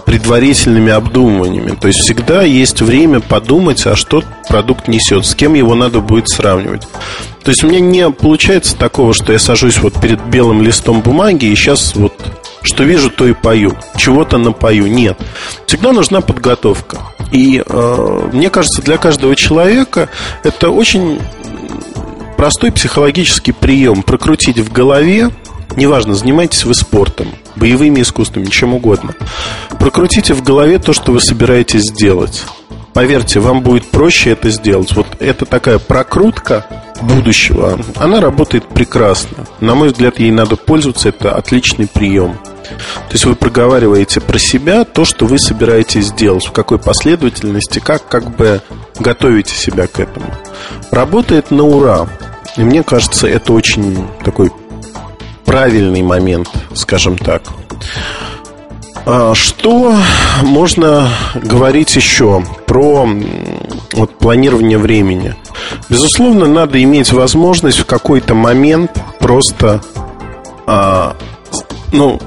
предварительными 0.06 0.92
обдумываниями. 0.92 1.76
То 1.76 1.88
есть 1.88 2.00
всегда 2.00 2.44
есть 2.44 2.82
время 2.82 3.20
подумать, 3.20 3.86
а 3.86 3.96
что 3.96 4.24
продукт 4.48 4.88
несет, 4.88 5.26
с 5.26 5.36
кем 5.36 5.54
его 5.54 5.76
надо 5.76 6.00
будет 6.00 6.30
сравнивать. 6.30 6.88
То 7.44 7.52
есть 7.52 7.64
у 7.64 7.68
меня 7.68 7.80
не 7.80 8.10
получается 8.10 8.78
такого, 8.78 9.14
что 9.14 9.34
я 9.34 9.40
сажусь 9.40 9.80
вот 9.80 10.00
перед 10.00 10.24
белым 10.26 10.62
листом 10.62 11.02
бумаги 11.02 11.46
и 11.46 11.56
сейчас 11.56 11.96
вот 11.96 12.14
что 12.64 12.86
вижу, 12.86 13.10
то 13.10 13.28
и 13.28 13.34
пою. 13.34 13.76
Чего-то 13.98 14.38
напою. 14.38 14.88
Нет. 14.88 15.20
Всегда 15.68 15.92
нужна 15.92 16.22
подготовка. 16.22 16.98
И 17.32 17.62
э, 17.66 18.30
мне 18.32 18.50
кажется, 18.50 18.82
для 18.82 18.98
каждого 18.98 19.36
человека 19.36 20.10
это 20.44 20.70
очень 20.70 21.20
простой 22.38 22.72
психологический 22.72 23.52
прием. 23.52 24.02
Прокрутить 24.02 24.60
в 24.60 24.72
голове, 24.72 25.30
неважно, 25.76 26.16
занимаетесь 26.16 26.64
вы 26.64 26.74
спортом, 26.74 27.28
боевыми 27.56 28.02
искусствами, 28.02 28.46
чем 28.46 28.74
угодно. 28.74 29.16
Прокрутите 29.80 30.34
в 30.34 30.44
голове 30.44 30.80
то, 30.80 30.94
что 30.94 31.12
вы 31.12 31.22
собираетесь 31.22 31.84
сделать. 31.84 32.44
Поверьте, 32.94 33.40
вам 33.40 33.62
будет 33.62 33.90
проще 33.90 34.32
это 34.32 34.52
сделать. 34.52 34.96
Вот 34.96 35.08
это 35.20 35.46
такая 35.46 35.80
прокрутка 35.80 36.66
будущего. 37.02 37.80
Она 37.96 38.22
работает 38.22 38.68
прекрасно. 38.68 39.46
На 39.60 39.74
мой 39.74 39.90
взгляд, 39.90 40.20
ей 40.20 40.32
надо 40.32 40.56
пользоваться. 40.56 41.10
Это 41.10 41.36
отличный 41.36 41.88
прием. 41.88 42.38
То 42.64 43.14
есть 43.14 43.26
вы 43.26 43.36
проговариваете 43.36 44.22
про 44.22 44.38
себя 44.38 44.84
то, 44.86 45.06
что 45.06 45.26
вы 45.26 45.40
собираетесь 45.40 46.08
сделать, 46.08 46.46
в 46.46 46.52
какой 46.52 46.78
последовательности, 46.80 47.80
как 47.80 48.08
как 48.08 48.36
бы 48.36 48.62
готовите 49.00 49.56
себя 49.56 49.88
к 49.88 50.00
этому. 50.00 50.34
Работает 50.92 51.52
на 51.52 51.64
ура. 51.64 52.08
И 52.58 52.62
мне 52.62 52.84
кажется, 52.84 53.28
это 53.28 53.54
очень 53.54 54.08
такой 54.24 54.52
правильный 55.46 56.02
момент, 56.02 56.50
скажем 56.74 57.18
так. 57.18 57.44
А, 59.06 59.36
что 59.36 59.96
можно 60.42 61.10
говорить 61.36 61.96
еще 61.96 62.44
про 62.66 63.08
вот, 63.94 64.18
планирование 64.18 64.78
времени? 64.78 65.36
Безусловно, 65.90 66.46
надо 66.46 66.82
иметь 66.82 67.12
возможность 67.12 67.80
в 67.80 67.86
какой-то 67.86 68.34
момент 68.34 68.92
просто, 69.20 69.82
а, 70.66 71.16
ну, 71.92 72.20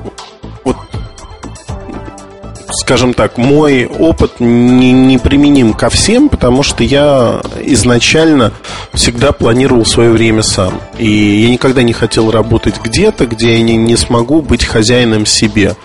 скажем 2.70 3.14
так, 3.14 3.38
мой 3.38 3.86
опыт 3.86 4.40
не, 4.40 4.92
не 4.92 5.18
применим 5.18 5.72
ко 5.72 5.88
всем, 5.88 6.28
потому 6.28 6.62
что 6.62 6.82
я 6.82 7.40
изначально 7.62 8.52
всегда 8.92 9.32
планировал 9.32 9.84
свое 9.84 10.10
время 10.10 10.42
сам. 10.42 10.80
И 10.98 11.08
я 11.08 11.50
никогда 11.50 11.82
не 11.82 11.92
хотел 11.92 12.30
работать 12.30 12.80
где-то, 12.82 13.26
где 13.26 13.56
я 13.56 13.62
не, 13.62 13.76
не 13.76 13.96
смогу 13.96 14.42
быть 14.42 14.64
хозяином 14.64 15.26
себе, 15.26 15.76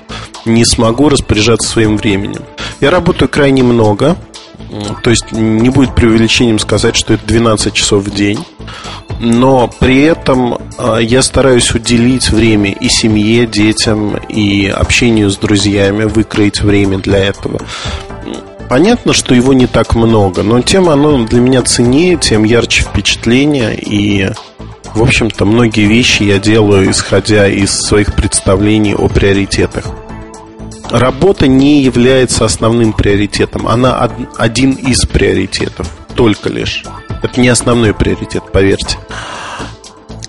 не 0.45 0.66
смогу 0.66 1.10
распоряжаться 1.10 1.70
своим 1.70 1.98
временем. 1.98 2.44
Я 2.80 2.91
работаю 2.91 3.30
крайне 3.30 3.64
много, 3.64 4.16
то 5.03 5.10
есть 5.10 5.32
не 5.32 5.70
будет 5.70 5.95
преувеличением 5.95 6.60
сказать, 6.60 6.95
что 6.95 7.14
это 7.14 7.26
12 7.26 7.74
часов 7.74 8.03
в 8.03 8.14
день. 8.14 8.40
Но 9.20 9.70
при 9.80 10.02
этом 10.04 10.58
а, 10.78 10.98
я 10.98 11.22
стараюсь 11.22 11.72
уделить 11.72 12.30
время 12.30 12.72
и 12.72 12.90
семье, 12.90 13.46
детям, 13.46 14.18
и 14.30 14.68
общению 14.68 15.30
с 15.30 15.38
друзьями, 15.38 16.06
выкроить 16.06 16.62
время 16.62 16.98
для 16.98 17.20
этого. 17.20 17.62
Понятно, 18.70 19.14
что 19.14 19.36
его 19.36 19.54
не 19.54 19.68
так 19.68 19.96
много, 19.96 20.44
но 20.44 20.62
тем 20.62 20.90
оно 20.90 21.26
для 21.26 21.42
меня 21.42 21.62
ценнее, 21.62 22.18
тем 22.18 22.46
ярче 22.46 22.84
впечатление. 22.84 23.78
И, 23.78 24.30
в 24.96 25.04
общем-то, 25.04 25.46
многие 25.46 25.86
вещи 25.86 26.24
я 26.24 26.40
делаю, 26.40 26.90
исходя 26.90 27.48
из 27.48 27.72
своих 27.72 28.16
представлений 28.16 28.96
о 28.96 29.08
приоритетах 29.08 29.86
работа 30.92 31.48
не 31.48 31.82
является 31.82 32.46
основным 32.46 32.94
приоритетом. 32.94 33.68
Она 33.68 34.10
один 34.38 34.74
из 34.74 35.06
приоритетов, 35.06 35.90
только 36.16 36.50
лишь. 36.50 36.84
Это 37.22 37.39
не 37.39 37.49
основной 37.49 37.93
приоритет, 37.93 38.43
поверьте. 38.52 38.98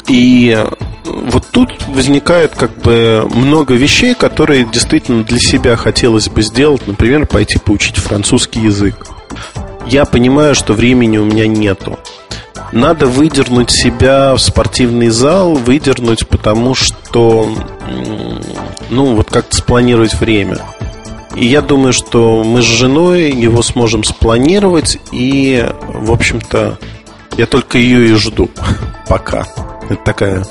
И 0.09 0.63
вот 1.05 1.47
тут 1.51 1.71
возникает 1.89 2.55
как 2.55 2.77
бы 2.79 3.29
много 3.35 3.75
вещей, 3.75 4.15
которые 4.15 4.65
действительно 4.65 5.25
для 5.25 5.39
себя 5.39 5.77
хотелось 5.77 6.29
бы 6.29 6.43
сделать. 6.43 6.87
Например, 6.87 7.27
пойти 7.27 7.59
поучить 7.59 7.97
французский 7.97 8.61
язык. 8.61 9.07
Я 9.87 10.05
понимаю, 10.05 10.55
что 10.55 10.75
времени 10.75 11.19
у 11.19 11.25
меня 11.25 11.47
нету. 11.47 11.99
Надо 12.73 13.07
выдернуть 13.07 13.71
себя 13.71 14.35
в 14.35 14.39
спортивный 14.39 15.09
зал, 15.09 15.55
выдернуть, 15.55 16.27
потому 16.27 16.75
что, 16.75 17.55
ну, 18.89 19.15
вот 19.15 19.31
как-то 19.31 19.57
спланировать 19.57 20.15
время. 20.15 20.59
И 21.35 21.47
я 21.47 21.63
думаю, 21.63 21.93
что 21.93 22.45
мы 22.45 22.63
с 22.63 22.67
женой 22.67 23.31
его 23.31 23.63
сможем 23.63 24.05
спланировать, 24.05 24.99
и, 25.13 25.67
в 25.89 26.13
общем-то, 26.13 26.79
я 27.37 27.47
только 27.47 27.79
ее 27.79 28.11
и 28.11 28.15
жду 28.15 28.51
пока. 29.09 29.47
Это 29.89 30.03
такая 30.05 30.47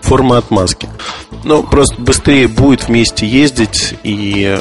форма 0.00 0.38
отмазки. 0.38 0.88
Но 1.44 1.62
просто 1.62 2.00
быстрее 2.00 2.48
будет 2.48 2.88
вместе 2.88 3.26
ездить 3.26 3.94
и 4.02 4.58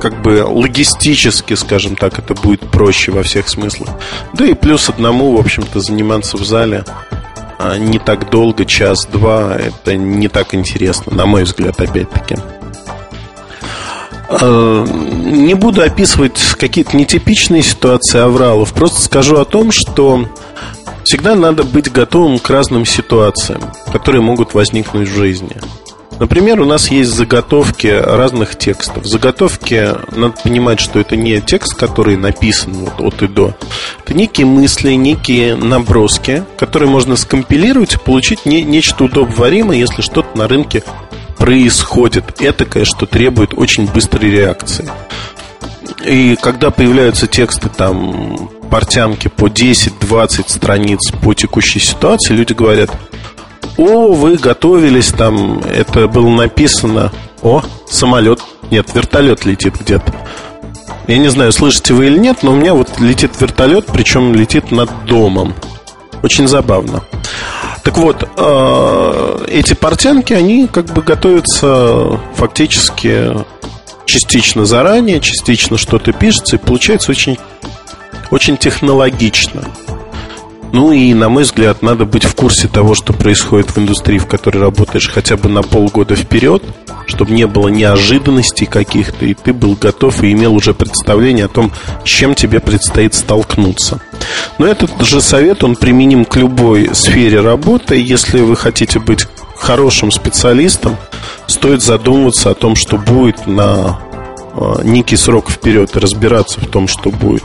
как 0.00 0.20
бы 0.20 0.44
логистически, 0.44 1.54
скажем 1.54 1.94
так, 1.94 2.18
это 2.18 2.34
будет 2.34 2.60
проще 2.70 3.12
во 3.12 3.22
всех 3.22 3.48
смыслах. 3.48 3.90
Да 4.32 4.44
и 4.44 4.54
плюс 4.54 4.88
одному, 4.88 5.36
в 5.36 5.40
общем-то, 5.40 5.78
заниматься 5.78 6.36
в 6.36 6.44
зале 6.44 6.84
а, 7.58 7.78
не 7.78 8.00
так 8.00 8.28
долго, 8.28 8.64
час-два, 8.64 9.56
это 9.56 9.94
не 9.94 10.26
так 10.26 10.54
интересно, 10.54 11.14
на 11.14 11.26
мой 11.26 11.44
взгляд, 11.44 11.80
опять-таки. 11.80 12.36
А, 14.40 14.84
не 14.84 15.54
буду 15.54 15.82
описывать 15.82 16.40
какие-то 16.58 16.96
нетипичные 16.96 17.62
ситуации 17.62 18.20
авралов, 18.20 18.72
просто 18.72 19.00
скажу 19.00 19.38
о 19.38 19.44
том, 19.44 19.70
что 19.72 20.26
всегда 21.04 21.34
надо 21.34 21.64
быть 21.64 21.92
готовым 21.92 22.38
к 22.38 22.48
разным 22.48 22.86
ситуациям, 22.86 23.62
которые 23.92 24.22
могут 24.22 24.54
возникнуть 24.54 25.08
в 25.08 25.14
жизни. 25.14 25.56
Например, 26.18 26.60
у 26.60 26.64
нас 26.64 26.90
есть 26.90 27.10
заготовки 27.10 27.88
разных 27.88 28.56
текстов. 28.56 29.06
Заготовки, 29.06 29.88
надо 30.14 30.34
понимать, 30.44 30.78
что 30.78 31.00
это 31.00 31.16
не 31.16 31.40
текст, 31.40 31.74
который 31.74 32.16
написан 32.16 32.74
вот 32.74 33.00
от 33.00 33.22
и 33.22 33.26
до. 33.26 33.54
Это 34.04 34.14
некие 34.14 34.46
мысли, 34.46 34.92
некие 34.92 35.56
наброски, 35.56 36.44
которые 36.56 36.88
можно 36.88 37.16
скомпилировать 37.16 37.94
и 37.94 37.98
получить 37.98 38.46
не, 38.46 38.62
нечто 38.62 39.04
удобоваримое, 39.04 39.78
если 39.78 40.00
что-то 40.00 40.38
на 40.38 40.46
рынке 40.46 40.84
происходит. 41.42 42.40
Этакое, 42.40 42.84
что 42.84 43.06
требует 43.06 43.52
очень 43.54 43.86
быстрой 43.86 44.30
реакции. 44.30 44.88
И 46.04 46.36
когда 46.40 46.70
появляются 46.70 47.26
тексты 47.26 47.68
там 47.68 48.48
портянки 48.70 49.28
по 49.28 49.46
10-20 49.46 50.44
страниц 50.48 51.10
по 51.22 51.34
текущей 51.34 51.80
ситуации, 51.80 52.34
люди 52.34 52.52
говорят– 52.52 52.90
о, 53.78 54.12
вы 54.12 54.36
готовились 54.36 55.08
там, 55.12 55.60
это 55.60 56.06
было 56.06 56.28
написано, 56.28 57.10
о, 57.42 57.62
самолет, 57.88 58.40
нет, 58.70 58.94
вертолет 58.94 59.44
летит 59.44 59.80
где-то. 59.80 60.12
Я 61.08 61.18
не 61.18 61.28
знаю, 61.28 61.52
слышите 61.52 61.94
вы 61.94 62.06
или 62.06 62.18
нет, 62.18 62.42
но 62.42 62.52
у 62.52 62.54
меня 62.54 62.74
вот 62.74 63.00
летит 63.00 63.32
вертолет, 63.40 63.86
причем 63.86 64.34
летит 64.34 64.70
над 64.70 64.90
домом. 65.06 65.54
Очень 66.22 66.46
забавно. 66.48 67.02
Так 67.82 67.98
вот, 67.98 68.28
э, 68.36 69.44
эти 69.48 69.74
портянки, 69.74 70.32
они 70.32 70.68
как 70.68 70.86
бы 70.86 71.02
готовятся 71.02 72.20
фактически 72.34 73.34
частично 74.06 74.64
заранее, 74.64 75.20
частично 75.20 75.76
что-то 75.78 76.12
пишется, 76.12 76.56
и 76.56 76.58
получается 76.58 77.10
очень, 77.10 77.38
очень 78.30 78.56
технологично. 78.56 79.64
Ну 80.72 80.90
и, 80.90 81.12
на 81.12 81.28
мой 81.28 81.42
взгляд, 81.42 81.82
надо 81.82 82.06
быть 82.06 82.24
в 82.24 82.34
курсе 82.34 82.66
того, 82.66 82.94
что 82.94 83.12
происходит 83.12 83.70
в 83.70 83.78
индустрии, 83.78 84.18
в 84.18 84.26
которой 84.26 84.56
работаешь 84.58 85.08
хотя 85.08 85.36
бы 85.36 85.50
на 85.50 85.62
полгода 85.62 86.16
вперед, 86.16 86.62
чтобы 87.06 87.32
не 87.32 87.46
было 87.46 87.68
неожиданностей 87.68 88.66
каких-то, 88.66 89.26
и 89.26 89.34
ты 89.34 89.52
был 89.52 89.76
готов 89.78 90.22
и 90.22 90.32
имел 90.32 90.54
уже 90.54 90.72
представление 90.72 91.44
о 91.44 91.48
том, 91.48 91.70
с 92.04 92.08
чем 92.08 92.34
тебе 92.34 92.58
предстоит 92.58 93.12
столкнуться. 93.12 94.00
Но 94.56 94.66
этот 94.66 94.90
же 95.02 95.20
совет, 95.20 95.62
он 95.62 95.76
применим 95.76 96.24
к 96.24 96.36
любой 96.36 96.94
сфере 96.94 97.42
работы. 97.42 98.00
Если 98.00 98.40
вы 98.40 98.56
хотите 98.56 98.98
быть 98.98 99.26
хорошим 99.56 100.10
специалистом, 100.10 100.96
стоит 101.46 101.82
задумываться 101.82 102.50
о 102.50 102.54
том, 102.54 102.76
что 102.76 102.96
будет 102.96 103.46
на 103.46 104.00
а, 104.54 104.80
некий 104.82 105.16
срок 105.16 105.50
вперед 105.50 105.94
и 105.94 105.98
разбираться 105.98 106.60
в 106.60 106.66
том, 106.66 106.88
что 106.88 107.10
будет. 107.10 107.44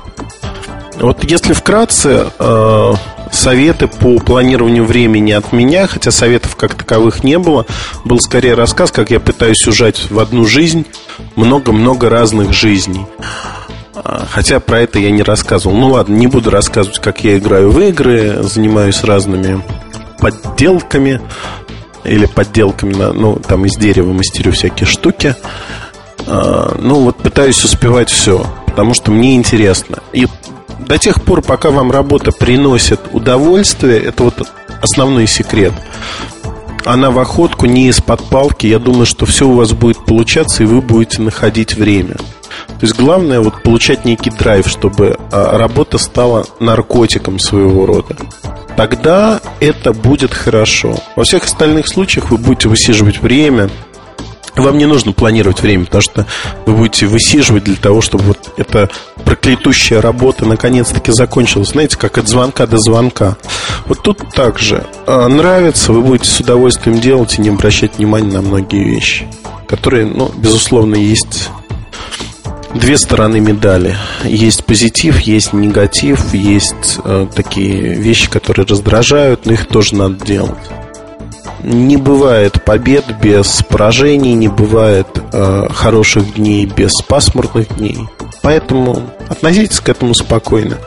Вот 0.99 1.23
если 1.29 1.53
вкратце, 1.53 2.27
а, 2.39 2.95
советы 3.31 3.87
по 3.87 4.17
планированию 4.19 4.85
времени 4.85 5.31
от 5.31 5.51
меня, 5.53 5.87
хотя 5.87 6.11
советов 6.11 6.55
как 6.55 6.75
таковых 6.75 7.23
не 7.23 7.37
было. 7.37 7.65
Был 8.05 8.19
скорее 8.19 8.53
рассказ, 8.53 8.91
как 8.91 9.11
я 9.11 9.19
пытаюсь 9.19 9.65
ужать 9.67 10.09
в 10.09 10.19
одну 10.19 10.45
жизнь 10.45 10.85
много-много 11.35 12.09
разных 12.09 12.53
жизней. 12.53 13.05
А, 13.95 14.25
хотя 14.29 14.59
про 14.59 14.81
это 14.81 14.99
я 14.99 15.11
не 15.11 15.23
рассказывал. 15.23 15.75
Ну 15.75 15.89
ладно, 15.89 16.15
не 16.15 16.27
буду 16.27 16.49
рассказывать, 16.49 16.99
как 16.99 17.23
я 17.23 17.37
играю 17.37 17.71
в 17.71 17.79
игры, 17.79 18.43
занимаюсь 18.43 19.03
разными 19.03 19.63
подделками 20.19 21.21
или 22.03 22.25
подделками, 22.25 22.93
ну, 22.93 23.35
там 23.35 23.65
из 23.65 23.75
дерева 23.75 24.13
мастерю 24.13 24.51
всякие 24.51 24.87
штуки. 24.87 25.35
А, 26.25 26.75
ну, 26.79 27.01
вот 27.01 27.17
пытаюсь 27.17 27.63
успевать 27.63 28.09
все, 28.09 28.45
потому 28.65 28.93
что 28.93 29.11
мне 29.11 29.35
интересно. 29.35 29.99
И 30.13 30.27
до 30.79 30.97
тех 30.97 31.21
пор, 31.23 31.41
пока 31.41 31.69
вам 31.69 31.91
работа 31.91 32.31
приносит 32.31 32.99
удовольствие, 33.11 33.99
это 33.99 34.23
вот 34.23 34.47
основной 34.81 35.27
секрет. 35.27 35.73
Она 36.85 37.11
в 37.11 37.19
охотку 37.19 37.65
не 37.65 37.87
из-под 37.89 38.23
палки. 38.29 38.67
Я 38.67 38.79
думаю, 38.79 39.05
что 39.05 39.25
все 39.25 39.47
у 39.47 39.53
вас 39.53 39.73
будет 39.73 40.05
получаться, 40.05 40.63
и 40.63 40.65
вы 40.65 40.81
будете 40.81 41.21
находить 41.21 41.75
время. 41.75 42.15
То 42.15 42.83
есть 42.85 42.95
главное 42.95 43.41
вот 43.41 43.61
получать 43.63 44.05
некий 44.05 44.29
драйв, 44.29 44.67
чтобы 44.67 45.17
а, 45.31 45.57
работа 45.57 45.97
стала 45.97 46.45
наркотиком 46.59 47.39
своего 47.39 47.85
рода. 47.85 48.15
Тогда 48.75 49.41
это 49.59 49.93
будет 49.93 50.33
хорошо. 50.33 50.97
Во 51.15 51.23
всех 51.23 51.45
остальных 51.45 51.87
случаях 51.87 52.29
вы 52.29 52.37
будете 52.37 52.69
высиживать 52.69 53.19
время, 53.19 53.69
вам 54.63 54.77
не 54.77 54.85
нужно 54.85 55.11
планировать 55.11 55.61
время, 55.61 55.85
потому 55.85 56.01
что 56.01 56.25
вы 56.65 56.73
будете 56.73 57.07
высиживать 57.07 57.63
для 57.63 57.75
того, 57.75 58.01
чтобы 58.01 58.25
вот 58.25 58.53
эта 58.57 58.89
проклятущая 59.25 60.01
работа 60.01 60.45
наконец-таки 60.45 61.11
закончилась. 61.11 61.69
Знаете, 61.69 61.97
как 61.97 62.17
от 62.17 62.27
звонка 62.27 62.67
до 62.67 62.77
звонка. 62.77 63.37
Вот 63.85 64.01
тут 64.03 64.33
также 64.33 64.85
а, 65.05 65.27
нравится, 65.27 65.93
вы 65.93 66.01
будете 66.01 66.29
с 66.29 66.39
удовольствием 66.39 66.99
делать 66.99 67.37
и 67.37 67.41
не 67.41 67.49
обращать 67.49 67.97
внимания 67.97 68.31
на 68.31 68.41
многие 68.41 68.83
вещи, 68.83 69.27
которые, 69.67 70.05
ну, 70.05 70.31
безусловно, 70.35 70.95
есть 70.95 71.49
две 72.73 72.97
стороны 72.97 73.39
медали. 73.39 73.95
Есть 74.23 74.65
позитив, 74.65 75.19
есть 75.21 75.53
негатив, 75.53 76.33
есть 76.33 76.99
э, 77.03 77.27
такие 77.33 77.95
вещи, 77.95 78.29
которые 78.29 78.65
раздражают, 78.65 79.45
но 79.45 79.53
их 79.53 79.67
тоже 79.67 79.95
надо 79.95 80.25
делать 80.25 80.57
не 81.63 81.97
бывает 81.97 82.63
побед 82.63 83.05
без 83.21 83.63
поражений, 83.63 84.33
не 84.33 84.47
бывает 84.47 85.07
э, 85.31 85.67
хороших 85.73 86.35
дней 86.35 86.65
без 86.65 86.91
пасмурных 87.07 87.75
дней. 87.77 87.97
Поэтому 88.41 89.09
относитесь 89.29 89.79
к 89.79 89.89
этому 89.89 90.13
спокойно. 90.13 90.77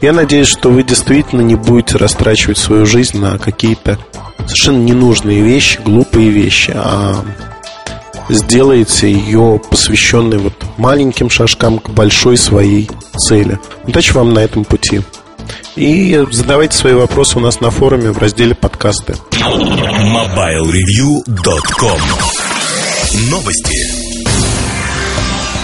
Я 0.00 0.12
надеюсь, 0.12 0.48
что 0.48 0.70
вы 0.70 0.82
действительно 0.82 1.40
не 1.40 1.54
будете 1.54 1.96
растрачивать 1.96 2.58
свою 2.58 2.86
жизнь 2.86 3.18
на 3.18 3.38
какие-то 3.38 3.98
совершенно 4.44 4.82
ненужные 4.82 5.40
вещи, 5.42 5.80
глупые 5.84 6.30
вещи, 6.30 6.72
а 6.74 7.24
сделаете 8.28 9.10
ее 9.10 9.60
посвященной 9.70 10.38
вот 10.38 10.54
маленьким 10.76 11.30
шажкам 11.30 11.78
к 11.78 11.90
большой 11.90 12.36
своей 12.36 12.90
цели. 13.16 13.58
Удачи 13.84 14.12
вам 14.12 14.34
на 14.34 14.40
этом 14.40 14.64
пути. 14.64 15.00
И 15.76 16.22
задавайте 16.30 16.76
свои 16.76 16.92
вопросы 16.94 17.38
у 17.38 17.40
нас 17.40 17.60
на 17.60 17.70
форуме 17.70 18.10
в 18.10 18.18
разделе 18.18 18.54
подкасты. 18.54 19.14
MobileReview.com 19.32 22.00
Новости. 23.30 24.05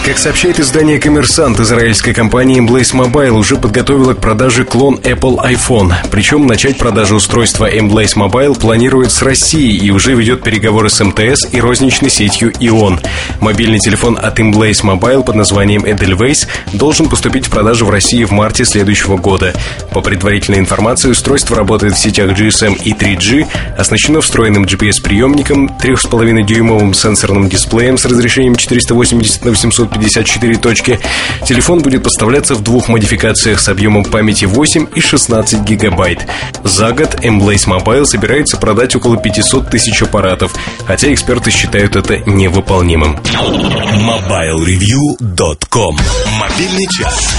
Как 0.05 0.17
сообщает 0.17 0.59
издание 0.59 0.99
«Коммерсант», 0.99 1.61
израильская 1.61 2.13
компания 2.13 2.57
Emblaze 2.57 2.93
Mobile 2.93 3.39
уже 3.39 3.55
подготовила 3.55 4.13
к 4.13 4.19
продаже 4.19 4.65
клон 4.65 4.95
Apple 4.95 5.37
iPhone. 5.37 5.93
Причем 6.11 6.45
начать 6.45 6.77
продажу 6.77 7.15
устройства 7.15 7.73
Emblaze 7.73 8.17
Mobile 8.17 8.59
планирует 8.59 9.13
с 9.13 9.21
Россией 9.21 9.77
и 9.77 9.91
уже 9.91 10.13
ведет 10.13 10.43
переговоры 10.43 10.89
с 10.89 11.01
МТС 11.01 11.53
и 11.53 11.61
розничной 11.61 12.09
сетью 12.09 12.51
ИОН. 12.59 12.99
Мобильный 13.39 13.79
телефон 13.79 14.19
от 14.21 14.37
Emblaze 14.39 14.83
Mobile 14.83 15.23
под 15.23 15.35
названием 15.35 15.85
Edelweiss 15.85 16.47
должен 16.73 17.07
поступить 17.07 17.47
в 17.47 17.49
продажу 17.49 17.85
в 17.85 17.89
России 17.89 18.25
в 18.25 18.31
марте 18.31 18.65
следующего 18.65 19.15
года. 19.15 19.53
По 19.93 20.01
предварительной 20.01 20.59
информации, 20.59 21.11
устройство 21.11 21.55
работает 21.55 21.93
в 21.93 21.99
сетях 21.99 22.37
GSM 22.37 22.77
и 22.83 22.91
3G, 22.91 23.47
оснащено 23.77 24.19
встроенным 24.19 24.65
GPS-приемником, 24.65 25.77
3,5-дюймовым 25.81 26.93
сенсорным 26.93 27.47
дисплеем 27.47 27.97
с 27.97 28.03
разрешением 28.03 28.57
480 28.57 29.45
на 29.45 29.51
800 29.51 29.92
54 29.93 30.57
точки. 30.57 30.99
Телефон 31.45 31.81
будет 31.81 32.03
поставляться 32.03 32.55
в 32.55 32.63
двух 32.63 32.89
модификациях 32.89 33.59
с 33.59 33.69
объемом 33.69 34.03
памяти 34.03 34.45
8 34.45 34.87
и 34.95 35.01
16 35.01 35.61
гигабайт. 35.61 36.25
За 36.63 36.91
год 36.91 37.23
Emblaze 37.23 37.67
Mobile 37.67 38.05
собирается 38.05 38.57
продать 38.57 38.95
около 38.95 39.17
500 39.17 39.69
тысяч 39.69 40.01
аппаратов, 40.01 40.55
хотя 40.85 41.13
эксперты 41.13 41.51
считают 41.51 41.95
это 41.95 42.17
невыполнимым. 42.29 43.15
MobileReview.com 43.15 45.97
Мобильный 46.39 46.87
час. 46.91 47.29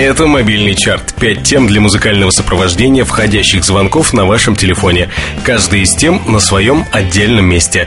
Это 0.00 0.26
мобильный 0.26 0.74
чарт. 0.74 1.14
Пять 1.16 1.42
тем 1.42 1.66
для 1.66 1.78
музыкального 1.78 2.30
сопровождения 2.30 3.04
входящих 3.04 3.62
звонков 3.64 4.14
на 4.14 4.24
вашем 4.24 4.56
телефоне. 4.56 5.10
Каждый 5.44 5.82
из 5.82 5.94
тем 5.94 6.22
на 6.26 6.40
своем 6.40 6.86
отдельном 6.90 7.44
месте. 7.44 7.86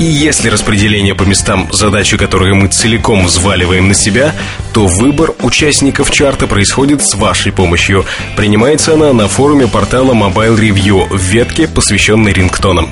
И 0.00 0.02
если 0.02 0.48
распределение 0.48 1.14
по 1.14 1.22
местам 1.22 1.68
задача, 1.70 2.18
которую 2.18 2.56
мы 2.56 2.66
целиком 2.66 3.26
взваливаем 3.26 3.86
на 3.86 3.94
себя, 3.94 4.34
то 4.74 4.88
выбор 4.88 5.34
участников 5.38 6.10
чарта 6.10 6.48
происходит 6.48 7.00
с 7.00 7.14
вашей 7.14 7.52
помощью. 7.52 8.04
Принимается 8.36 8.94
она 8.94 9.12
на 9.12 9.28
форуме 9.28 9.68
портала 9.68 10.14
Mobile 10.14 10.58
Review 10.58 11.06
в 11.10 11.20
ветке, 11.22 11.68
посвященной 11.68 12.32
рингтонам. 12.32 12.90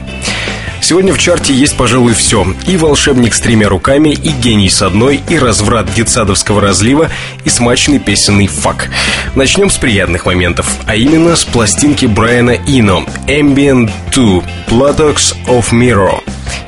Сегодня 0.80 1.12
в 1.12 1.18
чарте 1.18 1.54
есть, 1.54 1.76
пожалуй, 1.76 2.14
все. 2.14 2.46
И 2.66 2.76
волшебник 2.76 3.34
с 3.34 3.40
тремя 3.40 3.68
руками, 3.68 4.10
и 4.10 4.30
гений 4.30 4.68
с 4.68 4.82
одной, 4.82 5.20
и 5.28 5.38
разврат 5.38 5.92
детсадовского 5.94 6.60
разлива, 6.60 7.10
и 7.44 7.48
смачный 7.48 7.98
песенный 7.98 8.46
фак. 8.46 8.88
Начнем 9.34 9.70
с 9.70 9.76
приятных 9.76 10.26
моментов, 10.26 10.66
а 10.86 10.96
именно 10.96 11.36
с 11.36 11.44
пластинки 11.44 12.06
Брайана 12.06 12.56
Ино 12.66 13.04
«Ambient 13.26 13.90
2. 14.12 14.42
Buttocks 14.68 15.34
of 15.46 15.70
Mirror». 15.70 16.20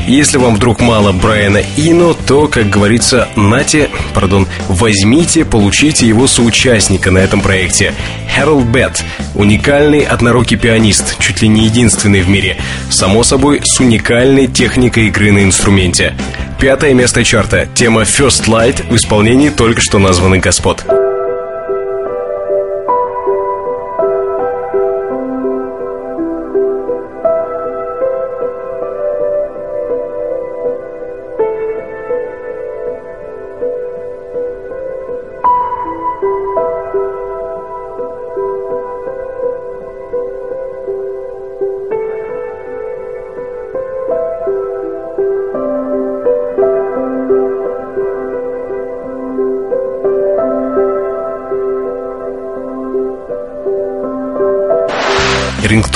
Если 0.06 0.36
вам 0.36 0.56
вдруг 0.56 0.80
мало 0.80 1.12
Брайана 1.12 1.62
Ино, 1.76 2.14
то, 2.14 2.48
как 2.48 2.68
говорится, 2.68 3.28
нате, 3.36 3.88
пардон, 4.14 4.48
возьмите, 4.68 5.44
получите 5.44 6.08
его 6.08 6.26
соучастника 6.26 7.12
на 7.12 7.18
этом 7.18 7.40
проекте. 7.40 7.94
Хэрол 8.34 8.62
Бетт, 8.62 9.04
уникальный 9.36 10.00
однорукий 10.00 10.56
пианист, 10.56 11.18
чуть 11.20 11.42
ли 11.42 11.48
не 11.48 11.66
единственный 11.66 12.22
в 12.22 12.28
мире. 12.28 12.56
Само 12.90 13.22
собой, 13.22 13.60
с 13.64 13.78
уникальной 14.02 14.48
техникой 14.48 15.06
игры 15.06 15.30
на 15.30 15.44
инструменте. 15.44 16.14
Пятое 16.60 16.92
место 16.92 17.22
чарта. 17.22 17.68
Тема 17.72 18.02
First 18.02 18.48
Light 18.48 18.84
в 18.90 18.96
исполнении 18.96 19.48
только 19.48 19.80
что 19.80 20.00
названных 20.00 20.42
господ. 20.42 21.01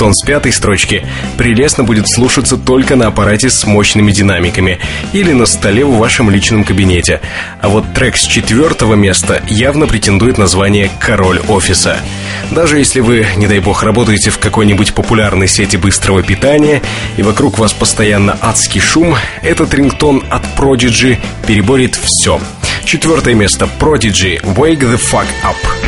Рингтон 0.07 0.13
с 0.13 0.25
пятой 0.25 0.53
строчки 0.53 1.05
прелестно 1.37 1.83
будет 1.83 2.07
слушаться 2.07 2.57
только 2.57 2.95
на 2.95 3.07
аппарате 3.07 3.49
с 3.49 3.65
мощными 3.65 4.11
динамиками 4.11 4.79
или 5.13 5.33
на 5.33 5.45
столе 5.45 5.83
в 5.85 5.97
вашем 5.97 6.29
личном 6.29 6.63
кабинете. 6.63 7.19
А 7.61 7.67
вот 7.67 7.93
трек 7.93 8.15
с 8.15 8.23
четвертого 8.23 8.95
места 8.95 9.41
явно 9.47 9.87
претендует 9.87 10.37
на 10.37 10.47
звание 10.47 10.89
«Король 10.99 11.39
офиса». 11.47 11.97
Даже 12.51 12.77
если 12.77 13.01
вы, 13.01 13.27
не 13.37 13.47
дай 13.47 13.59
бог, 13.59 13.83
работаете 13.83 14.29
в 14.29 14.39
какой-нибудь 14.39 14.93
популярной 14.93 15.47
сети 15.47 15.77
быстрого 15.77 16.23
питания 16.23 16.81
и 17.17 17.23
вокруг 17.23 17.57
вас 17.59 17.73
постоянно 17.73 18.37
адский 18.41 18.79
шум, 18.79 19.15
этот 19.41 19.73
рингтон 19.73 20.23
от 20.29 20.43
Prodigy 20.57 21.17
переборет 21.45 21.95
все. 21.95 22.39
Четвертое 22.85 23.33
место 23.33 23.67
Prodigy 23.79 24.41
«Wake 24.55 24.79
the 24.79 24.99
Fuck 25.11 25.27
Up». 25.43 25.86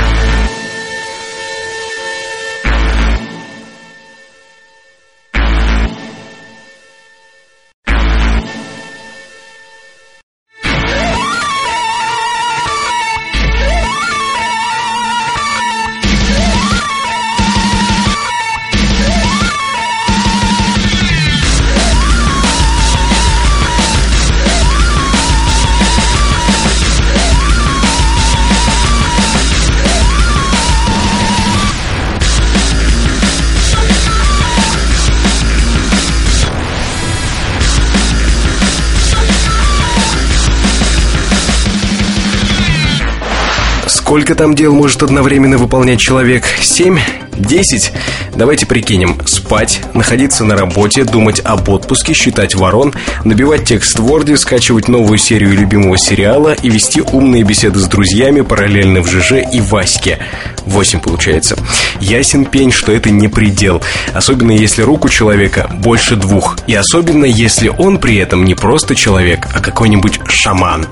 Сколько 44.30 44.44
там 44.44 44.54
дел 44.54 44.76
может 44.76 45.02
одновременно 45.02 45.58
выполнять 45.58 46.00
человек? 46.00 46.44
Семь? 46.62 47.00
Десять? 47.36 47.92
Давайте 48.40 48.66
прикинем. 48.66 49.18
Спать, 49.26 49.82
находиться 49.94 50.46
на 50.46 50.56
работе, 50.56 51.04
думать 51.04 51.42
об 51.44 51.68
отпуске, 51.68 52.14
считать 52.14 52.56
ворон, 52.56 52.94
набивать 53.26 53.66
текст 53.66 54.00
в 54.00 54.08
Word, 54.10 54.34
скачивать 54.38 54.88
новую 54.88 55.18
серию 55.18 55.52
любимого 55.52 55.98
сериала 55.98 56.54
и 56.54 56.70
вести 56.70 57.02
умные 57.02 57.44
беседы 57.44 57.80
с 57.80 57.88
друзьями 57.88 58.40
параллельно 58.40 59.02
в 59.02 59.10
ЖЖ 59.10 59.44
и 59.52 59.60
Ваське. 59.60 60.20
Восемь 60.66 61.02
получается. 61.02 61.58
Ясен 62.00 62.46
пень, 62.46 62.72
что 62.72 62.94
это 62.94 63.10
не 63.10 63.28
предел. 63.28 63.82
Особенно 64.14 64.52
если 64.52 64.84
рук 64.84 65.04
у 65.04 65.10
человека 65.10 65.70
больше 65.74 66.16
двух. 66.16 66.60
И 66.66 66.74
особенно 66.74 67.26
если 67.26 67.68
он 67.68 67.98
при 67.98 68.16
этом 68.16 68.46
не 68.46 68.56
просто 68.56 68.96
человек, 68.96 69.48
а 69.54 69.60
какой-нибудь 69.60 70.22
шаман. 70.30 70.88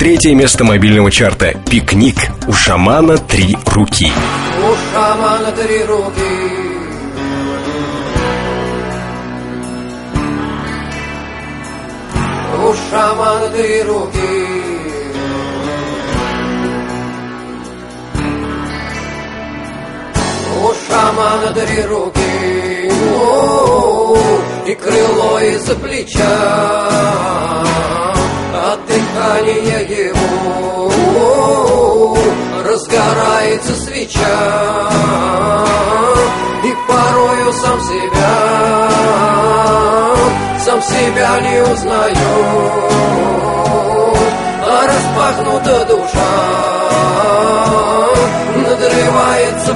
Третье 0.00 0.34
место 0.34 0.64
мобильного 0.64 1.12
чарта 1.12 1.54
«Пикник». 1.70 2.16
У 2.48 2.52
шамана 2.52 3.18
три 3.18 3.56
руки. 3.66 4.10
У 4.58 4.92
шамана 4.92 5.52
три 5.52 5.84
руки. 5.84 6.57
У 12.68 12.74
шамана 12.74 13.48
три 13.48 13.82
руки. 13.82 14.46
У 20.62 20.74
шамана 20.86 21.50
три 21.54 21.82
руки. 21.84 22.90
О-о-о, 22.90 24.18
и 24.66 24.74
крыло 24.74 25.40
из-за 25.40 25.74
плеча. 25.76 26.28
От 28.72 28.86
дыхания 28.86 29.80
его 29.80 30.88
разгорается 32.66 33.74
свеча, 33.76 34.90
и 36.64 36.74
порою 36.86 37.52
сам 37.52 37.80
себя, 37.80 38.34
сам 40.64 40.82
себя 40.82 41.40
не 41.40 41.62
узнаю, 41.62 42.34
а 44.66 44.86
распахнута 44.86 45.84
душа, 45.86 46.36
надрывается 48.56 49.74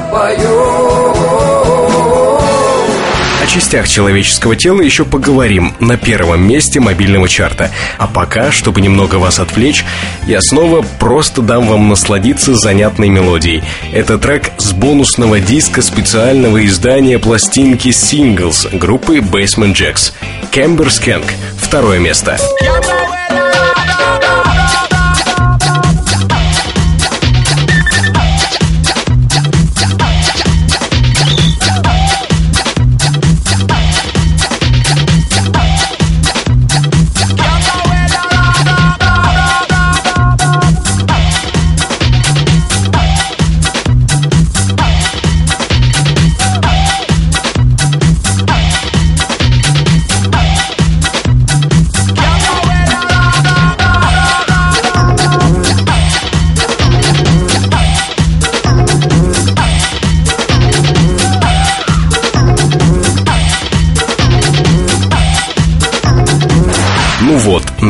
пою 3.42 3.50
частях 3.50 3.88
человеческого 3.88 4.56
тела 4.56 4.82
еще 4.82 5.04
поговорим 5.04 5.74
на 5.80 5.96
первом 5.96 6.46
месте 6.46 6.80
мобильного 6.80 7.28
чарта. 7.28 7.70
А 7.98 8.06
пока, 8.06 8.52
чтобы 8.52 8.80
немного 8.80 9.16
вас 9.16 9.40
отвлечь, 9.40 9.84
я 10.26 10.40
снова 10.40 10.84
просто 10.98 11.42
дам 11.42 11.66
вам 11.66 11.88
насладиться 11.88 12.54
занятной 12.54 13.08
мелодией. 13.08 13.62
Это 13.92 14.18
трек 14.18 14.50
с 14.58 14.72
бонусного 14.72 15.40
диска 15.40 15.82
специального 15.82 16.64
издания 16.66 17.18
пластинки 17.18 17.88
Singles 17.88 18.76
группы 18.76 19.18
Basement 19.18 19.74
Jacks. 19.74 20.12
Camber 20.52 20.86
Skank. 20.86 21.24
Второе 21.58 21.98
место. 21.98 22.38
Yeah, 22.62 22.81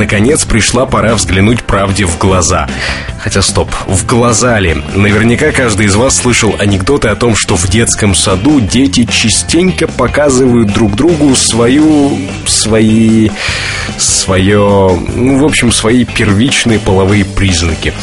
наконец 0.02 0.44
пришла 0.44 0.84
пора 0.84 1.14
взглянуть 1.14 1.62
правде 1.62 2.06
в 2.06 2.18
глаза. 2.18 2.68
Хотя 3.20 3.40
стоп, 3.40 3.70
в 3.86 4.04
глаза 4.04 4.58
ли? 4.58 4.74
Наверняка 4.96 5.52
каждый 5.52 5.86
из 5.86 5.94
вас 5.94 6.16
слышал 6.16 6.56
анекдоты 6.58 7.06
о 7.06 7.14
том, 7.14 7.36
что 7.36 7.54
в 7.56 7.68
детском 7.68 8.16
саду 8.16 8.58
дети 8.58 9.04
частенько 9.04 9.86
показывают 9.86 10.72
друг 10.72 10.96
другу 10.96 11.36
свою... 11.36 12.18
свои... 12.46 13.30
свое... 13.96 14.98
ну, 15.14 15.38
в 15.38 15.44
общем, 15.44 15.70
свои 15.70 16.04
первичные 16.04 16.80
половые 16.80 17.24
признаки. 17.24 17.94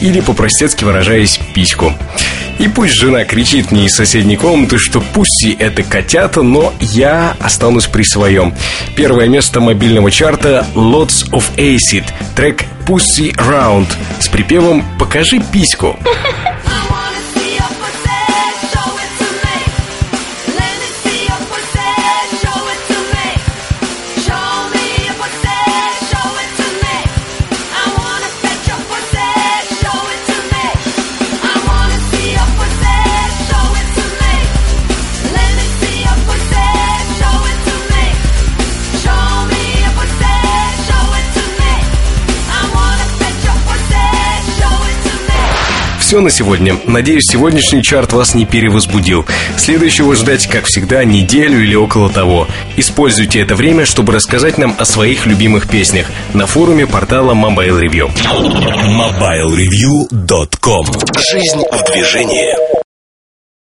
Или, 0.00 0.20
по-простецки 0.20 0.82
выражаясь, 0.82 1.38
письку. 1.54 1.94
И 2.58 2.68
пусть 2.68 2.94
жена 2.94 3.24
кричит 3.24 3.72
мне 3.72 3.86
из 3.86 3.94
соседней 3.94 4.36
комнаты, 4.36 4.78
что 4.78 5.00
пусть 5.00 5.44
это 5.58 5.82
котята, 5.82 6.42
но 6.42 6.72
я 6.80 7.36
останусь 7.40 7.86
при 7.86 8.04
своем. 8.04 8.54
Первое 8.96 9.28
место 9.28 9.60
мобильного 9.60 10.10
чарта 10.10 10.66
Lots 10.74 11.30
of 11.30 11.44
Acid, 11.56 12.04
трек 12.36 12.64
Pussy 12.86 13.34
Round 13.34 13.88
с 14.20 14.28
припевом 14.28 14.84
«Покажи 14.98 15.40
письку». 15.40 15.98
Все 46.14 46.20
на 46.20 46.30
сегодня. 46.30 46.76
Надеюсь, 46.86 47.26
сегодняшний 47.26 47.82
чарт 47.82 48.12
вас 48.12 48.36
не 48.36 48.46
перевозбудил. 48.46 49.26
Следующего 49.56 50.14
ждать, 50.14 50.46
как 50.46 50.66
всегда, 50.66 51.02
неделю 51.02 51.60
или 51.60 51.74
около 51.74 52.08
того. 52.08 52.46
Используйте 52.76 53.40
это 53.40 53.56
время, 53.56 53.84
чтобы 53.84 54.12
рассказать 54.12 54.56
нам 54.56 54.76
о 54.78 54.84
своих 54.84 55.26
любимых 55.26 55.68
песнях 55.68 56.06
на 56.32 56.46
форуме 56.46 56.86
портала 56.86 57.34
Mobile 57.34 57.82
Review. 57.82 58.12
MobileReview.com 58.86 60.86
Жизнь 61.18 61.64
в 61.72 61.92
движении. 61.92 62.83